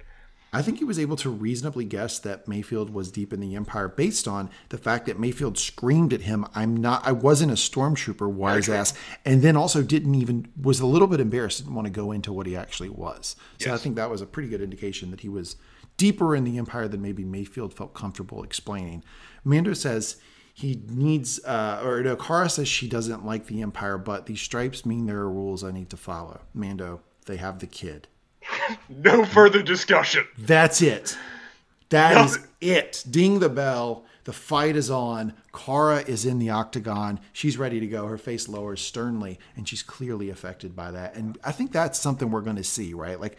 I 0.54 0.62
think 0.62 0.80
he 0.80 0.84
was 0.84 1.00
able 1.00 1.16
to 1.18 1.30
reasonably 1.30 1.86
guess 1.86 2.20
that 2.20 2.46
Mayfield 2.46 2.90
was 2.90 3.10
deep 3.10 3.32
in 3.32 3.40
the 3.40 3.56
Empire 3.56 3.88
based 3.88 4.28
on 4.28 4.50
the 4.68 4.78
fact 4.78 5.06
that 5.06 5.18
Mayfield 5.18 5.58
screamed 5.58 6.12
at 6.12 6.22
him, 6.22 6.46
"I'm 6.54 6.76
not. 6.76 7.08
I 7.08 7.14
wasn't 7.14 7.52
a 7.52 7.56
stormtrooper, 7.56 8.30
wise 8.30 8.68
ass," 8.68 8.94
and 9.24 9.42
then 9.42 9.56
also 9.56 9.82
didn't 9.82 10.16
even 10.16 10.50
was 10.62 10.82
a 10.82 10.86
little 10.86 11.08
bit 11.08 11.22
embarrassed, 11.22 11.60
didn't 11.60 11.74
want 11.74 11.86
to 11.86 11.92
go 11.92 12.12
into 12.12 12.34
what 12.34 12.48
he 12.48 12.56
actually 12.56 12.90
was. 12.90 13.38
So 13.60 13.70
yes. 13.70 13.80
I 13.80 13.82
think 13.82 13.96
that 13.96 14.10
was 14.10 14.22
a 14.22 14.26
pretty 14.26 14.50
good 14.50 14.62
indication 14.62 15.10
that 15.12 15.22
he 15.22 15.30
was 15.30 15.56
deeper 15.96 16.36
in 16.36 16.44
the 16.44 16.58
Empire 16.58 16.90
than 16.90 17.02
maybe 17.02 17.24
Mayfield 17.24 17.74
felt 17.74 17.94
comfortable 17.94 18.44
explaining. 18.44 19.04
Mando 19.46 19.74
says 19.74 20.18
he 20.54 20.82
needs, 20.90 21.40
uh, 21.46 21.82
or 21.82 22.04
no, 22.04 22.18
Cara 22.18 22.50
says 22.50 22.68
she 22.68 22.90
doesn't 22.90 23.26
like 23.26 23.48
the 23.48 23.62
Empire, 23.62 23.98
but 23.98 24.26
these 24.26 24.42
stripes 24.42 24.86
mean 24.86 25.06
there 25.06 25.20
are 25.20 25.32
rules 25.32 25.64
I 25.64 25.72
need 25.72 25.90
to 25.92 25.98
follow. 25.98 26.42
Mando, 26.54 27.02
they 27.26 27.38
have 27.38 27.60
the 27.60 27.68
kid. 27.68 28.10
no 28.90 29.26
further 29.26 29.62
discussion. 29.62 30.26
That's 30.38 30.82
it. 30.82 31.18
That 31.90 32.16
no. 32.16 32.24
is 32.24 32.40
it. 32.62 33.04
Ding 33.10 33.40
the 33.40 33.50
bell. 33.50 34.06
The 34.24 34.34
fight 34.34 34.76
is 34.76 34.92
on. 34.92 35.34
Cara 35.54 36.02
is 36.02 36.26
in 36.26 36.40
the 36.40 36.52
octagon. 36.52 37.20
She's 37.34 37.58
ready 37.58 37.80
to 37.80 37.88
go. 37.88 38.06
Her 38.06 38.18
face 38.18 38.48
lowers 38.48 38.82
sternly, 38.82 39.40
and 39.56 39.68
she's 39.68 39.82
clearly 39.82 40.30
affected 40.30 40.76
by 40.76 40.92
that. 40.92 41.16
And 41.16 41.38
I 41.44 41.52
think 41.52 41.72
that's 41.72 42.00
something 42.00 42.30
we're 42.30 42.42
going 42.42 42.58
to 42.58 42.64
see, 42.64 42.94
right? 42.94 43.20
Like 43.20 43.38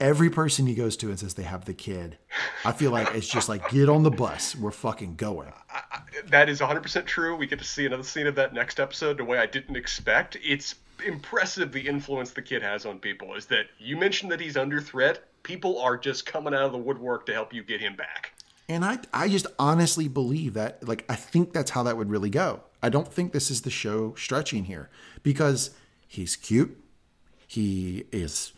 every 0.00 0.28
person 0.28 0.66
he 0.66 0.74
goes 0.74 0.96
to 0.98 1.08
and 1.08 1.18
says 1.18 1.34
they 1.34 1.44
have 1.44 1.64
the 1.64 1.74
kid, 1.74 2.18
I 2.64 2.72
feel 2.72 2.90
like 2.90 3.14
it's 3.14 3.28
just 3.28 3.48
like, 3.48 3.68
get 3.70 3.88
on 3.88 4.02
the 4.02 4.10
bus. 4.10 4.56
We're 4.56 4.72
fucking 4.72 5.14
going. 5.16 5.52
I, 5.70 5.82
I, 5.92 6.00
that 6.28 6.48
is 6.48 6.60
100% 6.60 7.06
true. 7.06 7.36
We 7.36 7.46
get 7.46 7.58
to 7.60 7.64
see 7.64 7.86
another 7.86 8.02
scene 8.02 8.26
of 8.26 8.34
that 8.34 8.52
next 8.52 8.80
episode 8.80 9.18
the 9.18 9.24
way 9.24 9.38
I 9.38 9.46
didn't 9.46 9.76
expect. 9.76 10.36
It's 10.42 10.74
impressive 11.04 11.72
the 11.72 11.86
influence 11.86 12.30
the 12.30 12.42
kid 12.42 12.62
has 12.62 12.86
on 12.86 12.98
people 12.98 13.34
is 13.34 13.46
that 13.46 13.66
you 13.78 13.96
mentioned 13.96 14.30
that 14.32 14.40
he's 14.40 14.56
under 14.56 14.80
threat. 14.80 15.24
People 15.42 15.80
are 15.80 15.96
just 15.96 16.26
coming 16.26 16.54
out 16.54 16.62
of 16.62 16.72
the 16.72 16.78
woodwork 16.78 17.26
to 17.26 17.32
help 17.32 17.52
you 17.52 17.62
get 17.62 17.80
him 17.80 17.94
back. 17.96 18.32
And 18.68 18.84
I, 18.84 18.98
I 19.12 19.28
just 19.28 19.46
honestly 19.58 20.08
believe 20.08 20.54
that, 20.54 20.86
like, 20.86 21.04
I 21.08 21.14
think 21.14 21.52
that's 21.52 21.70
how 21.70 21.84
that 21.84 21.96
would 21.96 22.10
really 22.10 22.30
go. 22.30 22.62
I 22.82 22.88
don't 22.88 23.12
think 23.12 23.32
this 23.32 23.50
is 23.50 23.62
the 23.62 23.70
show 23.70 24.14
stretching 24.16 24.64
here 24.64 24.90
because 25.22 25.70
he's 26.06 26.34
cute, 26.36 26.76
he 27.46 28.04
is, 28.10 28.52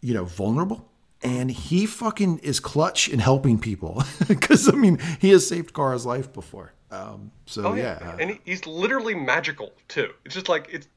you 0.00 0.12
know, 0.12 0.24
vulnerable, 0.24 0.90
and 1.22 1.50
he 1.50 1.86
fucking 1.86 2.38
is 2.38 2.58
clutch 2.60 3.08
in 3.08 3.20
helping 3.20 3.58
people. 3.58 4.02
Because 4.28 4.68
I 4.68 4.76
mean, 4.76 4.98
he 5.20 5.30
has 5.30 5.46
saved 5.46 5.72
Cara's 5.72 6.04
life 6.04 6.32
before. 6.32 6.72
Um, 6.90 7.32
so 7.46 7.68
Oh 7.68 7.74
yeah, 7.74 7.98
yeah, 8.00 8.16
and 8.18 8.38
he's 8.44 8.66
literally 8.66 9.14
magical 9.14 9.72
too. 9.88 10.10
It's 10.24 10.34
just 10.34 10.48
like 10.48 10.68
it's 10.70 10.88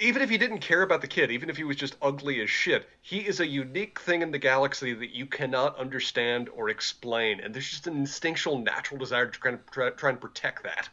even 0.00 0.22
if 0.22 0.30
he 0.30 0.38
didn't 0.38 0.58
care 0.60 0.82
about 0.82 1.00
the 1.02 1.06
kid, 1.06 1.30
even 1.30 1.50
if 1.50 1.56
he 1.56 1.64
was 1.64 1.76
just 1.76 1.96
ugly 2.02 2.40
as 2.40 2.48
shit, 2.50 2.88
he 3.02 3.18
is 3.18 3.40
a 3.40 3.46
unique 3.46 4.00
thing 4.00 4.22
in 4.22 4.30
the 4.30 4.38
galaxy 4.38 4.94
that 4.94 5.10
you 5.14 5.26
cannot 5.26 5.78
understand 5.78 6.48
or 6.50 6.68
explain, 6.70 7.40
and 7.40 7.54
there's 7.54 7.68
just 7.70 7.86
an 7.86 7.96
instinctual, 7.96 8.58
natural 8.58 8.98
desire 8.98 9.26
to 9.26 9.38
try 9.38 9.50
and, 9.52 9.60
try, 9.70 9.90
try 9.90 10.10
and 10.10 10.20
protect 10.20 10.62
that. 10.62 10.88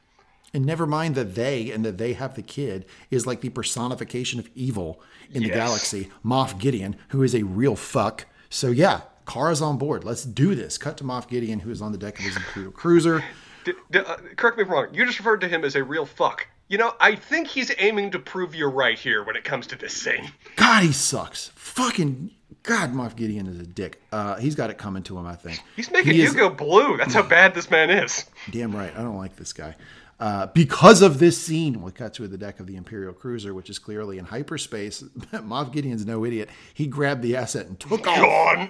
And 0.53 0.65
never 0.65 0.85
mind 0.85 1.15
that 1.15 1.35
they 1.35 1.71
and 1.71 1.83
that 1.85 1.97
they 1.97 2.13
have 2.13 2.35
the 2.35 2.41
kid 2.41 2.85
is 3.11 3.27
like 3.27 3.41
the 3.41 3.49
personification 3.49 4.39
of 4.39 4.49
evil 4.55 5.01
in 5.31 5.43
the 5.43 5.49
Yes. 5.49 5.57
galaxy. 5.57 6.09
Moff 6.23 6.57
Gideon, 6.57 6.95
who 7.09 7.21
is 7.21 7.35
a 7.35 7.43
real 7.43 7.75
fuck. 7.75 8.25
So 8.49 8.69
yeah, 8.71 9.01
Cara's 9.27 9.61
on 9.61 9.77
board. 9.77 10.03
Let's 10.05 10.23
do 10.23 10.55
this. 10.55 10.77
Cut 10.77 10.97
to 10.97 11.03
Moff 11.03 11.27
Gideon, 11.27 11.59
who 11.59 11.69
is 11.69 11.81
on 11.81 11.91
the 11.91 11.97
deck 11.97 12.17
of 12.17 12.23
his 12.25 12.37
Imperial 12.37 12.71
cruiser. 12.71 13.23
D- 13.65 13.73
d- 13.91 13.99
uh, 13.99 14.15
correct 14.37 14.57
me 14.57 14.63
if 14.63 14.69
I'm 14.69 14.73
wrong. 14.75 14.93
You 14.93 15.05
just 15.05 15.19
referred 15.19 15.41
to 15.41 15.49
him 15.49 15.65
as 15.65 15.75
a 15.75 15.83
real 15.83 16.05
fuck. 16.05 16.47
You 16.69 16.77
know, 16.77 16.93
I 16.99 17.15
think 17.15 17.47
he's 17.47 17.71
aiming 17.77 18.11
to 18.11 18.19
prove 18.19 18.53
you're 18.53 18.69
right 18.69 18.99
here 18.99 19.23
when 19.23 19.35
it 19.35 19.43
comes 19.45 19.67
to 19.67 19.77
this 19.77 19.93
scene. 19.93 20.31
God, 20.57 20.83
he 20.83 20.91
sucks. 20.91 21.47
Fucking 21.55 22.31
God, 22.63 22.91
Moff 22.93 23.15
Gideon 23.15 23.47
is 23.47 23.59
a 23.59 23.65
dick. 23.65 24.01
Uh, 24.11 24.35
he's 24.35 24.53
got 24.55 24.69
it 24.69 24.77
coming 24.77 25.01
to 25.03 25.17
him, 25.17 25.25
I 25.25 25.35
think. 25.35 25.61
He's 25.77 25.89
making 25.89 26.13
He 26.13 26.21
you 26.21 26.27
is- 26.27 26.33
go 26.33 26.49
blue. 26.49 26.97
That's 26.97 27.13
how 27.13 27.23
bad 27.23 27.53
this 27.55 27.71
man 27.71 27.89
is. 27.89 28.25
Damn 28.51 28.75
right. 28.75 28.91
I 28.97 29.01
don't 29.01 29.15
like 29.17 29.37
this 29.37 29.53
guy. 29.53 29.75
Uh, 30.19 30.47
because 30.47 31.03
of 31.03 31.19
this 31.19 31.39
scene, 31.39 31.81
we 31.81 31.91
cut 31.91 32.15
to 32.15 32.27
the 32.27 32.37
deck 32.37 32.59
of 32.59 32.65
the 32.65 32.75
Imperial 32.75 33.13
cruiser, 33.13 33.53
which 33.53 33.69
is 33.69 33.77
clearly 33.77 34.17
in 34.17 34.25
hyperspace. 34.25 35.01
Moff 35.31 35.71
Gideon's 35.71 36.07
no 36.07 36.25
idiot. 36.25 36.49
He 36.73 36.87
grabbed 36.87 37.21
the 37.21 37.35
asset 37.35 37.67
and 37.67 37.79
took 37.79 38.07
off. 38.07 38.69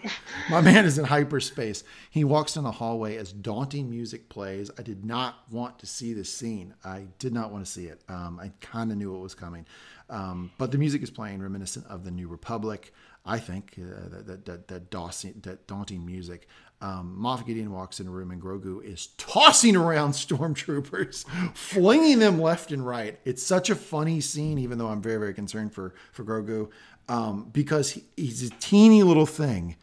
My 0.49 0.59
man 0.59 0.85
is 0.85 0.97
in 0.97 1.05
hyperspace. 1.05 1.85
He 2.09 2.25
walks 2.25 2.55
down 2.55 2.65
the 2.65 2.71
hallway 2.71 3.15
as 3.15 3.31
daunting 3.31 3.89
music 3.89 4.27
plays. 4.27 4.69
I 4.77 4.81
did 4.81 5.05
not 5.05 5.35
want 5.49 5.79
to 5.79 5.85
see 5.85 6.13
this 6.13 6.31
scene. 6.31 6.73
I 6.83 7.07
did 7.17 7.33
not 7.33 7.51
want 7.51 7.65
to 7.65 7.71
see 7.71 7.85
it. 7.85 8.01
Um, 8.09 8.39
I 8.41 8.51
kind 8.59 8.91
of 8.91 8.97
knew 8.97 9.15
it 9.15 9.19
was 9.19 9.35
coming. 9.35 9.65
Um, 10.09 10.51
but 10.57 10.71
the 10.71 10.77
music 10.77 11.01
is 11.01 11.09
playing 11.09 11.41
reminiscent 11.41 11.85
of 11.87 12.03
the 12.03 12.11
New 12.11 12.27
Republic. 12.27 12.93
I 13.25 13.39
think 13.39 13.77
uh, 13.77 14.09
that, 14.09 14.27
that, 14.27 14.45
that, 14.45 14.67
that, 14.69 14.89
daunting, 14.89 15.35
that 15.43 15.67
daunting 15.67 16.05
music. 16.05 16.47
Um, 16.79 17.17
Moff 17.19 17.45
Gideon 17.45 17.71
walks 17.71 17.99
in 17.99 18.07
a 18.07 18.11
room 18.11 18.29
and 18.29 18.39
Grogu 18.41 18.83
is 18.83 19.07
tossing 19.17 19.75
around 19.75 20.11
stormtroopers, 20.13 21.25
flinging 21.55 22.19
them 22.19 22.39
left 22.39 22.71
and 22.71 22.85
right. 22.85 23.19
It's 23.25 23.41
such 23.41 23.69
a 23.69 23.75
funny 23.75 24.21
scene, 24.21 24.59
even 24.59 24.77
though 24.77 24.87
I'm 24.87 25.01
very, 25.01 25.17
very 25.17 25.33
concerned 25.33 25.73
for, 25.73 25.95
for 26.11 26.23
Grogu 26.23 26.69
um, 27.09 27.49
because 27.51 27.91
he, 27.91 28.03
he's 28.15 28.43
a 28.43 28.49
teeny 28.51 29.03
little 29.03 29.25
thing 29.25 29.75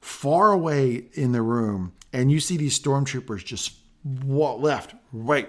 far 0.00 0.52
away 0.52 1.04
in 1.12 1.32
the 1.32 1.42
room, 1.42 1.92
and 2.12 2.30
you 2.30 2.40
see 2.40 2.56
these 2.56 2.78
stormtroopers 2.78 3.44
just 3.44 3.74
wa- 4.04 4.54
left, 4.54 4.94
right. 5.12 5.48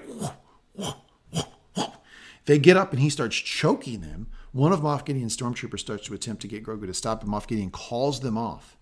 They 2.46 2.60
get 2.60 2.76
up 2.76 2.92
and 2.92 3.02
he 3.02 3.10
starts 3.10 3.38
choking 3.38 4.02
them. 4.02 4.28
One 4.52 4.74
of 4.74 4.82
Moff 4.82 5.06
Gideon's 5.06 5.36
stormtroopers 5.36 5.80
starts 5.80 6.08
to 6.08 6.14
attempt 6.14 6.42
to 6.42 6.48
get 6.48 6.64
Grogu 6.64 6.86
to 6.86 6.94
stop, 6.94 7.24
and 7.24 7.32
Moff 7.32 7.48
Gideon 7.48 7.72
calls 7.72 8.20
them 8.20 8.38
off. 8.38 8.78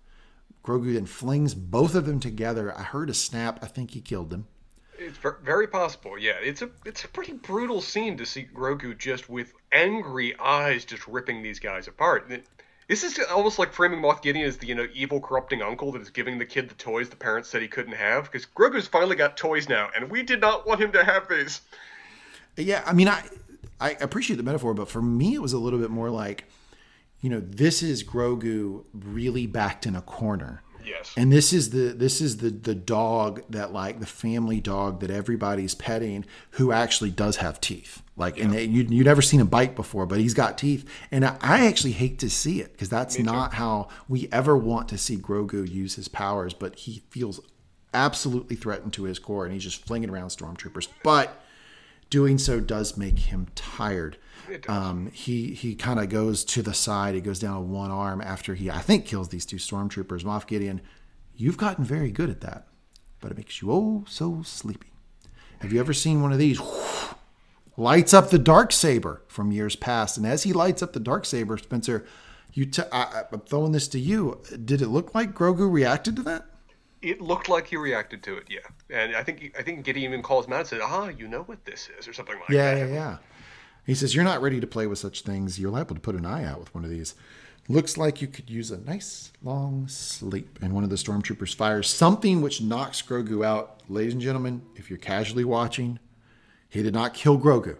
Grogu 0.64 0.94
then 0.94 1.06
flings 1.06 1.54
both 1.54 1.94
of 1.94 2.06
them 2.06 2.20
together. 2.20 2.76
I 2.76 2.82
heard 2.82 3.10
a 3.10 3.14
snap. 3.14 3.58
I 3.62 3.66
think 3.66 3.90
he 3.92 4.00
killed 4.00 4.30
them. 4.30 4.46
It's 4.98 5.18
very 5.42 5.66
possible. 5.66 6.16
Yeah, 6.16 6.34
it's 6.40 6.62
a 6.62 6.70
it's 6.84 7.04
a 7.04 7.08
pretty 7.08 7.32
brutal 7.32 7.80
scene 7.80 8.16
to 8.18 8.26
see 8.26 8.46
Grogu 8.54 8.96
just 8.96 9.28
with 9.28 9.52
angry 9.72 10.38
eyes 10.38 10.84
just 10.84 11.06
ripping 11.08 11.42
these 11.42 11.58
guys 11.58 11.88
apart. 11.88 12.30
It- 12.30 12.46
this 12.88 13.04
is 13.04 13.18
almost 13.30 13.58
like 13.58 13.72
framing 13.72 14.00
Moff 14.00 14.20
Gideon 14.22 14.44
as 14.46 14.58
the 14.58 14.66
you 14.66 14.74
know 14.74 14.86
evil, 14.92 15.18
corrupting 15.20 15.62
uncle 15.62 15.92
that 15.92 16.02
is 16.02 16.10
giving 16.10 16.38
the 16.38 16.44
kid 16.44 16.68
the 16.68 16.74
toys 16.74 17.08
the 17.08 17.16
parents 17.16 17.48
said 17.48 17.62
he 17.62 17.68
couldn't 17.68 17.94
have. 17.94 18.24
Because 18.30 18.46
Grogu's 18.54 18.86
finally 18.86 19.16
got 19.16 19.36
toys 19.36 19.68
now, 19.68 19.88
and 19.96 20.10
we 20.10 20.22
did 20.22 20.40
not 20.40 20.66
want 20.66 20.80
him 20.80 20.92
to 20.92 21.02
have 21.02 21.26
these. 21.28 21.62
Yeah, 22.56 22.82
I 22.84 22.92
mean, 22.92 23.08
I 23.08 23.22
I 23.80 23.90
appreciate 24.00 24.36
the 24.36 24.42
metaphor, 24.42 24.74
but 24.74 24.88
for 24.88 25.00
me, 25.00 25.34
it 25.34 25.40
was 25.40 25.54
a 25.54 25.58
little 25.58 25.78
bit 25.78 25.90
more 25.90 26.10
like, 26.10 26.44
you 27.22 27.30
know, 27.30 27.40
this 27.40 27.82
is 27.82 28.04
Grogu 28.04 28.84
really 28.92 29.46
backed 29.46 29.86
in 29.86 29.96
a 29.96 30.02
corner. 30.02 30.62
Yes. 30.84 31.14
And 31.16 31.32
this 31.32 31.52
is 31.52 31.70
the 31.70 31.94
this 31.94 32.20
is 32.20 32.38
the 32.38 32.50
the 32.50 32.74
dog 32.74 33.42
that 33.48 33.72
like 33.72 34.00
the 34.00 34.06
family 34.06 34.60
dog 34.60 35.00
that 35.00 35.10
everybody's 35.10 35.76
petting 35.76 36.24
who 36.50 36.72
actually 36.72 37.10
does 37.10 37.36
have 37.36 37.60
teeth. 37.60 38.02
Like 38.16 38.38
and 38.38 38.52
they, 38.52 38.64
you 38.64 38.82
you 38.82 39.04
never 39.04 39.22
seen 39.22 39.40
a 39.40 39.44
bite 39.44 39.76
before, 39.76 40.06
but 40.06 40.18
he's 40.18 40.34
got 40.34 40.58
teeth. 40.58 40.84
And 41.12 41.24
I, 41.24 41.36
I 41.40 41.66
actually 41.66 41.92
hate 41.92 42.18
to 42.18 42.28
see 42.28 42.60
it 42.60 42.72
because 42.72 42.88
that's 42.88 43.16
not 43.18 43.54
how 43.54 43.88
we 44.08 44.28
ever 44.32 44.56
want 44.56 44.88
to 44.88 44.98
see 44.98 45.16
Grogu 45.16 45.70
use 45.70 45.94
his 45.94 46.08
powers. 46.08 46.52
But 46.52 46.74
he 46.74 47.02
feels 47.10 47.40
absolutely 47.94 48.56
threatened 48.56 48.92
to 48.94 49.04
his 49.04 49.20
core, 49.20 49.44
and 49.44 49.54
he's 49.54 49.62
just 49.62 49.84
flinging 49.84 50.10
around 50.10 50.28
stormtroopers. 50.28 50.88
But 51.04 51.40
doing 52.10 52.38
so 52.38 52.60
does 52.60 52.96
make 52.96 53.18
him 53.18 53.46
tired. 53.54 54.18
Um, 54.68 55.10
he 55.12 55.54
he 55.54 55.74
kind 55.74 56.00
of 56.00 56.08
goes 56.08 56.44
to 56.46 56.62
the 56.62 56.74
side. 56.74 57.14
He 57.14 57.20
goes 57.20 57.38
down 57.38 57.56
on 57.56 57.70
one 57.70 57.90
arm 57.90 58.20
after 58.20 58.54
he 58.54 58.70
I 58.70 58.80
think 58.80 59.06
kills 59.06 59.28
these 59.28 59.46
two 59.46 59.56
stormtroopers. 59.56 60.24
Moff 60.24 60.46
Gideon, 60.46 60.80
you've 61.34 61.56
gotten 61.56 61.84
very 61.84 62.10
good 62.10 62.30
at 62.30 62.40
that, 62.40 62.66
but 63.20 63.30
it 63.30 63.36
makes 63.36 63.62
you 63.62 63.72
oh 63.72 64.04
so 64.08 64.42
sleepy. 64.42 64.92
Have 65.60 65.72
you 65.72 65.80
ever 65.80 65.92
seen 65.92 66.22
one 66.22 66.32
of 66.32 66.38
these? 66.38 66.60
Lights 67.76 68.12
up 68.12 68.28
the 68.28 68.38
dark 68.38 68.70
saber 68.70 69.22
from 69.28 69.50
years 69.50 69.76
past, 69.76 70.18
and 70.18 70.26
as 70.26 70.42
he 70.42 70.52
lights 70.52 70.82
up 70.82 70.92
the 70.92 71.00
dark 71.00 71.24
saber, 71.24 71.56
Spencer, 71.56 72.04
you 72.52 72.66
t- 72.66 72.82
I, 72.92 73.22
I'm 73.32 73.40
throwing 73.40 73.72
this 73.72 73.88
to 73.88 73.98
you. 73.98 74.42
Did 74.64 74.82
it 74.82 74.88
look 74.88 75.14
like 75.14 75.34
Grogu 75.34 75.72
reacted 75.72 76.16
to 76.16 76.22
that? 76.24 76.46
It 77.00 77.20
looked 77.20 77.48
like 77.48 77.66
he 77.68 77.76
reacted 77.76 78.22
to 78.24 78.36
it, 78.36 78.44
yeah. 78.48 78.60
And 78.90 79.16
I 79.16 79.22
think 79.22 79.54
I 79.58 79.62
think 79.62 79.84
Gideon 79.84 80.12
even 80.12 80.22
calls 80.22 80.46
him 80.46 80.52
out 80.52 80.60
and 80.60 80.68
said, 80.68 80.80
"Ah, 80.82 81.08
you 81.08 81.26
know 81.26 81.42
what 81.42 81.64
this 81.64 81.88
is," 81.98 82.06
or 82.06 82.12
something 82.12 82.36
like 82.36 82.48
that. 82.48 82.54
Yeah, 82.54 82.74
that. 82.74 82.88
yeah, 82.88 82.94
yeah. 82.94 83.16
He 83.84 83.94
says, 83.94 84.14
You're 84.14 84.24
not 84.24 84.42
ready 84.42 84.60
to 84.60 84.66
play 84.66 84.86
with 84.86 84.98
such 84.98 85.22
things. 85.22 85.58
You're 85.58 85.70
liable 85.70 85.94
to 85.94 86.00
put 86.00 86.14
an 86.14 86.26
eye 86.26 86.44
out 86.44 86.60
with 86.60 86.74
one 86.74 86.84
of 86.84 86.90
these. 86.90 87.14
Looks 87.68 87.96
like 87.96 88.20
you 88.20 88.26
could 88.26 88.50
use 88.50 88.70
a 88.70 88.78
nice 88.78 89.30
long 89.42 89.86
sleep. 89.88 90.58
And 90.60 90.72
one 90.72 90.82
of 90.84 90.90
the 90.90 90.96
stormtroopers 90.96 91.54
fires 91.54 91.88
something 91.88 92.42
which 92.42 92.60
knocks 92.60 93.00
Grogu 93.02 93.44
out. 93.44 93.82
Ladies 93.88 94.14
and 94.14 94.22
gentlemen, 94.22 94.62
if 94.74 94.90
you're 94.90 94.98
casually 94.98 95.44
watching, 95.44 95.98
he 96.68 96.82
did 96.82 96.94
not 96.94 97.14
kill 97.14 97.38
Grogu. 97.38 97.76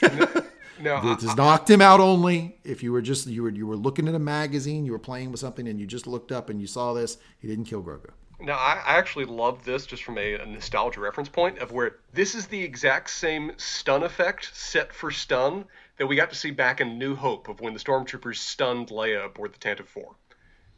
No, 0.78 1.12
It 1.12 1.20
just 1.20 1.38
knocked 1.38 1.70
him 1.70 1.80
out 1.80 2.00
only. 2.00 2.58
If 2.62 2.82
you 2.82 2.92
were 2.92 3.00
just 3.00 3.26
you 3.26 3.42
were 3.42 3.48
you 3.48 3.66
were 3.66 3.76
looking 3.76 4.08
at 4.08 4.14
a 4.14 4.18
magazine, 4.18 4.84
you 4.84 4.92
were 4.92 4.98
playing 4.98 5.30
with 5.30 5.40
something, 5.40 5.66
and 5.68 5.80
you 5.80 5.86
just 5.86 6.06
looked 6.06 6.32
up 6.32 6.50
and 6.50 6.60
you 6.60 6.66
saw 6.66 6.92
this, 6.92 7.16
he 7.38 7.48
didn't 7.48 7.64
kill 7.64 7.82
Grogu. 7.82 8.10
Now, 8.38 8.54
I, 8.56 8.82
I 8.86 8.98
actually 8.98 9.24
love 9.24 9.64
this 9.64 9.86
just 9.86 10.04
from 10.04 10.18
a, 10.18 10.34
a 10.34 10.46
nostalgia 10.46 11.00
reference 11.00 11.28
point 11.28 11.58
of 11.58 11.72
where 11.72 11.96
this 12.12 12.34
is 12.34 12.46
the 12.46 12.62
exact 12.62 13.10
same 13.10 13.52
stun 13.56 14.02
effect 14.02 14.50
set 14.54 14.92
for 14.92 15.10
stun 15.10 15.64
that 15.98 16.06
we 16.06 16.16
got 16.16 16.28
to 16.30 16.36
see 16.36 16.50
back 16.50 16.80
in 16.80 16.98
New 16.98 17.14
Hope 17.14 17.48
of 17.48 17.60
when 17.60 17.72
the 17.72 17.80
stormtroopers 17.80 18.36
stunned 18.36 18.88
Leia 18.88 19.24
aboard 19.24 19.54
the 19.54 19.58
Tantive 19.58 19.86
4. 19.88 20.14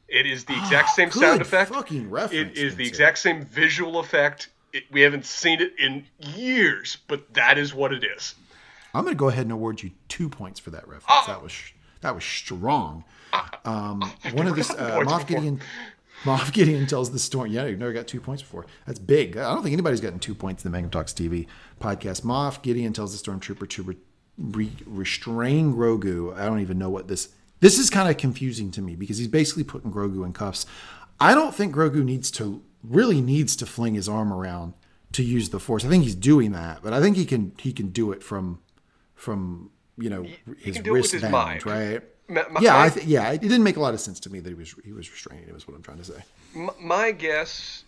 It 0.08 0.26
is 0.26 0.44
the 0.44 0.56
exact 0.56 0.90
same 0.90 1.10
sound 1.10 1.40
Ah, 1.40 1.42
effect. 1.42 1.70
fucking 1.72 2.08
reference. 2.08 2.56
It 2.56 2.62
is 2.62 2.76
the 2.76 2.86
exact 2.86 3.18
same 3.18 3.44
visual 3.44 3.98
effect. 3.98 4.48
It, 4.72 4.84
we 4.90 5.00
haven't 5.00 5.26
seen 5.26 5.60
it 5.60 5.72
in 5.78 6.06
years, 6.18 6.96
but 7.08 7.34
that 7.34 7.58
is 7.58 7.74
what 7.74 7.92
it 7.92 8.04
is. 8.04 8.34
I'm 8.94 9.02
going 9.04 9.14
to 9.14 9.18
go 9.18 9.28
ahead 9.28 9.42
and 9.44 9.52
award 9.52 9.82
you 9.82 9.90
two 10.08 10.28
points 10.28 10.60
for 10.60 10.70
that 10.70 10.86
reference. 10.88 11.06
Oh. 11.08 11.24
That 11.26 11.42
was 11.42 11.52
that 12.00 12.14
was 12.14 12.24
strong. 12.24 13.04
Ah. 13.32 13.50
Um, 13.64 14.00
one 14.32 14.46
of 14.46 14.54
the 14.56 14.62
uh, 14.78 15.00
Moff 15.04 15.26
before. 15.26 15.58
Moff 16.24 16.52
Gideon 16.52 16.86
tells 16.86 17.10
the 17.10 17.18
story. 17.18 17.50
Yeah, 17.50 17.66
you've 17.66 17.78
never 17.78 17.92
got 17.92 18.06
two 18.06 18.20
points 18.20 18.42
before. 18.42 18.66
That's 18.86 18.98
big. 18.98 19.36
I 19.36 19.52
don't 19.52 19.62
think 19.62 19.72
anybody's 19.72 20.00
gotten 20.00 20.18
two 20.18 20.34
points 20.34 20.64
in 20.64 20.70
the 20.70 20.76
Magnum 20.76 20.90
Talks 20.90 21.12
TV 21.12 21.46
podcast. 21.80 22.22
Moff 22.22 22.62
Gideon 22.62 22.92
tells 22.92 23.18
the 23.18 23.30
stormtrooper 23.30 23.68
to 23.70 23.82
re, 23.82 23.96
re, 24.36 24.72
restrain 24.86 25.74
Grogu. 25.74 26.36
I 26.36 26.46
don't 26.46 26.60
even 26.60 26.78
know 26.78 26.90
what 26.90 27.08
this. 27.08 27.30
This 27.60 27.78
is 27.78 27.90
kind 27.90 28.08
of 28.08 28.16
confusing 28.16 28.70
to 28.72 28.82
me 28.82 28.94
because 28.94 29.18
he's 29.18 29.28
basically 29.28 29.64
putting 29.64 29.92
Grogu 29.92 30.24
in 30.24 30.32
cuffs. 30.32 30.66
I 31.20 31.34
don't 31.34 31.54
think 31.54 31.74
Grogu 31.74 32.04
needs 32.04 32.30
to 32.32 32.62
really 32.82 33.20
needs 33.20 33.56
to 33.56 33.66
fling 33.66 33.94
his 33.94 34.08
arm 34.08 34.32
around 34.32 34.74
to 35.12 35.22
use 35.22 35.50
the 35.50 35.58
Force. 35.58 35.84
I 35.84 35.88
think 35.88 36.04
he's 36.04 36.14
doing 36.14 36.52
that, 36.52 36.80
but 36.82 36.92
I 36.92 37.00
think 37.00 37.16
he 37.16 37.24
can 37.24 37.52
he 37.58 37.72
can 37.72 37.88
do 37.88 38.12
it 38.12 38.22
from 38.22 38.60
from 39.14 39.70
you 39.96 40.10
know 40.10 40.26
his 40.58 40.76
can 40.76 40.84
do 40.84 40.94
it 40.94 41.02
his 41.02 41.14
wristband, 41.14 41.66
right? 41.66 42.02
Ma- 42.28 42.44
yeah, 42.60 42.80
I 42.80 42.90
th- 42.90 43.06
yeah. 43.06 43.30
It 43.32 43.40
didn't 43.40 43.62
make 43.62 43.76
a 43.76 43.80
lot 43.80 43.94
of 43.94 44.00
sense 44.00 44.20
to 44.20 44.30
me 44.30 44.40
that 44.40 44.48
he 44.48 44.54
was 44.54 44.74
he 44.84 44.92
was 44.92 45.10
restraining. 45.10 45.48
It 45.48 45.54
was 45.54 45.66
what 45.66 45.74
I'm 45.74 45.82
trying 45.82 45.98
to 45.98 46.04
say. 46.04 46.22
M- 46.54 46.70
my 46.80 47.10
guess 47.10 47.84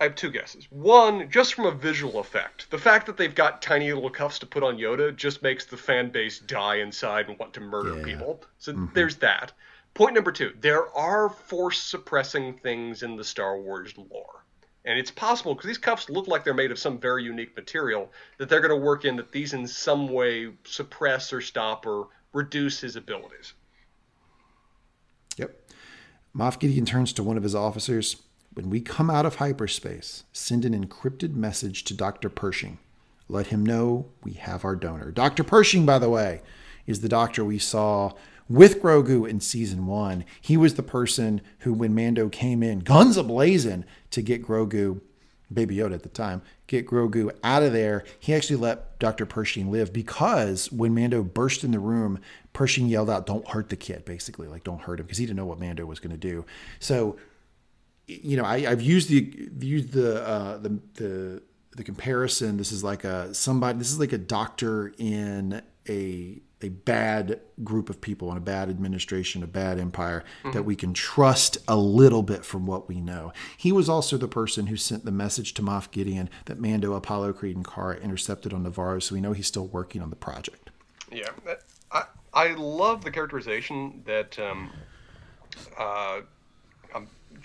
I 0.00 0.04
have 0.04 0.14
two 0.16 0.30
guesses. 0.30 0.66
One, 0.70 1.30
just 1.30 1.54
from 1.54 1.66
a 1.66 1.70
visual 1.70 2.18
effect, 2.18 2.70
the 2.70 2.78
fact 2.78 3.06
that 3.06 3.16
they've 3.16 3.34
got 3.34 3.62
tiny 3.62 3.92
little 3.92 4.10
cuffs 4.10 4.38
to 4.40 4.46
put 4.46 4.62
on 4.62 4.76
Yoda 4.76 5.14
just 5.16 5.42
makes 5.42 5.64
the 5.64 5.76
fan 5.76 6.10
base 6.10 6.40
die 6.40 6.76
inside 6.76 7.28
and 7.28 7.38
want 7.38 7.54
to 7.54 7.60
murder 7.60 7.96
Yeah. 7.98 8.04
people. 8.04 8.44
So 8.58 8.72
mm-hmm. 8.72 8.92
there's 8.92 9.16
that. 9.16 9.52
Point 9.94 10.14
number 10.14 10.32
two: 10.32 10.52
there 10.60 10.94
are 10.96 11.30
force 11.30 11.80
suppressing 11.80 12.54
things 12.58 13.02
in 13.02 13.16
the 13.16 13.24
Star 13.24 13.58
Wars 13.58 13.94
lore. 13.96 14.44
And 14.86 14.98
it's 14.98 15.10
possible 15.10 15.54
because 15.54 15.68
these 15.68 15.78
cuffs 15.78 16.10
look 16.10 16.28
like 16.28 16.44
they're 16.44 16.52
made 16.52 16.70
of 16.70 16.78
some 16.78 16.98
very 16.98 17.24
unique 17.24 17.56
material 17.56 18.12
that 18.36 18.50
they're 18.50 18.60
going 18.60 18.78
to 18.78 18.84
work 18.84 19.06
in 19.06 19.16
that 19.16 19.32
these 19.32 19.54
in 19.54 19.66
some 19.66 20.08
way 20.08 20.52
suppress 20.64 21.32
or 21.32 21.40
stop 21.40 21.86
or 21.86 22.08
reduce 22.34 22.80
his 22.80 22.96
abilities. 22.96 23.54
Yep. 25.38 25.58
Moff 26.36 26.58
Gideon 26.58 26.84
turns 26.84 27.12
to 27.14 27.22
one 27.22 27.38
of 27.38 27.42
his 27.42 27.54
officers. 27.54 28.16
When 28.52 28.68
we 28.68 28.80
come 28.80 29.08
out 29.08 29.24
of 29.24 29.36
hyperspace, 29.36 30.24
send 30.32 30.64
an 30.64 30.78
encrypted 30.78 31.34
message 31.34 31.84
to 31.84 31.94
Dr. 31.94 32.28
Pershing. 32.28 32.78
Let 33.28 33.46
him 33.46 33.64
know 33.64 34.10
we 34.22 34.34
have 34.34 34.64
our 34.64 34.76
donor. 34.76 35.10
Dr. 35.10 35.42
Pershing, 35.44 35.86
by 35.86 35.98
the 35.98 36.10
way, 36.10 36.42
is 36.86 37.00
the 37.00 37.08
doctor 37.08 37.44
we 37.44 37.58
saw 37.58 38.12
with 38.48 38.82
Grogu 38.82 39.28
in 39.28 39.40
season 39.40 39.86
one. 39.86 40.24
He 40.40 40.56
was 40.56 40.74
the 40.74 40.82
person 40.82 41.40
who, 41.60 41.72
when 41.72 41.94
Mando 41.94 42.28
came 42.28 42.62
in, 42.62 42.80
guns 42.80 43.16
ablazing, 43.16 43.84
to 44.10 44.22
get 44.22 44.44
Grogu, 44.44 45.00
Baby 45.54 45.76
Yoda 45.76 45.94
at 45.94 46.02
the 46.02 46.08
time, 46.08 46.42
get 46.66 46.86
Grogu 46.86 47.30
out 47.42 47.62
of 47.62 47.72
there, 47.72 48.04
he 48.18 48.34
actually 48.34 48.56
let 48.56 48.98
Dr. 48.98 49.26
Pershing 49.26 49.70
live 49.70 49.92
because 49.92 50.70
when 50.70 50.94
Mando 50.94 51.22
burst 51.22 51.64
in 51.64 51.70
the 51.70 51.78
room, 51.78 52.20
Pershing 52.52 52.88
yelled 52.88 53.10
out, 53.10 53.26
Don't 53.26 53.48
hurt 53.48 53.68
the 53.68 53.76
kid, 53.76 54.04
basically, 54.04 54.46
like, 54.46 54.64
don't 54.64 54.80
hurt 54.80 55.00
him, 55.00 55.06
because 55.06 55.18
he 55.18 55.26
didn't 55.26 55.36
know 55.36 55.46
what 55.46 55.58
Mando 55.58 55.86
was 55.86 56.00
going 56.00 56.12
to 56.12 56.16
do. 56.16 56.44
So, 56.78 57.16
you 58.06 58.36
know, 58.36 58.44
I, 58.44 58.60
have 58.60 58.82
used 58.82 59.08
the 59.08 59.50
used 59.64 59.92
the 59.92 60.26
uh, 60.26 60.58
the 60.58 60.78
the 60.94 61.42
the 61.76 61.84
comparison. 61.84 62.56
This 62.56 62.70
is 62.70 62.84
like 62.84 63.04
a 63.04 63.34
somebody. 63.34 63.78
This 63.78 63.90
is 63.90 63.98
like 63.98 64.12
a 64.12 64.18
doctor 64.18 64.92
in 64.98 65.62
a 65.88 66.38
a 66.64 66.70
bad 66.70 67.40
group 67.62 67.90
of 67.90 68.00
people 68.00 68.30
and 68.30 68.38
a 68.38 68.40
bad 68.40 68.70
administration, 68.70 69.42
a 69.42 69.46
bad 69.46 69.78
empire 69.78 70.24
mm-hmm. 70.40 70.52
that 70.52 70.62
we 70.62 70.74
can 70.74 70.94
trust 70.94 71.58
a 71.68 71.76
little 71.76 72.22
bit 72.22 72.42
from 72.42 72.66
what 72.66 72.88
we 72.88 73.02
know. 73.02 73.32
He 73.54 73.70
was 73.70 73.86
also 73.86 74.16
the 74.16 74.28
person 74.28 74.68
who 74.68 74.76
sent 74.76 75.04
the 75.04 75.12
message 75.12 75.52
to 75.54 75.62
Moff 75.62 75.90
Gideon 75.90 76.30
that 76.46 76.58
Mando, 76.58 76.94
Apollo 76.94 77.34
Creed, 77.34 77.54
and 77.54 77.66
Cara 77.66 77.96
intercepted 77.96 78.54
on 78.54 78.64
Nevarro, 78.64 79.02
so 79.02 79.14
we 79.14 79.20
know 79.20 79.34
he's 79.34 79.46
still 79.46 79.66
working 79.66 80.00
on 80.00 80.08
the 80.08 80.16
project. 80.16 80.70
Yeah, 81.12 81.28
I 81.92 82.04
I 82.32 82.54
love 82.54 83.04
the 83.04 83.10
characterization 83.10 84.02
that 84.06 84.38
um, 84.38 84.70
uh, 85.78 86.20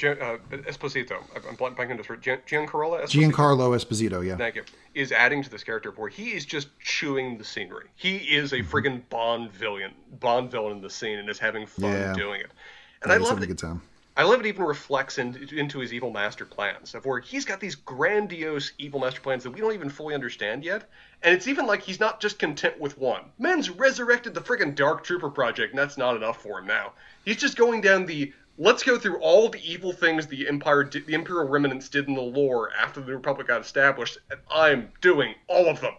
uh, 0.02 0.38
Esposito, 0.52 1.18
I'm 1.36 1.58
blanking 1.58 1.92
on 1.92 1.98
this 1.98 2.08
word, 2.08 2.24
Giancarlo 2.24 3.04
Esposito. 3.04 3.32
Giancarlo 3.32 3.76
Esposito, 3.76 4.26
yeah. 4.26 4.38
Thank 4.38 4.56
you. 4.56 4.64
Is 4.96 5.12
adding 5.12 5.44
to 5.44 5.50
this 5.50 5.64
character 5.64 5.92
where 5.92 6.10
he 6.10 6.32
is 6.32 6.46
just 6.46 6.68
chewing 6.80 7.38
the 7.38 7.44
scenery. 7.44 7.88
He 7.96 8.18
is 8.18 8.54
a 8.54 8.58
mm-hmm. 8.58 8.70
friggin' 8.70 9.10
Bond 9.10 9.52
villain, 9.52 9.94
Bond 10.20 10.50
villain 10.52 10.78
in 10.78 10.82
the 10.82 10.90
scene, 10.90 11.20
and 11.20 11.30
is 11.30 11.40
having 11.40 11.66
fun 11.68 11.92
yeah. 11.92 12.14
doing 12.14 12.42
it. 12.42 12.52
And 13.04 13.10
yeah, 13.10 13.16
I 13.16 13.18
love 13.18 13.38
it. 13.38 13.44
A 13.44 13.48
good 13.48 13.58
time. 13.58 13.82
I 14.18 14.24
love 14.24 14.42
it 14.42 14.48
even 14.48 14.66
reflects 14.66 15.18
in, 15.18 15.48
into 15.54 15.80
his 15.80 15.94
evil 15.94 16.12
master 16.12 16.46
plans 16.46 16.94
of 16.94 17.06
where 17.06 17.22
he's 17.22 17.46
got 17.46 17.62
these 17.62 17.76
grandiose 17.76 18.74
evil 18.78 19.00
master 19.00 19.22
plans 19.22 19.44
that 19.44 19.52
we 19.52 19.62
don't 19.62 19.74
even 19.74 19.90
fully 19.90 20.14
understand 20.14 20.66
yet. 20.66 20.90
And 21.24 21.34
it's 21.34 21.48
even 21.48 21.66
like 21.66 21.82
he's 21.82 22.02
not 22.02 22.20
just 22.20 22.38
content 22.38 22.78
with 22.82 22.98
one. 22.98 23.22
Men's 23.38 23.70
resurrected 23.70 24.34
the 24.34 24.42
friggin' 24.42 24.76
Dark 24.76 25.06
Trooper 25.06 25.30
project, 25.30 25.72
and 25.72 25.80
that's 25.80 25.98
not 25.98 26.18
enough 26.18 26.42
for 26.42 26.60
him 26.60 26.68
now. 26.68 26.92
He's 27.24 27.38
just 27.38 27.56
going 27.56 27.80
down 27.80 28.06
the 28.06 28.34
let's 28.60 28.84
go 28.84 29.00
through 29.00 29.18
all 29.20 29.50
the 29.50 29.62
evil 29.64 29.92
things 29.92 30.28
the 30.28 30.48
empire 30.48 30.84
did, 30.84 31.08
the 31.08 31.14
imperial 31.14 31.48
remnants 31.48 31.90
did 31.90 32.08
in 32.08 32.14
the 32.14 32.22
lore 32.22 32.70
after 32.80 33.00
the 33.02 33.14
republic 33.16 33.48
got 33.48 33.62
established 33.62 34.20
and 34.30 34.40
i'm 34.52 34.92
doing 35.02 35.34
all 35.48 35.68
of 35.68 35.82
them. 35.82 35.94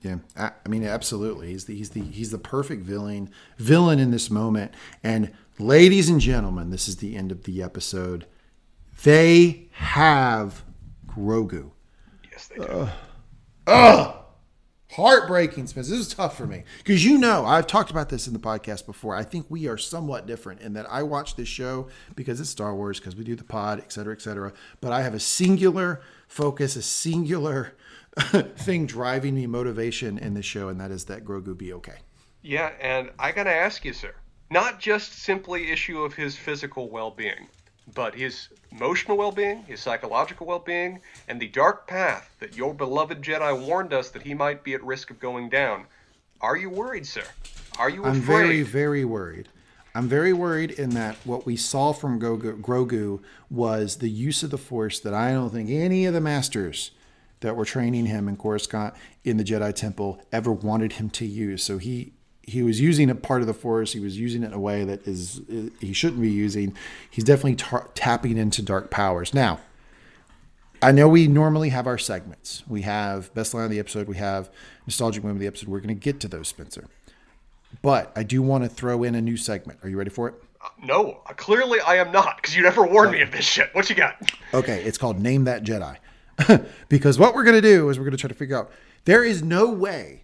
Yeah 0.00 0.16
i, 0.36 0.52
mean 0.68 0.84
absolutely. 0.84 1.48
He's 1.48 1.66
the 1.66 1.76
he's 1.76 1.90
the 1.90 2.00
he's 2.00 2.30
the 2.30 2.38
perfect 2.38 2.84
villain 2.84 3.30
villain 3.58 3.98
in 3.98 4.12
this 4.12 4.30
moment. 4.30 4.72
And 5.02 5.32
ladies 5.58 6.08
and 6.08 6.20
gentlemen 6.20 6.70
this 6.70 6.88
is 6.88 6.96
the 6.96 7.16
end 7.16 7.32
of 7.32 7.44
the 7.44 7.62
episode. 7.62 8.26
They 9.02 9.68
have 9.72 10.62
grogu. 11.06 11.72
Yes 12.30 12.46
they 12.46 12.56
do. 12.56 12.62
Uh, 12.62 12.90
uh, 13.66 14.19
Heartbreaking, 14.92 15.68
Spencer. 15.68 15.92
This 15.92 16.00
is 16.00 16.14
tough 16.14 16.36
for 16.36 16.46
me 16.46 16.64
because 16.78 17.04
you 17.04 17.16
know 17.16 17.46
I've 17.46 17.68
talked 17.68 17.92
about 17.92 18.08
this 18.08 18.26
in 18.26 18.32
the 18.32 18.40
podcast 18.40 18.86
before. 18.86 19.14
I 19.14 19.22
think 19.22 19.46
we 19.48 19.68
are 19.68 19.78
somewhat 19.78 20.26
different 20.26 20.60
in 20.62 20.72
that 20.72 20.86
I 20.90 21.04
watch 21.04 21.36
this 21.36 21.46
show 21.46 21.88
because 22.16 22.40
it's 22.40 22.50
Star 22.50 22.74
Wars, 22.74 22.98
because 22.98 23.14
we 23.14 23.22
do 23.22 23.36
the 23.36 23.44
pod, 23.44 23.78
et 23.78 23.92
cetera, 23.92 24.12
et 24.12 24.20
cetera. 24.20 24.52
But 24.80 24.92
I 24.92 25.02
have 25.02 25.14
a 25.14 25.20
singular 25.20 26.00
focus, 26.26 26.74
a 26.74 26.82
singular 26.82 27.76
thing 28.16 28.86
driving 28.86 29.36
me 29.36 29.46
motivation 29.46 30.18
in 30.18 30.34
this 30.34 30.46
show, 30.46 30.68
and 30.68 30.80
that 30.80 30.90
is 30.90 31.04
that 31.04 31.24
Grogu 31.24 31.56
be 31.56 31.72
okay. 31.74 31.98
Yeah, 32.42 32.72
and 32.80 33.10
I 33.16 33.30
gotta 33.30 33.54
ask 33.54 33.84
you, 33.84 33.92
sir, 33.92 34.14
not 34.50 34.80
just 34.80 35.12
simply 35.12 35.70
issue 35.70 36.02
of 36.02 36.14
his 36.14 36.34
physical 36.34 36.90
well-being 36.90 37.46
but 37.94 38.14
his 38.14 38.48
emotional 38.70 39.16
well 39.16 39.32
being, 39.32 39.62
his 39.64 39.80
psychological 39.80 40.46
well 40.46 40.58
being, 40.58 41.00
and 41.28 41.40
the 41.40 41.48
dark 41.48 41.86
path 41.86 42.34
that 42.40 42.56
your 42.56 42.74
beloved 42.74 43.22
Jedi 43.22 43.66
warned 43.66 43.92
us 43.92 44.10
that 44.10 44.22
he 44.22 44.34
might 44.34 44.64
be 44.64 44.74
at 44.74 44.82
risk 44.84 45.10
of 45.10 45.20
going 45.20 45.48
down. 45.48 45.86
Are 46.40 46.56
you 46.56 46.70
worried, 46.70 47.06
sir? 47.06 47.24
Are 47.78 47.90
you 47.90 48.04
I'm 48.04 48.18
afraid? 48.18 48.24
very, 48.24 48.62
very 48.62 49.04
worried. 49.04 49.48
I'm 49.94 50.08
very 50.08 50.32
worried 50.32 50.70
in 50.70 50.90
that 50.90 51.16
what 51.24 51.46
we 51.46 51.56
saw 51.56 51.92
from 51.92 52.20
Grogu 52.20 53.22
was 53.50 53.96
the 53.96 54.08
use 54.08 54.42
of 54.42 54.50
the 54.50 54.58
Force 54.58 55.00
that 55.00 55.14
I 55.14 55.32
don't 55.32 55.50
think 55.50 55.68
any 55.68 56.06
of 56.06 56.14
the 56.14 56.20
masters 56.20 56.92
that 57.40 57.56
were 57.56 57.64
training 57.64 58.06
him 58.06 58.28
in 58.28 58.36
Coruscant 58.36 58.94
in 59.24 59.36
the 59.36 59.44
Jedi 59.44 59.74
Temple 59.74 60.22
ever 60.30 60.52
wanted 60.52 60.94
him 60.94 61.10
to 61.10 61.26
use. 61.26 61.64
So 61.64 61.78
he 61.78 62.12
he 62.50 62.62
was 62.62 62.80
using 62.80 63.08
a 63.10 63.14
part 63.14 63.40
of 63.40 63.46
the 63.46 63.54
force. 63.54 63.92
He 63.92 64.00
was 64.00 64.18
using 64.18 64.42
it 64.42 64.46
in 64.46 64.52
a 64.52 64.58
way 64.58 64.84
that 64.84 65.06
is 65.06 65.40
he 65.80 65.92
shouldn't 65.92 66.20
be 66.20 66.30
using. 66.30 66.74
He's 67.08 67.24
definitely 67.24 67.56
tar- 67.56 67.88
tapping 67.94 68.36
into 68.36 68.60
dark 68.62 68.90
powers. 68.90 69.32
Now, 69.32 69.60
I 70.82 70.92
know 70.92 71.08
we 71.08 71.28
normally 71.28 71.68
have 71.68 71.86
our 71.86 71.98
segments. 71.98 72.62
We 72.66 72.82
have 72.82 73.32
best 73.34 73.54
line 73.54 73.64
of 73.64 73.70
the 73.70 73.78
episode. 73.78 74.08
We 74.08 74.16
have 74.16 74.50
nostalgic 74.86 75.22
moment 75.22 75.36
of 75.36 75.40
the 75.40 75.46
episode. 75.46 75.68
We're 75.68 75.80
going 75.80 75.88
to 75.88 75.94
get 75.94 76.20
to 76.20 76.28
those, 76.28 76.48
Spencer. 76.48 76.86
But 77.82 78.12
I 78.16 78.24
do 78.24 78.42
want 78.42 78.64
to 78.64 78.70
throw 78.70 79.04
in 79.04 79.14
a 79.14 79.20
new 79.20 79.36
segment. 79.36 79.78
Are 79.82 79.88
you 79.88 79.96
ready 79.96 80.10
for 80.10 80.28
it? 80.28 80.34
Uh, 80.60 80.68
no, 80.82 81.20
clearly 81.36 81.80
I 81.80 81.96
am 81.96 82.10
not 82.10 82.36
because 82.36 82.56
you 82.56 82.62
never 82.62 82.84
warned 82.84 83.12
me 83.12 83.22
of 83.22 83.30
this 83.30 83.44
shit. 83.44 83.72
What 83.74 83.88
you 83.88 83.96
got? 83.96 84.16
Okay, 84.52 84.82
it's 84.82 84.98
called 84.98 85.20
Name 85.20 85.44
That 85.44 85.62
Jedi. 85.62 85.96
because 86.88 87.18
what 87.18 87.34
we're 87.34 87.44
going 87.44 87.60
to 87.60 87.62
do 87.62 87.88
is 87.90 87.98
we're 87.98 88.04
going 88.04 88.16
to 88.16 88.20
try 88.20 88.28
to 88.28 88.34
figure 88.34 88.56
out 88.56 88.70
there 89.04 89.22
is 89.22 89.42
no 89.42 89.70
way 89.70 90.19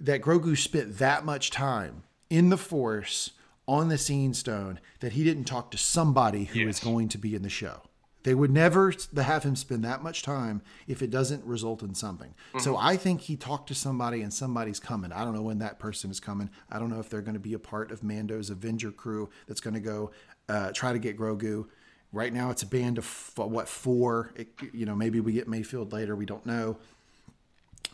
that 0.00 0.22
Grogu 0.22 0.56
spent 0.56 0.98
that 0.98 1.24
much 1.24 1.50
time 1.50 2.04
in 2.30 2.50
the 2.50 2.56
Force 2.56 3.32
on 3.66 3.88
the 3.88 3.98
Seeing 3.98 4.32
Stone 4.34 4.80
that 5.00 5.12
he 5.12 5.24
didn't 5.24 5.44
talk 5.44 5.70
to 5.70 5.78
somebody 5.78 6.44
who 6.44 6.60
yes. 6.60 6.76
is 6.76 6.80
going 6.84 7.08
to 7.08 7.18
be 7.18 7.34
in 7.34 7.42
the 7.42 7.50
show. 7.50 7.82
They 8.24 8.34
would 8.34 8.50
never 8.50 8.92
have 9.16 9.44
him 9.44 9.56
spend 9.56 9.84
that 9.84 10.02
much 10.02 10.22
time 10.22 10.60
if 10.86 11.02
it 11.02 11.10
doesn't 11.10 11.44
result 11.44 11.82
in 11.82 11.94
something. 11.94 12.30
Mm-hmm. 12.30 12.58
So 12.58 12.76
I 12.76 12.96
think 12.96 13.22
he 13.22 13.36
talked 13.36 13.68
to 13.68 13.74
somebody 13.74 14.22
and 14.22 14.32
somebody's 14.32 14.80
coming. 14.80 15.12
I 15.12 15.24
don't 15.24 15.34
know 15.34 15.42
when 15.42 15.60
that 15.60 15.78
person 15.78 16.10
is 16.10 16.18
coming. 16.18 16.50
I 16.70 16.78
don't 16.78 16.90
know 16.90 17.00
if 17.00 17.08
they're 17.08 17.22
going 17.22 17.34
to 17.34 17.40
be 17.40 17.54
a 17.54 17.58
part 17.58 17.92
of 17.92 18.02
Mando's 18.02 18.50
Avenger 18.50 18.90
crew 18.90 19.30
that's 19.46 19.60
going 19.60 19.74
to 19.74 19.80
go 19.80 20.10
uh, 20.48 20.72
try 20.72 20.92
to 20.92 20.98
get 20.98 21.16
Grogu. 21.16 21.68
Right 22.12 22.32
now, 22.32 22.50
it's 22.50 22.62
a 22.62 22.66
band 22.66 22.98
of 22.98 23.32
what 23.36 23.68
four? 23.68 24.32
It, 24.34 24.48
you 24.72 24.86
know, 24.86 24.94
maybe 24.94 25.20
we 25.20 25.32
get 25.32 25.46
Mayfield 25.46 25.92
later. 25.92 26.16
We 26.16 26.26
don't 26.26 26.44
know 26.46 26.78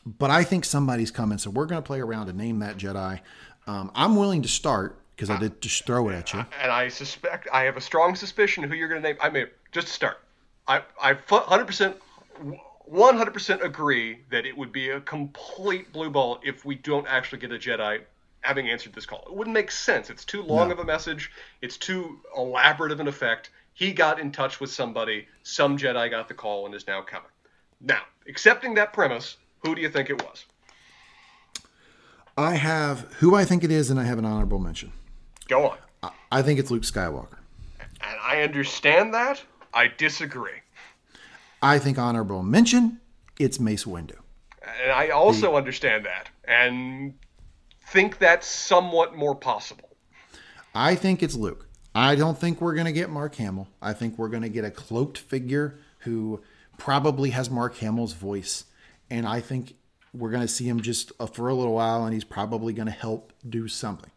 but 0.06 0.30
I 0.30 0.44
think 0.44 0.64
somebody's 0.64 1.10
coming. 1.10 1.38
So 1.38 1.50
we're 1.50 1.66
going 1.66 1.82
to 1.82 1.86
play 1.86 2.00
around 2.00 2.28
and 2.28 2.38
name 2.38 2.58
that 2.60 2.76
Jedi. 2.76 3.20
Um, 3.66 3.90
I'm 3.94 4.16
willing 4.16 4.42
to 4.42 4.48
start 4.48 4.98
because 5.16 5.30
I 5.30 5.38
did 5.38 5.60
just 5.60 5.86
throw 5.86 6.08
it 6.08 6.14
at 6.14 6.32
you. 6.32 6.44
And 6.60 6.70
I 6.70 6.88
suspect 6.88 7.48
I 7.52 7.62
have 7.62 7.76
a 7.76 7.80
strong 7.80 8.14
suspicion 8.14 8.64
who 8.64 8.74
you're 8.74 8.88
going 8.88 9.02
to 9.02 9.08
name. 9.08 9.16
I 9.20 9.30
mean, 9.30 9.46
just 9.72 9.86
to 9.86 9.92
start, 9.92 10.20
I 10.66 10.82
I 11.00 11.14
100% 11.14 11.94
100% 12.92 13.64
agree 13.64 14.18
that 14.30 14.44
it 14.44 14.56
would 14.56 14.72
be 14.72 14.90
a 14.90 15.00
complete 15.00 15.92
blue 15.92 16.10
ball 16.10 16.38
if 16.42 16.64
we 16.64 16.74
don't 16.74 17.06
actually 17.08 17.38
get 17.38 17.52
a 17.52 17.58
Jedi 17.58 18.02
having 18.42 18.68
answered 18.68 18.92
this 18.92 19.06
call. 19.06 19.24
It 19.26 19.34
wouldn't 19.34 19.54
make 19.54 19.70
sense. 19.70 20.10
It's 20.10 20.24
too 20.24 20.42
long 20.42 20.68
no. 20.68 20.74
of 20.74 20.80
a 20.80 20.84
message. 20.84 21.32
It's 21.62 21.78
too 21.78 22.20
elaborate 22.36 22.92
of 22.92 23.00
an 23.00 23.08
effect. 23.08 23.50
He 23.72 23.92
got 23.92 24.20
in 24.20 24.32
touch 24.32 24.60
with 24.60 24.70
somebody. 24.70 25.26
Some 25.42 25.78
Jedi 25.78 26.10
got 26.10 26.28
the 26.28 26.34
call 26.34 26.66
and 26.66 26.74
is 26.74 26.86
now 26.86 27.00
coming. 27.00 27.30
Now, 27.80 28.02
accepting 28.28 28.74
that 28.74 28.92
premise, 28.92 29.38
who 29.64 29.74
do 29.74 29.80
you 29.80 29.88
think 29.88 30.10
it 30.10 30.22
was? 30.22 30.44
I 32.36 32.54
have 32.54 33.00
who 33.18 33.34
I 33.34 33.44
think 33.44 33.64
it 33.64 33.70
is, 33.70 33.90
and 33.90 33.98
I 33.98 34.04
have 34.04 34.18
an 34.18 34.24
honorable 34.24 34.58
mention. 34.58 34.92
Go 35.48 35.70
on. 35.70 36.12
I 36.30 36.42
think 36.42 36.58
it's 36.58 36.70
Luke 36.70 36.82
Skywalker. 36.82 37.38
And 37.80 38.18
I 38.22 38.42
understand 38.42 39.14
that. 39.14 39.42
I 39.72 39.88
disagree. 39.88 40.60
I 41.62 41.78
think 41.78 41.98
honorable 41.98 42.42
mention, 42.42 43.00
it's 43.38 43.58
Mace 43.58 43.84
Windu. 43.84 44.16
And 44.82 44.92
I 44.92 45.08
also 45.08 45.52
the, 45.52 45.56
understand 45.56 46.04
that 46.04 46.28
and 46.44 47.14
think 47.88 48.18
that's 48.18 48.46
somewhat 48.46 49.16
more 49.16 49.34
possible. 49.34 49.88
I 50.74 50.94
think 50.94 51.22
it's 51.22 51.34
Luke. 51.34 51.68
I 51.94 52.16
don't 52.16 52.36
think 52.36 52.60
we're 52.60 52.74
going 52.74 52.86
to 52.86 52.92
get 52.92 53.08
Mark 53.08 53.36
Hamill. 53.36 53.68
I 53.80 53.92
think 53.92 54.18
we're 54.18 54.28
going 54.28 54.42
to 54.42 54.48
get 54.48 54.64
a 54.64 54.70
cloaked 54.70 55.16
figure 55.16 55.78
who 56.00 56.42
probably 56.76 57.30
has 57.30 57.48
Mark 57.48 57.76
Hamill's 57.76 58.12
voice 58.12 58.64
and 59.10 59.26
I 59.26 59.40
think 59.40 59.74
we're 60.12 60.30
going 60.30 60.42
to 60.42 60.48
see 60.48 60.68
him 60.68 60.80
just 60.80 61.12
uh, 61.18 61.26
for 61.26 61.48
a 61.48 61.54
little 61.54 61.74
while, 61.74 62.04
and 62.04 62.14
he's 62.14 62.24
probably 62.24 62.72
going 62.72 62.86
to 62.86 62.92
help 62.92 63.32
do 63.48 63.68
something. 63.68 64.10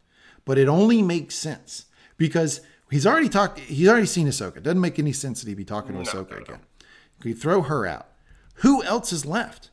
But 0.45 0.57
it 0.57 0.67
only 0.67 1.01
makes 1.01 1.35
sense 1.35 1.85
because 2.17 2.61
he's 2.89 3.05
already 3.05 3.29
talked. 3.29 3.59
He's 3.59 3.87
already 3.87 4.05
seen 4.05 4.27
Ahsoka. 4.27 4.57
It 4.57 4.63
doesn't 4.63 4.81
make 4.81 4.99
any 4.99 5.13
sense 5.13 5.41
that 5.41 5.49
he'd 5.49 5.55
be 5.57 5.65
talking 5.65 5.93
to 5.93 6.03
no, 6.03 6.03
Ahsoka 6.03 6.31
no, 6.31 6.37
again. 6.37 6.59
We 7.23 7.33
throw 7.33 7.61
her 7.63 7.85
out. 7.85 8.07
Who 8.55 8.83
else 8.83 9.11
is 9.11 9.25
left? 9.25 9.71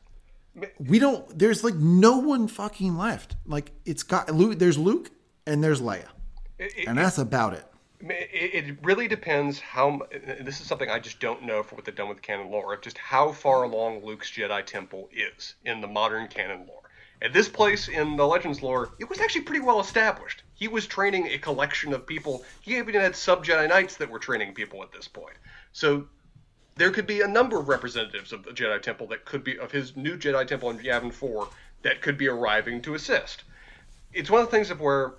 We 0.79 0.99
don't. 0.99 1.37
There's 1.37 1.63
like 1.63 1.75
no 1.75 2.17
one 2.17 2.47
fucking 2.47 2.97
left. 2.97 3.35
Like 3.45 3.71
it's 3.85 4.03
got 4.03 4.33
Luke. 4.33 4.59
There's 4.59 4.77
Luke 4.77 5.11
and 5.45 5.63
there's 5.63 5.81
Leia, 5.81 6.07
It, 6.57 6.87
and 6.87 6.97
that's 6.97 7.17
about 7.17 7.53
it. 7.53 7.65
It, 8.01 8.77
really 8.83 9.07
depends 9.07 9.59
how. 9.59 10.01
This 10.41 10.61
is 10.61 10.67
something 10.67 10.89
I 10.89 10.99
just 10.99 11.19
don't 11.19 11.43
know 11.43 11.63
for 11.63 11.75
what 11.75 11.85
they've 11.85 11.95
done 11.95 12.09
with 12.09 12.21
canon 12.21 12.51
lore 12.51 12.77
just 12.77 12.97
how 12.97 13.31
far 13.31 13.63
along 13.63 14.03
Luke's 14.03 14.31
Jedi 14.31 14.65
Temple 14.65 15.09
is 15.11 15.55
in 15.63 15.81
the 15.81 15.87
modern 15.87 16.27
canon 16.27 16.65
lore. 16.67 16.81
At 17.21 17.33
this 17.33 17.47
place 17.47 17.87
in 17.87 18.17
the 18.17 18.27
Legends 18.27 18.61
lore, 18.61 18.93
it 18.99 19.09
was 19.09 19.19
actually 19.21 19.41
pretty 19.41 19.61
well 19.61 19.79
established. 19.79 20.43
He 20.53 20.67
was 20.67 20.85
training 20.85 21.27
a 21.27 21.37
collection 21.37 21.93
of 21.93 22.05
people. 22.05 22.43
He 22.61 22.77
even 22.77 22.95
had 22.95 23.15
sub 23.15 23.45
Jedi 23.45 23.69
Knights 23.69 23.97
that 23.97 24.09
were 24.09 24.19
training 24.19 24.53
people 24.53 24.83
at 24.83 24.91
this 24.91 25.07
point. 25.07 25.37
So 25.71 26.07
there 26.75 26.91
could 26.91 27.07
be 27.07 27.21
a 27.21 27.27
number 27.27 27.57
of 27.57 27.69
representatives 27.69 28.33
of 28.33 28.43
the 28.43 28.51
Jedi 28.51 28.81
Temple 28.81 29.07
that 29.07 29.23
could 29.23 29.43
be 29.43 29.57
of 29.57 29.71
his 29.71 29.95
new 29.95 30.17
Jedi 30.17 30.45
Temple 30.45 30.69
in 30.71 30.79
Yavin 30.79 31.13
4 31.13 31.47
that 31.83 32.01
could 32.01 32.17
be 32.17 32.27
arriving 32.27 32.81
to 32.81 32.95
assist. 32.95 33.43
It's 34.13 34.29
one 34.29 34.41
of 34.41 34.47
the 34.47 34.51
things 34.51 34.71
of 34.71 34.81
where 34.81 35.13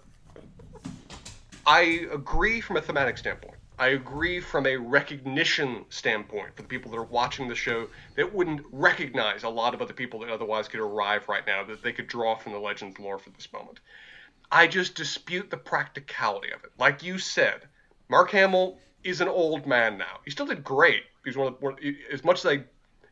I 1.67 1.81
agree 2.13 2.61
from 2.61 2.77
a 2.77 2.81
thematic 2.81 3.19
standpoint. 3.19 3.57
I 3.79 3.89
agree 3.89 4.41
from 4.41 4.67
a 4.67 4.77
recognition 4.77 5.85
standpoint 5.91 6.55
for 6.55 6.63
the 6.63 6.69
people 6.69 6.93
that 6.93 6.97
are 6.97 7.03
watching 7.03 7.49
the 7.49 7.57
show 7.57 7.89
that 8.15 8.33
wouldn't 8.33 8.65
recognize 8.71 9.43
a 9.43 9.49
lot 9.49 9.75
of 9.75 9.83
other 9.83 9.93
people 9.93 10.21
that 10.21 10.31
otherwise 10.31 10.69
could 10.69 10.81
arrive 10.81 11.29
right 11.29 11.47
now 11.47 11.65
that 11.65 11.83
they 11.83 11.93
could 11.93 12.07
draw 12.07 12.37
from 12.37 12.53
the 12.53 12.59
Legends 12.59 12.99
lore 12.99 13.19
for 13.19 13.31
this 13.31 13.53
moment. 13.53 13.81
I 14.51 14.69
just 14.69 14.95
dispute 14.95 15.51
the 15.51 15.57
practicality 15.57 16.53
of 16.53 16.63
it. 16.63 16.71
Like 16.79 17.03
you 17.03 17.19
said, 17.19 17.63
Mark 18.09 18.31
Hamill 18.31 18.79
is 19.03 19.21
an 19.21 19.29
old 19.29 19.67
man 19.67 19.99
now. 19.99 20.21
He 20.25 20.31
still 20.31 20.47
did 20.47 20.63
great. 20.63 21.03
He's 21.25 21.37
one 21.37 21.49
of 21.49 21.61
the, 21.61 21.97
as 22.13 22.25
much 22.25 22.45
as 22.45 22.47
I, 22.47 22.65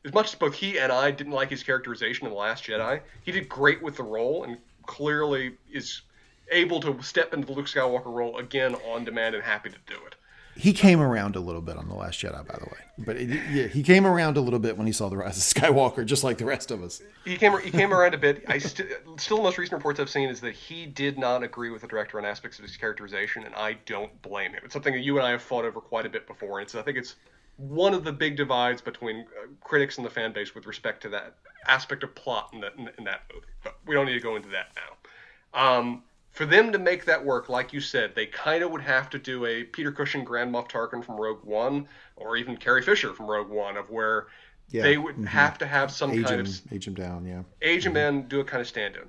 as 0.05 0.14
much 0.14 0.32
as 0.32 0.35
both 0.36 0.55
he 0.55 0.78
and 0.78 0.93
I 0.93 1.10
didn't 1.10 1.32
like 1.32 1.51
his 1.51 1.64
characterization 1.64 2.26
in 2.26 2.32
the 2.32 2.39
Last 2.39 2.64
Jedi, 2.64 3.01
he 3.24 3.32
did 3.32 3.48
great 3.48 3.82
with 3.82 3.97
the 3.97 4.05
role 4.05 4.44
and 4.44 4.59
clearly 4.86 5.56
is 5.72 6.02
able 6.51 6.81
to 6.81 7.01
step 7.03 7.35
into 7.35 7.47
the 7.47 7.53
Luke 7.53 7.66
Skywalker 7.66 8.07
role 8.07 8.39
again 8.39 8.75
on 8.87 9.05
demand 9.05 9.35
and 9.35 9.45
happy 9.45 9.71
to 9.71 9.79
do 9.87 9.95
it. 10.07 10.15
He 10.57 10.73
came 10.73 11.01
around 11.01 11.35
a 11.35 11.41
little 11.41 11.61
bit 11.61 11.77
on 11.77 11.89
the 11.89 11.95
Last 11.95 12.21
Jedi, 12.21 12.47
by 12.47 12.57
the 12.57 12.66
way. 12.66 12.79
But 12.99 13.16
it, 13.16 13.29
yeah, 13.51 13.66
he 13.66 13.83
came 13.83 14.07
around 14.07 14.37
a 14.37 14.41
little 14.41 14.61
bit 14.61 14.77
when 14.77 14.87
he 14.87 14.93
saw 14.93 15.09
the 15.09 15.16
Rise 15.16 15.37
of 15.37 15.62
Skywalker, 15.62 16.07
just 16.07 16.23
like 16.23 16.39
the 16.39 16.45
rest 16.45 16.71
of 16.71 16.81
us. 16.83 17.03
He 17.25 17.37
came 17.37 17.59
he 17.59 17.73
came 17.73 17.93
around 17.93 18.15
a 18.15 18.19
bit. 18.19 18.45
I 18.47 18.59
st- 18.59 18.89
still 19.16 19.39
the 19.39 19.43
most 19.43 19.59
recent 19.59 19.79
reports 19.79 19.99
I've 19.99 20.11
seen 20.11 20.29
is 20.29 20.41
that 20.43 20.55
he 20.55 20.87
did 20.87 21.19
not 21.19 21.43
agree 21.43 21.71
with 21.71 21.83
the 21.83 21.89
director 21.89 22.19
on 22.19 22.25
aspects 22.25 22.59
of 22.61 22.65
his 22.65 22.77
characterization, 22.77 23.43
and 23.43 23.55
I 23.57 23.79
don't 23.87 24.23
blame 24.23 24.53
him. 24.53 24.61
It's 24.65 24.73
something 24.73 24.95
that 24.95 25.03
you 25.03 25.16
and 25.19 25.27
I 25.27 25.31
have 25.31 25.43
fought 25.43 25.65
over 25.65 25.81
quite 25.81 26.07
a 26.07 26.11
bit 26.11 26.29
before, 26.29 26.61
and 26.61 26.66
it's 26.66 26.77
I 26.77 26.83
think 26.83 26.99
it's 26.99 27.16
one 27.57 27.93
of 27.93 28.05
the 28.05 28.12
big 28.12 28.37
divides 28.37 28.81
between 28.81 29.21
uh, 29.21 29.47
critics 29.61 29.97
and 29.97 30.07
the 30.07 30.11
fan 30.11 30.33
base 30.33 30.55
with 30.55 30.66
respect 30.66 31.03
to 31.03 31.09
that 31.09 31.35
aspect 31.66 32.05
of 32.05 32.15
plot 32.15 32.51
in 32.53 32.61
that 32.61 32.75
in, 32.79 32.89
in 32.97 33.05
that 33.05 33.23
movie. 33.33 33.47
But 33.65 33.79
we 33.87 33.95
don't 33.97 34.07
need 34.07 34.15
to 34.15 34.21
go 34.21 34.37
into 34.37 34.51
that 34.51 34.69
now. 34.77 35.79
Um, 35.79 36.05
for 36.35 36.44
them 36.44 36.73
to 36.73 36.78
make 36.78 37.05
that 37.05 37.24
work, 37.24 37.48
like 37.48 37.73
you 37.73 37.81
said, 37.81 38.15
they 38.15 38.27
kind 38.27 38.65
of 38.65 38.73
would 38.73 38.82
have 38.82 39.09
to 39.11 39.19
do 39.20 39.47
a 39.47 39.62
Peter 39.62 39.93
Cushing, 39.93 40.24
Grand 40.24 40.52
Moff 40.52 40.69
Tarkin 40.69 41.02
from 41.05 41.16
Rogue 41.16 41.44
One, 41.44 41.89
or 42.16 42.36
even 42.36 42.56
Carrie 42.56 42.82
Fisher 42.82 43.15
from 43.15 43.27
Rogue 43.28 43.48
One, 43.48 43.77
of 43.77 43.89
where 43.89 44.27
Yeah, 44.69 44.82
they 44.82 44.98
would 44.98 45.16
mhm. 45.16 45.27
have 45.27 45.59
to 45.59 45.66
have 45.66 45.93
some 45.93 46.11
Age 46.11 46.24
kind 46.24 46.40
him, 46.40 46.47
of 46.47 46.73
age 46.73 46.86
him 46.89 46.94
down, 46.94 47.24
yeah. 47.24 47.43
age 47.62 47.86
him 47.86 47.97
in, 47.97 48.27
do 48.27 48.40
a 48.40 48.44
kind 48.44 48.61
of 48.61 48.66
stand 48.66 48.97
in. 48.97 49.05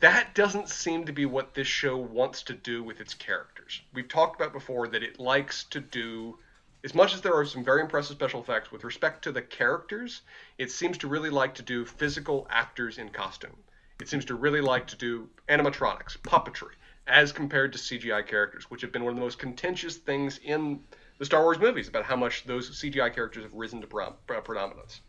That 0.00 0.34
doesn't 0.34 0.70
seem 0.70 1.04
to 1.04 1.12
be 1.12 1.26
what 1.26 1.52
this 1.52 1.68
show 1.68 1.98
wants 1.98 2.42
to 2.44 2.54
do 2.54 2.82
with 2.82 3.00
its 3.00 3.12
characters. 3.12 3.82
We've 3.92 4.08
talked 4.08 4.40
about 4.40 4.52
before 4.54 4.88
that 4.88 5.02
it 5.02 5.20
likes 5.20 5.64
to 5.64 5.80
do, 5.80 6.38
as 6.82 6.94
much 6.94 7.12
as 7.14 7.20
there 7.20 7.34
are 7.34 7.44
some 7.44 7.62
very 7.62 7.82
impressive 7.82 8.16
special 8.16 8.40
effects 8.40 8.72
with 8.72 8.84
respect 8.84 9.22
to 9.24 9.32
the 9.32 9.42
characters, 9.42 10.22
it 10.56 10.70
seems 10.70 10.96
to 10.98 11.08
really 11.08 11.30
like 11.30 11.54
to 11.56 11.62
do 11.62 11.84
physical 11.84 12.46
actors 12.50 12.96
in 12.96 13.10
costume. 13.10 13.56
It 14.00 14.08
seems 14.08 14.24
to 14.26 14.34
really 14.34 14.60
like 14.60 14.86
to 14.88 14.96
do 14.96 15.28
animatronics, 15.48 16.18
puppetry, 16.18 16.74
as 17.06 17.32
compared 17.32 17.72
to 17.72 17.78
CGI 17.78 18.26
characters, 18.26 18.70
which 18.70 18.82
have 18.82 18.92
been 18.92 19.04
one 19.04 19.12
of 19.12 19.16
the 19.16 19.22
most 19.22 19.38
contentious 19.38 19.96
things 19.96 20.38
in 20.38 20.80
the 21.18 21.24
Star 21.24 21.42
Wars 21.42 21.58
movies 21.58 21.88
about 21.88 22.04
how 22.04 22.16
much 22.16 22.44
those 22.44 22.80
CGI 22.80 23.14
characters 23.14 23.44
have 23.44 23.52
risen 23.52 23.80
to 23.80 23.86
pre- 23.86 24.40
predominance. 24.42 25.00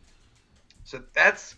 So 0.84 1.02
that's 1.14 1.56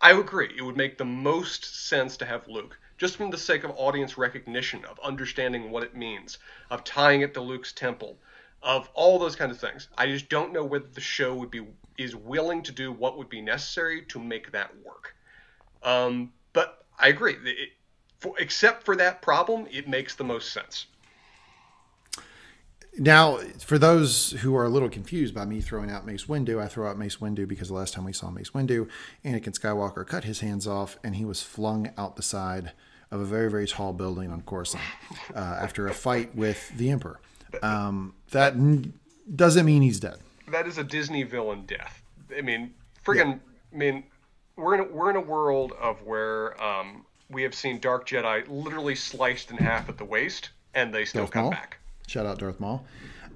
I 0.00 0.12
agree. 0.12 0.54
It 0.56 0.62
would 0.62 0.76
make 0.76 0.96
the 0.96 1.04
most 1.04 1.88
sense 1.88 2.16
to 2.18 2.26
have 2.26 2.46
Luke, 2.46 2.78
just 2.98 3.16
from 3.16 3.30
the 3.30 3.38
sake 3.38 3.64
of 3.64 3.72
audience 3.76 4.16
recognition, 4.16 4.84
of 4.84 5.00
understanding 5.00 5.72
what 5.72 5.82
it 5.82 5.96
means, 5.96 6.38
of 6.70 6.84
tying 6.84 7.22
it 7.22 7.34
to 7.34 7.40
Luke's 7.40 7.72
temple, 7.72 8.16
of 8.62 8.88
all 8.94 9.18
those 9.18 9.34
kinds 9.34 9.50
of 9.50 9.60
things. 9.60 9.88
I 9.96 10.06
just 10.06 10.28
don't 10.28 10.52
know 10.52 10.64
whether 10.64 10.86
the 10.86 11.00
show 11.00 11.34
would 11.34 11.50
be 11.50 11.66
is 11.96 12.14
willing 12.14 12.62
to 12.62 12.72
do 12.72 12.92
what 12.92 13.18
would 13.18 13.28
be 13.28 13.40
necessary 13.40 14.02
to 14.02 14.20
make 14.20 14.52
that 14.52 14.70
work. 14.84 15.16
Um, 15.82 16.32
but 16.58 16.84
I 16.98 17.06
agree. 17.06 17.36
It, 17.44 17.70
for, 18.18 18.34
except 18.40 18.84
for 18.84 18.96
that 18.96 19.22
problem, 19.22 19.68
it 19.70 19.88
makes 19.88 20.16
the 20.16 20.24
most 20.24 20.52
sense. 20.52 20.86
Now, 22.98 23.36
for 23.60 23.78
those 23.78 24.32
who 24.40 24.56
are 24.56 24.64
a 24.64 24.68
little 24.68 24.88
confused 24.88 25.32
by 25.36 25.44
me 25.44 25.60
throwing 25.60 25.88
out 25.88 26.04
Mace 26.04 26.24
Windu, 26.24 26.60
I 26.60 26.66
throw 26.66 26.90
out 26.90 26.98
Mace 26.98 27.18
Windu 27.18 27.46
because 27.46 27.68
the 27.68 27.74
last 27.74 27.94
time 27.94 28.04
we 28.04 28.12
saw 28.12 28.28
Mace 28.28 28.50
Windu, 28.50 28.88
Anakin 29.24 29.56
Skywalker 29.56 30.04
cut 30.04 30.24
his 30.24 30.40
hands 30.40 30.66
off 30.66 30.98
and 31.04 31.14
he 31.14 31.24
was 31.24 31.42
flung 31.42 31.92
out 31.96 32.16
the 32.16 32.24
side 32.24 32.72
of 33.12 33.20
a 33.20 33.24
very, 33.24 33.48
very 33.48 33.68
tall 33.68 33.92
building 33.92 34.32
on 34.32 34.42
Coruscant 34.42 34.82
uh, 35.36 35.38
after 35.38 35.86
a 35.86 35.94
fight 35.94 36.34
with 36.34 36.76
the 36.76 36.90
Emperor. 36.90 37.20
Um, 37.62 38.14
that 38.32 38.54
n- 38.54 38.94
doesn't 39.32 39.64
mean 39.64 39.82
he's 39.82 40.00
dead. 40.00 40.18
that 40.50 40.66
is 40.66 40.76
a 40.76 40.84
Disney 40.84 41.22
villain 41.22 41.66
death. 41.66 42.02
I 42.36 42.40
mean, 42.40 42.74
friggin' 43.06 43.38
I 43.72 43.76
mean, 43.76 44.04
we're 44.58 44.74
in 44.74 44.80
a, 44.80 44.84
we're 44.84 45.10
in 45.10 45.16
a 45.16 45.20
world 45.20 45.72
of 45.80 46.02
where 46.02 46.60
um, 46.62 47.06
we 47.30 47.42
have 47.44 47.54
seen 47.54 47.78
Dark 47.80 48.06
Jedi 48.08 48.44
literally 48.48 48.94
sliced 48.94 49.50
in 49.50 49.56
half 49.56 49.88
at 49.88 49.96
the 49.98 50.04
waist, 50.04 50.50
and 50.74 50.92
they 50.92 51.04
still 51.04 51.22
Darth 51.22 51.30
come 51.32 51.42
Maul? 51.44 51.50
back. 51.52 51.78
Shout 52.06 52.26
out 52.26 52.38
Darth 52.38 52.60
Maul. 52.60 52.84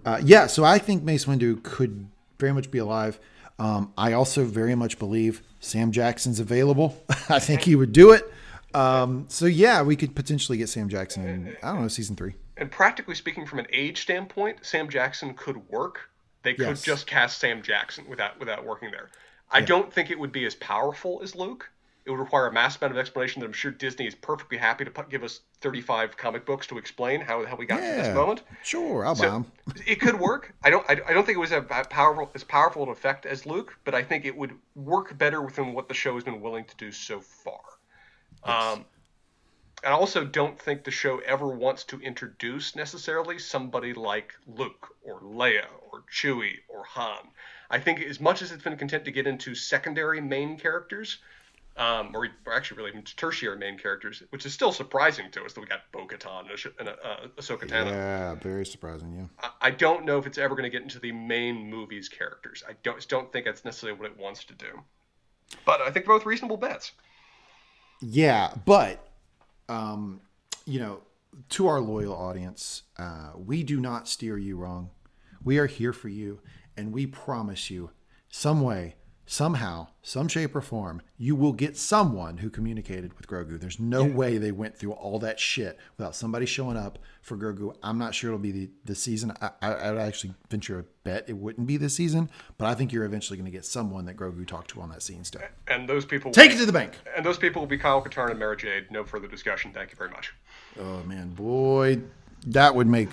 Uh, 0.05 0.21
yeah, 0.23 0.47
so 0.47 0.65
I 0.65 0.79
think 0.79 1.03
Mace 1.03 1.25
Windu 1.27 1.63
could 1.63 2.09
very 2.39 2.53
much 2.53 2.71
be 2.71 2.79
alive. 2.79 3.19
Um, 3.59 3.93
I 3.97 4.13
also 4.15 4.45
very 4.45 4.75
much 4.75 4.99
believe 4.99 5.43
Sam 5.61 5.93
Jackson's 5.93 6.41
available. 6.41 7.03
I 7.29 7.39
think 7.39 7.63
he 7.63 7.77
would 7.77 7.93
do 7.93 8.11
it. 8.13 8.31
Um, 8.75 9.27
so 9.29 9.47
yeah, 9.47 9.83
we 9.83 9.95
could 9.97 10.15
potentially 10.17 10.59
get 10.59 10.69
Sam 10.69 10.89
Jackson 10.89 11.27
in, 11.29 11.57
I 11.63 11.73
don't 11.73 11.83
know, 11.83 11.89
season 11.89 12.17
three. 12.17 12.35
And 12.57 12.71
practically 12.71 13.15
speaking, 13.15 13.47
from 13.47 13.59
an 13.61 13.67
age 13.73 14.01
standpoint, 14.03 14.65
Sam 14.65 14.89
Jackson 14.89 15.35
could 15.35 15.69
work. 15.71 16.09
They 16.43 16.55
could 16.55 16.67
Yes. 16.69 16.83
just 16.83 17.07
cast 17.07 17.39
Sam 17.39 17.63
Jackson 17.63 18.05
without 18.09 18.41
without 18.41 18.65
working 18.65 18.91
there. 18.91 19.11
I 19.53 19.61
don't 19.61 19.93
think 19.93 20.11
it 20.11 20.19
would 20.19 20.33
be 20.33 20.45
as 20.47 20.55
powerful 20.55 21.21
as 21.23 21.35
Luke. 21.37 21.69
It 22.05 22.11
would 22.11 22.19
require 22.19 22.49
a 22.49 22.53
mass 22.53 22.77
amount 22.81 22.93
of 22.95 22.99
explanation 22.99 23.41
that 23.41 23.47
I'm 23.47 23.53
sure 23.53 23.71
Disney 23.71 24.09
is 24.09 24.15
perfectly 24.17 24.59
happy 24.59 24.85
to 24.85 24.91
put, 24.91 25.09
give 25.09 25.23
us 25.23 25.41
35 25.61 26.17
comic 26.17 26.45
books 26.45 26.67
to 26.67 26.79
explain 26.79 27.21
how, 27.21 27.45
how 27.47 27.55
we 27.55 27.65
got 27.65 27.77
to 27.77 27.83
this 27.83 28.13
moment. 28.13 28.43
sure, 28.65 29.07
I'll 29.07 29.15
buy 29.15 29.21
So 29.21 29.35
'em. 29.37 29.53
it 29.87 30.01
could 30.01 30.19
work. 30.19 30.53
I 30.65 30.71
don't. 30.71 30.85
I, 30.91 31.01
I 31.07 31.13
don't 31.13 31.25
think 31.25 31.37
it 31.37 31.41
was 31.41 31.53
a 31.53 31.63
powerful 31.63 32.29
as 32.35 32.43
powerful 32.43 32.83
an 32.83 32.89
effect 32.89 33.25
as 33.25 33.47
Luke, 33.47 33.79
but 33.85 33.95
I 33.95 34.03
think 34.03 34.25
it 34.25 34.37
would 34.37 34.53
work 34.75 35.17
better 35.17 35.41
within 35.41 35.75
what 35.75 35.87
the 35.87 35.95
show 35.95 36.15
has 36.15 36.25
been 36.25 36.41
willing 36.41 36.65
to 36.65 36.77
do 36.77 36.91
so 36.91 37.21
far. 37.21 37.61
Um, 38.43 38.85
I 39.85 39.91
also 39.91 40.25
don't 40.25 40.59
think 40.59 40.83
the 40.85 40.91
show 40.91 41.19
ever 41.19 41.47
wants 41.49 41.85
to 41.85 42.01
introduce 42.01 42.75
necessarily 42.77 43.39
somebody 43.39 43.95
like 43.95 44.33
Luke 44.47 44.89
or 45.03 45.21
Leia 45.21 45.67
or 45.91 46.03
Chewie 46.13 46.59
or 46.69 46.85
Han. 46.85 47.29
I 47.73 47.79
think 47.81 48.01
as 48.03 48.21
much 48.21 48.43
as 48.43 48.53
it's 48.53 48.63
been 48.63 48.77
content 48.77 49.05
to 49.07 49.11
get 49.11 49.27
into 49.27 49.55
secondary 49.55 50.21
main 50.21 50.59
characters, 50.59 51.19
um, 51.79 52.11
or, 52.15 52.29
or 52.47 52.53
actually 52.55 52.77
really 52.77 52.91
even 52.91 53.03
tertiary 53.03 53.57
main 53.57 53.79
characters, 53.79 54.23
which 54.29 54.45
is 54.45 54.53
still 54.53 54.73
surprising 54.73 55.31
to 55.33 55.43
us 55.43 55.55
that 55.55 55.61
we 55.63 55.67
got 55.67 55.91
Bo-Katan 55.91 56.45
and, 56.79 56.89
uh, 56.91 56.95
Ahsoka 57.39 57.63
Tano. 57.67 57.87
Yeah, 57.87 58.35
very 58.35 58.67
surprising. 58.67 59.15
Yeah. 59.17 59.27
I- 59.43 59.69
I 59.69 59.71
don't 59.71 60.05
know 60.05 60.19
if 60.19 60.27
it's 60.27 60.37
ever 60.37 60.55
going 60.55 60.65
to 60.65 60.71
get 60.71 60.83
into 60.83 60.99
the 60.99 61.13
main 61.13 61.71
movie's 61.71 62.11
characters. 62.11 62.63
I 62.69 62.75
don't 62.83 62.97
just 62.97 63.09
don't 63.09 63.33
think 63.33 63.47
that's 63.47 63.65
necessarily 63.65 63.99
what 63.99 64.11
it 64.11 64.19
wants 64.19 64.45
to 64.45 64.55
do. 64.55 64.83
But 65.65 65.81
I 65.81 65.85
think 65.91 66.05
they're 66.05 66.15
both 66.15 66.27
reasonable 66.27 66.59
bets. 66.59 66.93
Yeah, 68.01 68.53
but 68.67 69.09
um, 69.69 70.21
you 70.67 70.79
know, 70.81 71.01
to 71.51 71.69
our 71.69 71.81
loyal 71.81 72.15
audience, 72.15 72.83
uh, 72.99 73.31
we 73.37 73.63
do 73.63 73.81
not 73.81 74.09
steer 74.09 74.37
you 74.37 74.57
wrong. 74.57 74.91
We 75.45 75.59
are 75.59 75.67
here 75.67 75.93
for 75.93 76.09
you, 76.09 76.41
and 76.77 76.93
we 76.93 77.07
promise 77.07 77.71
you, 77.71 77.91
some 78.29 78.63
way, 78.63 78.97
somehow, 79.27 79.87
some 80.03 80.29
shape 80.29 80.55
or 80.55 80.61
form, 80.61 81.01
you 81.17 81.37
will 81.37 81.53
get 81.53 81.77
someone 81.77 82.39
who 82.39 82.51
communicated 82.51 83.15
with 83.15 83.27
Grogu. 83.27 83.59
There's 83.59 83.79
no 83.79 84.05
way 84.05 84.37
they 84.37 84.53
went 84.53 84.77
through 84.77 84.93
all 84.93 85.19
that 85.21 85.39
shit 85.39 85.79
without 85.97 86.15
somebody 86.15 86.45
showing 86.45 86.77
up 86.77 86.99
for 87.23 87.37
Grogu. 87.37 87.75
I'm 87.83 87.99
not 87.99 88.15
sure 88.15 88.31
it'll 88.31 88.39
be 88.39 88.53
the, 88.53 88.71
the 88.85 88.95
season. 88.95 89.33
I, 89.41 89.51
I, 89.63 89.91
would 89.93 90.01
actually 90.01 90.35
venture 90.51 90.81
a 90.81 90.85
bet 91.05 91.25
it 91.29 91.37
wouldn't 91.37 91.67
be 91.67 91.77
this 91.77 91.95
season, 91.95 92.31
but 92.59 92.67
I 92.67 92.75
think 92.75 92.93
you're 92.93 93.05
eventually 93.05 93.37
going 93.37 93.51
to 93.51 93.57
get 93.57 93.65
someone 93.65 94.05
that 94.07 94.17
Grogu 94.17 94.47
talked 94.47 94.71
to 94.71 94.81
on 94.81 94.91
that 94.91 95.03
scene 95.03 95.25
still. 95.25 95.43
And 95.69 95.89
those 95.89 96.05
people 96.05 96.31
Take 96.31 96.53
it 96.53 96.59
to 96.59 96.67
the 96.67 96.73
bank. 96.73 96.99
and 97.17 97.25
those 97.25 97.39
people 97.39 97.63
will 97.63 97.69
be 97.69 97.79
Kyle 97.79 98.03
Katarn 98.03 98.31
and 98.31 98.39
Mara 98.39 98.57
Jade. 98.57 98.91
No 98.91 99.05
further 99.05 99.29
discussion. 99.29 99.73
Thank 99.73 99.91
you 99.91 99.97
very 99.97 100.11
much. 100.11 100.35
Oh 100.79 101.03
man, 101.05 101.31
boy, 101.31 102.01
that 102.47 102.75
would 102.75 102.87
make 102.87 103.09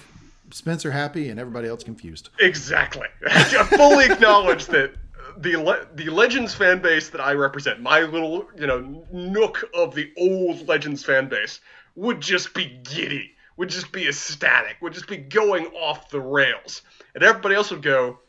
Spencer 0.52 0.92
happy 0.92 1.30
and 1.30 1.40
everybody 1.40 1.68
else 1.68 1.84
confused. 1.84 2.30
Exactly. 2.40 3.08
I 3.28 3.44
fully 3.66 4.06
acknowledge 4.06 4.66
that 4.68 4.94
the 5.38 5.56
le- 5.56 5.88
the 5.96 6.10
Legends 6.10 6.54
fan 6.54 6.80
base 6.80 7.10
that 7.10 7.22
I 7.22 7.34
represent, 7.34 7.82
my 7.82 8.02
little 8.02 8.48
you 8.58 8.68
know 8.68 9.06
nook 9.12 9.64
of 9.74 9.96
the 9.96 10.12
old 10.18 10.68
Legends 10.68 11.04
fan 11.04 11.30
base, 11.30 11.62
would 11.96 12.22
just 12.22 12.54
be 12.54 12.80
giddy, 12.84 13.32
would 13.58 13.70
just 13.70 13.92
be 13.92 14.08
ecstatic, 14.08 14.78
would 14.82 14.94
just 14.94 15.08
be 15.08 15.18
going 15.18 15.68
off 15.68 16.10
the 16.10 16.22
rails, 16.22 16.82
and 17.16 17.24
everybody 17.24 17.56
else 17.56 17.72
would 17.72 17.82
go, 17.82 18.20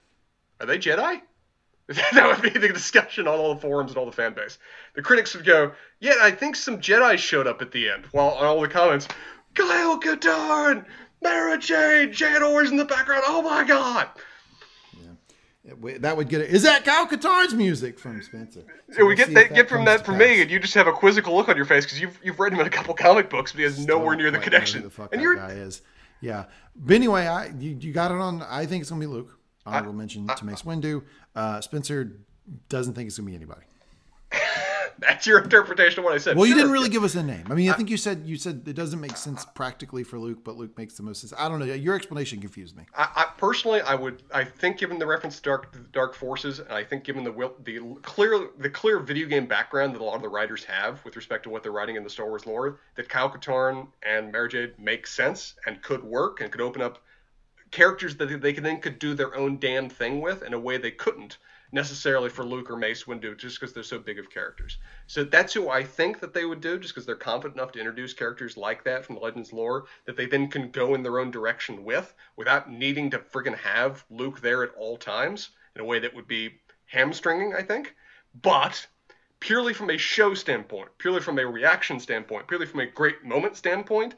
"Are 0.61 0.67
they 0.67 0.79
Jedi?" 0.79 1.21
that 1.89 2.27
would 2.27 2.53
be 2.53 2.57
the 2.57 2.69
discussion 2.69 3.27
on 3.27 3.39
all 3.39 3.55
the 3.55 3.61
forums 3.61 3.91
and 3.91 3.99
all 3.99 4.07
the 4.07 4.13
fan 4.13 4.33
base. 4.33 4.59
The 4.95 5.03
critics 5.03 5.35
would 5.35 5.45
go, 5.45 5.73
"Yeah, 5.99 6.15
I 6.21 6.31
think 6.31 6.55
some 6.55 6.81
Jedi 6.81 7.19
showed 7.19 7.49
up 7.49 7.63
at 7.63 7.73
the 7.73 7.89
end." 7.89 8.07
While 8.13 8.31
on 8.31 8.45
all 8.45 8.61
the 8.61 8.69
comments, 8.69 9.09
Kyle 9.55 9.99
Katarn, 9.99 10.85
Mara 11.23 11.59
Jade, 11.59 12.13
Jan 12.13 12.43
Ors 12.43 12.71
in 12.71 12.77
the 12.77 12.85
background. 12.85 13.23
Oh 13.27 13.43
my 13.43 13.65
god! 13.65 14.09
Yeah. 14.95 15.99
That 15.99 16.17
would 16.17 16.29
get 16.29 16.41
it. 16.41 16.51
Is 16.51 16.63
that 16.63 16.85
Kyle 16.85 17.07
Katarn's 17.07 17.55
music 17.55 17.99
from 17.99 18.23
Spencer? 18.23 18.63
So 18.93 19.05
we 19.05 19.15
get 19.15 19.33
that, 19.35 19.55
get 19.55 19.69
from 19.69 19.85
that 19.85 20.05
from 20.05 20.19
me, 20.19 20.41
and 20.43 20.51
you 20.51 20.59
just 20.59 20.75
have 20.75 20.87
a 20.87 20.93
quizzical 20.93 21.35
look 21.37 21.49
on 21.49 21.57
your 21.57 21.67
face 21.67 21.85
because 21.85 22.01
you've 22.01 22.19
you've 22.25 22.41
read 22.41 22.53
him 22.53 22.61
in 22.61 22.67
a 22.67 22.71
couple 22.71 22.95
comic 22.95 23.29
books, 23.29 23.53
but 23.53 23.59
he 23.59 23.65
has 23.65 23.75
Still 23.75 23.99
nowhere 23.99 24.17
near 24.17 24.31
the 24.31 24.39
connection. 24.39 24.83
the 24.83 24.91
fuck 24.91 25.15
and 25.15 25.23
that 25.23 25.37
guy 25.37 25.51
is. 25.51 25.83
Yeah, 26.21 26.47
but 26.75 26.95
anyway, 26.95 27.27
I 27.27 27.47
you, 27.59 27.77
you 27.79 27.93
got 27.93 28.11
it 28.11 28.19
on. 28.19 28.43
I 28.43 28.67
think 28.67 28.81
it's 28.81 28.91
gonna 28.91 29.01
be 29.01 29.07
Luke. 29.07 29.39
Honorable 29.67 29.93
I, 29.93 29.97
mention 29.97 30.29
I, 30.29 30.35
to 30.35 30.45
Mace 30.45 30.63
Windu. 30.63 31.03
Uh, 31.35 31.61
Spencer 31.61 32.21
doesn't 32.69 32.95
think 32.95 33.07
it's 33.09 33.19
gonna 33.19 33.29
be 33.29 33.35
anybody. 33.35 33.63
That's 34.99 35.27
your 35.27 35.43
interpretation 35.43 36.01
of 36.01 36.05
what 36.05 36.15
I 36.15 36.19
said. 36.19 36.37
Well, 36.37 36.47
sure. 36.47 36.55
you 36.55 36.61
didn't 36.61 36.73
really 36.73 36.89
give 36.89 37.05
us 37.05 37.15
a 37.15 37.23
name. 37.23 37.45
I 37.51 37.55
mean, 37.55 37.71
I, 37.71 37.75
think 37.75 37.91
you 37.91 37.97
said 37.97 38.23
you 38.25 38.37
said 38.37 38.63
it 38.67 38.75
doesn't 38.75 39.01
make 39.01 39.17
sense 39.17 39.45
practically 39.55 40.05
for 40.05 40.19
Luke, 40.19 40.41
but 40.45 40.57
Luke 40.57 40.77
makes 40.77 40.95
the 40.97 41.03
most 41.03 41.21
sense. 41.21 41.33
I 41.39 41.49
don't 41.49 41.59
know. 41.59 41.67
Your 41.67 41.95
explanation 41.95 42.41
confused 42.41 42.77
me. 42.77 42.85
I, 42.95 43.09
I 43.17 43.25
personally, 43.37 43.81
I 43.81 43.95
would, 43.95 44.23
I 44.33 44.45
think, 44.45 44.79
given 44.79 44.99
the 44.99 45.07
reference 45.07 45.37
to 45.37 45.43
dark 45.43 45.93
dark 45.93 46.15
forces, 46.15 46.59
and 46.59 46.73
I 46.73 46.85
think 46.85 47.05
given 47.05 47.25
the 47.25 47.53
the 47.65 47.81
clear 48.03 48.49
the 48.59 48.71
clear 48.71 48.99
video 48.99 49.27
game 49.27 49.47
background 49.47 49.95
that 49.95 50.01
a 50.01 50.05
lot 50.05 50.17
of 50.17 50.23
the 50.23 50.29
writers 50.29 50.65
have 50.65 51.05
with 51.05 51.17
respect 51.17 51.45
to 51.45 51.51
what 51.51 51.63
they're 51.63 51.73
writing 51.73 51.97
in 51.97 52.05
the 52.05 52.11
Star 52.11 52.27
Wars 52.27 52.47
lore, 52.47 52.81
that 52.97 53.09
Kyle 53.09 53.31
Katarn 53.31 53.89
and 54.03 54.33
Mara 54.33 54.49
Jade 54.49 54.79
make 54.79 55.07
sense 55.07 55.55
and 55.67 55.83
could 55.83 56.03
work 56.03 56.41
and 56.41 56.51
could 56.51 56.61
open 56.61 56.83
up 56.83 56.99
characters 57.71 58.17
that 58.17 58.41
they 58.41 58.53
could 58.53 58.65
then 58.65 58.81
could 58.81 58.99
do 58.99 59.15
their 59.15 59.35
own 59.37 59.59
damn 59.59 59.89
thing 59.89 60.21
with 60.21 60.43
in 60.43 60.53
a 60.53 60.59
way 60.59 60.77
they 60.77 60.91
couldn't 60.91 61.39
necessarily 61.73 62.29
for 62.29 62.45
Luke 62.45 62.71
or 62.71 62.77
Mace 62.77 63.05
Windu, 63.05 63.37
just 63.37 63.61
because 63.61 63.73
they're 63.73 63.83
so 63.83 63.99
big 63.99 64.19
of 64.19 64.31
characters. 64.31 64.79
So 65.07 65.25
that's 65.25 65.53
who 65.53 65.69
I 65.69 65.85
think 65.85 66.21
that 66.21 66.35
they 66.35 66.45
would 66.45 66.61
do, 66.61 66.79
just 66.79 66.95
because 66.95 67.07
they're 67.07 67.15
confident 67.15 67.57
enough 67.59 67.73
to 67.73 67.79
introduce 67.79 68.13
characters 68.13 68.57
like 68.57 68.85
that 68.85 69.05
from 69.05 69.17
the 69.17 69.21
Legends 69.21 69.53
lore 69.53 69.85
that 70.07 70.17
they 70.17 70.27
then 70.27 70.49
can 70.49 70.71
go 70.71 70.95
in 70.95 71.03
their 71.03 71.19
own 71.19 71.31
direction 71.31 71.85
with 71.85 72.15
without 72.37 72.71
needing 72.71 73.11
to 73.11 73.19
friggin' 73.19 73.57
have 73.57 74.05
Luke 74.11 74.41
there 74.41 74.63
at 74.63 74.75
all 74.77 74.97
times 74.97 75.51
in 75.75 75.81
a 75.81 75.85
way 75.85 75.99
that 75.99 76.15
would 76.15 76.27
be 76.27 76.61
hamstringing, 76.87 77.55
I 77.55 77.63
think. 77.63 77.95
But 78.43 78.87
purely 79.41 79.73
from 79.73 79.91
a 79.91 79.97
show 79.97 80.35
standpoint, 80.35 80.91
purely 80.99 81.21
from 81.21 81.39
a 81.39 81.47
reaction 81.47 81.99
standpoint, 81.99 82.47
purely 82.47 82.67
from 82.67 82.81
a 82.81 82.87
great 82.87 83.25
moment 83.25 83.57
standpoint, 83.57 84.15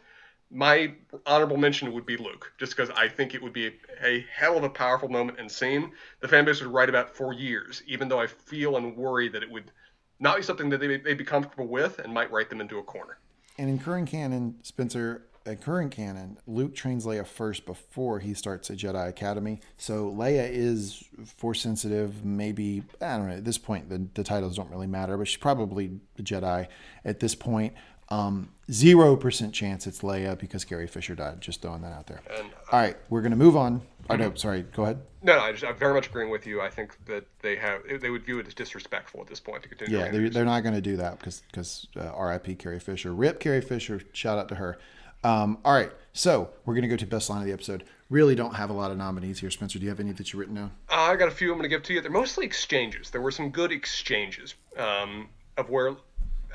my 0.53 0.95
honorable 1.25 1.57
mention 1.57 1.93
would 1.93 2.05
be 2.05 2.17
Luke, 2.17 2.53
just 2.59 2.77
because 2.77 2.91
I 2.91 3.09
think 3.09 3.35
it 3.35 3.43
would 3.43 3.55
be 3.55 3.69
a, 3.69 3.73
a, 4.03 4.27
hell 4.33 4.59
of 4.59 4.65
a 4.65 4.69
powerful 4.69 5.09
moment 5.09 5.41
and 5.41 5.51
scene 5.51 5.93
the 6.21 6.29
fanbase 6.29 6.63
would 6.63 6.73
write 6.73 6.91
about 6.91 7.17
for 7.17 7.33
years, 7.33 7.83
even 7.87 8.09
though 8.09 8.21
I 8.21 8.27
feel 8.27 8.77
and 8.77 8.95
worry 8.97 9.29
that 9.31 9.43
it 9.43 9.51
would 9.51 9.73
not 10.21 10.37
be 10.37 10.43
something 10.43 10.69
that 10.69 10.79
they, 10.79 10.99
they'd 10.99 11.19
be 11.19 11.25
comfortable 11.25 11.67
with 11.67 11.99
and 11.99 12.13
might 12.13 12.31
write 12.31 12.51
them 12.51 12.61
into 12.61 12.79
a 12.79 12.83
corner. 12.83 13.19
And 13.59 13.71
in 13.71 13.79
current 13.79 14.09
canon, 14.09 14.57
Spencer, 14.63 15.27
in 15.47 15.57
current 15.57 15.91
canon, 15.91 16.39
Luke 16.47 16.75
trains 16.75 17.07
Leia 17.07 17.27
first 17.27 17.65
before 17.65 18.21
he 18.21 18.35
starts 18.35 18.69
a 18.71 18.75
Jedi 18.75 19.09
Academy. 19.09 19.61
So 19.79 20.11
Leia 20.11 20.49
is 20.51 21.03
force 21.25 21.61
sensitive. 21.63 22.25
Maybe 22.25 22.83
I 23.01 23.17
don't 23.17 23.29
know. 23.29 23.37
At 23.37 23.45
this 23.45 23.59
point, 23.59 23.89
the, 23.89 24.07
the 24.15 24.23
titles 24.23 24.57
don't 24.57 24.71
really 24.71 24.87
matter, 24.87 25.17
but 25.17 25.29
she's 25.29 25.39
probably 25.39 25.99
a 26.19 26.23
Jedi 26.23 26.69
at 27.05 27.21
this 27.21 27.35
point. 27.35 27.75
Um, 28.09 28.51
zero 28.73 29.17
percent 29.17 29.53
chance 29.53 29.87
it's 29.87 30.01
Leia 30.01 30.39
because 30.39 30.65
Carrie 30.65 30.87
Fisher 30.87 31.15
died. 31.15 31.41
Just 31.41 31.63
throwing 31.63 31.83
that 31.83 31.93
out 31.93 32.07
there. 32.07 32.21
And, 32.31 32.51
uh, 32.51 32.73
All 32.73 32.81
right, 32.81 32.97
we're 33.11 33.23
gonna 33.23 33.37
move 33.37 33.57
on. 33.57 33.83
Oh, 34.11 34.17
no, 34.17 34.35
sorry. 34.35 34.63
Go 34.63 34.83
ahead. 34.83 35.01
No, 35.23 35.37
no, 35.37 35.43
I 35.43 35.53
just, 35.53 35.65
I'm 35.65 35.77
very 35.77 35.95
much 35.95 36.09
agreeing 36.09 36.31
with 36.31 36.47
you. 36.47 36.61
I 36.61 36.69
think 36.69 36.97
that 37.07 37.25
they 37.41 37.57
have 37.57 37.83
they 38.01 38.11
would 38.11 38.25
view 38.25 38.39
it 38.41 38.47
as 38.47 38.55
disrespectful 38.55 39.21
at 39.21 39.29
this 39.29 39.39
point 39.41 39.63
to 39.63 39.69
continue. 39.69 39.97
Yeah, 39.97 40.11
they're, 40.11 40.29
they're 40.29 40.45
not 40.45 40.63
going 40.63 40.75
to 40.75 40.81
do 40.81 40.97
that 40.97 41.19
because 41.19 41.43
because 41.51 41.87
uh, 41.97 42.09
R.I.P. 42.09 42.57
Carrie 42.57 42.81
Fisher. 42.81 43.15
Rip 43.15 43.39
Carrie 43.39 43.61
Fisher. 43.61 44.01
Shout 44.13 44.39
out 44.39 44.49
to 44.49 44.57
her. 44.57 44.79
Um, 45.25 45.59
all 45.65 45.73
right, 45.73 45.93
so 46.13 46.51
we're 46.65 46.75
going 46.75 46.83
to 46.83 46.89
go 46.89 46.97
to 46.97 47.07
best 47.07 47.31
line 47.31 47.41
of 47.41 47.47
the 47.47 47.53
episode. 47.53 47.85
Really 48.11 48.35
don't 48.35 48.55
have 48.55 48.71
a 48.71 48.73
lot 48.73 48.91
of 48.91 48.97
nominees 48.97 49.39
here, 49.39 49.51
Spencer. 49.51 49.79
Do 49.79 49.85
you 49.85 49.91
have 49.91 50.01
any 50.01 50.11
that 50.13 50.33
you 50.33 50.39
written 50.39 50.57
down? 50.57 50.73
Uh, 50.91 50.95
I 50.95 51.17
got 51.17 51.29
a 51.29 51.31
few. 51.31 51.53
I'm 51.53 51.59
going 51.59 51.63
to 51.63 51.69
give 51.69 51.85
to 51.85 51.95
you. 51.95 52.01
They're 52.01 52.11
mostly 52.11 52.45
exchanges. 52.45 53.11
There 53.11 53.21
were 53.21 53.31
some 53.31 53.51
good 53.51 53.71
exchanges 53.71 54.55
um, 54.77 55.29
of 55.57 55.71
where 55.71 55.95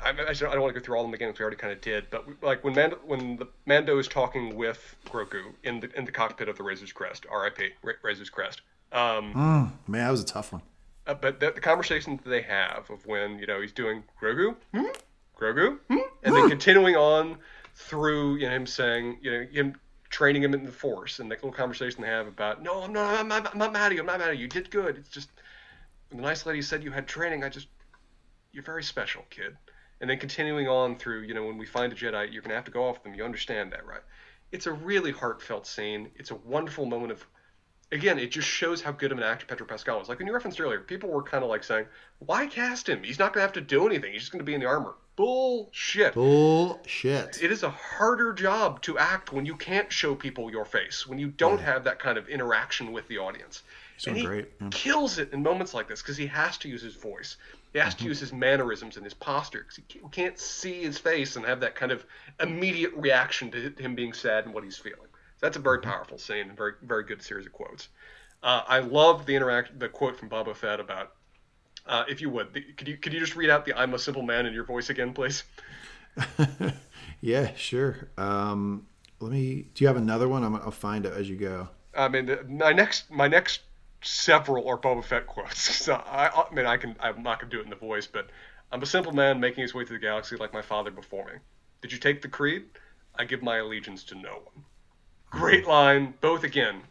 I, 0.02 0.10
I 0.10 0.32
don't 0.32 0.60
want 0.60 0.74
to 0.74 0.80
go 0.80 0.84
through 0.84 0.96
all 0.96 1.04
of 1.04 1.08
them 1.08 1.14
again 1.14 1.28
because 1.28 1.40
we 1.40 1.42
already 1.44 1.56
kind 1.56 1.72
of 1.72 1.80
did. 1.80 2.10
But 2.10 2.26
like 2.42 2.64
when 2.64 2.74
Mando, 2.74 2.98
when 3.04 3.36
the 3.36 3.48
Mando 3.66 3.98
is 3.98 4.08
talking 4.08 4.56
with 4.56 4.96
Grogu 5.06 5.52
in 5.64 5.80
the 5.80 5.90
in 5.96 6.04
the 6.04 6.12
cockpit 6.12 6.48
of 6.48 6.56
the 6.56 6.62
Razor's 6.62 6.92
Crest, 6.92 7.26
R.I.P. 7.30 7.70
Razor's 8.02 8.30
Crest. 8.30 8.62
Um, 8.92 9.34
mm, 9.34 9.72
man, 9.88 10.04
that 10.04 10.10
was 10.10 10.22
a 10.22 10.26
tough 10.26 10.52
one. 10.52 10.62
Uh, 11.06 11.14
but 11.14 11.40
the, 11.40 11.50
the, 11.50 11.60
conversation 11.60 12.18
that 12.22 12.28
they 12.28 12.42
have 12.42 12.88
of 12.90 13.04
when 13.06 13.38
you 13.38 13.46
know 13.46 13.60
he's 13.60 13.72
doing 13.72 14.02
Grogu, 14.20 14.54
hmm? 14.72 14.84
Grogu, 15.38 15.78
hmm? 15.90 15.98
and 16.22 16.34
then 16.34 16.48
continuing 16.48 16.96
on 16.96 17.38
through 17.74 18.36
you 18.36 18.46
know 18.46 18.54
him 18.54 18.66
saying 18.66 19.18
you 19.20 19.30
know 19.30 19.46
him 19.50 19.74
training 20.10 20.42
him 20.42 20.54
in 20.54 20.64
the 20.64 20.72
Force, 20.72 21.18
and 21.18 21.30
that 21.30 21.36
little 21.36 21.52
conversation 21.52 22.02
they 22.02 22.08
have 22.08 22.26
about 22.26 22.62
no, 22.62 22.82
I'm 22.82 22.92
not, 22.92 23.18
I'm 23.18 23.28
not, 23.28 23.52
I'm 23.52 23.58
not 23.58 23.72
mad 23.72 23.86
at 23.86 23.92
you, 23.92 24.00
I'm 24.00 24.06
not 24.06 24.18
mad 24.18 24.30
at 24.30 24.36
you, 24.36 24.42
you 24.42 24.48
did 24.48 24.70
good. 24.70 24.96
It's 24.96 25.10
just 25.10 25.30
when 26.10 26.22
the 26.22 26.26
nice 26.26 26.46
lady 26.46 26.62
said 26.62 26.82
you 26.82 26.90
had 26.90 27.06
training. 27.06 27.44
I 27.44 27.48
just 27.48 27.68
you're 28.52 28.64
very 28.64 28.82
special, 28.82 29.24
kid 29.28 29.56
and 30.00 30.08
then 30.08 30.18
continuing 30.18 30.68
on 30.68 30.96
through, 30.96 31.22
you 31.22 31.34
know, 31.34 31.44
when 31.44 31.58
we 31.58 31.66
find 31.66 31.92
a 31.92 31.96
Jedi, 31.96 32.32
you're 32.32 32.42
going 32.42 32.50
to 32.50 32.56
have 32.56 32.64
to 32.64 32.70
go 32.70 32.88
off 32.88 33.02
them. 33.02 33.14
You 33.14 33.24
understand 33.24 33.72
that, 33.72 33.86
right? 33.86 34.02
It's 34.52 34.66
a 34.66 34.72
really 34.72 35.10
heartfelt 35.10 35.66
scene. 35.66 36.10
It's 36.16 36.30
a 36.30 36.36
wonderful 36.36 36.86
moment 36.86 37.12
of, 37.12 37.26
again, 37.92 38.18
it 38.18 38.30
just 38.30 38.48
shows 38.48 38.80
how 38.80 38.92
good 38.92 39.12
of 39.12 39.18
an 39.18 39.24
actor 39.24 39.46
Pedro 39.46 39.66
Pascal 39.66 40.00
is. 40.00 40.08
Like 40.08 40.18
when 40.18 40.26
you 40.26 40.32
referenced 40.32 40.60
earlier, 40.60 40.80
people 40.80 41.10
were 41.10 41.22
kind 41.22 41.42
of 41.42 41.50
like 41.50 41.64
saying, 41.64 41.86
why 42.20 42.46
cast 42.46 42.88
him? 42.88 43.02
He's 43.02 43.18
not 43.18 43.32
going 43.32 43.40
to 43.40 43.46
have 43.46 43.52
to 43.54 43.60
do 43.60 43.86
anything. 43.86 44.12
He's 44.12 44.22
just 44.22 44.32
going 44.32 44.40
to 44.40 44.44
be 44.44 44.54
in 44.54 44.60
the 44.60 44.66
armor. 44.66 44.94
Bullshit. 45.16 46.14
Bullshit. 46.14 47.42
It 47.42 47.50
is 47.50 47.64
a 47.64 47.70
harder 47.70 48.32
job 48.32 48.80
to 48.82 48.98
act 48.98 49.32
when 49.32 49.44
you 49.44 49.56
can't 49.56 49.92
show 49.92 50.14
people 50.14 50.48
your 50.48 50.64
face, 50.64 51.08
when 51.08 51.18
you 51.18 51.28
don't 51.28 51.58
yeah. 51.58 51.64
have 51.64 51.84
that 51.84 51.98
kind 51.98 52.16
of 52.16 52.28
interaction 52.28 52.92
with 52.92 53.08
the 53.08 53.18
audience. 53.18 53.64
So 53.96 54.10
and 54.10 54.18
he 54.18 54.24
great. 54.24 54.48
Yeah. 54.60 54.68
kills 54.70 55.18
it 55.18 55.32
in 55.32 55.42
moments 55.42 55.74
like 55.74 55.88
this 55.88 56.00
because 56.00 56.16
he 56.16 56.28
has 56.28 56.56
to 56.58 56.68
use 56.68 56.82
his 56.82 56.94
voice. 56.94 57.36
He 57.72 57.78
has 57.78 57.94
to 57.96 58.04
use 58.04 58.18
his 58.20 58.32
mannerisms 58.32 58.96
and 58.96 59.04
his 59.04 59.14
posture 59.14 59.60
because 59.60 59.76
he 59.76 60.00
can't 60.10 60.38
see 60.38 60.82
his 60.82 60.98
face 60.98 61.36
and 61.36 61.44
have 61.44 61.60
that 61.60 61.74
kind 61.74 61.92
of 61.92 62.04
immediate 62.40 62.92
reaction 62.94 63.50
to 63.50 63.72
him 63.78 63.94
being 63.94 64.12
sad 64.12 64.46
and 64.46 64.54
what 64.54 64.64
he's 64.64 64.78
feeling. 64.78 65.08
So 65.36 65.46
that's 65.46 65.56
a 65.56 65.60
very 65.60 65.78
mm-hmm. 65.78 65.90
powerful 65.90 66.18
scene 66.18 66.48
and 66.48 66.56
very 66.56 66.72
very 66.82 67.04
good 67.04 67.22
series 67.22 67.46
of 67.46 67.52
quotes. 67.52 67.88
Uh, 68.42 68.62
I 68.66 68.78
love 68.80 69.26
the 69.26 69.36
interact 69.36 69.78
the 69.78 69.88
quote 69.88 70.18
from 70.18 70.30
Boba 70.30 70.56
Fett 70.56 70.80
about 70.80 71.12
uh, 71.86 72.04
if 72.08 72.20
you 72.20 72.30
would 72.30 72.52
the, 72.54 72.60
could 72.60 72.88
you 72.88 72.96
could 72.96 73.12
you 73.12 73.20
just 73.20 73.36
read 73.36 73.50
out 73.50 73.64
the 73.64 73.74
"I'm 73.78 73.94
a 73.94 73.98
simple 73.98 74.22
man" 74.22 74.46
in 74.46 74.54
your 74.54 74.64
voice 74.64 74.90
again, 74.90 75.12
please? 75.12 75.44
yeah, 77.20 77.54
sure. 77.54 78.08
Um, 78.16 78.86
let 79.20 79.32
me. 79.32 79.66
Do 79.74 79.84
you 79.84 79.88
have 79.88 79.96
another 79.96 80.28
one? 80.28 80.44
i 80.44 80.48
will 80.48 80.70
find 80.70 81.06
it 81.06 81.12
as 81.12 81.28
you 81.28 81.36
go. 81.36 81.68
I 81.96 82.08
mean, 82.08 82.26
the, 82.26 82.44
my 82.44 82.72
next 82.72 83.10
my 83.10 83.28
next 83.28 83.60
several 84.02 84.68
are 84.68 84.78
Boba 84.78 85.04
Fett 85.04 85.26
quotes. 85.26 85.68
So 85.84 85.94
I, 85.94 86.28
I 86.28 86.54
mean, 86.54 86.66
I 86.66 86.76
can 86.76 86.96
I'm 87.00 87.22
not 87.22 87.40
gonna 87.40 87.50
do 87.50 87.60
it 87.60 87.64
in 87.64 87.70
the 87.70 87.76
voice, 87.76 88.06
but 88.06 88.28
I'm 88.70 88.82
a 88.82 88.86
simple 88.86 89.12
man 89.12 89.40
making 89.40 89.62
his 89.62 89.74
way 89.74 89.84
through 89.84 89.98
the 89.98 90.06
galaxy 90.06 90.36
like 90.36 90.52
my 90.52 90.62
father 90.62 90.90
before 90.90 91.26
me. 91.26 91.32
Did 91.80 91.92
you 91.92 91.98
take 91.98 92.22
the 92.22 92.28
creed? 92.28 92.64
I 93.14 93.24
give 93.24 93.42
my 93.42 93.58
allegiance 93.58 94.04
to 94.04 94.14
no 94.14 94.40
one. 94.44 94.64
Great 95.30 95.62
mm-hmm. 95.62 95.70
line, 95.70 96.14
both 96.20 96.44
again. 96.44 96.82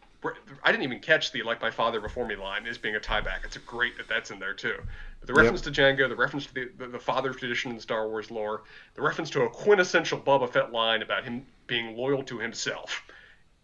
I 0.63 0.71
didn't 0.71 0.83
even 0.83 0.99
catch 0.99 1.31
the 1.31 1.43
like 1.43 1.61
my 1.61 1.69
father 1.69 2.01
before 2.01 2.27
me 2.27 2.35
line 2.35 2.65
as 2.65 2.77
being 2.77 2.95
a 2.95 2.99
tieback. 2.99 3.45
It's 3.45 3.55
a 3.55 3.59
great 3.59 3.97
that 3.97 4.07
that's 4.07 4.31
in 4.31 4.39
there 4.39 4.53
too. 4.53 4.75
But 5.19 5.27
the 5.27 5.33
reference 5.33 5.65
yep. 5.65 5.73
to 5.73 5.81
Jango, 5.81 6.09
the 6.09 6.15
reference 6.15 6.47
to 6.47 6.53
the, 6.53 6.69
the, 6.77 6.87
the 6.87 6.99
father 6.99 7.33
tradition 7.33 7.71
in 7.71 7.79
Star 7.79 8.07
Wars 8.07 8.31
lore, 8.31 8.63
the 8.95 9.01
reference 9.01 9.29
to 9.31 9.43
a 9.43 9.49
quintessential 9.49 10.19
Boba 10.19 10.49
Fett 10.51 10.71
line 10.71 11.01
about 11.01 11.23
him 11.23 11.45
being 11.67 11.95
loyal 11.95 12.23
to 12.23 12.39
himself 12.39 13.03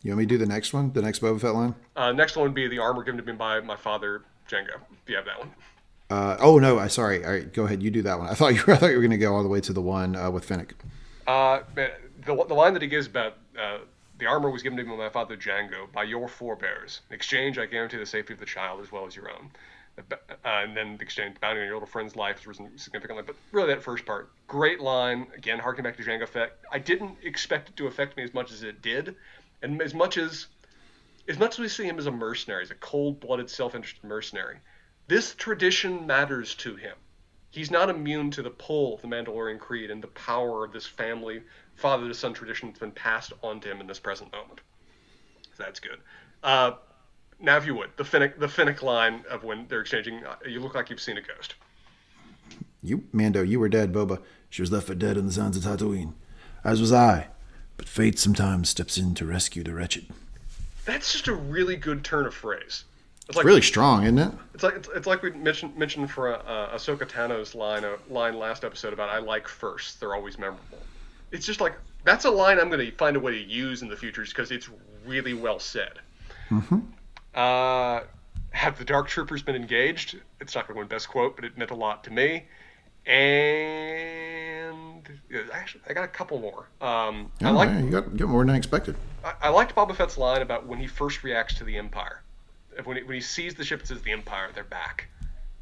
you 0.03 0.11
want 0.11 0.19
me 0.19 0.25
to 0.25 0.30
do 0.30 0.38
the 0.38 0.45
next 0.45 0.73
one? 0.73 0.91
The 0.91 1.01
next 1.01 1.21
Boba 1.21 1.39
Fett 1.39 1.53
line? 1.53 1.75
Uh, 1.95 2.11
next 2.11 2.35
one 2.35 2.43
would 2.43 2.53
be 2.53 2.67
the 2.67 2.80
armor 2.80 3.03
given 3.03 3.19
to 3.19 3.25
me 3.25 3.34
by 3.34 3.61
my 3.61 3.75
father, 3.75 4.23
Jango. 4.49 4.75
If 4.91 5.09
you 5.09 5.15
have 5.15 5.25
that 5.25 5.39
one. 5.39 5.51
Uh, 6.09 6.38
oh 6.39 6.59
no, 6.59 6.77
I 6.77 6.88
sorry. 6.88 7.25
All 7.25 7.31
right, 7.31 7.51
go 7.51 7.63
ahead. 7.63 7.81
You 7.81 7.89
do 7.89 8.01
that 8.03 8.19
one. 8.19 8.27
I 8.27 8.34
thought 8.34 8.53
you 8.53 8.61
were. 8.67 8.73
I 8.75 8.77
thought 8.77 8.88
you 8.88 8.95
were 8.95 9.01
going 9.01 9.11
to 9.11 9.17
go 9.17 9.34
all 9.34 9.43
the 9.43 9.49
way 9.49 9.61
to 9.61 9.73
the 9.73 9.81
one 9.81 10.15
uh, 10.15 10.30
with 10.30 10.45
Fennec. 10.45 10.75
Uh, 11.25 11.61
the 11.75 11.91
the 12.25 12.53
line 12.53 12.73
that 12.73 12.81
he 12.81 12.88
gives 12.88 13.07
about 13.07 13.38
uh, 13.59 13.80
the 14.19 14.25
armor 14.25 14.49
was 14.49 14.61
given 14.61 14.77
to 14.77 14.84
me 14.84 14.89
by 14.91 14.97
my 14.97 15.09
father 15.09 15.35
Jango 15.35 15.91
by 15.91 16.03
your 16.03 16.27
forebears. 16.27 17.01
In 17.09 17.15
exchange, 17.15 17.57
I 17.57 17.65
guarantee 17.65 17.97
the 17.97 18.05
safety 18.05 18.34
of 18.34 18.39
the 18.39 18.45
child 18.45 18.81
as 18.81 18.91
well 18.91 19.05
as 19.05 19.15
your 19.15 19.30
own. 19.30 19.51
Uh, 19.97 20.15
and 20.43 20.75
then 20.75 20.97
the 20.97 21.03
exchange 21.03 21.39
bounty 21.39 21.59
on 21.59 21.67
your 21.67 21.75
little 21.75 21.88
friend's 21.88 22.15
life 22.15 22.38
has 22.38 22.47
risen 22.47 22.77
significantly. 22.77 23.23
But 23.25 23.35
really, 23.51 23.67
that 23.67 23.84
first 23.84 24.05
part, 24.05 24.31
great 24.47 24.80
line. 24.80 25.27
Again, 25.35 25.59
harking 25.59 25.84
back 25.84 25.97
to 25.97 26.03
Jango 26.03 26.27
Fett. 26.27 26.57
I 26.71 26.80
didn't 26.80 27.17
expect 27.23 27.69
it 27.69 27.77
to 27.77 27.88
affect 27.88 28.17
me 28.17 28.23
as 28.23 28.34
much 28.34 28.51
as 28.51 28.63
it 28.63 28.81
did. 28.81 29.15
And 29.64 29.81
as 29.81 29.94
much 29.94 30.18
as 30.18 30.48
as 31.27 31.40
much 31.40 31.53
as 31.53 31.60
we 31.60 31.69
see 31.69 31.85
him 31.85 31.98
as 31.98 32.06
a 32.06 32.11
mercenary, 32.11 32.64
as 32.64 32.72
a 32.72 32.76
cold-blooded, 32.76 33.49
self-interested 33.49 34.03
mercenary, 34.03 34.57
this 35.07 35.34
tradition 35.35 36.06
matters 36.06 36.53
to 36.56 36.76
him. 36.76 36.95
He's 37.49 37.72
not 37.72 37.90
immune 37.90 38.30
to 38.31 38.41
the 38.41 38.49
pull 38.49 38.95
of 38.95 39.02
the 39.02 39.07
Mandalorian 39.07 39.57
Creed 39.57 39.90
and 39.90 40.03
the 40.03 40.07
power 40.07 40.65
of 40.65 40.73
this 40.73 40.85
family, 40.85 41.41
father 41.76 42.10
to 42.10 42.14
son 42.14 42.34
tradition 42.34 42.68
that's 42.68 42.80
been 42.80 42.91
passed 42.91 43.31
on 43.41 43.61
to 43.61 43.72
him 43.72 43.80
in 43.80 43.88
this 43.88 43.99
present 43.99 44.34
moment. 44.34 44.60
So 45.56 45.64
that's 45.64 45.80
good. 45.80 45.99
Uh, 46.44 46.72
now, 47.40 47.56
if 47.56 47.65
you 47.65 47.76
would, 47.76 47.91
the 47.95 48.03
Fennec, 48.03 48.38
the 48.40 48.49
Fennec 48.49 48.84
line 48.84 49.23
of 49.30 49.45
when 49.45 49.68
they're 49.69 49.81
exchanging, 49.81 50.26
uh, 50.26 50.35
you 50.45 50.60
look 50.60 50.76
like 50.76 50.90
you've 50.90 50.99
seen 50.99 51.18
a 51.18 51.22
ghost. 51.22 51.56
You, 52.81 53.06
Mando, 53.14 53.44
you 53.44 53.61
were 53.61 53.69
dead, 53.69 53.94
Boba. 53.94 54.22
She 54.49 54.61
was 54.61 54.72
left 54.73 54.88
for 54.88 54.95
dead 54.95 55.15
in 55.15 55.26
the 55.26 55.31
sands 55.31 55.56
of 55.56 55.64
Tatooine, 55.64 56.14
as 56.65 56.81
was 56.81 56.91
I. 56.91 57.30
But 57.77 57.89
fate 57.89 58.19
sometimes 58.19 58.69
steps 58.69 58.97
in 58.97 59.15
to 59.15 59.25
rescue 59.25 59.63
the 59.63 59.73
wretched. 59.73 60.07
That's 60.85 61.11
just 61.11 61.27
a 61.27 61.33
really 61.33 61.75
good 61.75 62.03
turn 62.03 62.25
of 62.25 62.33
phrase. 62.33 62.83
It's 63.27 63.37
like, 63.37 63.45
really 63.45 63.61
strong, 63.61 64.03
isn't 64.03 64.19
it? 64.19 64.31
It's 64.53 64.63
like 64.63 64.75
it's, 64.75 64.89
it's 64.93 65.07
like 65.07 65.21
we 65.23 65.31
mentioned 65.31 65.77
mentioned 65.77 66.11
for 66.11 66.35
uh, 66.35 66.75
Ahsoka 66.75 67.07
Tano's 67.07 67.55
line 67.55 67.85
uh, 67.85 67.95
line 68.09 68.37
last 68.37 68.65
episode 68.65 68.91
about 68.91 69.09
I 69.09 69.19
like 69.19 69.47
first. 69.47 69.99
They're 69.99 70.13
always 70.13 70.37
memorable. 70.37 70.79
It's 71.31 71.45
just 71.45 71.61
like 71.61 71.73
that's 72.03 72.25
a 72.25 72.29
line 72.29 72.59
I'm 72.59 72.69
going 72.69 72.85
to 72.85 72.91
find 72.97 73.15
a 73.15 73.19
way 73.19 73.31
to 73.31 73.41
use 73.41 73.81
in 73.81 73.87
the 73.87 73.95
future 73.95 74.23
because 74.23 74.51
it's 74.51 74.69
really 75.05 75.33
well 75.33 75.59
said. 75.59 75.99
Mm-hmm. 76.49 76.79
Uh, 77.33 78.01
have 78.51 78.77
the 78.77 78.85
Dark 78.85 79.07
Troopers 79.07 79.41
been 79.41 79.55
engaged? 79.55 80.19
It's 80.41 80.53
not 80.53 80.67
going 80.67 80.75
to 80.75 80.79
win 80.79 80.87
best 80.87 81.07
quote, 81.07 81.35
but 81.35 81.45
it 81.45 81.57
meant 81.57 81.71
a 81.71 81.75
lot 81.75 82.03
to 82.03 82.11
me. 82.11 82.43
And 83.05 84.52
actually, 85.51 85.81
I 85.88 85.93
got 85.93 86.03
a 86.03 86.09
couple 86.09 86.39
more. 86.39 86.67
Um, 86.81 87.31
I 87.41 87.51
like 87.51 87.69
you 87.84 87.89
got, 87.89 88.15
got 88.15 88.30
more 88.30 88.43
than 88.43 88.51
I 88.51 88.57
expected. 88.57 88.95
I, 89.23 89.34
I 89.43 89.49
liked 89.49 89.75
Boba 89.75 89.95
Fett's 89.95 90.17
line 90.17 90.41
about 90.41 90.65
when 90.65 90.80
he 90.80 90.88
first 90.88 91.23
reacts 91.23 91.55
to 91.55 91.63
the 91.63 91.77
Empire 91.77 92.23
when 92.84 92.97
he, 92.97 93.03
when 93.03 93.15
he 93.15 93.21
sees 93.21 93.55
the 93.55 93.63
ship, 93.63 93.81
it 93.81 93.88
says 93.88 94.01
the 94.01 94.11
Empire, 94.11 94.49
they're 94.53 94.63
back. 94.63 95.07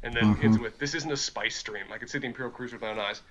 And 0.02 0.14
then 0.14 0.34
mm-hmm. 0.34 0.46
it's 0.46 0.58
with 0.58 0.78
this 0.78 0.94
isn't 0.94 1.10
a 1.10 1.16
spice 1.16 1.56
stream. 1.56 1.84
I 1.92 1.98
can 1.98 2.08
see 2.08 2.18
the 2.18 2.26
Imperial 2.26 2.52
cruiser 2.52 2.76
with 2.76 2.82
my 2.82 2.90
own 2.90 2.98
eyes. 2.98 3.22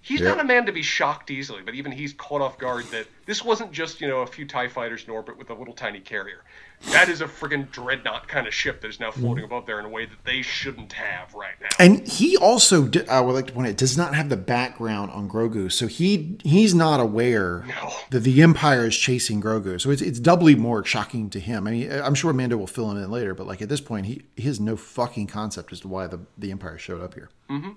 He's 0.00 0.20
yep. 0.20 0.36
not 0.36 0.44
a 0.44 0.48
man 0.48 0.66
to 0.66 0.72
be 0.72 0.82
shocked 0.82 1.30
easily, 1.30 1.62
but 1.62 1.76
even 1.76 1.92
he's 1.92 2.12
caught 2.12 2.40
off 2.40 2.58
guard 2.58 2.86
that 2.86 3.06
this 3.24 3.44
wasn't 3.44 3.70
just 3.70 4.00
you 4.00 4.08
know 4.08 4.22
a 4.22 4.26
few 4.26 4.44
Tie 4.44 4.66
fighters 4.66 5.04
in 5.04 5.10
orbit 5.10 5.38
with 5.38 5.50
a 5.50 5.54
little 5.54 5.74
tiny 5.74 6.00
carrier. 6.00 6.42
That 6.90 7.08
is 7.08 7.20
a 7.20 7.26
friggin' 7.26 7.70
dreadnought 7.70 8.28
kind 8.28 8.46
of 8.46 8.54
ship 8.54 8.80
that 8.80 8.88
is 8.88 8.98
now 8.98 9.10
floating 9.10 9.44
above 9.44 9.66
there 9.66 9.78
in 9.78 9.84
a 9.84 9.88
way 9.88 10.04
that 10.04 10.24
they 10.24 10.42
shouldn't 10.42 10.92
have 10.92 11.32
right 11.32 11.54
now. 11.60 11.68
And 11.78 12.06
he 12.06 12.36
also, 12.36 12.90
I 13.08 13.20
would 13.20 13.32
like 13.32 13.46
to 13.46 13.52
point 13.52 13.68
out, 13.68 13.76
does 13.76 13.96
not 13.96 14.14
have 14.14 14.28
the 14.28 14.36
background 14.36 15.10
on 15.12 15.28
Grogu, 15.28 15.70
so 15.70 15.86
he 15.86 16.38
he's 16.42 16.74
not 16.74 17.00
aware 17.00 17.64
no. 17.68 17.92
that 18.10 18.20
the 18.20 18.42
Empire 18.42 18.86
is 18.86 18.96
chasing 18.96 19.40
Grogu. 19.40 19.80
So 19.80 19.90
it's 19.90 20.02
it's 20.02 20.18
doubly 20.18 20.54
more 20.54 20.84
shocking 20.84 21.30
to 21.30 21.40
him. 21.40 21.66
I 21.66 21.70
mean, 21.70 21.92
I'm 21.92 22.14
sure 22.14 22.30
Amanda 22.30 22.58
will 22.58 22.66
fill 22.66 22.90
him 22.90 22.96
in 22.98 23.10
later, 23.10 23.34
but 23.34 23.46
like 23.46 23.62
at 23.62 23.68
this 23.68 23.80
point, 23.80 24.06
he, 24.06 24.22
he 24.36 24.42
has 24.44 24.58
no 24.58 24.76
fucking 24.76 25.28
concept 25.28 25.72
as 25.72 25.80
to 25.80 25.88
why 25.88 26.08
the 26.08 26.20
the 26.36 26.50
Empire 26.50 26.78
showed 26.78 27.02
up 27.02 27.14
here. 27.14 27.30
Mm-hmm. 27.48 27.70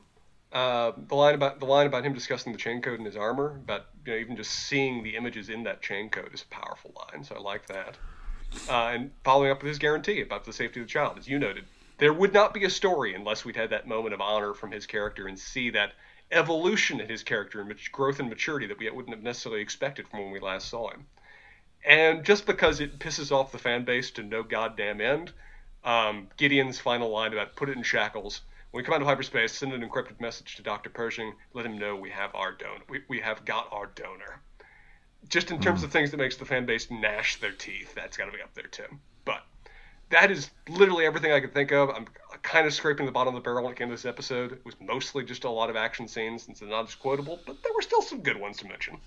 Uh, 0.52 0.94
the 1.10 1.16
line 1.16 1.36
about 1.36 1.60
the 1.60 1.66
line 1.66 1.86
about 1.86 2.06
him 2.06 2.14
discussing 2.14 2.54
the 2.54 2.58
chain 2.58 2.82
code 2.82 2.98
in 2.98 3.06
his 3.06 3.18
armor, 3.18 3.60
about 3.64 3.88
you 4.06 4.14
know 4.14 4.18
even 4.18 4.36
just 4.36 4.52
seeing 4.52 5.04
the 5.04 5.16
images 5.16 5.50
in 5.50 5.64
that 5.64 5.82
chain 5.82 6.10
code 6.10 6.34
is 6.34 6.44
a 6.44 6.48
powerful 6.48 6.94
line. 6.96 7.24
So 7.24 7.36
I 7.36 7.40
like 7.40 7.66
that. 7.68 7.98
Uh, 8.70 8.90
and 8.94 9.12
following 9.24 9.52
up 9.52 9.62
with 9.62 9.70
his 9.70 9.80
guarantee 9.80 10.22
about 10.22 10.46
the 10.46 10.54
safety 10.54 10.80
of 10.80 10.88
the 10.88 10.92
child, 10.92 11.18
as 11.18 11.28
you 11.28 11.40
noted, 11.40 11.66
there 11.98 12.14
would 12.14 12.34
not 12.34 12.54
be 12.54 12.66
a 12.66 12.70
story 12.70 13.14
unless 13.14 13.46
we'd 13.46 13.56
had 13.56 13.70
that 13.70 13.88
moment 13.88 14.14
of 14.14 14.22
honor 14.22 14.54
from 14.54 14.72
his 14.72 14.86
character 14.86 15.28
and 15.28 15.40
see 15.40 15.70
that 15.70 15.94
evolution 16.32 17.00
in 17.00 17.08
his 17.08 17.24
character 17.24 17.62
and 17.62 17.74
growth 17.92 18.20
and 18.20 18.30
maturity 18.30 18.68
that 18.68 18.80
we 18.80 18.90
wouldn't 18.90 19.16
have 19.16 19.24
necessarily 19.24 19.62
expected 19.62 20.08
from 20.08 20.20
when 20.22 20.32
we 20.32 20.40
last 20.40 20.70
saw 20.70 20.90
him. 20.90 21.06
And 21.86 22.26
just 22.26 22.46
because 22.46 22.80
it 22.80 23.00
pisses 23.00 23.32
off 23.32 23.52
the 23.52 23.60
fan 23.60 23.86
base 23.86 24.12
to 24.12 24.24
no 24.24 24.42
goddamn 24.42 25.00
end, 25.02 25.32
um, 25.84 26.28
Gideon's 26.38 26.80
final 26.80 27.10
line 27.10 27.32
about 27.32 27.56
put 27.56 27.70
it 27.70 27.78
in 27.78 27.84
shackles 27.84 28.42
when 28.76 28.84
we 28.84 28.86
come 28.88 28.96
out 28.96 29.02
of 29.04 29.08
hyperspace, 29.08 29.54
send 29.54 29.72
an 29.72 29.90
encrypted 29.90 30.20
message 30.20 30.58
to 30.58 30.62
Dr. 30.62 30.90
Pershing, 30.90 31.34
let 31.54 31.66
him 31.66 31.78
know 31.78 31.96
we 31.96 32.10
have 32.10 32.36
our 32.36 32.52
donor. 32.52 32.84
We, 32.90 33.04
we 33.08 33.22
have 33.22 33.46
got 33.46 33.70
our 33.72 33.86
donor. 33.86 34.42
Just 35.30 35.52
in 35.52 35.60
terms 35.60 35.82
mm. 35.82 35.86
of 35.86 35.92
things 35.92 36.12
that 36.12 36.18
makes 36.18 36.38
the 36.38 36.46
fan 36.46 36.66
base 36.66 36.90
gnash 36.90 37.40
their 37.40 37.52
teeth, 37.52 37.94
that's 37.96 38.18
got 38.18 38.26
to 38.26 38.32
be 38.32 38.42
up 38.42 38.54
there 38.54 38.68
too. 38.68 38.86
But 39.24 39.44
that 40.10 40.32
is 40.32 40.50
literally 40.70 41.06
everything 41.06 41.32
I 41.32 41.40
could 41.40 41.54
think 41.54 41.72
of. 41.72 41.90
I'm 41.90 42.06
kind 42.44 42.68
of 42.68 42.74
scraping 42.74 43.06
the 43.06 43.12
bottom 43.12 43.36
of 43.36 43.42
the 43.42 43.44
barrel 43.44 43.64
when 43.64 43.74
it 43.74 43.78
came 43.78 43.88
to 43.88 43.94
this 43.94 44.06
episode. 44.06 44.52
It 44.54 44.66
was 44.66 44.76
mostly 44.80 45.24
just 45.24 45.44
a 45.44 45.50
lot 45.50 45.70
of 45.70 45.76
action 45.76 46.08
scenes 46.08 46.44
since 46.44 46.60
they're 46.60 46.70
not 46.70 46.88
as 46.88 46.96
quotable, 46.96 47.40
but 47.46 47.62
there 47.64 47.74
were 47.74 47.82
still 47.82 48.02
some 48.02 48.22
good 48.22 48.40
ones 48.40 48.58
to 48.58 48.68
mention. 48.68 48.98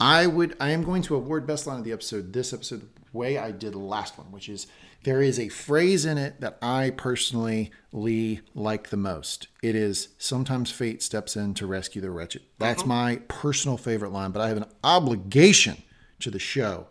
I 0.00 0.26
would. 0.26 0.56
I 0.60 0.70
am 0.70 0.84
going 0.84 1.02
to 1.02 1.16
award 1.16 1.46
best 1.46 1.66
line 1.66 1.78
of 1.78 1.84
the 1.84 1.92
episode 1.92 2.32
this 2.32 2.52
episode 2.52 2.80
the 2.80 2.88
way 3.12 3.38
I 3.38 3.50
did 3.50 3.74
last 3.74 4.16
one, 4.16 4.30
which 4.30 4.48
is 4.48 4.66
there 5.04 5.22
is 5.22 5.38
a 5.38 5.48
phrase 5.48 6.04
in 6.04 6.18
it 6.18 6.40
that 6.40 6.58
I 6.60 6.90
personally 6.90 7.70
Lee 7.92 8.40
like 8.54 8.90
the 8.90 8.96
most. 8.96 9.48
It 9.62 9.74
is 9.74 10.08
sometimes 10.18 10.70
fate 10.70 11.02
steps 11.02 11.36
in 11.36 11.54
to 11.54 11.66
rescue 11.66 12.02
the 12.02 12.10
wretched. 12.10 12.42
That's 12.58 12.82
mm-hmm. 12.82 12.88
my 12.88 13.16
personal 13.28 13.76
favorite 13.76 14.12
line, 14.12 14.32
but 14.32 14.42
I 14.42 14.48
have 14.48 14.56
an 14.56 14.66
obligation 14.82 15.82
to 16.20 16.30
the 16.30 16.38
show, 16.38 16.88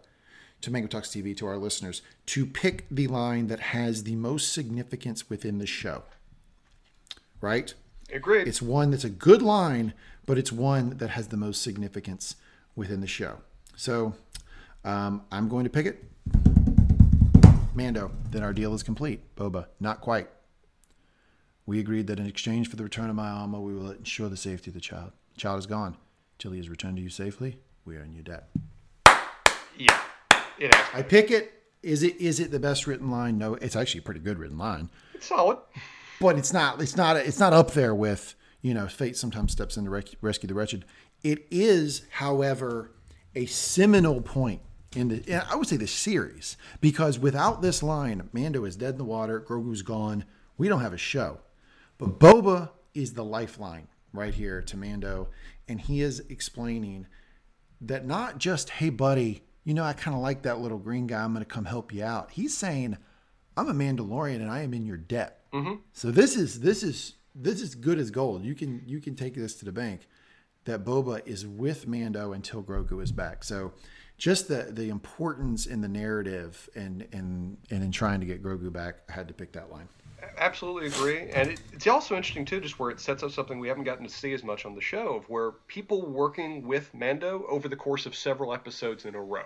to 0.62 0.72
Mangum 0.72 0.90
Talks 0.90 1.10
TV, 1.10 1.36
to 1.38 1.48
our 1.48 1.58
listeners, 1.58 2.02
to 2.28 2.46
pick 2.46 2.86
the 2.90 3.08
line 3.08 3.48
that 3.48 3.60
has 3.60 4.04
the 4.04 4.16
most 4.16 4.54
significance 4.54 5.30
within 5.30 5.58
the 5.58 5.68
show. 5.68 6.04
Right? 7.42 7.74
Agreed. 8.12 8.48
It's 8.48 8.62
one 8.62 8.92
that's 8.92 9.04
a 9.04 9.10
good 9.10 9.42
line, 9.42 9.94
but 10.26 10.38
it's 10.38 10.52
one 10.52 10.98
that 10.98 11.12
has 11.12 11.28
the 11.28 11.38
most 11.38 11.62
significance 11.62 12.36
within 12.76 13.02
the 13.02 13.08
show. 13.08 13.40
So 13.76 14.16
um, 14.86 15.24
I'm 15.32 15.50
going 15.50 15.66
to 15.66 15.70
pick 15.70 15.86
it. 15.86 16.57
Mando, 17.78 18.12
then 18.32 18.44
our 18.44 18.54
deal 18.54 18.74
is 18.74 18.82
complete. 18.82 19.36
Boba, 19.36 19.68
not 19.80 20.02
quite. 20.02 20.28
We 21.68 21.80
agreed 21.80 22.08
that 22.08 22.20
in 22.20 22.26
exchange 22.26 22.70
for 22.70 22.76
the 22.76 22.84
return 22.84 23.10
of 23.10 23.16
my 23.16 23.30
alma, 23.30 23.62
we 23.62 23.74
will 23.74 23.92
ensure 23.92 24.30
the 24.30 24.36
safety 24.36 24.72
of 24.72 24.74
the 24.74 24.82
child. 24.82 25.12
The 25.36 25.40
child 25.40 25.60
is 25.60 25.68
gone. 25.68 25.96
Till 26.40 26.52
he 26.52 26.60
is 26.60 26.70
returned 26.70 26.98
to 26.98 27.04
you 27.04 27.10
safely, 27.10 27.60
we 27.86 27.96
are 27.96 28.04
in 28.04 28.14
your 28.14 28.24
debt. 28.24 28.50
Yeah. 29.78 30.00
It 30.60 30.76
I 30.94 31.04
pick 31.04 31.30
it. 31.30 31.54
Is 31.84 32.02
it 32.02 32.16
is 32.18 32.40
it 32.40 32.50
the 32.52 32.60
best 32.60 32.88
written 32.88 33.12
line? 33.12 33.38
No, 33.38 33.54
it's 33.56 33.76
actually 33.76 34.00
a 34.00 34.04
pretty 34.04 34.20
good 34.20 34.40
written 34.40 34.58
line. 34.58 34.90
It's 35.14 35.28
solid. 35.28 35.60
But 36.20 36.38
it's 36.38 36.52
not 36.52 36.82
it's 36.82 36.98
not 36.98 37.16
it's 37.16 37.40
not 37.40 37.54
up 37.54 37.72
there 37.72 37.94
with, 37.94 38.34
you 38.62 38.74
know, 38.74 38.88
fate 38.88 39.18
sometimes 39.18 39.52
steps 39.52 39.78
in 39.78 39.86
to 39.86 40.04
rescue 40.22 40.48
the 40.48 40.56
wretched. 40.56 40.86
It 41.24 41.46
is, 41.52 42.04
however, 42.10 42.92
a 43.36 43.46
seminal 43.46 44.22
point 44.22 44.62
in 44.96 45.10
the 45.10 45.48
I 45.52 45.56
would 45.56 45.68
say 45.68 45.78
the 45.78 45.88
series 45.88 46.58
because 46.82 47.20
without 47.20 47.62
this 47.62 47.84
line, 47.84 48.30
Mando 48.32 48.66
is 48.66 48.76
dead 48.76 48.92
in 48.92 48.98
the 48.98 49.04
water, 49.04 49.40
Grogu's 49.42 49.82
gone. 49.82 50.26
We 50.58 50.68
don't 50.68 50.82
have 50.82 50.94
a 50.94 50.98
show. 50.98 51.40
But 51.98 52.20
Boba 52.20 52.72
is 52.94 53.14
the 53.14 53.24
lifeline 53.24 53.88
right 54.14 54.34
here 54.34 54.62
to 54.62 54.78
Mando, 54.78 55.30
and 55.68 55.82
he 55.82 56.02
is 56.02 56.22
explaining 56.30 57.08
that 57.82 58.06
not 58.06 58.38
just, 58.38 58.70
hey 58.70 58.90
buddy, 58.90 59.44
you 59.64 59.74
know 59.74 59.84
I 59.84 59.94
kind 59.94 60.16
of 60.16 60.22
like 60.22 60.44
that 60.44 60.60
little 60.60 60.78
green 60.78 61.08
guy. 61.08 61.24
I'm 61.24 61.34
going 61.34 61.44
to 61.44 61.50
come 61.50 61.66
help 61.66 61.94
you 61.94 62.04
out. 62.04 62.32
He's 62.32 62.56
saying, 62.58 62.98
I'm 63.58 63.70
a 63.70 63.74
Mandalorian 63.74 64.36
and 64.36 64.52
I 64.52 64.62
am 64.62 64.74
in 64.74 64.86
your 64.86 64.98
debt. 64.98 65.42
Mm-hmm. 65.54 65.76
So 65.94 66.12
this 66.12 66.36
is 66.36 66.60
this 66.60 66.84
is 66.84 67.16
this 67.36 67.62
is 67.62 67.76
good 67.76 68.00
as 68.00 68.12
gold. 68.12 68.44
You 68.44 68.56
can 68.56 68.84
you 68.86 69.02
can 69.02 69.16
take 69.16 69.36
this 69.36 69.56
to 69.56 69.66
the 69.66 69.72
bank. 69.72 70.08
That 70.66 70.84
Boba 70.84 71.26
is 71.26 71.48
with 71.48 71.88
Mando 71.88 72.34
until 72.34 72.62
Grogu 72.62 73.02
is 73.02 73.12
back. 73.12 73.44
So 73.44 73.72
just 74.18 74.48
the 74.48 74.68
the 74.70 74.90
importance 74.90 75.66
in 75.66 75.82
the 75.82 75.88
narrative 75.88 76.70
and 76.76 77.08
and 77.12 77.58
and 77.70 77.84
in 77.84 77.92
trying 77.92 78.20
to 78.20 78.26
get 78.26 78.44
Grogu 78.44 78.72
back, 78.72 78.98
I 79.10 79.14
had 79.14 79.28
to 79.28 79.34
pick 79.34 79.52
that 79.54 79.72
line. 79.72 79.88
Absolutely 80.40 80.88
agree, 80.88 81.30
and 81.30 81.52
it, 81.52 81.62
it's 81.72 81.86
also 81.86 82.16
interesting 82.16 82.44
too, 82.44 82.60
just 82.60 82.80
where 82.80 82.90
it 82.90 83.00
sets 83.00 83.22
up 83.22 83.32
something 83.32 83.60
we 83.60 83.68
haven't 83.68 83.84
gotten 83.84 84.06
to 84.06 84.12
see 84.12 84.34
as 84.34 84.44
much 84.44 84.66
on 84.66 84.74
the 84.74 84.82
show, 84.82 85.16
of 85.16 85.30
where 85.30 85.52
people 85.68 86.08
working 86.08 86.68
with 86.68 86.92
Mando 86.94 87.46
over 87.48 87.68
the 87.68 87.76
course 87.76 88.08
of 88.08 88.16
several 88.16 88.54
episodes 88.54 89.06
in 89.06 89.14
a 89.14 89.22
row, 89.22 89.46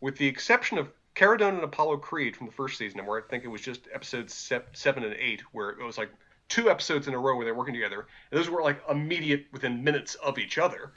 with 0.00 0.16
the 0.18 0.26
exception 0.26 0.76
of 0.76 0.88
Cara 1.14 1.38
Dune 1.38 1.54
and 1.54 1.64
Apollo 1.64 1.98
Creed 1.98 2.36
from 2.36 2.46
the 2.46 2.52
first 2.52 2.76
season, 2.76 3.04
where 3.06 3.18
I 3.18 3.22
think 3.28 3.44
it 3.44 3.48
was 3.48 3.62
just 3.62 3.88
episodes 3.94 4.34
seven 4.74 5.04
and 5.04 5.14
eight, 5.14 5.40
where 5.52 5.70
it 5.70 5.82
was 5.82 5.96
like 5.96 6.10
two 6.48 6.68
episodes 6.68 7.08
in 7.08 7.14
a 7.14 7.18
row 7.18 7.34
where 7.36 7.46
they're 7.46 7.54
working 7.54 7.74
together, 7.74 8.06
and 8.30 8.38
those 8.38 8.50
were 8.50 8.62
like 8.62 8.82
immediate 8.90 9.46
within 9.52 9.82
minutes 9.82 10.16
of 10.16 10.38
each 10.38 10.58
other. 10.58 10.92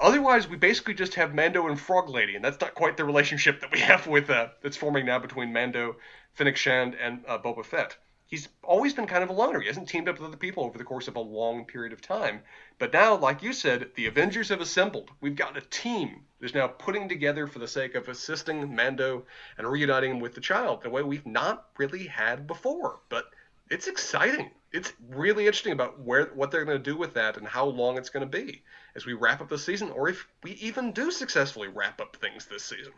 Otherwise, 0.00 0.48
we 0.48 0.56
basically 0.56 0.94
just 0.94 1.14
have 1.14 1.34
Mando 1.34 1.68
and 1.68 1.78
Frog 1.80 2.08
Lady, 2.08 2.34
and 2.34 2.44
that's 2.44 2.60
not 2.60 2.74
quite 2.74 2.96
the 2.96 3.04
relationship 3.04 3.60
that 3.60 3.70
we 3.70 3.78
have 3.90 4.06
with 4.08 4.28
uh, 4.28 4.48
that's 4.60 4.76
forming 4.76 5.06
now 5.06 5.20
between 5.20 5.52
Mando, 5.52 5.96
Fennec 6.32 6.56
Shand, 6.56 6.96
and 6.96 7.24
uh, 7.28 7.38
Boba 7.38 7.64
Fett. 7.64 7.96
He's 8.26 8.48
always 8.64 8.92
been 8.92 9.06
kind 9.06 9.22
of 9.22 9.30
a 9.30 9.32
loner. 9.32 9.60
He 9.60 9.68
hasn't 9.68 9.88
teamed 9.88 10.08
up 10.08 10.18
with 10.18 10.26
other 10.26 10.36
people 10.36 10.64
over 10.64 10.78
the 10.78 10.84
course 10.84 11.06
of 11.06 11.14
a 11.14 11.20
long 11.20 11.64
period 11.64 11.92
of 11.92 12.00
time. 12.00 12.42
But 12.78 12.92
now, 12.92 13.14
like 13.14 13.42
you 13.42 13.52
said, 13.52 13.90
the 13.94 14.06
Avengers 14.06 14.48
have 14.48 14.60
assembled. 14.60 15.12
We've 15.20 15.36
got 15.36 15.56
a 15.56 15.60
team 15.60 16.24
that's 16.40 16.54
now 16.54 16.66
putting 16.66 17.08
together 17.08 17.46
for 17.46 17.60
the 17.60 17.68
sake 17.68 17.94
of 17.94 18.08
assisting 18.08 18.74
Mando 18.74 19.26
and 19.56 19.66
reuniting 19.68 20.10
him 20.10 20.20
with 20.20 20.34
the 20.34 20.40
child 20.40 20.82
the 20.82 20.90
way 20.90 21.02
we've 21.02 21.26
not 21.26 21.68
really 21.78 22.08
had 22.08 22.48
before. 22.48 22.98
But 23.08 23.26
it's 23.70 23.86
exciting. 23.86 24.50
It's 24.72 24.92
really 25.08 25.46
interesting 25.46 25.72
about 25.72 26.00
where 26.00 26.26
what 26.34 26.50
they're 26.50 26.64
going 26.64 26.82
to 26.82 26.90
do 26.90 26.96
with 26.96 27.14
that 27.14 27.36
and 27.36 27.46
how 27.46 27.66
long 27.66 27.96
it's 27.96 28.10
going 28.10 28.28
to 28.28 28.38
be 28.38 28.64
as 28.96 29.06
we 29.06 29.12
wrap 29.12 29.40
up 29.40 29.48
the 29.48 29.58
season, 29.58 29.90
or 29.90 30.08
if 30.08 30.26
we 30.42 30.52
even 30.52 30.92
do 30.92 31.10
successfully 31.10 31.68
wrap 31.68 32.00
up 32.00 32.16
things 32.16 32.46
this 32.46 32.64
season. 32.64 32.92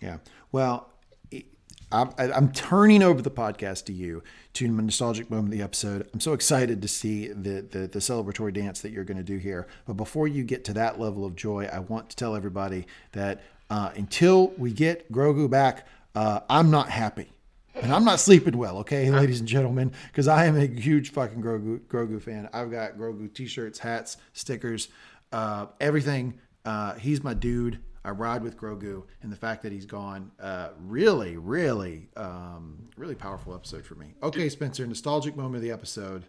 Yeah. 0.00 0.18
Well, 0.52 0.90
I'm, 1.92 2.10
I'm 2.18 2.52
turning 2.52 3.02
over 3.02 3.22
the 3.22 3.30
podcast 3.30 3.84
to 3.86 3.92
you 3.92 4.22
to 4.54 4.68
my 4.68 4.82
nostalgic 4.82 5.30
moment 5.30 5.52
of 5.52 5.58
the 5.58 5.64
episode. 5.64 6.08
I'm 6.12 6.20
so 6.20 6.32
excited 6.32 6.82
to 6.82 6.88
see 6.88 7.28
the, 7.28 7.60
the, 7.62 7.86
the 7.86 7.98
celebratory 8.00 8.52
dance 8.52 8.80
that 8.80 8.90
you're 8.90 9.04
going 9.04 9.18
to 9.18 9.22
do 9.22 9.36
here. 9.36 9.68
But 9.86 9.94
before 9.94 10.26
you 10.26 10.42
get 10.42 10.64
to 10.64 10.72
that 10.74 10.98
level 10.98 11.24
of 11.24 11.36
joy, 11.36 11.68
I 11.72 11.78
want 11.78 12.10
to 12.10 12.16
tell 12.16 12.34
everybody 12.34 12.86
that 13.12 13.42
uh, 13.70 13.90
until 13.94 14.48
we 14.58 14.72
get 14.72 15.10
Grogu 15.12 15.48
back, 15.48 15.86
uh, 16.14 16.40
I'm 16.50 16.70
not 16.70 16.90
happy. 16.90 17.30
And 17.82 17.92
I'm 17.92 18.04
not 18.04 18.20
sleeping 18.20 18.56
well, 18.56 18.78
okay, 18.78 19.10
ladies 19.10 19.40
and 19.40 19.48
gentlemen, 19.48 19.92
because 20.06 20.28
I 20.28 20.46
am 20.46 20.56
a 20.56 20.66
huge 20.66 21.12
fucking 21.12 21.42
Grogu, 21.42 21.80
Grogu 21.80 22.20
fan. 22.20 22.48
I've 22.52 22.70
got 22.70 22.96
Grogu 22.96 23.32
t-shirts, 23.32 23.78
hats, 23.78 24.16
stickers, 24.32 24.88
uh, 25.30 25.66
everything. 25.80 26.38
Uh, 26.64 26.94
he's 26.94 27.22
my 27.22 27.34
dude. 27.34 27.78
I 28.04 28.10
ride 28.10 28.42
with 28.42 28.56
Grogu, 28.56 29.02
and 29.22 29.30
the 29.30 29.36
fact 29.36 29.62
that 29.64 29.72
he's 29.72 29.84
gone, 29.84 30.30
uh, 30.40 30.70
really, 30.86 31.36
really, 31.36 32.08
um, 32.16 32.88
really 32.96 33.14
powerful 33.14 33.54
episode 33.54 33.84
for 33.84 33.96
me. 33.96 34.14
Okay, 34.22 34.48
Spencer, 34.48 34.86
nostalgic 34.86 35.36
moment 35.36 35.56
of 35.56 35.62
the 35.62 35.72
episode. 35.72 36.24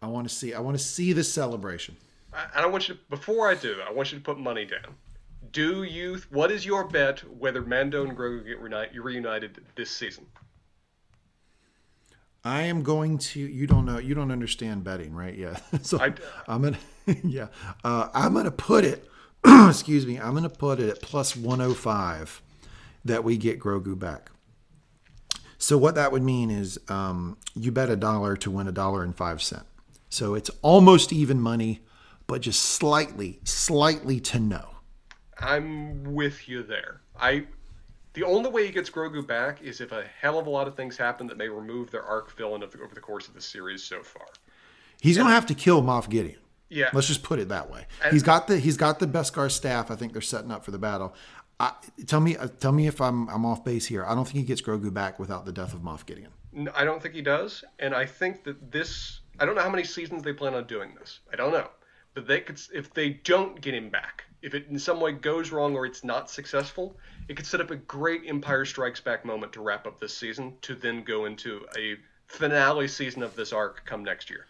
I 0.00 0.06
want 0.06 0.28
to 0.28 0.34
see. 0.34 0.54
I 0.54 0.60
want 0.60 0.78
to 0.78 0.82
see 0.82 1.12
the 1.12 1.24
celebration. 1.24 1.96
I, 2.32 2.46
I 2.54 2.60
don't 2.62 2.72
want 2.72 2.88
you 2.88 2.94
to, 2.94 3.00
before 3.10 3.50
I 3.50 3.56
do, 3.56 3.76
I 3.86 3.92
want 3.92 4.12
you 4.12 4.18
to 4.18 4.24
put 4.24 4.38
money 4.38 4.64
down. 4.64 4.94
Do 5.52 5.82
you? 5.82 6.20
What 6.30 6.50
is 6.50 6.64
your 6.64 6.86
bet 6.86 7.20
whether 7.38 7.62
Mando 7.62 8.04
and 8.04 8.16
Grogu 8.16 8.44
get 8.46 8.60
reunite, 8.60 8.94
reunited 8.94 9.58
this 9.74 9.90
season? 9.90 10.26
I 12.44 12.62
am 12.62 12.82
going 12.82 13.18
to. 13.18 13.40
You 13.40 13.66
don't 13.66 13.84
know. 13.84 13.98
You 13.98 14.14
don't 14.14 14.30
understand 14.30 14.84
betting, 14.84 15.14
right? 15.14 15.36
Yeah. 15.36 15.58
so 15.82 15.98
I- 15.98 16.14
am 16.52 16.62
gonna. 16.62 16.78
Yeah. 17.24 17.48
Uh, 17.82 18.08
I'm 18.14 18.34
gonna 18.34 18.50
put 18.52 18.84
it. 18.84 19.08
excuse 19.44 20.06
me. 20.06 20.18
I'm 20.18 20.34
gonna 20.34 20.48
put 20.48 20.78
it 20.78 20.88
at 20.90 21.02
plus 21.02 21.34
105 21.34 22.42
that 23.04 23.24
we 23.24 23.36
get 23.36 23.58
Grogu 23.58 23.98
back. 23.98 24.30
So 25.58 25.76
what 25.76 25.94
that 25.96 26.12
would 26.12 26.22
mean 26.22 26.50
is 26.50 26.78
um, 26.88 27.36
you 27.54 27.72
bet 27.72 27.90
a 27.90 27.96
dollar 27.96 28.36
to 28.36 28.50
win 28.50 28.68
a 28.68 28.72
dollar 28.72 29.02
and 29.02 29.14
five 29.16 29.42
cent. 29.42 29.64
So 30.08 30.34
it's 30.34 30.50
almost 30.62 31.12
even 31.12 31.40
money, 31.40 31.80
but 32.26 32.40
just 32.42 32.62
slightly, 32.62 33.40
slightly 33.44 34.20
to 34.20 34.38
no. 34.38 34.76
I'm 35.40 36.14
with 36.14 36.48
you 36.48 36.62
there. 36.62 37.00
I 37.18 37.46
the 38.12 38.24
only 38.24 38.50
way 38.50 38.66
he 38.66 38.72
gets 38.72 38.90
Grogu 38.90 39.26
back 39.26 39.62
is 39.62 39.80
if 39.80 39.92
a 39.92 40.04
hell 40.20 40.38
of 40.38 40.46
a 40.46 40.50
lot 40.50 40.66
of 40.66 40.74
things 40.76 40.96
happen 40.96 41.26
that 41.28 41.36
may 41.36 41.48
remove 41.48 41.90
their 41.90 42.02
arc 42.02 42.36
villain 42.36 42.62
of 42.62 42.72
the, 42.72 42.82
over 42.82 42.94
the 42.94 43.00
course 43.00 43.28
of 43.28 43.34
the 43.34 43.40
series 43.40 43.82
so 43.82 44.02
far. 44.02 44.26
He's 45.00 45.16
gonna 45.16 45.30
have 45.30 45.46
to 45.46 45.54
kill 45.54 45.82
Moff 45.82 46.08
Gideon. 46.08 46.38
Yeah. 46.68 46.90
Let's 46.92 47.08
just 47.08 47.22
put 47.22 47.38
it 47.38 47.48
that 47.48 47.70
way. 47.70 47.86
he's 48.10 48.22
got 48.22 48.46
the 48.46 48.58
he's 48.58 48.76
got 48.76 48.98
the 48.98 49.06
Beskar 49.06 49.50
staff. 49.50 49.90
I 49.90 49.96
think 49.96 50.12
they're 50.12 50.22
setting 50.22 50.50
up 50.50 50.64
for 50.64 50.70
the 50.70 50.78
battle. 50.78 51.14
I, 51.58 51.72
tell 52.06 52.20
me, 52.20 52.38
uh, 52.38 52.48
tell 52.48 52.72
me 52.72 52.86
if 52.86 53.00
I'm 53.00 53.28
I'm 53.28 53.44
off 53.44 53.64
base 53.64 53.86
here. 53.86 54.04
I 54.04 54.14
don't 54.14 54.24
think 54.24 54.38
he 54.38 54.42
gets 54.44 54.62
Grogu 54.62 54.92
back 54.92 55.18
without 55.18 55.44
the 55.44 55.52
death 55.52 55.74
of 55.74 55.80
Moff 55.80 56.06
Gideon. 56.06 56.30
I 56.74 56.84
don't 56.84 57.02
think 57.02 57.14
he 57.14 57.22
does, 57.22 57.64
and 57.78 57.94
I 57.94 58.06
think 58.06 58.44
that 58.44 58.72
this. 58.72 59.20
I 59.38 59.46
don't 59.46 59.54
know 59.54 59.62
how 59.62 59.70
many 59.70 59.84
seasons 59.84 60.22
they 60.22 60.32
plan 60.32 60.54
on 60.54 60.64
doing 60.64 60.94
this. 60.98 61.20
I 61.32 61.36
don't 61.36 61.52
know, 61.52 61.68
but 62.14 62.26
they 62.26 62.40
could 62.40 62.60
if 62.72 62.92
they 62.94 63.10
don't 63.10 63.60
get 63.60 63.74
him 63.74 63.90
back, 63.90 64.24
if 64.42 64.54
it 64.54 64.66
in 64.70 64.78
some 64.78 65.00
way 65.00 65.12
goes 65.12 65.50
wrong 65.50 65.74
or 65.76 65.86
it's 65.86 66.04
not 66.04 66.30
successful, 66.30 66.96
it 67.28 67.36
could 67.36 67.46
set 67.46 67.60
up 67.60 67.70
a 67.70 67.76
great 67.76 68.22
Empire 68.26 68.64
Strikes 68.64 69.00
Back 69.00 69.24
moment 69.24 69.52
to 69.54 69.60
wrap 69.60 69.86
up 69.86 70.00
this 70.00 70.16
season, 70.16 70.54
to 70.62 70.74
then 70.74 71.02
go 71.02 71.26
into 71.26 71.66
a 71.76 71.96
finale 72.26 72.88
season 72.88 73.22
of 73.22 73.34
this 73.36 73.52
arc 73.52 73.84
come 73.86 74.04
next 74.04 74.30
year. 74.30 74.46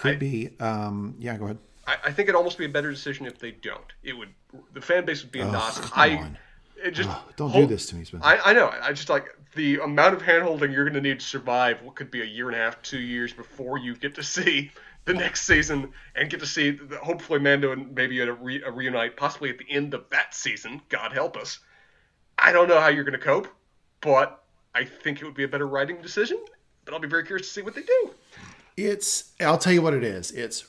Could 0.00 0.18
be. 0.18 0.50
Um, 0.60 1.14
yeah, 1.18 1.36
go 1.36 1.46
ahead. 1.46 1.58
I, 1.86 1.96
I 2.04 2.12
think 2.12 2.28
it'd 2.28 2.34
almost 2.36 2.58
be 2.58 2.64
a 2.64 2.68
better 2.68 2.90
decision 2.90 3.26
if 3.26 3.38
they 3.38 3.50
don't. 3.52 3.92
It 4.02 4.12
would 4.12 4.28
the 4.72 4.80
fan 4.80 5.04
base 5.04 5.22
would 5.22 5.32
be 5.32 5.40
a 5.40 5.44
knot. 5.44 5.74
come 5.74 5.90
I 5.94 6.16
on. 6.16 6.38
it 6.82 6.92
just 6.92 7.10
Don't 7.36 7.50
hold- 7.50 7.68
do 7.68 7.74
this 7.74 7.86
to 7.88 7.96
me, 7.96 8.04
Spencer. 8.04 8.26
I, 8.26 8.38
I 8.50 8.52
know. 8.52 8.72
I 8.80 8.92
just 8.92 9.08
like 9.08 9.36
the 9.54 9.78
amount 9.80 10.14
of 10.14 10.22
handholding 10.22 10.72
you're 10.72 10.84
going 10.84 10.94
to 10.94 11.00
need 11.00 11.20
to 11.20 11.26
survive 11.26 11.82
what 11.82 11.94
could 11.94 12.10
be 12.10 12.22
a 12.22 12.24
year 12.24 12.48
and 12.48 12.56
a 12.56 12.58
half, 12.58 12.80
two 12.82 13.00
years 13.00 13.32
before 13.32 13.78
you 13.78 13.96
get 13.96 14.14
to 14.16 14.22
see 14.22 14.70
the 15.06 15.14
next 15.14 15.42
season 15.42 15.92
and 16.14 16.28
get 16.28 16.40
to 16.40 16.46
see 16.46 16.72
the, 16.72 16.98
hopefully 16.98 17.38
Mando 17.38 17.72
and 17.72 17.94
maybe 17.94 18.20
a, 18.20 18.32
re, 18.32 18.62
a 18.62 18.70
reunite, 18.70 19.16
possibly 19.16 19.48
at 19.50 19.56
the 19.58 19.64
end 19.70 19.94
of 19.94 20.04
that 20.10 20.34
season. 20.34 20.82
God 20.90 21.12
help 21.12 21.36
us. 21.36 21.60
I 22.38 22.52
don't 22.52 22.68
know 22.68 22.80
how 22.80 22.88
you're 22.88 23.04
going 23.04 23.18
to 23.18 23.24
cope, 23.24 23.48
but 24.02 24.42
I 24.74 24.84
think 24.84 25.22
it 25.22 25.24
would 25.24 25.34
be 25.34 25.44
a 25.44 25.48
better 25.48 25.66
writing 25.66 26.02
decision. 26.02 26.44
But 26.84 26.92
I'll 26.92 27.00
be 27.00 27.08
very 27.08 27.24
curious 27.24 27.46
to 27.48 27.52
see 27.52 27.62
what 27.62 27.74
they 27.74 27.82
do. 27.82 28.10
It's. 28.76 29.32
I'll 29.40 29.58
tell 29.58 29.72
you 29.72 29.80
what 29.80 29.94
it 29.94 30.04
is. 30.04 30.30
It's 30.32 30.66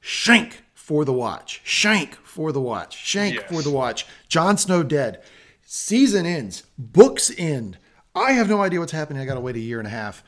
shank 0.00 0.62
for 0.74 1.04
the 1.04 1.12
watch. 1.12 1.62
Shank 1.64 2.14
for 2.16 2.52
the 2.52 2.60
watch. 2.60 2.96
Shank 2.96 3.36
Yes. 3.36 3.50
for 3.50 3.62
the 3.62 3.70
watch. 3.70 4.06
Jon 4.28 4.58
Snow 4.58 4.82
dead. 4.82 5.22
Season 5.62 6.26
ends. 6.26 6.64
Books 6.78 7.32
end. 7.38 7.78
I 8.14 8.32
have 8.32 8.48
no 8.48 8.60
idea 8.60 8.80
what's 8.80 8.92
happening. 8.92 9.22
I 9.22 9.24
got 9.24 9.34
to 9.34 9.40
wait 9.40 9.56
a 9.56 9.60
year 9.60 9.78
and 9.78 9.86
a 9.86 9.90
half. 9.90 10.22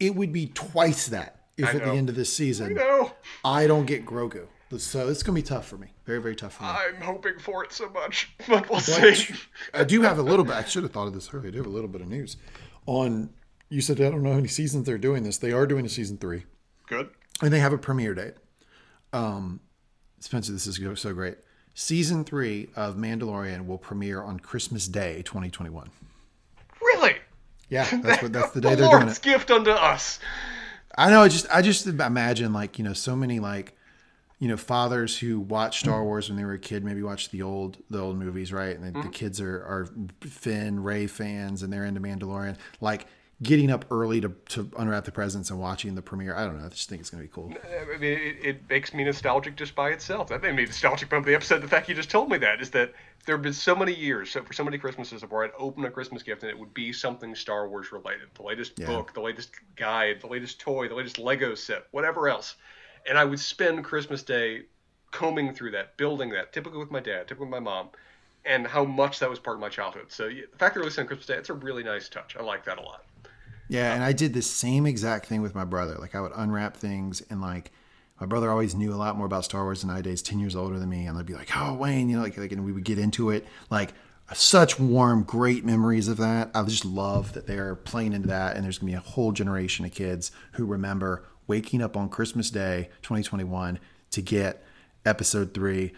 It 0.00 0.14
would 0.14 0.32
be 0.32 0.46
twice 0.46 1.08
that 1.08 1.37
if 1.58 1.66
I 1.68 1.72
at 1.72 1.84
the 1.84 1.90
end 1.92 2.08
of 2.08 2.14
this 2.14 2.32
season 2.32 2.74
No, 2.74 3.12
I 3.44 3.66
don't 3.66 3.86
get 3.86 4.06
Grogu. 4.06 4.46
So 4.76 5.08
it's 5.08 5.22
gonna 5.22 5.34
be 5.36 5.42
tough 5.42 5.66
for 5.66 5.76
me. 5.78 5.88
Very 6.04 6.20
very 6.20 6.36
tough 6.36 6.54
for 6.54 6.64
me. 6.64 6.68
I'm 6.70 7.00
hoping 7.00 7.38
for 7.38 7.64
it 7.64 7.72
so 7.72 7.88
much, 7.90 8.30
but 8.48 8.68
we'll 8.68 8.80
see. 8.80 9.34
I 9.72 9.84
do 9.84 10.02
have 10.02 10.18
a 10.18 10.22
little 10.22 10.44
bit. 10.44 10.54
I 10.54 10.64
should 10.64 10.82
have 10.82 10.92
thought 10.92 11.06
of 11.08 11.14
this 11.14 11.32
earlier. 11.32 11.48
I 11.48 11.52
do 11.52 11.58
have 11.58 11.66
a 11.66 11.70
little 11.70 11.88
bit 11.88 12.00
of 12.00 12.08
news 12.08 12.36
on. 12.86 13.30
You 13.70 13.80
said 13.82 14.00
I 14.00 14.10
don't 14.10 14.22
know 14.22 14.30
how 14.30 14.36
many 14.36 14.48
seasons 14.48 14.86
they're 14.86 14.96
doing 14.98 15.22
this. 15.24 15.38
They 15.38 15.52
are 15.52 15.66
doing 15.66 15.84
a 15.84 15.88
season 15.90 16.16
three, 16.18 16.44
Good. 16.86 17.10
and 17.42 17.52
they 17.52 17.58
have 17.60 17.72
a 17.74 17.78
premiere 17.78 18.14
date. 18.14 18.34
Um, 19.12 19.60
Spencer, 20.20 20.52
this 20.52 20.66
is 20.66 20.80
so 21.00 21.12
great. 21.12 21.36
Season 21.74 22.24
three 22.24 22.70
of 22.76 22.96
Mandalorian 22.96 23.66
will 23.66 23.78
premiere 23.78 24.22
on 24.22 24.40
Christmas 24.40 24.88
Day, 24.88 25.22
2021. 25.22 25.90
Really? 26.80 27.16
Yeah, 27.68 27.84
that's 28.02 28.22
what 28.22 28.32
that's 28.32 28.50
the 28.50 28.60
day 28.60 28.70
the 28.70 28.76
they're 28.76 28.88
doing 28.90 29.02
Lord's 29.02 29.18
it. 29.18 29.22
gift 29.24 29.50
unto 29.50 29.70
us. 29.70 30.18
I 30.98 31.10
know. 31.10 31.22
I 31.22 31.28
just 31.28 31.46
I 31.50 31.62
just 31.62 31.86
imagine 31.86 32.52
like 32.52 32.78
you 32.78 32.84
know 32.84 32.92
so 32.92 33.14
many 33.14 33.38
like 33.38 33.76
you 34.40 34.48
know 34.48 34.56
fathers 34.56 35.16
who 35.16 35.38
watched 35.38 35.80
Star 35.80 36.02
Wars 36.02 36.28
when 36.28 36.36
they 36.36 36.44
were 36.44 36.54
a 36.54 36.58
kid, 36.58 36.84
maybe 36.84 37.02
watched 37.02 37.30
the 37.30 37.42
old 37.42 37.78
the 37.88 38.00
old 38.00 38.18
movies, 38.18 38.52
right? 38.52 38.76
And 38.76 38.84
the, 38.84 38.90
the 38.90 38.98
mm-hmm. 38.98 39.10
kids 39.10 39.40
are 39.40 39.58
are 39.58 39.88
Finn 40.22 40.82
Rey 40.82 41.06
fans, 41.06 41.62
and 41.62 41.72
they're 41.72 41.84
into 41.84 42.00
Mandalorian. 42.00 42.56
Like 42.80 43.06
getting 43.40 43.70
up 43.70 43.84
early 43.92 44.20
to 44.20 44.30
to 44.48 44.68
unwrap 44.76 45.04
the 45.04 45.12
presents 45.12 45.50
and 45.50 45.60
watching 45.60 45.94
the 45.94 46.02
premiere. 46.02 46.34
I 46.34 46.44
don't 46.44 46.58
know. 46.58 46.66
I 46.66 46.68
just 46.70 46.88
think 46.88 47.00
it's 47.00 47.10
gonna 47.10 47.22
be 47.22 47.28
cool. 47.28 47.54
I 47.64 47.98
mean, 47.98 48.02
it, 48.02 48.36
it 48.44 48.62
makes 48.68 48.92
me 48.92 49.04
nostalgic 49.04 49.54
just 49.54 49.76
by 49.76 49.90
itself. 49.90 50.28
That 50.28 50.42
made 50.42 50.56
me 50.56 50.64
nostalgic 50.64 51.08
from 51.08 51.22
the 51.22 51.34
episode. 51.34 51.62
The 51.62 51.68
fact 51.68 51.88
you 51.88 51.94
just 51.94 52.10
told 52.10 52.28
me 52.28 52.38
that 52.38 52.60
is 52.60 52.70
that 52.70 52.92
there 53.28 53.36
have 53.36 53.42
been 53.42 53.52
so 53.52 53.76
many 53.76 53.94
years, 53.94 54.30
so 54.30 54.42
for 54.42 54.54
so 54.54 54.64
many 54.64 54.78
Christmases 54.78 55.22
where 55.22 55.44
I'd 55.44 55.52
open 55.58 55.84
a 55.84 55.90
Christmas 55.90 56.22
gift 56.22 56.42
and 56.42 56.50
it 56.50 56.58
would 56.58 56.72
be 56.72 56.92
something 56.94 57.34
Star 57.34 57.68
Wars 57.68 57.92
related, 57.92 58.28
the 58.34 58.42
latest 58.42 58.72
Yeah. 58.78 58.86
book, 58.86 59.12
the 59.12 59.20
latest 59.20 59.50
guide, 59.76 60.22
the 60.22 60.28
latest 60.28 60.60
toy, 60.60 60.88
the 60.88 60.94
latest 60.94 61.18
Lego 61.18 61.54
set, 61.54 61.86
whatever 61.90 62.28
else, 62.30 62.56
and 63.06 63.18
I 63.18 63.26
would 63.26 63.38
spend 63.38 63.84
Christmas 63.84 64.22
Day 64.22 64.62
combing 65.10 65.52
through 65.54 65.72
that, 65.72 65.98
building 65.98 66.30
that, 66.30 66.54
typically 66.54 66.78
with 66.78 66.90
my 66.90 67.00
dad, 67.00 67.28
typically 67.28 67.46
with 67.46 67.50
my 67.50 67.60
mom, 67.60 67.90
and 68.46 68.66
how 68.66 68.84
much 68.84 69.18
that 69.18 69.28
was 69.30 69.38
part 69.38 69.56
of 69.56 69.60
my 69.60 69.68
childhood. 69.68 70.10
So 70.10 70.28
the 70.28 70.46
fact 70.58 70.74
that 70.74 70.80
we're 70.80 70.86
listening 70.86 71.04
on 71.04 71.08
Christmas 71.08 71.26
Day, 71.26 71.36
it's 71.36 71.50
a 71.50 71.54
really 71.54 71.84
nice 71.84 72.08
touch. 72.08 72.34
I 72.36 72.42
like 72.42 72.64
that 72.64 72.78
a 72.78 72.82
lot. 72.82 73.04
Yeah, 73.68 73.94
and 73.94 74.02
I 74.02 74.12
did 74.12 74.32
the 74.32 74.42
same 74.42 74.86
exact 74.86 75.26
thing 75.26 75.42
with 75.42 75.54
my 75.54 75.64
brother. 75.64 75.96
Like 75.96 76.14
I 76.14 76.20
would 76.20 76.32
unwrap 76.34 76.76
things 76.76 77.20
and 77.28 77.40
like 77.40 77.70
my 78.20 78.26
brother 78.26 78.50
always 78.50 78.74
knew 78.74 78.92
a 78.92 78.96
lot 78.96 79.16
more 79.16 79.26
about 79.26 79.44
Star 79.44 79.64
Wars 79.64 79.82
than 79.82 79.90
I 79.90 79.96
did. 80.00 80.10
He's 80.10 80.22
ten 80.22 80.38
years 80.38 80.56
older 80.56 80.78
than 80.78 80.88
me, 80.88 81.06
and 81.06 81.16
I'd 81.16 81.26
be 81.26 81.34
like, 81.34 81.50
"Oh, 81.56 81.74
Wayne," 81.74 82.08
you 82.08 82.16
know, 82.16 82.22
like, 82.22 82.36
like 82.36 82.52
and 82.52 82.64
we 82.64 82.72
would 82.72 82.84
get 82.84 82.98
into 82.98 83.30
it. 83.30 83.46
Like 83.70 83.92
such 84.34 84.78
warm, 84.78 85.22
great 85.22 85.64
memories 85.64 86.08
of 86.08 86.18
that. 86.18 86.50
I 86.54 86.62
just 86.64 86.84
love 86.84 87.32
that 87.32 87.46
they're 87.46 87.74
playing 87.74 88.12
into 88.12 88.28
that, 88.28 88.56
and 88.56 88.64
there's 88.64 88.78
gonna 88.78 88.92
be 88.92 88.96
a 88.96 89.00
whole 89.00 89.32
generation 89.32 89.84
of 89.84 89.92
kids 89.92 90.30
who 90.52 90.66
remember 90.66 91.24
waking 91.46 91.80
up 91.82 91.96
on 91.96 92.08
Christmas 92.08 92.50
Day, 92.50 92.90
2021, 93.02 93.78
to 94.10 94.22
get 94.22 94.64
Episode 95.06 95.54
three, 95.54 95.92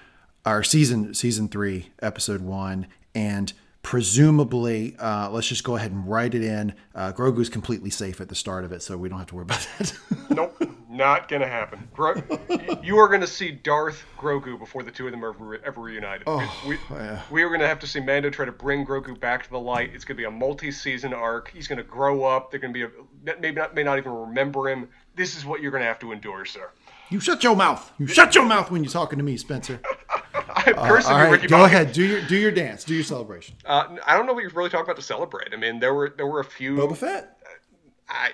our 0.44 0.62
season 0.62 1.14
season 1.14 1.48
three, 1.48 1.90
Episode 2.00 2.42
one, 2.42 2.86
and 3.14 3.52
presumably, 3.82 4.94
uh, 4.98 5.28
let's 5.30 5.48
just 5.48 5.64
go 5.64 5.74
ahead 5.74 5.90
and 5.90 6.06
write 6.06 6.34
it 6.34 6.44
in. 6.44 6.74
Uh, 6.94 7.12
Grogu's 7.12 7.48
completely 7.48 7.90
safe 7.90 8.20
at 8.20 8.28
the 8.28 8.34
start 8.34 8.64
of 8.64 8.72
it, 8.72 8.82
so 8.82 8.96
we 8.96 9.08
don't 9.08 9.18
have 9.18 9.28
to 9.28 9.34
worry 9.34 9.44
about 9.44 9.66
that. 9.78 9.92
Nope, 10.30 10.62
not 10.90 11.28
gonna 11.28 11.46
happen. 11.46 11.88
Gro- 11.94 12.22
you 12.82 12.98
are 12.98 13.08
gonna 13.08 13.26
see 13.26 13.52
Darth 13.52 14.04
Grogu 14.18 14.58
before 14.58 14.82
the 14.82 14.90
two 14.90 15.06
of 15.06 15.12
them 15.12 15.24
are 15.24 15.30
ever, 15.30 15.64
ever 15.64 15.80
reunited. 15.80 16.26
we, 16.66 16.76
yeah. 16.90 17.22
we 17.30 17.42
are 17.42 17.48
gonna 17.48 17.66
have 17.68 17.78
to 17.78 17.86
see 17.86 18.00
Mando 18.00 18.28
try 18.28 18.44
to 18.44 18.52
bring 18.52 18.84
Grogu 18.84 19.18
back 19.18 19.44
to 19.44 19.50
the 19.50 19.58
light. 19.60 19.90
It's 19.94 20.04
gonna 20.04 20.18
be 20.18 20.24
a 20.24 20.30
multi-season 20.30 21.14
arc. 21.14 21.50
He's 21.52 21.68
gonna 21.68 21.84
grow 21.84 22.24
up. 22.24 22.50
They're 22.50 22.60
gonna 22.60 22.72
be 22.72 22.82
a, 22.82 22.90
maybe 23.24 23.52
not 23.52 23.74
may 23.74 23.84
not 23.84 23.98
even 23.98 24.12
remember 24.12 24.68
him. 24.68 24.88
This 25.14 25.36
is 25.36 25.44
what 25.44 25.60
you're 25.62 25.70
gonna 25.70 25.84
have 25.84 26.00
to 26.00 26.12
endure, 26.12 26.44
sir. 26.44 26.70
you 27.08 27.20
shut 27.20 27.42
your 27.44 27.54
mouth. 27.54 27.92
You 27.98 28.06
shut 28.08 28.34
your 28.34 28.44
mouth 28.46 28.70
when 28.70 28.82
you're 28.82 28.92
talking 28.92 29.18
to 29.18 29.24
me, 29.24 29.36
Spencer. 29.36 29.80
I'm 30.34 30.74
cursing 30.74 31.12
All 31.12 31.24
you, 31.26 31.32
Ricky 31.32 31.46
go 31.46 31.58
Bobby. 31.58 31.74
ahead. 31.74 31.92
Do 31.92 32.04
your 32.04 32.20
do 32.22 32.36
your 32.36 32.50
dance. 32.50 32.82
Do 32.84 32.94
your 32.94 33.04
celebration. 33.04 33.54
Uh, 33.64 33.96
I 34.04 34.16
don't 34.16 34.26
know 34.26 34.32
what 34.32 34.40
you're 34.42 34.50
really 34.50 34.70
talking 34.70 34.84
about 34.84 34.96
to 34.96 35.02
celebrate. 35.02 35.52
I 35.52 35.56
mean, 35.56 35.78
there 35.78 35.94
were 35.94 36.12
there 36.16 36.26
were 36.26 36.40
a 36.40 36.44
few. 36.44 36.76
Boba 36.76 36.96
Fett. 36.96 37.36
I, 38.08 38.14
I 38.26 38.30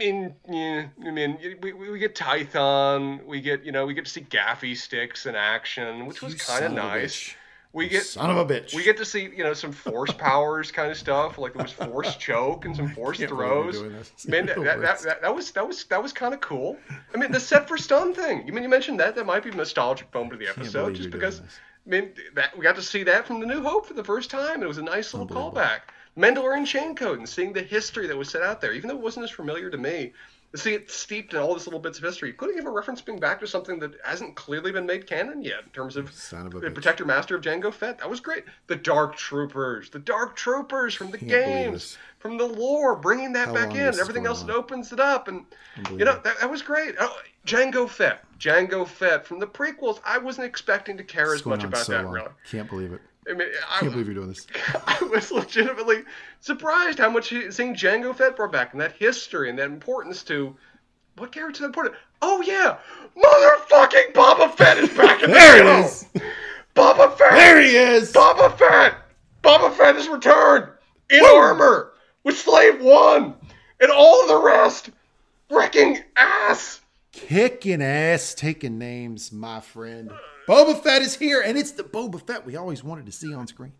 mean, 0.00 0.34
yeah, 0.48 0.86
I 1.06 1.10
mean, 1.10 1.38
we, 1.60 1.72
we 1.72 1.98
get 1.98 2.14
Tython, 2.14 3.24
we 3.26 3.40
get 3.40 3.64
you 3.64 3.72
know 3.72 3.86
we 3.86 3.94
get 3.94 4.06
to 4.06 4.10
see 4.10 4.22
gaffi 4.22 4.76
sticks 4.76 5.26
in 5.26 5.34
action, 5.34 6.06
which 6.06 6.22
was 6.22 6.34
kind 6.34 6.64
of 6.64 6.72
of 6.72 6.76
nice. 6.76 7.34
We 7.72 7.88
get 7.88 8.02
Son 8.02 8.30
of 8.30 8.36
a 8.36 8.44
bitch. 8.44 8.74
we 8.74 8.82
get 8.82 8.96
to 8.96 9.04
see 9.04 9.22
you 9.22 9.44
know 9.44 9.52
some 9.52 9.70
force 9.70 10.12
powers 10.12 10.72
kind 10.72 10.90
of 10.90 10.96
stuff, 10.96 11.38
like 11.38 11.54
there 11.54 11.62
was 11.62 11.72
force 11.72 12.16
choke 12.18 12.64
and 12.64 12.74
some 12.74 12.88
force 12.88 13.18
can't 13.18 13.30
believe 13.30 13.74
you're 13.74 13.82
throws. 13.92 14.26
Man, 14.26 14.46
that, 14.46 14.56
that, 14.56 15.02
that, 15.02 15.22
that, 15.22 15.34
was 15.34 15.52
that 15.52 15.66
was 15.66 15.84
that 15.84 16.02
was 16.02 16.12
kind 16.12 16.34
of 16.34 16.40
cool. 16.40 16.78
I 17.14 17.18
mean, 17.18 17.30
the 17.30 17.38
set 17.38 17.68
for 17.68 17.76
stun 17.76 18.12
thing. 18.14 18.44
You 18.46 18.52
mean 18.52 18.64
you 18.64 18.68
mentioned 18.68 18.98
that 19.00 19.14
that 19.14 19.24
might 19.24 19.44
be 19.44 19.50
a 19.50 19.54
nostalgic 19.54 20.12
moment 20.12 20.34
of 20.34 20.38
the 20.40 20.48
episode, 20.48 20.94
just 20.94 21.10
because. 21.10 21.42
I 21.86 21.88
mean, 21.88 22.10
that 22.34 22.56
we 22.56 22.62
got 22.62 22.76
to 22.76 22.82
see 22.82 23.04
that 23.04 23.26
from 23.26 23.40
the 23.40 23.46
New 23.46 23.62
Hope 23.62 23.86
for 23.86 23.94
the 23.94 24.04
first 24.04 24.30
time. 24.30 24.62
It 24.62 24.68
was 24.68 24.76
a 24.76 24.82
nice 24.82 25.14
little 25.14 25.26
callback. 25.26 25.80
Mandalorian 26.20 26.66
chain 26.66 26.94
code 26.94 27.18
and 27.18 27.28
seeing 27.28 27.52
the 27.52 27.62
history 27.62 28.06
that 28.06 28.16
was 28.16 28.28
set 28.28 28.42
out 28.42 28.60
there, 28.60 28.72
even 28.72 28.88
though 28.88 28.96
it 28.96 29.02
wasn't 29.02 29.24
as 29.24 29.30
familiar 29.30 29.70
to 29.70 29.78
me, 29.78 30.12
to 30.52 30.58
see 30.58 30.74
it 30.74 30.90
steeped 30.90 31.32
in 31.32 31.38
all 31.38 31.54
these 31.54 31.66
little 31.66 31.78
bits 31.78 31.98
of 31.98 32.04
history, 32.04 32.32
couldn't 32.32 32.56
give 32.56 32.66
a 32.66 32.70
reference 32.70 33.00
being 33.00 33.20
back 33.20 33.38
to 33.38 33.46
something 33.46 33.78
that 33.78 33.92
hasn't 34.04 34.34
clearly 34.34 34.72
been 34.72 34.84
made 34.84 35.06
canon 35.06 35.42
yet 35.42 35.62
in 35.62 35.70
terms 35.70 35.96
of 35.96 36.12
Son 36.12 36.46
of 36.46 36.52
the. 36.52 36.70
Protector 36.70 37.04
Master 37.04 37.36
of 37.36 37.42
Jango 37.42 37.72
Fett. 37.72 37.98
That 37.98 38.10
was 38.10 38.18
great. 38.18 38.44
The 38.66 38.74
Dark 38.74 39.16
Troopers, 39.16 39.90
the 39.90 40.00
Dark 40.00 40.34
Troopers 40.34 40.94
from 40.94 41.12
the 41.12 41.18
games, 41.18 41.96
from 42.18 42.36
the 42.36 42.46
lore, 42.46 42.96
bringing 42.96 43.32
that 43.34 43.48
How 43.48 43.54
back 43.54 43.74
in, 43.74 43.98
everything 44.00 44.26
else 44.26 44.40
on. 44.40 44.48
that 44.48 44.56
opens 44.56 44.92
it 44.92 44.98
up, 44.98 45.28
and 45.28 45.44
you 45.90 46.04
know 46.04 46.20
that, 46.24 46.40
that 46.40 46.50
was 46.50 46.62
great. 46.62 46.96
Oh, 46.98 47.16
Jango 47.46 47.88
Fett, 47.88 48.24
Jango 48.38 48.86
Fett 48.86 49.24
from 49.24 49.38
the 49.38 49.46
prequels. 49.46 50.00
I 50.04 50.18
wasn't 50.18 50.46
expecting 50.46 50.96
to 50.96 51.04
care 51.04 51.32
as 51.32 51.46
much 51.46 51.62
about 51.62 51.86
so 51.86 51.92
that. 51.92 52.04
long. 52.04 52.12
Really, 52.14 52.28
Can't 52.50 52.68
believe 52.68 52.92
it. 52.92 53.00
I 53.30 53.34
mean, 53.34 53.48
I, 53.70 53.80
Can't 53.80 53.92
believe 53.92 54.06
you're 54.06 54.14
doing 54.14 54.28
this. 54.28 54.46
I 54.86 55.02
was 55.04 55.30
legitimately 55.30 56.02
surprised 56.40 56.98
how 56.98 57.10
much 57.10 57.28
he- 57.28 57.50
seeing 57.50 57.74
Jango 57.74 58.14
Fett 58.14 58.36
brought 58.36 58.52
back 58.52 58.72
and 58.72 58.80
that 58.80 58.92
history 58.92 59.48
and 59.50 59.58
that 59.58 59.66
importance 59.66 60.22
to 60.24 60.56
what 61.16 61.32
character 61.32 61.64
important. 61.64 61.94
Oh 62.22 62.42
yeah, 62.42 62.78
motherfucking 63.16 64.12
Boba 64.12 64.54
Fett 64.56 64.78
is 64.78 64.88
back 64.90 65.22
in 65.22 65.30
the 65.30 65.34
There 65.36 65.60
it 65.60 65.84
is. 65.84 66.06
Boba 66.74 67.16
Fett. 67.16 67.32
There 67.32 67.60
he 67.60 67.76
is. 67.76 68.12
Boba 68.12 68.56
Fett. 68.58 68.94
Boba 69.42 69.72
Fett 69.74 69.96
is 69.96 70.08
returned 70.08 70.68
in 71.08 71.24
armor 71.24 71.92
with 72.24 72.36
Slave 72.38 72.80
One 72.82 73.34
and 73.80 73.90
all 73.90 74.22
of 74.22 74.28
the 74.28 74.40
rest 74.42 74.90
wrecking 75.50 75.98
ass. 76.16 76.80
Kicking 77.12 77.82
ass, 77.82 78.34
taking 78.34 78.78
names, 78.78 79.32
my 79.32 79.60
friend. 79.60 80.12
Boba 80.48 80.80
Fett 80.80 81.02
is 81.02 81.16
here, 81.16 81.40
and 81.40 81.58
it's 81.58 81.72
the 81.72 81.82
Boba 81.82 82.24
Fett 82.24 82.46
we 82.46 82.56
always 82.56 82.84
wanted 82.84 83.06
to 83.06 83.12
see 83.12 83.34
on 83.34 83.46
screen. 83.46 83.72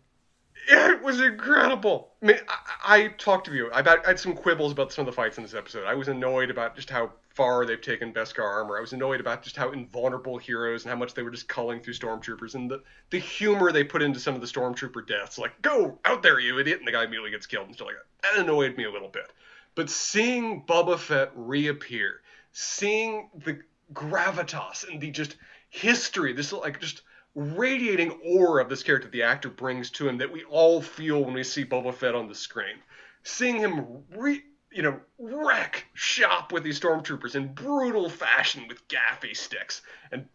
It 0.67 1.01
was 1.01 1.19
incredible. 1.21 2.11
I 2.21 2.25
mean, 2.25 2.37
I, 2.47 2.95
I 2.95 3.07
talked 3.17 3.47
to 3.47 3.53
you. 3.53 3.71
I, 3.71 3.79
I 3.79 3.97
had 4.05 4.19
some 4.19 4.35
quibbles 4.35 4.71
about 4.71 4.93
some 4.93 5.03
of 5.03 5.05
the 5.07 5.15
fights 5.15 5.37
in 5.37 5.43
this 5.43 5.53
episode. 5.53 5.85
I 5.85 5.95
was 5.95 6.07
annoyed 6.07 6.49
about 6.49 6.75
just 6.75 6.89
how 6.89 7.11
far 7.29 7.65
they've 7.65 7.81
taken 7.81 8.13
Beskar 8.13 8.43
armor. 8.43 8.77
I 8.77 8.81
was 8.81 8.93
annoyed 8.93 9.19
about 9.19 9.41
just 9.41 9.55
how 9.55 9.71
invulnerable 9.71 10.37
heroes 10.37 10.83
and 10.83 10.91
how 10.91 10.97
much 10.97 11.13
they 11.13 11.23
were 11.23 11.31
just 11.31 11.47
culling 11.47 11.79
through 11.79 11.93
stormtroopers 11.93 12.55
and 12.55 12.69
the, 12.69 12.83
the 13.09 13.19
humor 13.19 13.71
they 13.71 13.83
put 13.83 14.01
into 14.01 14.19
some 14.19 14.35
of 14.35 14.41
the 14.41 14.47
stormtrooper 14.47 15.07
deaths. 15.07 15.37
Like, 15.37 15.61
go 15.61 15.97
out 16.05 16.21
there, 16.21 16.39
you 16.39 16.59
idiot! 16.59 16.79
And 16.79 16.87
the 16.87 16.91
guy 16.91 17.03
immediately 17.03 17.31
gets 17.31 17.47
killed 17.47 17.67
and 17.67 17.75
stuff 17.75 17.87
like 17.87 17.95
that. 17.95 18.35
That 18.35 18.43
annoyed 18.43 18.77
me 18.77 18.83
a 18.83 18.91
little 18.91 19.09
bit. 19.09 19.31
But 19.73 19.89
seeing 19.89 20.63
Boba 20.63 20.99
Fett 20.99 21.31
reappear, 21.35 22.20
seeing 22.51 23.29
the 23.43 23.59
gravitas 23.93 24.87
and 24.89 25.01
the 25.01 25.11
just 25.11 25.35
history, 25.69 26.33
this 26.33 26.51
like 26.51 26.79
just 26.79 27.01
radiating 27.33 28.11
aura 28.25 28.61
of 28.63 28.69
this 28.69 28.83
character 28.83 29.07
the 29.07 29.23
actor 29.23 29.49
brings 29.49 29.89
to 29.91 30.07
him 30.07 30.17
that 30.17 30.31
we 30.31 30.43
all 30.43 30.81
feel 30.81 31.23
when 31.23 31.33
we 31.33 31.43
see 31.43 31.63
Boba 31.63 31.93
Fett 31.93 32.15
on 32.15 32.27
the 32.27 32.35
screen. 32.35 32.75
Seeing 33.23 33.57
him 33.57 34.03
re, 34.15 34.43
you 34.71 34.81
know, 34.81 34.99
wreck 35.19 35.85
shop 35.93 36.51
with 36.51 36.63
these 36.63 36.79
stormtroopers 36.79 37.35
in 37.35 37.53
brutal 37.53 38.09
fashion 38.09 38.67
with 38.67 38.87
gaffi 38.87 39.35
sticks 39.35 39.81
and 40.11 40.25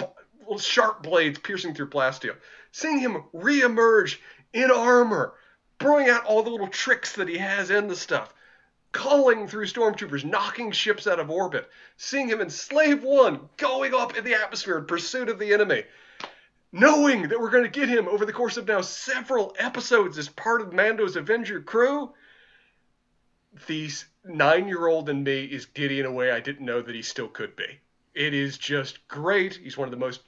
sharp 0.58 1.02
blades 1.02 1.38
piercing 1.38 1.74
through 1.74 1.90
plasteel. 1.90 2.36
Seeing 2.72 2.98
him 2.98 3.24
reemerge 3.34 4.18
in 4.52 4.70
armor, 4.70 5.34
throwing 5.78 6.08
out 6.08 6.24
all 6.24 6.42
the 6.42 6.50
little 6.50 6.68
tricks 6.68 7.14
that 7.14 7.28
he 7.28 7.38
has 7.38 7.70
in 7.70 7.88
the 7.88 7.96
stuff 7.96 8.32
culling 8.96 9.46
through 9.46 9.66
stormtroopers, 9.66 10.24
knocking 10.24 10.72
ships 10.72 11.06
out 11.06 11.20
of 11.20 11.30
orbit, 11.30 11.68
seeing 11.98 12.28
him 12.28 12.40
in 12.40 12.48
Slave 12.48 13.02
One 13.02 13.50
going 13.58 13.94
up 13.94 14.16
in 14.16 14.24
the 14.24 14.34
atmosphere 14.34 14.78
in 14.78 14.86
pursuit 14.86 15.28
of 15.28 15.38
the 15.38 15.52
enemy, 15.52 15.84
knowing 16.72 17.28
that 17.28 17.38
we're 17.38 17.50
going 17.50 17.70
to 17.70 17.80
get 17.80 17.90
him 17.90 18.08
over 18.08 18.24
the 18.24 18.32
course 18.32 18.56
of 18.56 18.66
now 18.66 18.80
several 18.80 19.54
episodes 19.58 20.16
as 20.16 20.30
part 20.30 20.62
of 20.62 20.72
Mando's 20.72 21.14
Avenger 21.14 21.60
crew. 21.60 22.14
The 23.66 23.90
nine 24.24 24.66
year 24.66 24.86
old 24.86 25.10
in 25.10 25.22
me 25.22 25.44
is 25.44 25.66
giddy 25.66 26.00
in 26.00 26.06
a 26.06 26.12
way 26.12 26.30
I 26.30 26.40
didn't 26.40 26.64
know 26.64 26.80
that 26.80 26.94
he 26.94 27.02
still 27.02 27.28
could 27.28 27.54
be. 27.54 27.80
It 28.14 28.32
is 28.32 28.56
just 28.56 29.06
great. 29.08 29.56
He's 29.56 29.76
one 29.76 29.88
of 29.88 29.92
the 29.92 29.98
most 29.98 30.22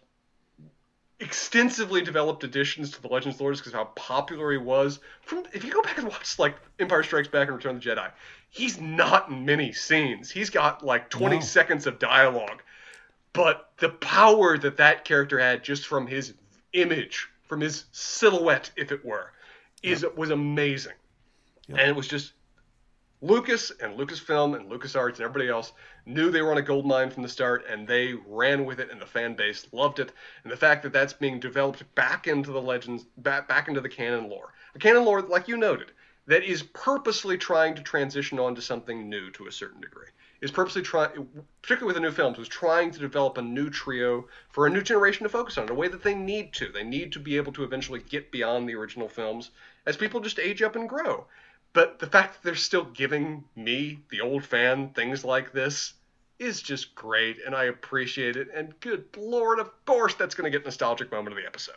extensively 1.20 2.00
developed 2.00 2.44
additions 2.44 2.90
to 2.92 3.02
the 3.02 3.08
Legends 3.08 3.40
Lords 3.40 3.60
because 3.60 3.72
of 3.72 3.78
how 3.78 3.84
popular 3.96 4.52
he 4.52 4.58
was. 4.58 5.00
From 5.22 5.44
if 5.52 5.64
you 5.64 5.72
go 5.72 5.82
back 5.82 5.98
and 5.98 6.08
watch 6.08 6.38
like 6.38 6.56
Empire 6.78 7.02
Strikes 7.02 7.28
Back 7.28 7.48
and 7.48 7.56
Return 7.56 7.76
of 7.76 7.82
the 7.82 7.90
Jedi, 7.90 8.10
he's 8.50 8.80
not 8.80 9.28
in 9.28 9.44
many 9.44 9.72
scenes. 9.72 10.30
He's 10.30 10.50
got 10.50 10.84
like 10.84 11.10
20 11.10 11.36
No. 11.36 11.42
seconds 11.42 11.86
of 11.86 11.98
dialogue, 11.98 12.62
but 13.32 13.70
the 13.78 13.90
power 13.90 14.56
that 14.58 14.76
that 14.76 15.04
character 15.04 15.38
had 15.38 15.64
just 15.64 15.86
from 15.86 16.06
his 16.06 16.34
image, 16.72 17.28
from 17.44 17.60
his 17.60 17.84
silhouette, 17.92 18.70
if 18.76 18.92
it 18.92 19.04
were, 19.04 19.32
is 19.82 20.04
was 20.16 20.30
amazing. 20.30 20.92
And 21.68 21.80
it 21.80 21.96
was 21.96 22.08
just 22.08 22.32
Lucas 23.20 23.72
and 23.80 23.98
Lucasfilm 23.98 24.54
and 24.54 24.70
LucasArts 24.70 25.16
and 25.16 25.22
everybody 25.22 25.48
else 25.48 25.72
knew 26.06 26.30
they 26.30 26.40
were 26.40 26.52
on 26.52 26.58
a 26.58 26.62
gold 26.62 26.86
mine 26.86 27.10
from 27.10 27.24
the 27.24 27.28
start, 27.28 27.64
and 27.68 27.86
they 27.86 28.14
ran 28.26 28.64
with 28.64 28.78
it, 28.78 28.92
and 28.92 29.00
the 29.00 29.06
fan 29.06 29.34
base 29.34 29.66
loved 29.72 29.98
it. 29.98 30.12
And 30.44 30.52
the 30.52 30.56
fact 30.56 30.84
that 30.84 30.92
that's 30.92 31.12
being 31.12 31.40
developed 31.40 31.82
back 31.96 32.28
into 32.28 32.52
the 32.52 32.62
legends, 32.62 33.04
back 33.16 33.48
back 33.48 33.66
into 33.66 33.80
the 33.80 33.88
canon 33.88 34.28
lore, 34.28 34.52
a 34.76 34.78
canon 34.78 35.04
lore, 35.04 35.20
like 35.20 35.48
you 35.48 35.56
noted, 35.56 35.90
that 36.28 36.44
is 36.44 36.62
purposely 36.62 37.36
trying 37.36 37.74
to 37.74 37.82
transition 37.82 38.38
onto 38.38 38.60
something 38.60 39.08
new 39.08 39.30
to 39.32 39.48
a 39.48 39.52
certain 39.52 39.80
degree. 39.80 40.06
Is 40.40 40.52
purposely 40.52 40.82
trying, 40.82 41.28
particularly 41.60 41.86
with 41.86 41.96
the 41.96 42.08
new 42.08 42.14
films, 42.14 42.38
was 42.38 42.46
trying 42.46 42.92
to 42.92 43.00
develop 43.00 43.36
a 43.36 43.42
new 43.42 43.68
trio 43.68 44.28
for 44.50 44.68
a 44.68 44.70
new 44.70 44.82
generation 44.82 45.24
to 45.24 45.28
focus 45.28 45.58
on 45.58 45.64
in 45.64 45.70
a 45.70 45.74
way 45.74 45.88
that 45.88 46.04
they 46.04 46.14
need 46.14 46.52
to. 46.52 46.70
They 46.70 46.84
need 46.84 47.10
to 47.14 47.18
be 47.18 47.36
able 47.36 47.52
to 47.54 47.64
eventually 47.64 47.98
get 48.08 48.30
beyond 48.30 48.68
the 48.68 48.76
original 48.76 49.08
films 49.08 49.50
as 49.86 49.96
people 49.96 50.20
just 50.20 50.38
age 50.38 50.62
up 50.62 50.76
and 50.76 50.88
grow. 50.88 51.26
But 51.78 52.00
the 52.00 52.08
fact 52.08 52.34
that 52.34 52.42
they're 52.42 52.56
still 52.56 52.86
giving 52.86 53.44
me, 53.54 54.00
the 54.10 54.20
old 54.20 54.44
fan, 54.44 54.88
things 54.94 55.24
like 55.24 55.52
this 55.52 55.92
is 56.40 56.60
just 56.60 56.92
great, 56.96 57.36
and 57.46 57.54
I 57.54 57.66
appreciate 57.66 58.34
it. 58.34 58.48
And 58.52 58.74
good 58.80 59.04
lord, 59.16 59.60
of 59.60 59.70
course, 59.84 60.14
that's 60.14 60.34
going 60.34 60.50
to 60.50 60.58
get 60.58 60.64
nostalgic 60.64 61.12
moment 61.12 61.36
of 61.36 61.40
the 61.40 61.46
episode. 61.46 61.76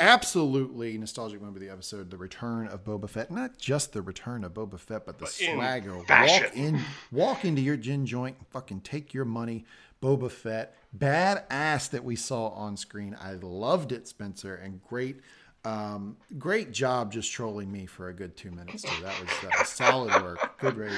Absolutely 0.00 0.96
nostalgic 0.96 1.42
moment 1.42 1.58
of 1.58 1.62
the 1.64 1.70
episode, 1.70 2.10
the 2.10 2.16
return 2.16 2.66
of 2.66 2.82
Boba 2.82 3.10
Fett. 3.10 3.30
Not 3.30 3.58
just 3.58 3.92
the 3.92 4.00
return 4.00 4.42
of 4.42 4.54
Boba 4.54 4.80
Fett, 4.80 5.04
but 5.04 5.18
the 5.18 5.26
in 5.38 5.56
swagger. 5.56 5.96
Walk 5.98 6.56
in, 6.56 6.80
walk 7.12 7.44
into 7.44 7.60
your 7.60 7.76
gin 7.76 8.06
joint, 8.06 8.36
and 8.38 8.46
fucking 8.48 8.80
take 8.80 9.12
your 9.12 9.26
money. 9.26 9.66
Boba 10.02 10.30
Fett, 10.30 10.74
badass 10.96 11.90
that 11.90 12.04
we 12.04 12.16
saw 12.16 12.48
on 12.48 12.78
screen. 12.78 13.14
I 13.20 13.32
loved 13.32 13.92
it, 13.92 14.08
Spencer, 14.08 14.54
and 14.54 14.82
great, 14.82 15.20
um, 15.64 16.16
great 16.38 16.72
job 16.72 17.12
just 17.12 17.32
trolling 17.32 17.70
me 17.70 17.86
for 17.86 18.08
a 18.08 18.14
good 18.14 18.36
two 18.36 18.50
minutes 18.50 18.82
too. 18.82 19.02
That 19.02 19.20
was, 19.20 19.30
that 19.42 19.58
was 19.58 19.68
solid 19.68 20.22
work. 20.22 20.58
Good 20.58 20.76
radio. 20.76 20.96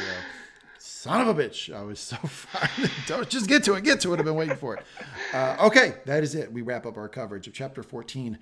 Son 0.79 1.21
of 1.21 1.29
a 1.29 1.43
bitch. 1.43 1.75
I 1.75 1.83
was 1.83 2.01
so 2.01 2.17
fired. 2.27 2.91
Don't 3.07 3.29
just 3.29 3.49
get 3.49 3.65
to 3.65 3.75
it. 3.75 3.85
Get 3.85 4.01
to 4.01 4.15
it. 4.15 4.19
I've 4.19 4.25
been 4.25 4.35
waiting 4.35 4.57
for 4.57 4.77
it. 4.77 4.85
Uh, 5.33 5.57
okay, 5.61 5.97
that 6.07 6.23
is 6.23 6.35
it. 6.35 6.53
We 6.53 6.63
wrap 6.63 6.87
up 6.87 6.97
our 6.97 7.09
coverage 7.09 7.47
of 7.47 7.53
chapter 7.53 7.83
14, 7.83 8.39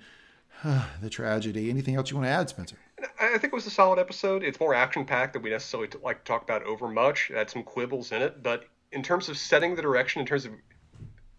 the 1.01 1.09
tragedy. 1.09 1.69
Anything 1.69 1.95
else 1.95 2.11
you 2.11 2.17
want 2.17 2.27
to 2.27 2.31
add, 2.31 2.49
Spencer? 2.49 2.77
I 3.19 3.37
think 3.37 3.45
it 3.45 3.53
was 3.53 3.65
a 3.65 3.71
solid 3.71 3.99
episode. 3.99 4.43
It's 4.43 4.59
more 4.59 4.73
action 4.73 5.05
packed 5.05 5.33
than 5.33 5.41
we 5.41 5.49
necessarily 5.49 5.89
like 6.03 6.23
to 6.23 6.23
talk 6.25 6.43
about 6.43 6.63
over 6.63 6.87
much. 6.87 7.29
It 7.29 7.37
had 7.37 7.49
some 7.49 7.63
quibbles 7.63 8.11
in 8.11 8.21
it, 8.21 8.43
but 8.43 8.65
in 8.91 9.03
terms 9.03 9.29
of 9.29 9.37
setting 9.37 9.75
the 9.75 9.81
direction, 9.81 10.21
in 10.21 10.25
terms 10.25 10.45
of 10.45 10.51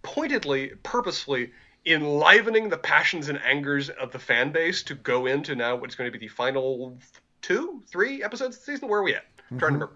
pointedly, 0.03 0.73
purposefully 0.83 1.51
enlivening 1.87 2.69
the 2.69 2.77
passions 2.77 3.29
and 3.29 3.41
angers 3.43 3.89
of 3.89 4.13
the 4.13 4.19
fan 4.19 4.53
base 4.53 4.83
to 4.85 4.95
go 4.95 5.27
into 5.27 5.55
now 5.55 5.77
what's 5.77 5.95
going 5.95 6.11
to 6.13 6.19
be 6.19 6.27
the 6.27 6.33
final 6.33 6.99
two, 7.43 7.83
three 7.89 8.23
episodes 8.23 8.57
of 8.57 8.65
the 8.65 8.73
season. 8.73 8.89
Where 8.89 9.01
are 9.01 9.03
we 9.03 9.15
at? 9.15 9.25
I'm 9.51 9.59
trying 9.59 9.79
to 9.79 9.87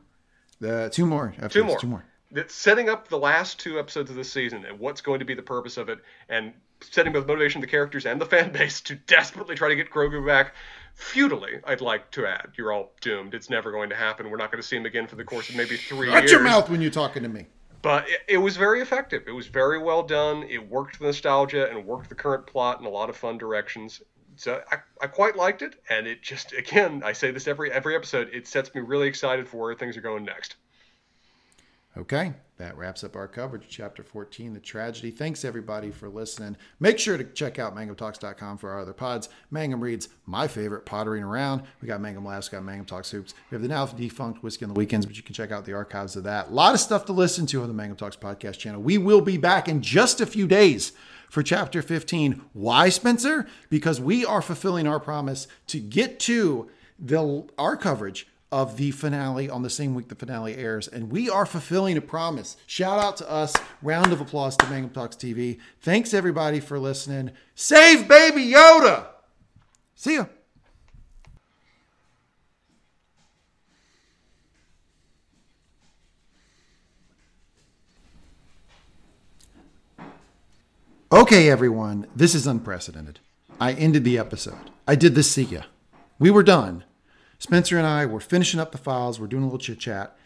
remember. 0.61 0.85
Uh, 0.85 0.89
two 0.89 1.07
more. 1.07 1.35
After 1.37 1.61
Two 1.61 1.65
more. 1.65 1.79
Two 1.79 1.87
more. 1.87 2.05
That's 2.31 2.55
setting 2.55 2.89
up 2.89 3.09
the 3.09 3.19
last 3.19 3.61
two 3.61 3.79
episodes 3.79 4.11
of 4.11 4.17
the 4.17 4.25
season 4.25 4.65
and 4.65 4.79
what's 4.81 5.01
going 5.01 5.21
to 5.21 5.25
be 5.25 5.35
the 5.35 5.43
purpose 5.43 5.77
of 5.77 5.89
it, 5.89 5.99
and 6.29 6.53
setting 6.81 7.13
both 7.13 7.27
motivation 7.27 7.59
of 7.59 7.63
the 7.63 7.71
characters 7.71 8.07
and 8.07 8.21
the 8.21 8.27
fan 8.27 8.51
base 8.51 8.81
to 8.83 8.95
desperately 8.95 9.55
try 9.55 9.69
to 9.69 9.77
get 9.77 9.91
Grogu 9.91 10.27
back. 10.27 10.55
Futilely, 10.97 11.61
I'd 11.65 11.81
like 11.81 12.11
to 12.13 12.27
add, 12.27 12.53
you're 12.57 12.73
all 12.73 12.93
doomed. 13.01 13.35
It's 13.35 13.51
never 13.51 13.73
going 13.73 13.91
to 13.91 13.97
happen. 13.97 14.31
We're 14.31 14.37
not 14.37 14.51
going 14.51 14.63
to 14.63 14.67
see 14.67 14.77
him 14.77 14.87
again 14.87 15.07
for 15.07 15.17
the 15.17 15.25
course 15.25 15.49
of 15.49 15.57
maybe 15.57 15.77
three 15.77 16.09
Shut 16.09 16.23
years. 16.23 16.33
your 16.33 16.43
mouth 16.43 16.71
when 16.71 16.81
you're 16.81 16.91
talking 16.91 17.23
to 17.25 17.29
me. 17.29 17.47
But 17.85 18.09
it, 18.09 18.21
it 18.29 18.39
was 18.39 18.57
very 18.57 18.81
effective. 18.81 19.25
It 19.27 19.33
was 19.33 19.47
very 19.47 19.79
well 19.79 20.03
done. 20.03 20.45
It 20.49 20.71
worked 20.71 20.99
the 20.99 21.05
nostalgia 21.05 21.69
and 21.71 21.85
worked 21.85 22.09
the 22.09 22.15
current 22.15 22.47
plot 22.47 22.81
in 22.81 22.87
a 22.87 22.89
lot 22.89 23.11
of 23.11 23.17
fun 23.17 23.37
directions. 23.37 24.01
So 24.37 24.63
I, 24.73 24.79
I 25.03 25.07
quite 25.07 25.37
liked 25.37 25.61
it, 25.61 25.75
and 25.91 26.07
it 26.07 26.23
just 26.23 26.53
again 26.59 27.03
I 27.05 27.13
say 27.13 27.31
this 27.31 27.47
every 27.47 27.71
every 27.71 27.95
episode. 27.95 28.31
It 28.33 28.49
sets 28.49 28.75
me 28.75 28.81
really 28.81 29.07
excited 29.07 29.47
for 29.47 29.59
where 29.59 29.75
things 29.75 29.99
are 29.99 30.01
going 30.01 30.25
next. 30.25 30.57
Okay, 31.95 32.33
that 32.57 32.77
wraps 32.77 33.03
up 33.03 33.17
our 33.17 33.27
coverage, 33.27 33.65
chapter 33.69 34.03
14, 34.03 34.55
The 34.55 34.61
Tragedy. 34.61 35.11
Thanks, 35.11 35.45
everybody, 35.45 35.91
for 35.91 36.09
listening. 36.09 36.57
Make 36.79 36.99
sure 36.99 37.17
to 37.17 37.25
check 37.25 37.59
out 37.59 37.75
mangumtalks.com 37.75 38.59
for 38.59 38.71
our 38.71 38.81
other 38.81 38.93
pods. 38.93 39.29
Mangum 39.51 39.81
reads 39.81 40.09
my 40.27 40.47
favorite 40.47 40.87
pottering 40.87 41.25
around. 41.25 41.63
We 41.81 41.89
got 41.89 42.01
Mangum 42.01 42.25
Laughs, 42.25 42.49
got 42.49 42.63
Mangum 42.63 42.87
Talks 42.87 43.11
Hoops. 43.11 43.35
We 43.51 43.57
have 43.57 43.63
the 43.63 43.69
now 43.69 43.87
defunct 43.87 44.43
Whiskey 44.43 44.65
on 44.65 44.69
the 44.73 44.79
Weekends, 44.79 45.05
but 45.05 45.17
you 45.17 45.23
can 45.23 45.35
check 45.35 45.51
out 45.51 45.65
the 45.65 45.73
archives 45.73 46.15
of 46.15 46.25
that. 46.25 46.49
A 46.49 46.53
lot 46.53 46.75
of 46.75 46.81
stuff 46.81 47.05
to 47.07 47.13
listen 47.13 47.47
to 47.47 47.63
on 47.63 47.69
the 47.69 47.75
Mangum 47.75 47.97
Talks 47.97 48.17
podcast 48.17 48.59
channel. 48.59 48.81
We 48.81 48.99
will 48.99 49.21
be 49.21 49.37
back 49.37 49.69
in 49.69 49.83
just 49.83 50.21
a 50.21 50.27
few 50.27 50.47
days 50.47 50.93
for 51.29 51.43
chapter 51.43 51.83
15. 51.83 52.41
Why, 52.53 52.89
Spencer? 52.89 53.49
Because 53.69 54.01
we 54.01 54.25
are 54.25 54.41
fulfilling 54.41 54.87
our 54.87 55.01
promise 55.01 55.49
to 55.67 55.81
get 55.81 56.21
to 56.21 56.71
the 56.99 57.45
our 57.59 57.77
coverage 57.77 58.29
of 58.55 58.77
the 58.77 58.93
finale 58.93 59.51
on 59.51 59.63
the 59.63 59.69
same 59.69 59.97
week 59.97 60.07
the 60.07 60.15
finale 60.15 60.55
airs. 60.55 60.87
And 60.87 61.11
we 61.11 61.29
are 61.29 61.45
fulfilling 61.45 61.97
a 61.97 62.01
promise. 62.01 62.57
Shout 62.69 63.01
out 63.01 63.17
to 63.17 63.29
us. 63.29 63.53
Round 63.83 64.13
of 64.13 64.21
applause 64.21 64.57
to 64.59 64.67
Mangum 64.71 64.91
Talks 64.91 65.17
TV. 65.17 65.59
Thanks 65.81 66.15
everybody 66.15 66.61
for 66.61 66.79
listening. 66.79 67.33
Save 67.57 68.07
Baby 68.07 68.53
Yoda. 68.53 69.07
See 69.97 70.15
ya. 70.15 70.27
Okay, 81.11 81.51
everyone, 81.51 82.07
this 82.15 82.37
is 82.37 82.47
unprecedented. 82.47 83.19
I 83.61 83.73
ended 83.73 84.05
the 84.05 84.17
episode. 84.17 84.71
I 84.87 84.95
did 84.95 85.17
the 85.17 85.25
see 85.25 85.43
ya. 85.43 85.63
We 86.21 86.31
were 86.31 86.45
done. 86.45 86.85
Spencer 87.45 87.77
and 87.77 87.87
I 87.87 88.07
were 88.07 88.21
finishing 88.21 88.59
up 88.59 88.73
the 88.73 88.79
files, 88.79 89.21
we're 89.21 89.27
doing 89.27 89.43
a 89.43 89.47
little 89.47 89.59
chit 89.59 89.79
chat, 89.79 90.17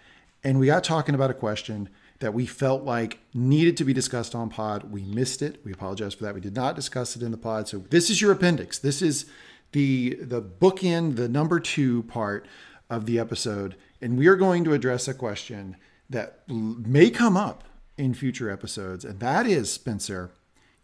and 0.44 0.60
we 0.60 0.66
got 0.66 0.84
talking 0.84 1.16
about 1.16 1.32
a 1.32 1.34
question 1.34 1.88
that 2.20 2.32
we 2.32 2.46
felt 2.46 2.84
like 2.84 3.18
needed 3.34 3.76
to 3.78 3.84
be 3.84 3.92
discussed 3.92 4.36
on 4.36 4.48
pod. 4.50 4.92
We 4.92 5.02
missed 5.02 5.42
it. 5.42 5.60
We 5.64 5.72
apologize 5.72 6.14
for 6.14 6.22
that. 6.22 6.36
We 6.36 6.40
did 6.40 6.54
not 6.54 6.76
discuss 6.76 7.16
it 7.16 7.22
in 7.24 7.32
the 7.32 7.36
pod. 7.36 7.66
So 7.66 7.78
this 7.78 8.08
is 8.08 8.20
your 8.20 8.30
appendix. 8.30 8.78
This 8.78 9.02
is 9.02 9.26
the 9.72 10.14
the 10.20 10.40
bookend, 10.40 11.16
the 11.16 11.28
number 11.28 11.58
two 11.58 12.04
part 12.04 12.46
of 12.88 13.04
the 13.06 13.18
episode, 13.18 13.74
and 14.00 14.16
we 14.16 14.28
are 14.28 14.36
going 14.36 14.62
to 14.62 14.72
address 14.72 15.08
a 15.08 15.12
question 15.12 15.76
that 16.08 16.44
may 16.46 17.10
come 17.10 17.36
up 17.36 17.64
in 17.96 18.14
future 18.14 18.48
episodes, 18.48 19.04
and 19.04 19.18
that 19.18 19.44
is 19.44 19.72
Spencer, 19.72 20.30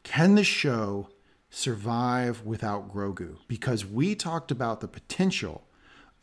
can 0.02 0.34
the 0.34 0.42
show 0.42 1.10
survive 1.48 2.42
without 2.44 2.92
Grogu? 2.92 3.36
Because 3.46 3.86
we 3.86 4.16
talked 4.16 4.50
about 4.50 4.80
the 4.80 4.88
potential 4.88 5.62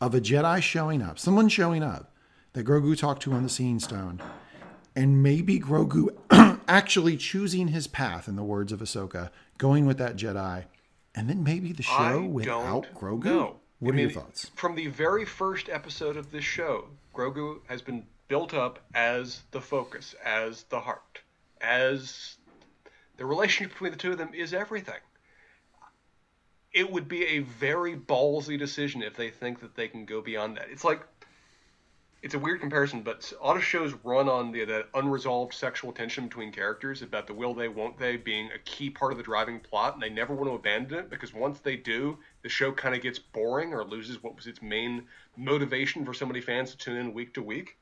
of 0.02 0.16
a 0.16 0.20
Jedi 0.20 0.60
showing 0.60 1.00
up, 1.00 1.16
someone 1.16 1.48
showing 1.48 1.84
up 1.84 2.10
that 2.54 2.66
Grogu 2.66 2.98
talked 2.98 3.22
to 3.22 3.32
on 3.32 3.44
the 3.44 3.48
Seeing 3.48 3.78
Stone, 3.78 4.20
and 4.96 5.22
maybe 5.22 5.60
Grogu 5.60 6.08
actually 6.68 7.16
choosing 7.16 7.68
his 7.68 7.86
path, 7.86 8.26
in 8.26 8.34
the 8.34 8.42
words 8.42 8.72
of 8.72 8.80
Ahsoka, 8.80 9.30
going 9.58 9.86
with 9.86 9.98
that 9.98 10.16
Jedi, 10.16 10.64
and 11.14 11.30
then 11.30 11.44
maybe 11.44 11.72
the 11.72 11.84
show 11.84 11.92
I 11.92 12.16
without 12.16 12.88
Grogu. 12.96 13.24
know. 13.24 13.56
What 13.78 13.94
I 13.94 13.98
are 13.98 14.00
your 14.00 14.10
thoughts? 14.10 14.50
From 14.56 14.74
the 14.74 14.88
very 14.88 15.24
first 15.24 15.68
episode 15.68 16.16
of 16.16 16.32
this 16.32 16.44
show, 16.44 16.88
Grogu 17.14 17.60
has 17.68 17.80
been 17.80 18.04
built 18.26 18.54
up 18.54 18.80
as 18.94 19.42
the 19.52 19.60
focus, 19.60 20.16
as 20.24 20.64
the 20.64 20.80
heart, 20.80 21.20
as 21.60 22.38
the 23.18 23.24
relationship 23.24 23.74
between 23.74 23.92
the 23.92 23.98
two 23.98 24.10
of 24.10 24.18
them 24.18 24.34
is 24.34 24.52
everything. 24.52 25.00
It 26.72 26.90
would 26.90 27.08
be 27.08 27.26
a 27.26 27.40
very 27.40 27.96
ballsy 27.96 28.58
decision 28.58 29.02
if 29.02 29.16
they 29.16 29.30
think 29.30 29.60
that 29.60 29.74
they 29.74 29.88
can 29.88 30.04
go 30.04 30.20
beyond 30.22 30.56
that. 30.56 30.68
It's 30.70 30.84
like 30.84 31.06
it's 32.22 32.34
a 32.34 32.38
weird 32.38 32.60
comparison, 32.60 33.02
but 33.02 33.32
a 33.40 33.44
lot 33.44 33.56
of 33.56 33.64
shows 33.64 33.94
run 34.04 34.28
on 34.28 34.52
the 34.52 34.64
that 34.64 34.88
unresolved 34.94 35.52
sexual 35.52 35.92
tension 35.92 36.28
between 36.28 36.52
characters 36.52 37.02
about 37.02 37.26
the 37.26 37.34
will 37.34 37.52
they, 37.52 37.66
won't 37.66 37.98
they 37.98 38.16
being 38.16 38.48
a 38.52 38.58
key 38.60 38.88
part 38.88 39.10
of 39.10 39.18
the 39.18 39.24
driving 39.24 39.58
plot, 39.58 39.94
and 39.94 40.02
they 40.02 40.08
never 40.08 40.32
want 40.32 40.48
to 40.48 40.54
abandon 40.54 41.00
it 41.00 41.10
because 41.10 41.34
once 41.34 41.58
they 41.58 41.74
do, 41.74 42.16
the 42.42 42.48
show 42.48 42.70
kind 42.70 42.94
of 42.94 43.02
gets 43.02 43.18
boring 43.18 43.74
or 43.74 43.84
loses 43.84 44.22
what 44.22 44.36
was 44.36 44.46
its 44.46 44.62
main 44.62 45.02
motivation 45.36 46.04
for 46.04 46.14
so 46.14 46.24
many 46.24 46.40
fans 46.40 46.70
to 46.70 46.76
tune 46.76 46.96
in 46.96 47.12
week 47.12 47.34
to 47.34 47.42
week. 47.42 47.76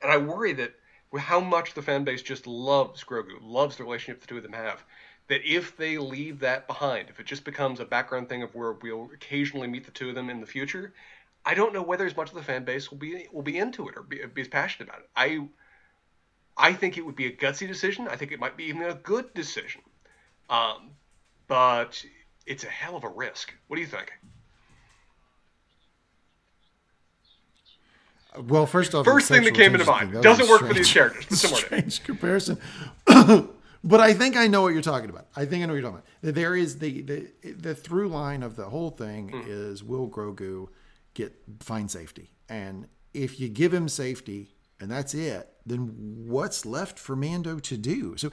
And 0.00 0.10
I 0.10 0.16
worry 0.16 0.54
that 0.54 0.74
with 1.10 1.22
how 1.22 1.40
much 1.40 1.74
the 1.74 1.82
fan 1.82 2.04
base 2.04 2.22
just 2.22 2.46
loves 2.46 3.04
Grogu, 3.04 3.38
loves 3.42 3.76
the 3.76 3.84
relationship 3.84 4.22
the 4.22 4.26
two 4.26 4.38
of 4.38 4.42
them 4.44 4.54
have, 4.54 4.82
that 5.28 5.40
if 5.44 5.76
they 5.76 5.98
leave 5.98 6.40
that 6.40 6.66
behind, 6.66 7.08
if 7.08 7.18
it 7.18 7.26
just 7.26 7.44
becomes 7.44 7.80
a 7.80 7.84
background 7.84 8.28
thing 8.28 8.42
of 8.42 8.54
where 8.54 8.72
we'll 8.72 9.10
occasionally 9.12 9.66
meet 9.66 9.84
the 9.84 9.90
two 9.90 10.08
of 10.08 10.14
them 10.14 10.30
in 10.30 10.40
the 10.40 10.46
future, 10.46 10.94
I 11.44 11.54
don't 11.54 11.72
know 11.72 11.82
whether 11.82 12.06
as 12.06 12.16
much 12.16 12.28
of 12.28 12.34
the 12.34 12.42
fan 12.42 12.64
base 12.64 12.90
will 12.90 12.98
be 12.98 13.26
will 13.32 13.42
be 13.42 13.58
into 13.58 13.88
it 13.88 13.96
or 13.96 14.02
be, 14.02 14.24
be 14.26 14.40
as 14.42 14.48
passionate 14.48 14.88
about 14.88 15.00
it. 15.00 15.10
I 15.16 15.48
I 16.56 16.72
think 16.72 16.96
it 16.96 17.04
would 17.04 17.16
be 17.16 17.26
a 17.26 17.32
gutsy 17.32 17.66
decision. 17.66 18.08
I 18.08 18.16
think 18.16 18.32
it 18.32 18.40
might 18.40 18.56
be 18.56 18.64
even 18.64 18.82
a 18.82 18.94
good 18.94 19.32
decision, 19.34 19.82
um, 20.48 20.90
but 21.48 22.04
it's 22.46 22.64
a 22.64 22.68
hell 22.68 22.96
of 22.96 23.04
a 23.04 23.08
risk. 23.08 23.52
What 23.68 23.76
do 23.76 23.80
you 23.80 23.88
think? 23.88 24.12
Well, 28.48 28.66
first 28.66 28.94
off, 28.94 29.04
First 29.04 29.28
thing 29.28 29.44
that 29.44 29.54
came 29.54 29.74
into 29.74 29.86
mind. 29.86 30.12
Doesn't 30.22 30.48
work 30.48 30.60
for 30.60 30.74
these 30.74 30.92
characters, 30.92 31.42
but. 31.42 31.56
Strange 31.56 32.04
comparison. 32.04 32.58
But 33.86 34.00
I 34.00 34.12
think 34.12 34.36
I 34.36 34.46
know 34.48 34.62
what 34.62 34.72
you're 34.74 34.82
talking 34.82 35.08
about. 35.10 35.28
I 35.36 35.46
think 35.46 35.62
I 35.62 35.66
know 35.66 35.72
what 35.72 35.80
you're 35.80 35.90
talking 35.90 36.02
about. 36.22 36.34
There 36.34 36.54
is 36.56 36.78
the 36.78 37.02
the, 37.02 37.28
the 37.52 37.74
through 37.74 38.08
line 38.08 38.42
of 38.42 38.56
the 38.56 38.66
whole 38.70 38.90
thing 38.90 39.30
Hmm. 39.30 39.40
is 39.46 39.82
will 39.82 40.08
Grogu 40.08 40.68
get 41.14 41.32
find 41.60 41.90
safety, 41.90 42.30
and 42.48 42.86
if 43.14 43.40
you 43.40 43.48
give 43.48 43.72
him 43.72 43.88
safety 43.88 44.52
and 44.78 44.90
that's 44.90 45.14
it, 45.14 45.48
then 45.64 45.80
what's 46.26 46.66
left 46.66 46.98
for 46.98 47.16
Mando 47.16 47.58
to 47.60 47.76
do? 47.78 48.16
So 48.18 48.30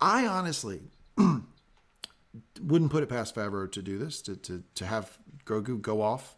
I 0.00 0.26
honestly 0.26 0.82
wouldn't 2.60 2.90
put 2.90 3.02
it 3.02 3.08
past 3.08 3.34
Favreau 3.34 3.70
to 3.72 3.82
do 3.82 3.98
this 3.98 4.20
to 4.22 4.36
to 4.36 4.62
to 4.74 4.86
have 4.86 5.18
Grogu 5.46 5.80
go 5.80 6.02
off 6.02 6.36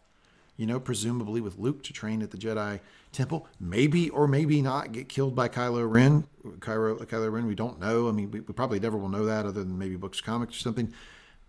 you 0.61 0.67
know, 0.67 0.79
presumably 0.79 1.41
with 1.41 1.57
Luke 1.57 1.81
to 1.81 1.91
train 1.91 2.21
at 2.21 2.29
the 2.29 2.37
Jedi 2.37 2.79
Temple, 3.11 3.47
maybe 3.59 4.11
or 4.11 4.27
maybe 4.27 4.61
not 4.61 4.91
get 4.91 5.09
killed 5.09 5.35
by 5.35 5.49
Kylo 5.49 5.91
Ren. 5.91 6.27
Kylo, 6.59 7.03
Kylo 7.03 7.31
Ren, 7.31 7.47
we 7.47 7.55
don't 7.55 7.79
know. 7.79 8.07
I 8.07 8.11
mean, 8.11 8.29
we, 8.29 8.41
we 8.41 8.53
probably 8.53 8.79
never 8.79 8.95
will 8.95 9.09
know 9.09 9.25
that 9.25 9.47
other 9.47 9.63
than 9.63 9.79
maybe 9.79 9.95
books, 9.95 10.21
comics, 10.21 10.55
or 10.55 10.59
something. 10.59 10.93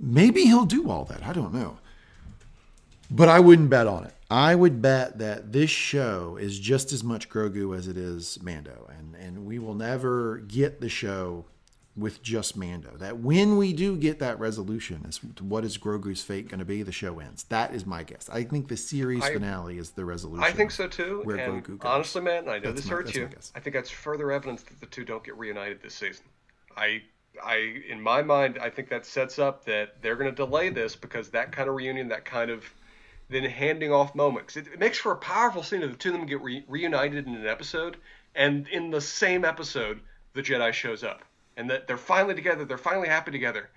Maybe 0.00 0.44
he'll 0.44 0.64
do 0.64 0.90
all 0.90 1.04
that. 1.04 1.22
I 1.26 1.34
don't 1.34 1.52
know. 1.52 1.76
But 3.10 3.28
I 3.28 3.38
wouldn't 3.38 3.68
bet 3.68 3.86
on 3.86 4.04
it. 4.04 4.14
I 4.30 4.54
would 4.54 4.80
bet 4.80 5.18
that 5.18 5.52
this 5.52 5.68
show 5.68 6.38
is 6.40 6.58
just 6.58 6.90
as 6.90 7.04
much 7.04 7.28
Grogu 7.28 7.76
as 7.76 7.88
it 7.88 7.98
is 7.98 8.38
Mando, 8.42 8.90
and 8.96 9.14
and 9.14 9.44
we 9.44 9.58
will 9.58 9.74
never 9.74 10.38
get 10.38 10.80
the 10.80 10.88
show 10.88 11.44
with 11.96 12.22
just 12.22 12.56
Mando. 12.56 12.90
That 12.96 13.18
when 13.18 13.56
we 13.56 13.72
do 13.72 13.96
get 13.96 14.18
that 14.20 14.38
resolution 14.38 15.04
as 15.06 15.20
to 15.36 15.44
what 15.44 15.64
is 15.64 15.76
Grogu's 15.76 16.22
fate 16.22 16.48
going 16.48 16.58
to 16.60 16.64
be, 16.64 16.82
the 16.82 16.92
show 16.92 17.18
ends. 17.18 17.44
That 17.44 17.74
is 17.74 17.84
my 17.84 18.02
guess. 18.02 18.30
I 18.32 18.44
think 18.44 18.68
the 18.68 18.76
series 18.76 19.22
I- 19.22 19.34
finale 19.34 19.78
is 19.78 19.90
the 19.90 20.04
resolution. 20.04 20.42
I 20.44 20.52
think 20.52 20.70
so 20.70 20.88
too. 20.88 21.20
Where 21.24 21.36
and 21.36 21.62
Grogu 21.64 21.78
goes. 21.78 21.90
honestly, 21.90 22.22
man, 22.22 22.48
I 22.48 22.58
know 22.58 22.70
That's 22.72 22.82
this 22.82 22.86
my- 22.86 22.96
hurts 22.96 23.14
you. 23.14 23.28
I 23.54 23.60
think 23.60 23.74
that's 23.74 23.90
further 23.90 24.32
evidence 24.32 24.62
that 24.62 24.80
the 24.80 24.86
two 24.86 25.04
don't 25.04 25.22
get 25.22 25.36
reunited 25.36 25.82
this 25.82 25.94
season. 25.94 26.24
I, 26.76 27.02
I, 27.44 27.82
in 27.88 28.00
my 28.00 28.22
mind, 28.22 28.58
I 28.60 28.70
think 28.70 28.88
that 28.88 29.04
sets 29.04 29.38
up 29.38 29.64
that 29.66 30.00
they're 30.00 30.16
going 30.16 30.30
to 30.30 30.36
delay 30.36 30.70
this 30.70 30.96
because 30.96 31.28
that 31.30 31.52
kind 31.52 31.68
of 31.68 31.74
reunion, 31.74 32.08
that 32.08 32.24
kind 32.24 32.50
of 32.50 32.64
then 33.28 33.44
handing 33.44 33.92
off 33.92 34.14
moments, 34.14 34.56
it, 34.56 34.66
it 34.66 34.78
makes 34.78 34.98
for 34.98 35.12
a 35.12 35.16
powerful 35.16 35.62
scene 35.62 35.82
if 35.82 35.90
the 35.90 35.96
two 35.96 36.10
of 36.10 36.14
them 36.14 36.26
get 36.26 36.40
re- 36.42 36.64
reunited 36.68 37.26
in 37.26 37.34
an 37.34 37.46
episode, 37.46 37.96
and 38.34 38.66
in 38.68 38.90
the 38.90 39.00
same 39.00 39.44
episode, 39.44 40.00
the 40.34 40.42
Jedi 40.42 40.72
shows 40.72 41.02
up, 41.04 41.22
and 41.56 41.68
that 41.70 41.86
they're 41.86 41.96
finally 41.96 42.34
together, 42.34 42.64
they're 42.64 42.78
finally 42.78 43.08
happy 43.08 43.30
together, 43.30 43.70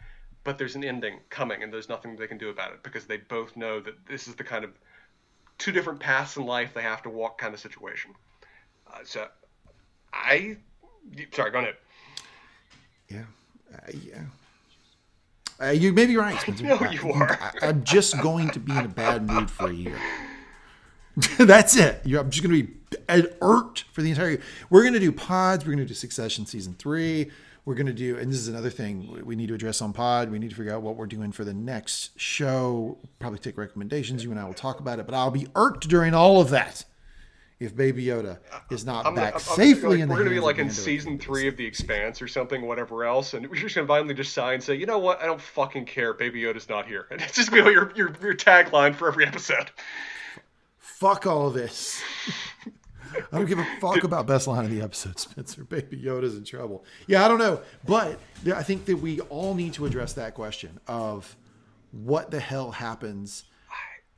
but 0.44 0.58
there's 0.58 0.76
an 0.76 0.84
ending 0.84 1.20
coming, 1.30 1.64
and 1.64 1.74
there's 1.74 1.90
nothing 1.90 2.16
they 2.16 2.28
can 2.28 2.38
do 2.38 2.50
about 2.50 2.72
it 2.72 2.84
because 2.84 3.06
they 3.06 3.18
both 3.18 3.56
know 3.58 3.80
that 3.80 3.94
this 4.08 4.28
is 4.28 4.36
the 4.36 4.44
kind 4.44 4.64
of 4.64 4.72
two 5.58 5.72
different 5.72 6.00
paths 6.00 6.38
in 6.38 6.46
life 6.46 6.74
they 6.74 6.82
have 6.82 7.02
to 7.04 7.10
walk 7.10 7.38
kind 7.38 7.54
of 7.54 7.60
situation. 7.60 8.12
Uh, 8.92 9.00
so, 9.04 9.28
I, 10.14 10.58
sorry, 11.32 11.52
go 11.52 11.60
ahead. 11.60 11.76
Yeah, 13.10 13.24
uh, 13.74 13.92
yeah. 14.04 14.22
Uh, 15.62 15.72
you 15.72 15.94
may 15.94 16.06
be 16.06 16.18
right, 16.18 16.40
Spencer. 16.42 16.64
No, 16.64 16.80
you 16.90 17.12
are. 17.12 17.40
I, 17.42 17.68
I'm 17.68 17.84
just 17.84 18.20
going 18.22 18.50
to 18.52 18.60
be 18.60 18.72
in 18.72 18.86
a 18.86 18.90
bad 18.90 19.28
mood 19.28 19.50
for 19.50 19.70
a 19.70 19.74
year. 19.74 19.98
That's 21.40 21.78
it. 21.78 22.02
You're, 22.04 22.20
I'm 22.22 22.30
just 22.30 22.46
going 22.46 22.56
to 22.56 22.68
be 22.68 23.30
irked 23.42 23.86
for 23.94 24.02
the 24.02 24.10
entire 24.10 24.32
year. 24.32 24.42
We're 24.70 24.82
going 24.82 24.94
to 24.94 25.00
do 25.00 25.12
pods. 25.12 25.66
We're 25.66 25.74
going 25.74 25.86
to 25.86 25.88
do 25.88 25.94
Succession 25.94 26.46
season 26.46 26.76
three. 26.78 27.32
We're 27.66 27.74
going 27.76 27.88
to 27.88 27.94
do, 27.94 28.18
and 28.18 28.32
this 28.32 28.38
is 28.38 28.48
another 28.48 28.70
thing 28.70 29.24
we 29.26 29.36
need 29.36 29.48
to 29.48 29.56
address 29.56 29.82
on 29.82 29.92
pod. 29.92 30.30
We 30.30 30.38
need 30.38 30.52
to 30.52 30.56
figure 30.56 30.74
out 30.74 30.84
what 30.84 30.98
we're 30.98 31.08
doing 31.08 31.32
for 31.32 31.44
the 31.44 31.54
next 31.54 32.20
show. 32.20 32.98
Probably 33.18 33.40
take 33.40 33.58
recommendations. 33.58 34.24
You 34.24 34.30
and 34.30 34.40
I 34.40 34.46
will 34.46 34.54
talk 34.54 34.80
about 34.80 35.00
it. 35.00 35.08
But 35.08 35.16
I'll 35.16 35.32
be 35.32 35.48
irked 35.56 35.88
during 35.88 36.14
all 36.14 36.40
of 36.40 36.52
that 36.52 36.86
if 37.60 37.76
Baby 37.76 38.06
Yoda 38.06 38.38
is 38.70 38.86
not 38.86 39.06
I'm, 39.06 39.16
back 39.16 39.34
I'm- 39.34 39.40
safely 39.40 39.90
like, 39.90 40.00
in 40.00 40.10
the 40.10 40.14
We're 40.14 40.24
gonna 40.24 40.36
be 40.36 40.40
like 40.40 40.58
in 40.58 40.70
season 40.70 41.18
three 41.18 41.48
of 41.48 41.56
The 41.58 41.66
Expanse 41.66 42.22
or 42.22 42.28
something, 42.28 42.62
whatever 42.68 43.06
else, 43.06 43.34
and 43.34 43.48
we're 43.48 43.56
just 43.56 43.76
gonna 43.76 43.88
finally 43.88 44.14
just 44.14 44.34
sigh 44.34 44.54
and 44.54 44.62
say, 44.64 44.76
you 44.76 44.86
know 44.86 45.00
what? 45.00 45.22
I 45.22 45.26
don't 45.26 45.42
fucking 45.42 45.86
care. 45.86 46.14
Baby 46.14 46.42
Yoda's 46.42 46.68
not 46.70 46.86
here, 46.86 47.08
and 47.12 47.22
it's 47.22 47.34
just 47.34 47.50
gonna 47.50 47.64
be 47.64 47.72
your 47.72 47.92
your, 47.96 48.14
your 48.22 48.36
tagline 48.36 48.94
for 48.94 49.08
every 49.08 49.26
episode. 49.26 49.72
fuck 50.80 51.26
all 51.26 51.50
this. 51.50 52.02
I 53.32 53.38
don't 53.38 53.46
give 53.46 53.60
a 53.60 53.68
fuck 53.80 54.04
about 54.04 54.28
best 54.28 54.48
line 54.48 54.66
of 54.66 54.72
the 54.72 54.82
episode. 54.82 55.20
Spencer, 55.20 55.64
Baby 55.64 55.98
Yoda's 55.98 56.36
in 56.36 56.44
trouble. 56.44 56.86
Yeah, 57.08 57.26
I 57.26 57.28
don't 57.28 57.40
know, 57.40 57.62
but 57.86 58.20
I 58.54 58.64
think 58.64 58.86
that 58.86 58.98
we 58.98 59.20
all 59.22 59.54
need 59.54 59.74
to 59.74 59.86
address 59.86 60.14
that 60.14 60.34
question 60.34 60.80
of 60.88 61.36
what 61.92 62.32
the 62.32 62.40
hell 62.40 62.72
happens 62.72 63.46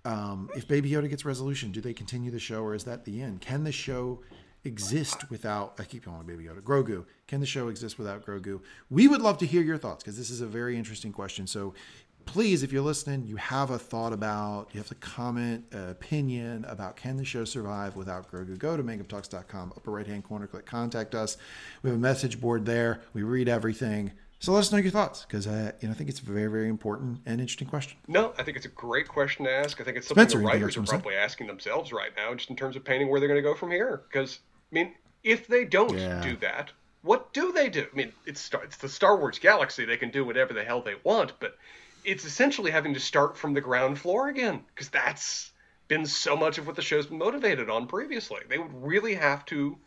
um, 0.05 0.49
if 0.55 0.67
Baby 0.67 0.91
Yoda 0.91 1.09
gets 1.09 1.25
resolution. 1.25 1.71
Do 1.71 1.81
they 1.81 1.93
continue 1.93 2.31
the 2.31 2.39
show, 2.39 2.63
or 2.63 2.73
is 2.73 2.85
that 2.85 3.05
the 3.05 3.21
end? 3.21 3.41
Can 3.41 3.63
the 3.63 3.71
show 3.71 4.21
exist 4.63 5.29
without? 5.29 5.75
I 5.79 5.83
keep 5.83 6.05
calling 6.05 6.25
Baby 6.25 6.45
Yoda 6.45 6.61
Grogu. 6.61 7.05
Can 7.27 7.41
the 7.41 7.45
show 7.45 7.67
exist 7.67 7.97
without 7.97 8.25
Grogu? 8.25 8.61
We 8.89 9.07
would 9.07 9.21
love 9.21 9.37
to 9.39 9.45
hear 9.45 9.61
your 9.61 9.77
thoughts 9.77 10.03
because 10.03 10.17
this 10.17 10.29
is 10.29 10.41
a 10.41 10.47
very 10.47 10.77
interesting 10.77 11.11
question. 11.11 11.45
So 11.45 11.73
please, 12.27 12.61
if 12.61 12.71
you're 12.71 12.83
listening, 12.83 13.25
you 13.25 13.37
have 13.37 13.71
a 13.71 13.79
thought 13.79 14.13
about, 14.13 14.69
you 14.73 14.79
have 14.79 14.91
a 14.91 14.95
comment, 14.95 15.65
uh, 15.73 15.87
opinion 15.89 16.65
about 16.65 16.95
can 16.95 17.17
the 17.17 17.25
show 17.25 17.45
survive 17.45 17.95
without 17.95 18.31
Grogu, 18.31 18.57
go 18.59 18.77
to 18.77 18.83
mangumtalks.com, 18.83 19.73
upper 19.75 19.89
right 19.89 20.05
hand 20.05 20.23
corner, 20.23 20.45
click 20.45 20.65
contact 20.65 21.15
us. 21.15 21.37
We 21.81 21.89
have 21.89 21.97
a 21.97 22.01
message 22.01 22.39
board 22.39 22.65
there. 22.65 23.01
We 23.13 23.23
read 23.23 23.49
everything. 23.49 24.11
So 24.39 24.51
let 24.51 24.59
us 24.59 24.71
know 24.71 24.77
your 24.77 24.91
thoughts 24.91 25.25
because 25.25 25.47
uh, 25.47 25.71
you 25.79 25.87
know, 25.87 25.93
I 25.93 25.97
think 25.97 26.11
it's 26.11 26.19
a 26.19 26.23
very, 26.23 26.51
very 26.51 26.69
important 26.69 27.19
and 27.25 27.41
interesting 27.41 27.67
question. 27.67 27.97
No, 28.07 28.33
I 28.37 28.43
think 28.43 28.55
it's 28.55 28.67
a 28.67 28.69
great 28.69 29.07
question 29.07 29.45
to 29.45 29.51
ask. 29.51 29.81
I 29.81 29.83
think 29.83 29.97
it's 29.97 30.07
something 30.07 30.21
Spencer, 30.23 30.37
the 30.37 30.45
writers 30.45 30.77
are 30.77 30.83
probably 30.83 31.15
asking 31.15 31.47
themselves 31.47 31.91
right 31.91 32.11
now, 32.15 32.35
just 32.35 32.51
in 32.51 32.55
terms 32.55 32.75
of 32.75 32.83
painting 32.83 33.09
where 33.09 33.19
they're 33.19 33.29
going 33.29 33.41
to 33.41 33.49
go 33.49 33.55
from 33.55 33.71
here. 33.71 34.03
Because 34.07 34.39
I 34.71 34.75
mean, 34.75 34.93
if 35.23 35.47
they 35.47 35.65
don't 35.65 35.97
yeah. 35.97 36.21
do 36.21 36.35
that, 36.37 36.71
what 37.01 37.33
do 37.33 37.51
they 37.51 37.67
do? 37.69 37.87
I 37.91 37.95
mean, 37.95 38.11
it's 38.27 38.51
it's 38.63 38.77
the 38.77 38.89
Star 38.89 39.17
Wars 39.17 39.39
galaxy; 39.39 39.85
they 39.85 39.97
can 39.97 40.11
do 40.11 40.23
whatever 40.23 40.53
the 40.53 40.63
hell 40.63 40.81
they 40.81 40.95
want. 41.03 41.33
But 41.39 41.57
it's 42.07 42.23
essentially 42.23 42.71
having 42.71 42.93
to 42.93 42.99
start 43.01 43.37
from 43.37 43.53
the 43.53 43.59
ground 43.59 43.99
floor 43.99 44.29
again 44.29 44.63
because 44.73 44.87
that's 44.89 45.51
been 45.89 46.05
so 46.05 46.37
much 46.37 46.57
of 46.57 46.65
what 46.65 46.77
the 46.77 46.81
show's 46.81 47.07
been 47.07 47.17
motivated 47.17 47.69
on 47.69 47.85
previously. 47.85 48.39
They 48.47 48.57
would 48.57 48.73
really 48.73 49.15
have 49.15 49.45
to 49.47 49.77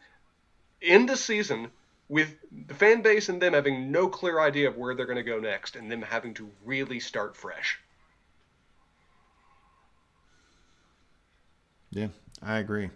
end 0.83 1.09
the 1.09 1.17
season 1.17 1.71
with 2.11 2.37
the 2.67 2.75
fan 2.75 3.01
base 3.01 3.31
and 3.31 3.41
them 3.41 3.55
having 3.55 3.91
no 3.91 4.07
clear 4.09 4.39
idea 4.39 4.69
of 4.69 4.77
where 4.77 4.95
they're 4.95 5.07
going 5.07 5.17
to 5.17 5.23
go 5.23 5.41
next 5.41 5.77
and 5.77 5.91
them 5.91 6.03
having 6.03 6.35
to 6.35 6.51
really 6.63 7.01
start 7.01 7.37
fresh. 7.37 7.81
Yeah, 11.91 12.09
I 12.43 12.59
agree. 12.59 12.91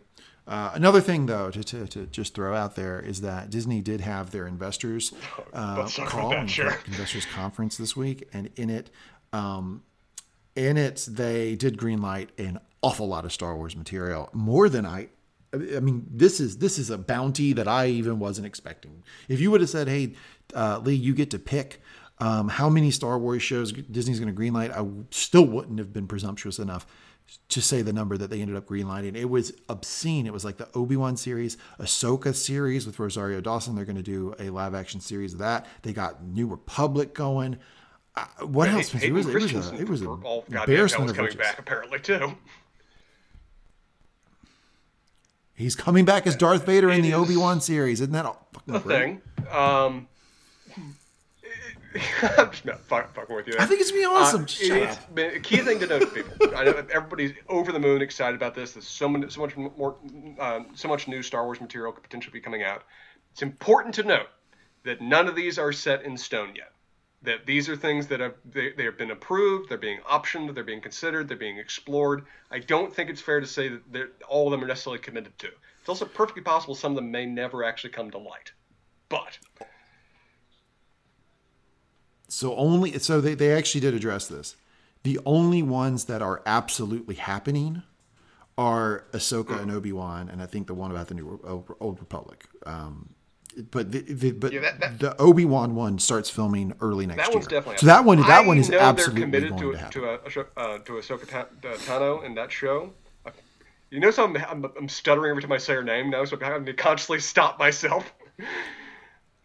Uh, 0.46 0.72
another 0.74 1.00
thing, 1.00 1.24
though, 1.24 1.50
to, 1.50 1.64
to, 1.64 1.86
to, 1.86 2.06
just 2.06 2.34
throw 2.34 2.54
out 2.54 2.76
there 2.76 3.00
is 3.00 3.22
that 3.22 3.48
Disney 3.48 3.80
did 3.80 4.02
have 4.02 4.30
their 4.30 4.46
investors 4.46 5.14
uh, 5.54 5.88
call, 6.04 6.30
that, 6.30 6.50
sure. 6.50 6.78
investors 6.86 7.24
conference 7.24 7.78
this 7.78 7.96
week, 7.96 8.28
and 8.34 8.50
in 8.56 8.68
it, 8.68 8.90
um, 9.34 9.82
in 10.54 10.76
it, 10.76 11.06
they 11.10 11.56
did 11.56 11.76
greenlight 11.76 12.28
an 12.38 12.60
awful 12.82 13.08
lot 13.08 13.24
of 13.24 13.32
Star 13.32 13.56
Wars 13.56 13.74
material, 13.74 14.30
more 14.32 14.68
than 14.68 14.86
I. 14.86 15.08
I 15.52 15.80
mean, 15.80 16.06
this 16.10 16.40
is 16.40 16.58
this 16.58 16.78
is 16.78 16.90
a 16.90 16.98
bounty 16.98 17.52
that 17.52 17.66
I 17.66 17.86
even 17.86 18.18
wasn't 18.18 18.46
expecting. 18.46 19.02
If 19.28 19.40
you 19.40 19.50
would 19.50 19.60
have 19.60 19.70
said, 19.70 19.88
"Hey, 19.88 20.14
uh, 20.54 20.80
Lee, 20.82 20.94
you 20.94 21.14
get 21.14 21.30
to 21.30 21.38
pick 21.38 21.80
um, 22.18 22.48
how 22.48 22.68
many 22.68 22.92
Star 22.92 23.18
Wars 23.18 23.42
shows 23.42 23.72
Disney's 23.72 24.20
going 24.20 24.34
to 24.34 24.40
greenlight," 24.40 24.70
I 24.70 24.86
still 25.10 25.46
wouldn't 25.46 25.78
have 25.78 25.92
been 25.92 26.06
presumptuous 26.06 26.60
enough 26.60 26.86
to 27.48 27.62
say 27.62 27.82
the 27.82 27.92
number 27.92 28.16
that 28.16 28.30
they 28.30 28.40
ended 28.40 28.56
up 28.56 28.66
greenlighting. 28.66 29.16
It 29.16 29.30
was 29.30 29.52
obscene. 29.68 30.26
It 30.26 30.32
was 30.32 30.44
like 30.44 30.58
the 30.58 30.68
Obi 30.74 30.96
Wan 30.96 31.16
series, 31.16 31.56
Ahsoka 31.80 32.34
series 32.34 32.86
with 32.86 32.98
Rosario 32.98 33.40
Dawson. 33.40 33.74
They're 33.74 33.84
going 33.84 33.96
to 33.96 34.02
do 34.02 34.34
a 34.38 34.50
live 34.50 34.74
action 34.74 35.00
series 35.00 35.32
of 35.32 35.38
that. 35.40 35.66
They 35.82 35.92
got 35.92 36.22
New 36.22 36.46
Republic 36.46 37.14
going. 37.14 37.58
Uh, 38.16 38.24
what 38.46 38.68
else? 38.68 38.92
Hey, 38.92 39.08
it, 39.08 39.12
was, 39.12 39.26
it 39.26 39.34
was 39.34 39.52
a 39.52 39.74
it 39.74 39.88
was 39.88 40.02
a 40.02 40.08
all 40.08 40.44
embarrassment 40.48 41.10
of 41.10 41.16
coming 41.16 41.36
back 41.36 41.58
apparently 41.58 41.98
too. 41.98 42.36
He's 45.56 45.74
coming 45.76 46.04
back 46.04 46.26
as 46.26 46.34
Darth 46.34 46.66
Vader 46.66 46.90
in 46.90 47.02
the 47.02 47.14
Obi 47.14 47.36
Wan 47.36 47.60
series. 47.60 48.00
Isn't 48.00 48.12
that 48.12 48.26
a 48.68 48.80
thing? 48.80 49.22
Um, 49.50 50.08
I'm 52.22 52.50
just 52.50 52.64
not 52.64 52.80
fuck, 52.80 53.14
fucking 53.14 53.34
with 53.34 53.46
you. 53.46 53.54
I 53.58 53.66
think 53.66 53.80
it's 53.80 53.90
gonna 53.90 54.00
be 54.00 54.06
awesome. 54.06 54.42
Uh, 54.42 54.96
it's 55.16 55.36
a 55.36 55.40
key 55.40 55.58
thing 55.58 55.78
to 55.78 55.86
note, 55.86 56.12
people. 56.12 56.56
I 56.56 56.64
know 56.64 56.72
everybody's 56.92 57.34
over 57.48 57.70
the 57.70 57.78
moon 57.78 58.02
excited 58.02 58.34
about 58.34 58.54
this. 58.54 58.72
There's 58.72 58.86
so 58.86 59.08
many, 59.08 59.30
so 59.30 59.40
much 59.40 59.56
more, 59.56 59.94
uh, 60.40 60.60
so 60.74 60.88
much 60.88 61.06
new 61.06 61.22
Star 61.22 61.44
Wars 61.44 61.60
material 61.60 61.92
could 61.92 62.02
potentially 62.02 62.32
be 62.32 62.40
coming 62.40 62.64
out. 62.64 62.82
It's 63.30 63.42
important 63.42 63.94
to 63.96 64.02
note 64.02 64.26
that 64.82 65.00
none 65.00 65.28
of 65.28 65.36
these 65.36 65.56
are 65.58 65.72
set 65.72 66.02
in 66.02 66.16
stone 66.16 66.54
yet. 66.56 66.72
That 67.24 67.46
these 67.46 67.68
are 67.68 67.76
things 67.76 68.06
that 68.08 68.20
have 68.20 68.34
they, 68.44 68.72
they 68.72 68.84
have 68.84 68.96
been 68.96 69.10
approved, 69.10 69.68
they're 69.68 69.78
being 69.78 70.00
optioned, 70.00 70.54
they're 70.54 70.64
being 70.64 70.80
considered, 70.80 71.28
they're 71.28 71.36
being 71.36 71.58
explored. 71.58 72.24
I 72.50 72.58
don't 72.58 72.94
think 72.94 73.10
it's 73.10 73.20
fair 73.20 73.40
to 73.40 73.46
say 73.46 73.70
that 73.92 74.10
all 74.28 74.46
of 74.46 74.52
them 74.52 74.62
are 74.62 74.66
necessarily 74.66 75.00
committed 75.00 75.38
to. 75.38 75.48
It's 75.80 75.88
also 75.88 76.04
perfectly 76.04 76.42
possible 76.42 76.74
some 76.74 76.92
of 76.92 76.96
them 76.96 77.10
may 77.10 77.26
never 77.26 77.64
actually 77.64 77.90
come 77.90 78.10
to 78.10 78.18
light. 78.18 78.52
But 79.08 79.38
so 82.28 82.54
only 82.56 82.98
so 82.98 83.20
they, 83.20 83.34
they 83.34 83.52
actually 83.52 83.80
did 83.80 83.94
address 83.94 84.28
this. 84.28 84.56
The 85.02 85.20
only 85.26 85.62
ones 85.62 86.06
that 86.06 86.22
are 86.22 86.42
absolutely 86.46 87.14
happening 87.16 87.82
are 88.56 89.04
Ahsoka 89.12 89.60
and 89.60 89.70
Obi 89.70 89.92
Wan, 89.92 90.28
and 90.28 90.42
I 90.42 90.46
think 90.46 90.66
the 90.66 90.74
one 90.74 90.90
about 90.90 91.08
the 91.08 91.14
new 91.14 91.40
Old 91.80 92.00
Republic. 92.00 92.46
Um, 92.66 93.13
but 93.70 93.92
the, 93.92 94.00
the 94.00 94.32
but 94.32 94.52
yeah, 94.52 94.60
that, 94.60 94.80
that, 94.80 94.98
the 94.98 95.20
Obi 95.20 95.44
Wan 95.44 95.74
one 95.74 95.98
starts 95.98 96.30
filming 96.30 96.74
early 96.80 97.06
next 97.06 97.18
that 97.18 97.28
year. 97.28 97.36
One's 97.36 97.46
definitely 97.46 97.78
so 97.78 97.86
that 97.86 98.04
one 98.04 98.18
that 98.18 98.30
I 98.30 98.46
one 98.46 98.58
is 98.58 98.70
absolutely 98.70 99.20
they're 99.20 99.26
committed 99.26 99.50
going 99.50 99.76
to, 99.76 99.90
to, 99.90 99.90
to, 99.90 100.40
a, 100.40 100.44
uh, 100.56 100.78
to 100.78 100.92
Ahsoka 100.92 101.46
Tano 101.60 102.24
in 102.24 102.34
that 102.34 102.50
show. 102.50 102.92
You 103.90 104.00
know, 104.00 104.10
so 104.10 104.24
I'm, 104.24 104.36
I'm, 104.36 104.64
I'm, 104.76 104.88
stuttering 104.88 105.30
every 105.30 105.42
time 105.42 105.52
I 105.52 105.58
say 105.58 105.74
her 105.74 105.84
name 105.84 106.10
now, 106.10 106.24
so 106.24 106.36
I'm 106.36 106.42
having 106.42 106.66
to 106.66 106.72
constantly 106.72 107.20
stop 107.20 107.60
myself. 107.60 108.12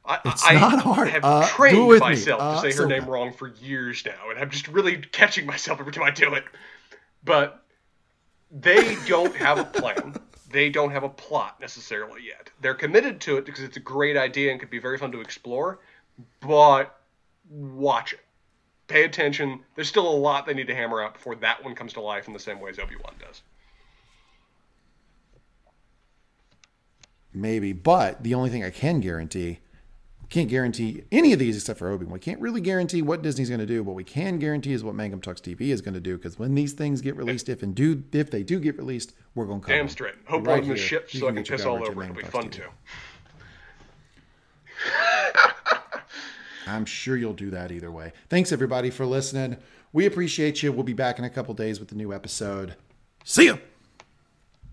I, 0.03 0.19
it's 0.25 0.43
I 0.43 0.53
not 0.53 0.81
hard. 0.81 1.09
have 1.09 1.23
uh, 1.23 1.47
trained 1.47 1.99
myself 1.99 2.41
uh, 2.41 2.55
to 2.55 2.71
say 2.71 2.75
her 2.75 2.87
name 2.87 3.05
wrong 3.05 3.31
for 3.31 3.49
years 3.61 4.03
now, 4.03 4.31
and 4.31 4.39
I'm 4.39 4.49
just 4.49 4.67
really 4.67 4.97
catching 4.97 5.45
myself 5.45 5.79
every 5.79 5.93
time 5.93 6.03
I 6.03 6.09
do 6.09 6.33
it. 6.33 6.45
But 7.23 7.63
they 8.49 8.97
don't 9.05 9.35
have 9.35 9.59
a 9.59 9.65
plan. 9.65 10.15
They 10.51 10.69
don't 10.69 10.91
have 10.91 11.03
a 11.03 11.09
plot 11.09 11.59
necessarily 11.59 12.21
yet. 12.25 12.49
They're 12.61 12.73
committed 12.73 13.21
to 13.21 13.37
it 13.37 13.45
because 13.45 13.63
it's 13.63 13.77
a 13.77 13.81
great 13.81 14.17
idea 14.17 14.51
and 14.51 14.59
could 14.59 14.69
be 14.69 14.79
very 14.79 14.97
fun 14.97 15.11
to 15.11 15.21
explore. 15.21 15.79
But 16.41 16.99
watch 17.49 18.13
it. 18.13 18.19
Pay 18.87 19.03
attention. 19.03 19.59
There's 19.75 19.87
still 19.87 20.09
a 20.09 20.17
lot 20.17 20.45
they 20.45 20.53
need 20.53 20.67
to 20.67 20.75
hammer 20.75 21.01
out 21.01 21.13
before 21.13 21.35
that 21.35 21.63
one 21.63 21.75
comes 21.75 21.93
to 21.93 22.01
life 22.01 22.27
in 22.27 22.33
the 22.33 22.39
same 22.39 22.59
way 22.59 22.71
as 22.71 22.79
Obi 22.79 22.95
Wan 22.95 23.13
does. 23.19 23.41
Maybe, 27.31 27.73
but 27.73 28.23
the 28.23 28.33
only 28.33 28.49
thing 28.49 28.63
I 28.63 28.71
can 28.71 28.99
guarantee 28.99 29.59
can't 30.29 30.49
guarantee 30.49 31.03
any 31.11 31.33
of 31.33 31.39
these 31.39 31.57
except 31.57 31.79
for 31.79 31.89
Obi-Wan. 31.89 32.13
We 32.13 32.19
can't 32.19 32.39
really 32.39 32.61
guarantee 32.61 33.01
what 33.01 33.23
Disney's 33.23 33.49
going 33.49 33.61
to 33.61 33.65
do, 33.65 33.83
but 33.83 33.93
we 33.93 34.03
can 34.03 34.37
guarantee 34.37 34.73
is 34.73 34.83
what 34.83 34.93
Mangum 34.93 35.21
Talks 35.21 35.41
TV 35.41 35.61
is 35.61 35.81
going 35.81 35.95
to 35.95 35.99
do 35.99 36.17
because 36.17 36.37
when 36.37 36.55
these 36.55 36.73
things 36.73 37.01
get 37.01 37.15
released, 37.15 37.49
if 37.49 37.63
and 37.63 37.73
do 37.73 38.03
if 38.11 38.29
they 38.29 38.43
do 38.43 38.59
get 38.59 38.77
released, 38.77 39.13
we're 39.33 39.45
going 39.45 39.61
to 39.61 39.65
cover 39.65 39.77
Damn 39.77 39.89
straight. 39.89 40.15
Hope 40.25 40.45
right 40.45 40.63
the 40.63 40.77
ship 40.77 41.09
so 41.09 41.27
I 41.27 41.31
can 41.31 41.43
piss 41.43 41.65
all 41.65 41.75
over 41.75 42.03
it. 42.03 42.09
It'll 42.09 42.15
be 42.15 42.23
fun 42.23 42.49
TV. 42.49 42.51
too. 42.51 42.63
I'm 46.67 46.85
sure 46.85 47.17
you'll 47.17 47.33
do 47.33 47.49
that 47.49 47.71
either 47.71 47.91
way. 47.91 48.13
Thanks 48.29 48.51
everybody 48.51 48.91
for 48.91 49.05
listening. 49.05 49.57
We 49.91 50.05
appreciate 50.05 50.61
you. 50.61 50.71
We'll 50.71 50.83
be 50.83 50.93
back 50.93 51.17
in 51.17 51.25
a 51.25 51.29
couple 51.29 51.55
days 51.55 51.79
with 51.79 51.91
a 51.91 51.95
new 51.95 52.13
episode. 52.13 52.75
See 53.23 53.45
you. 53.45 53.59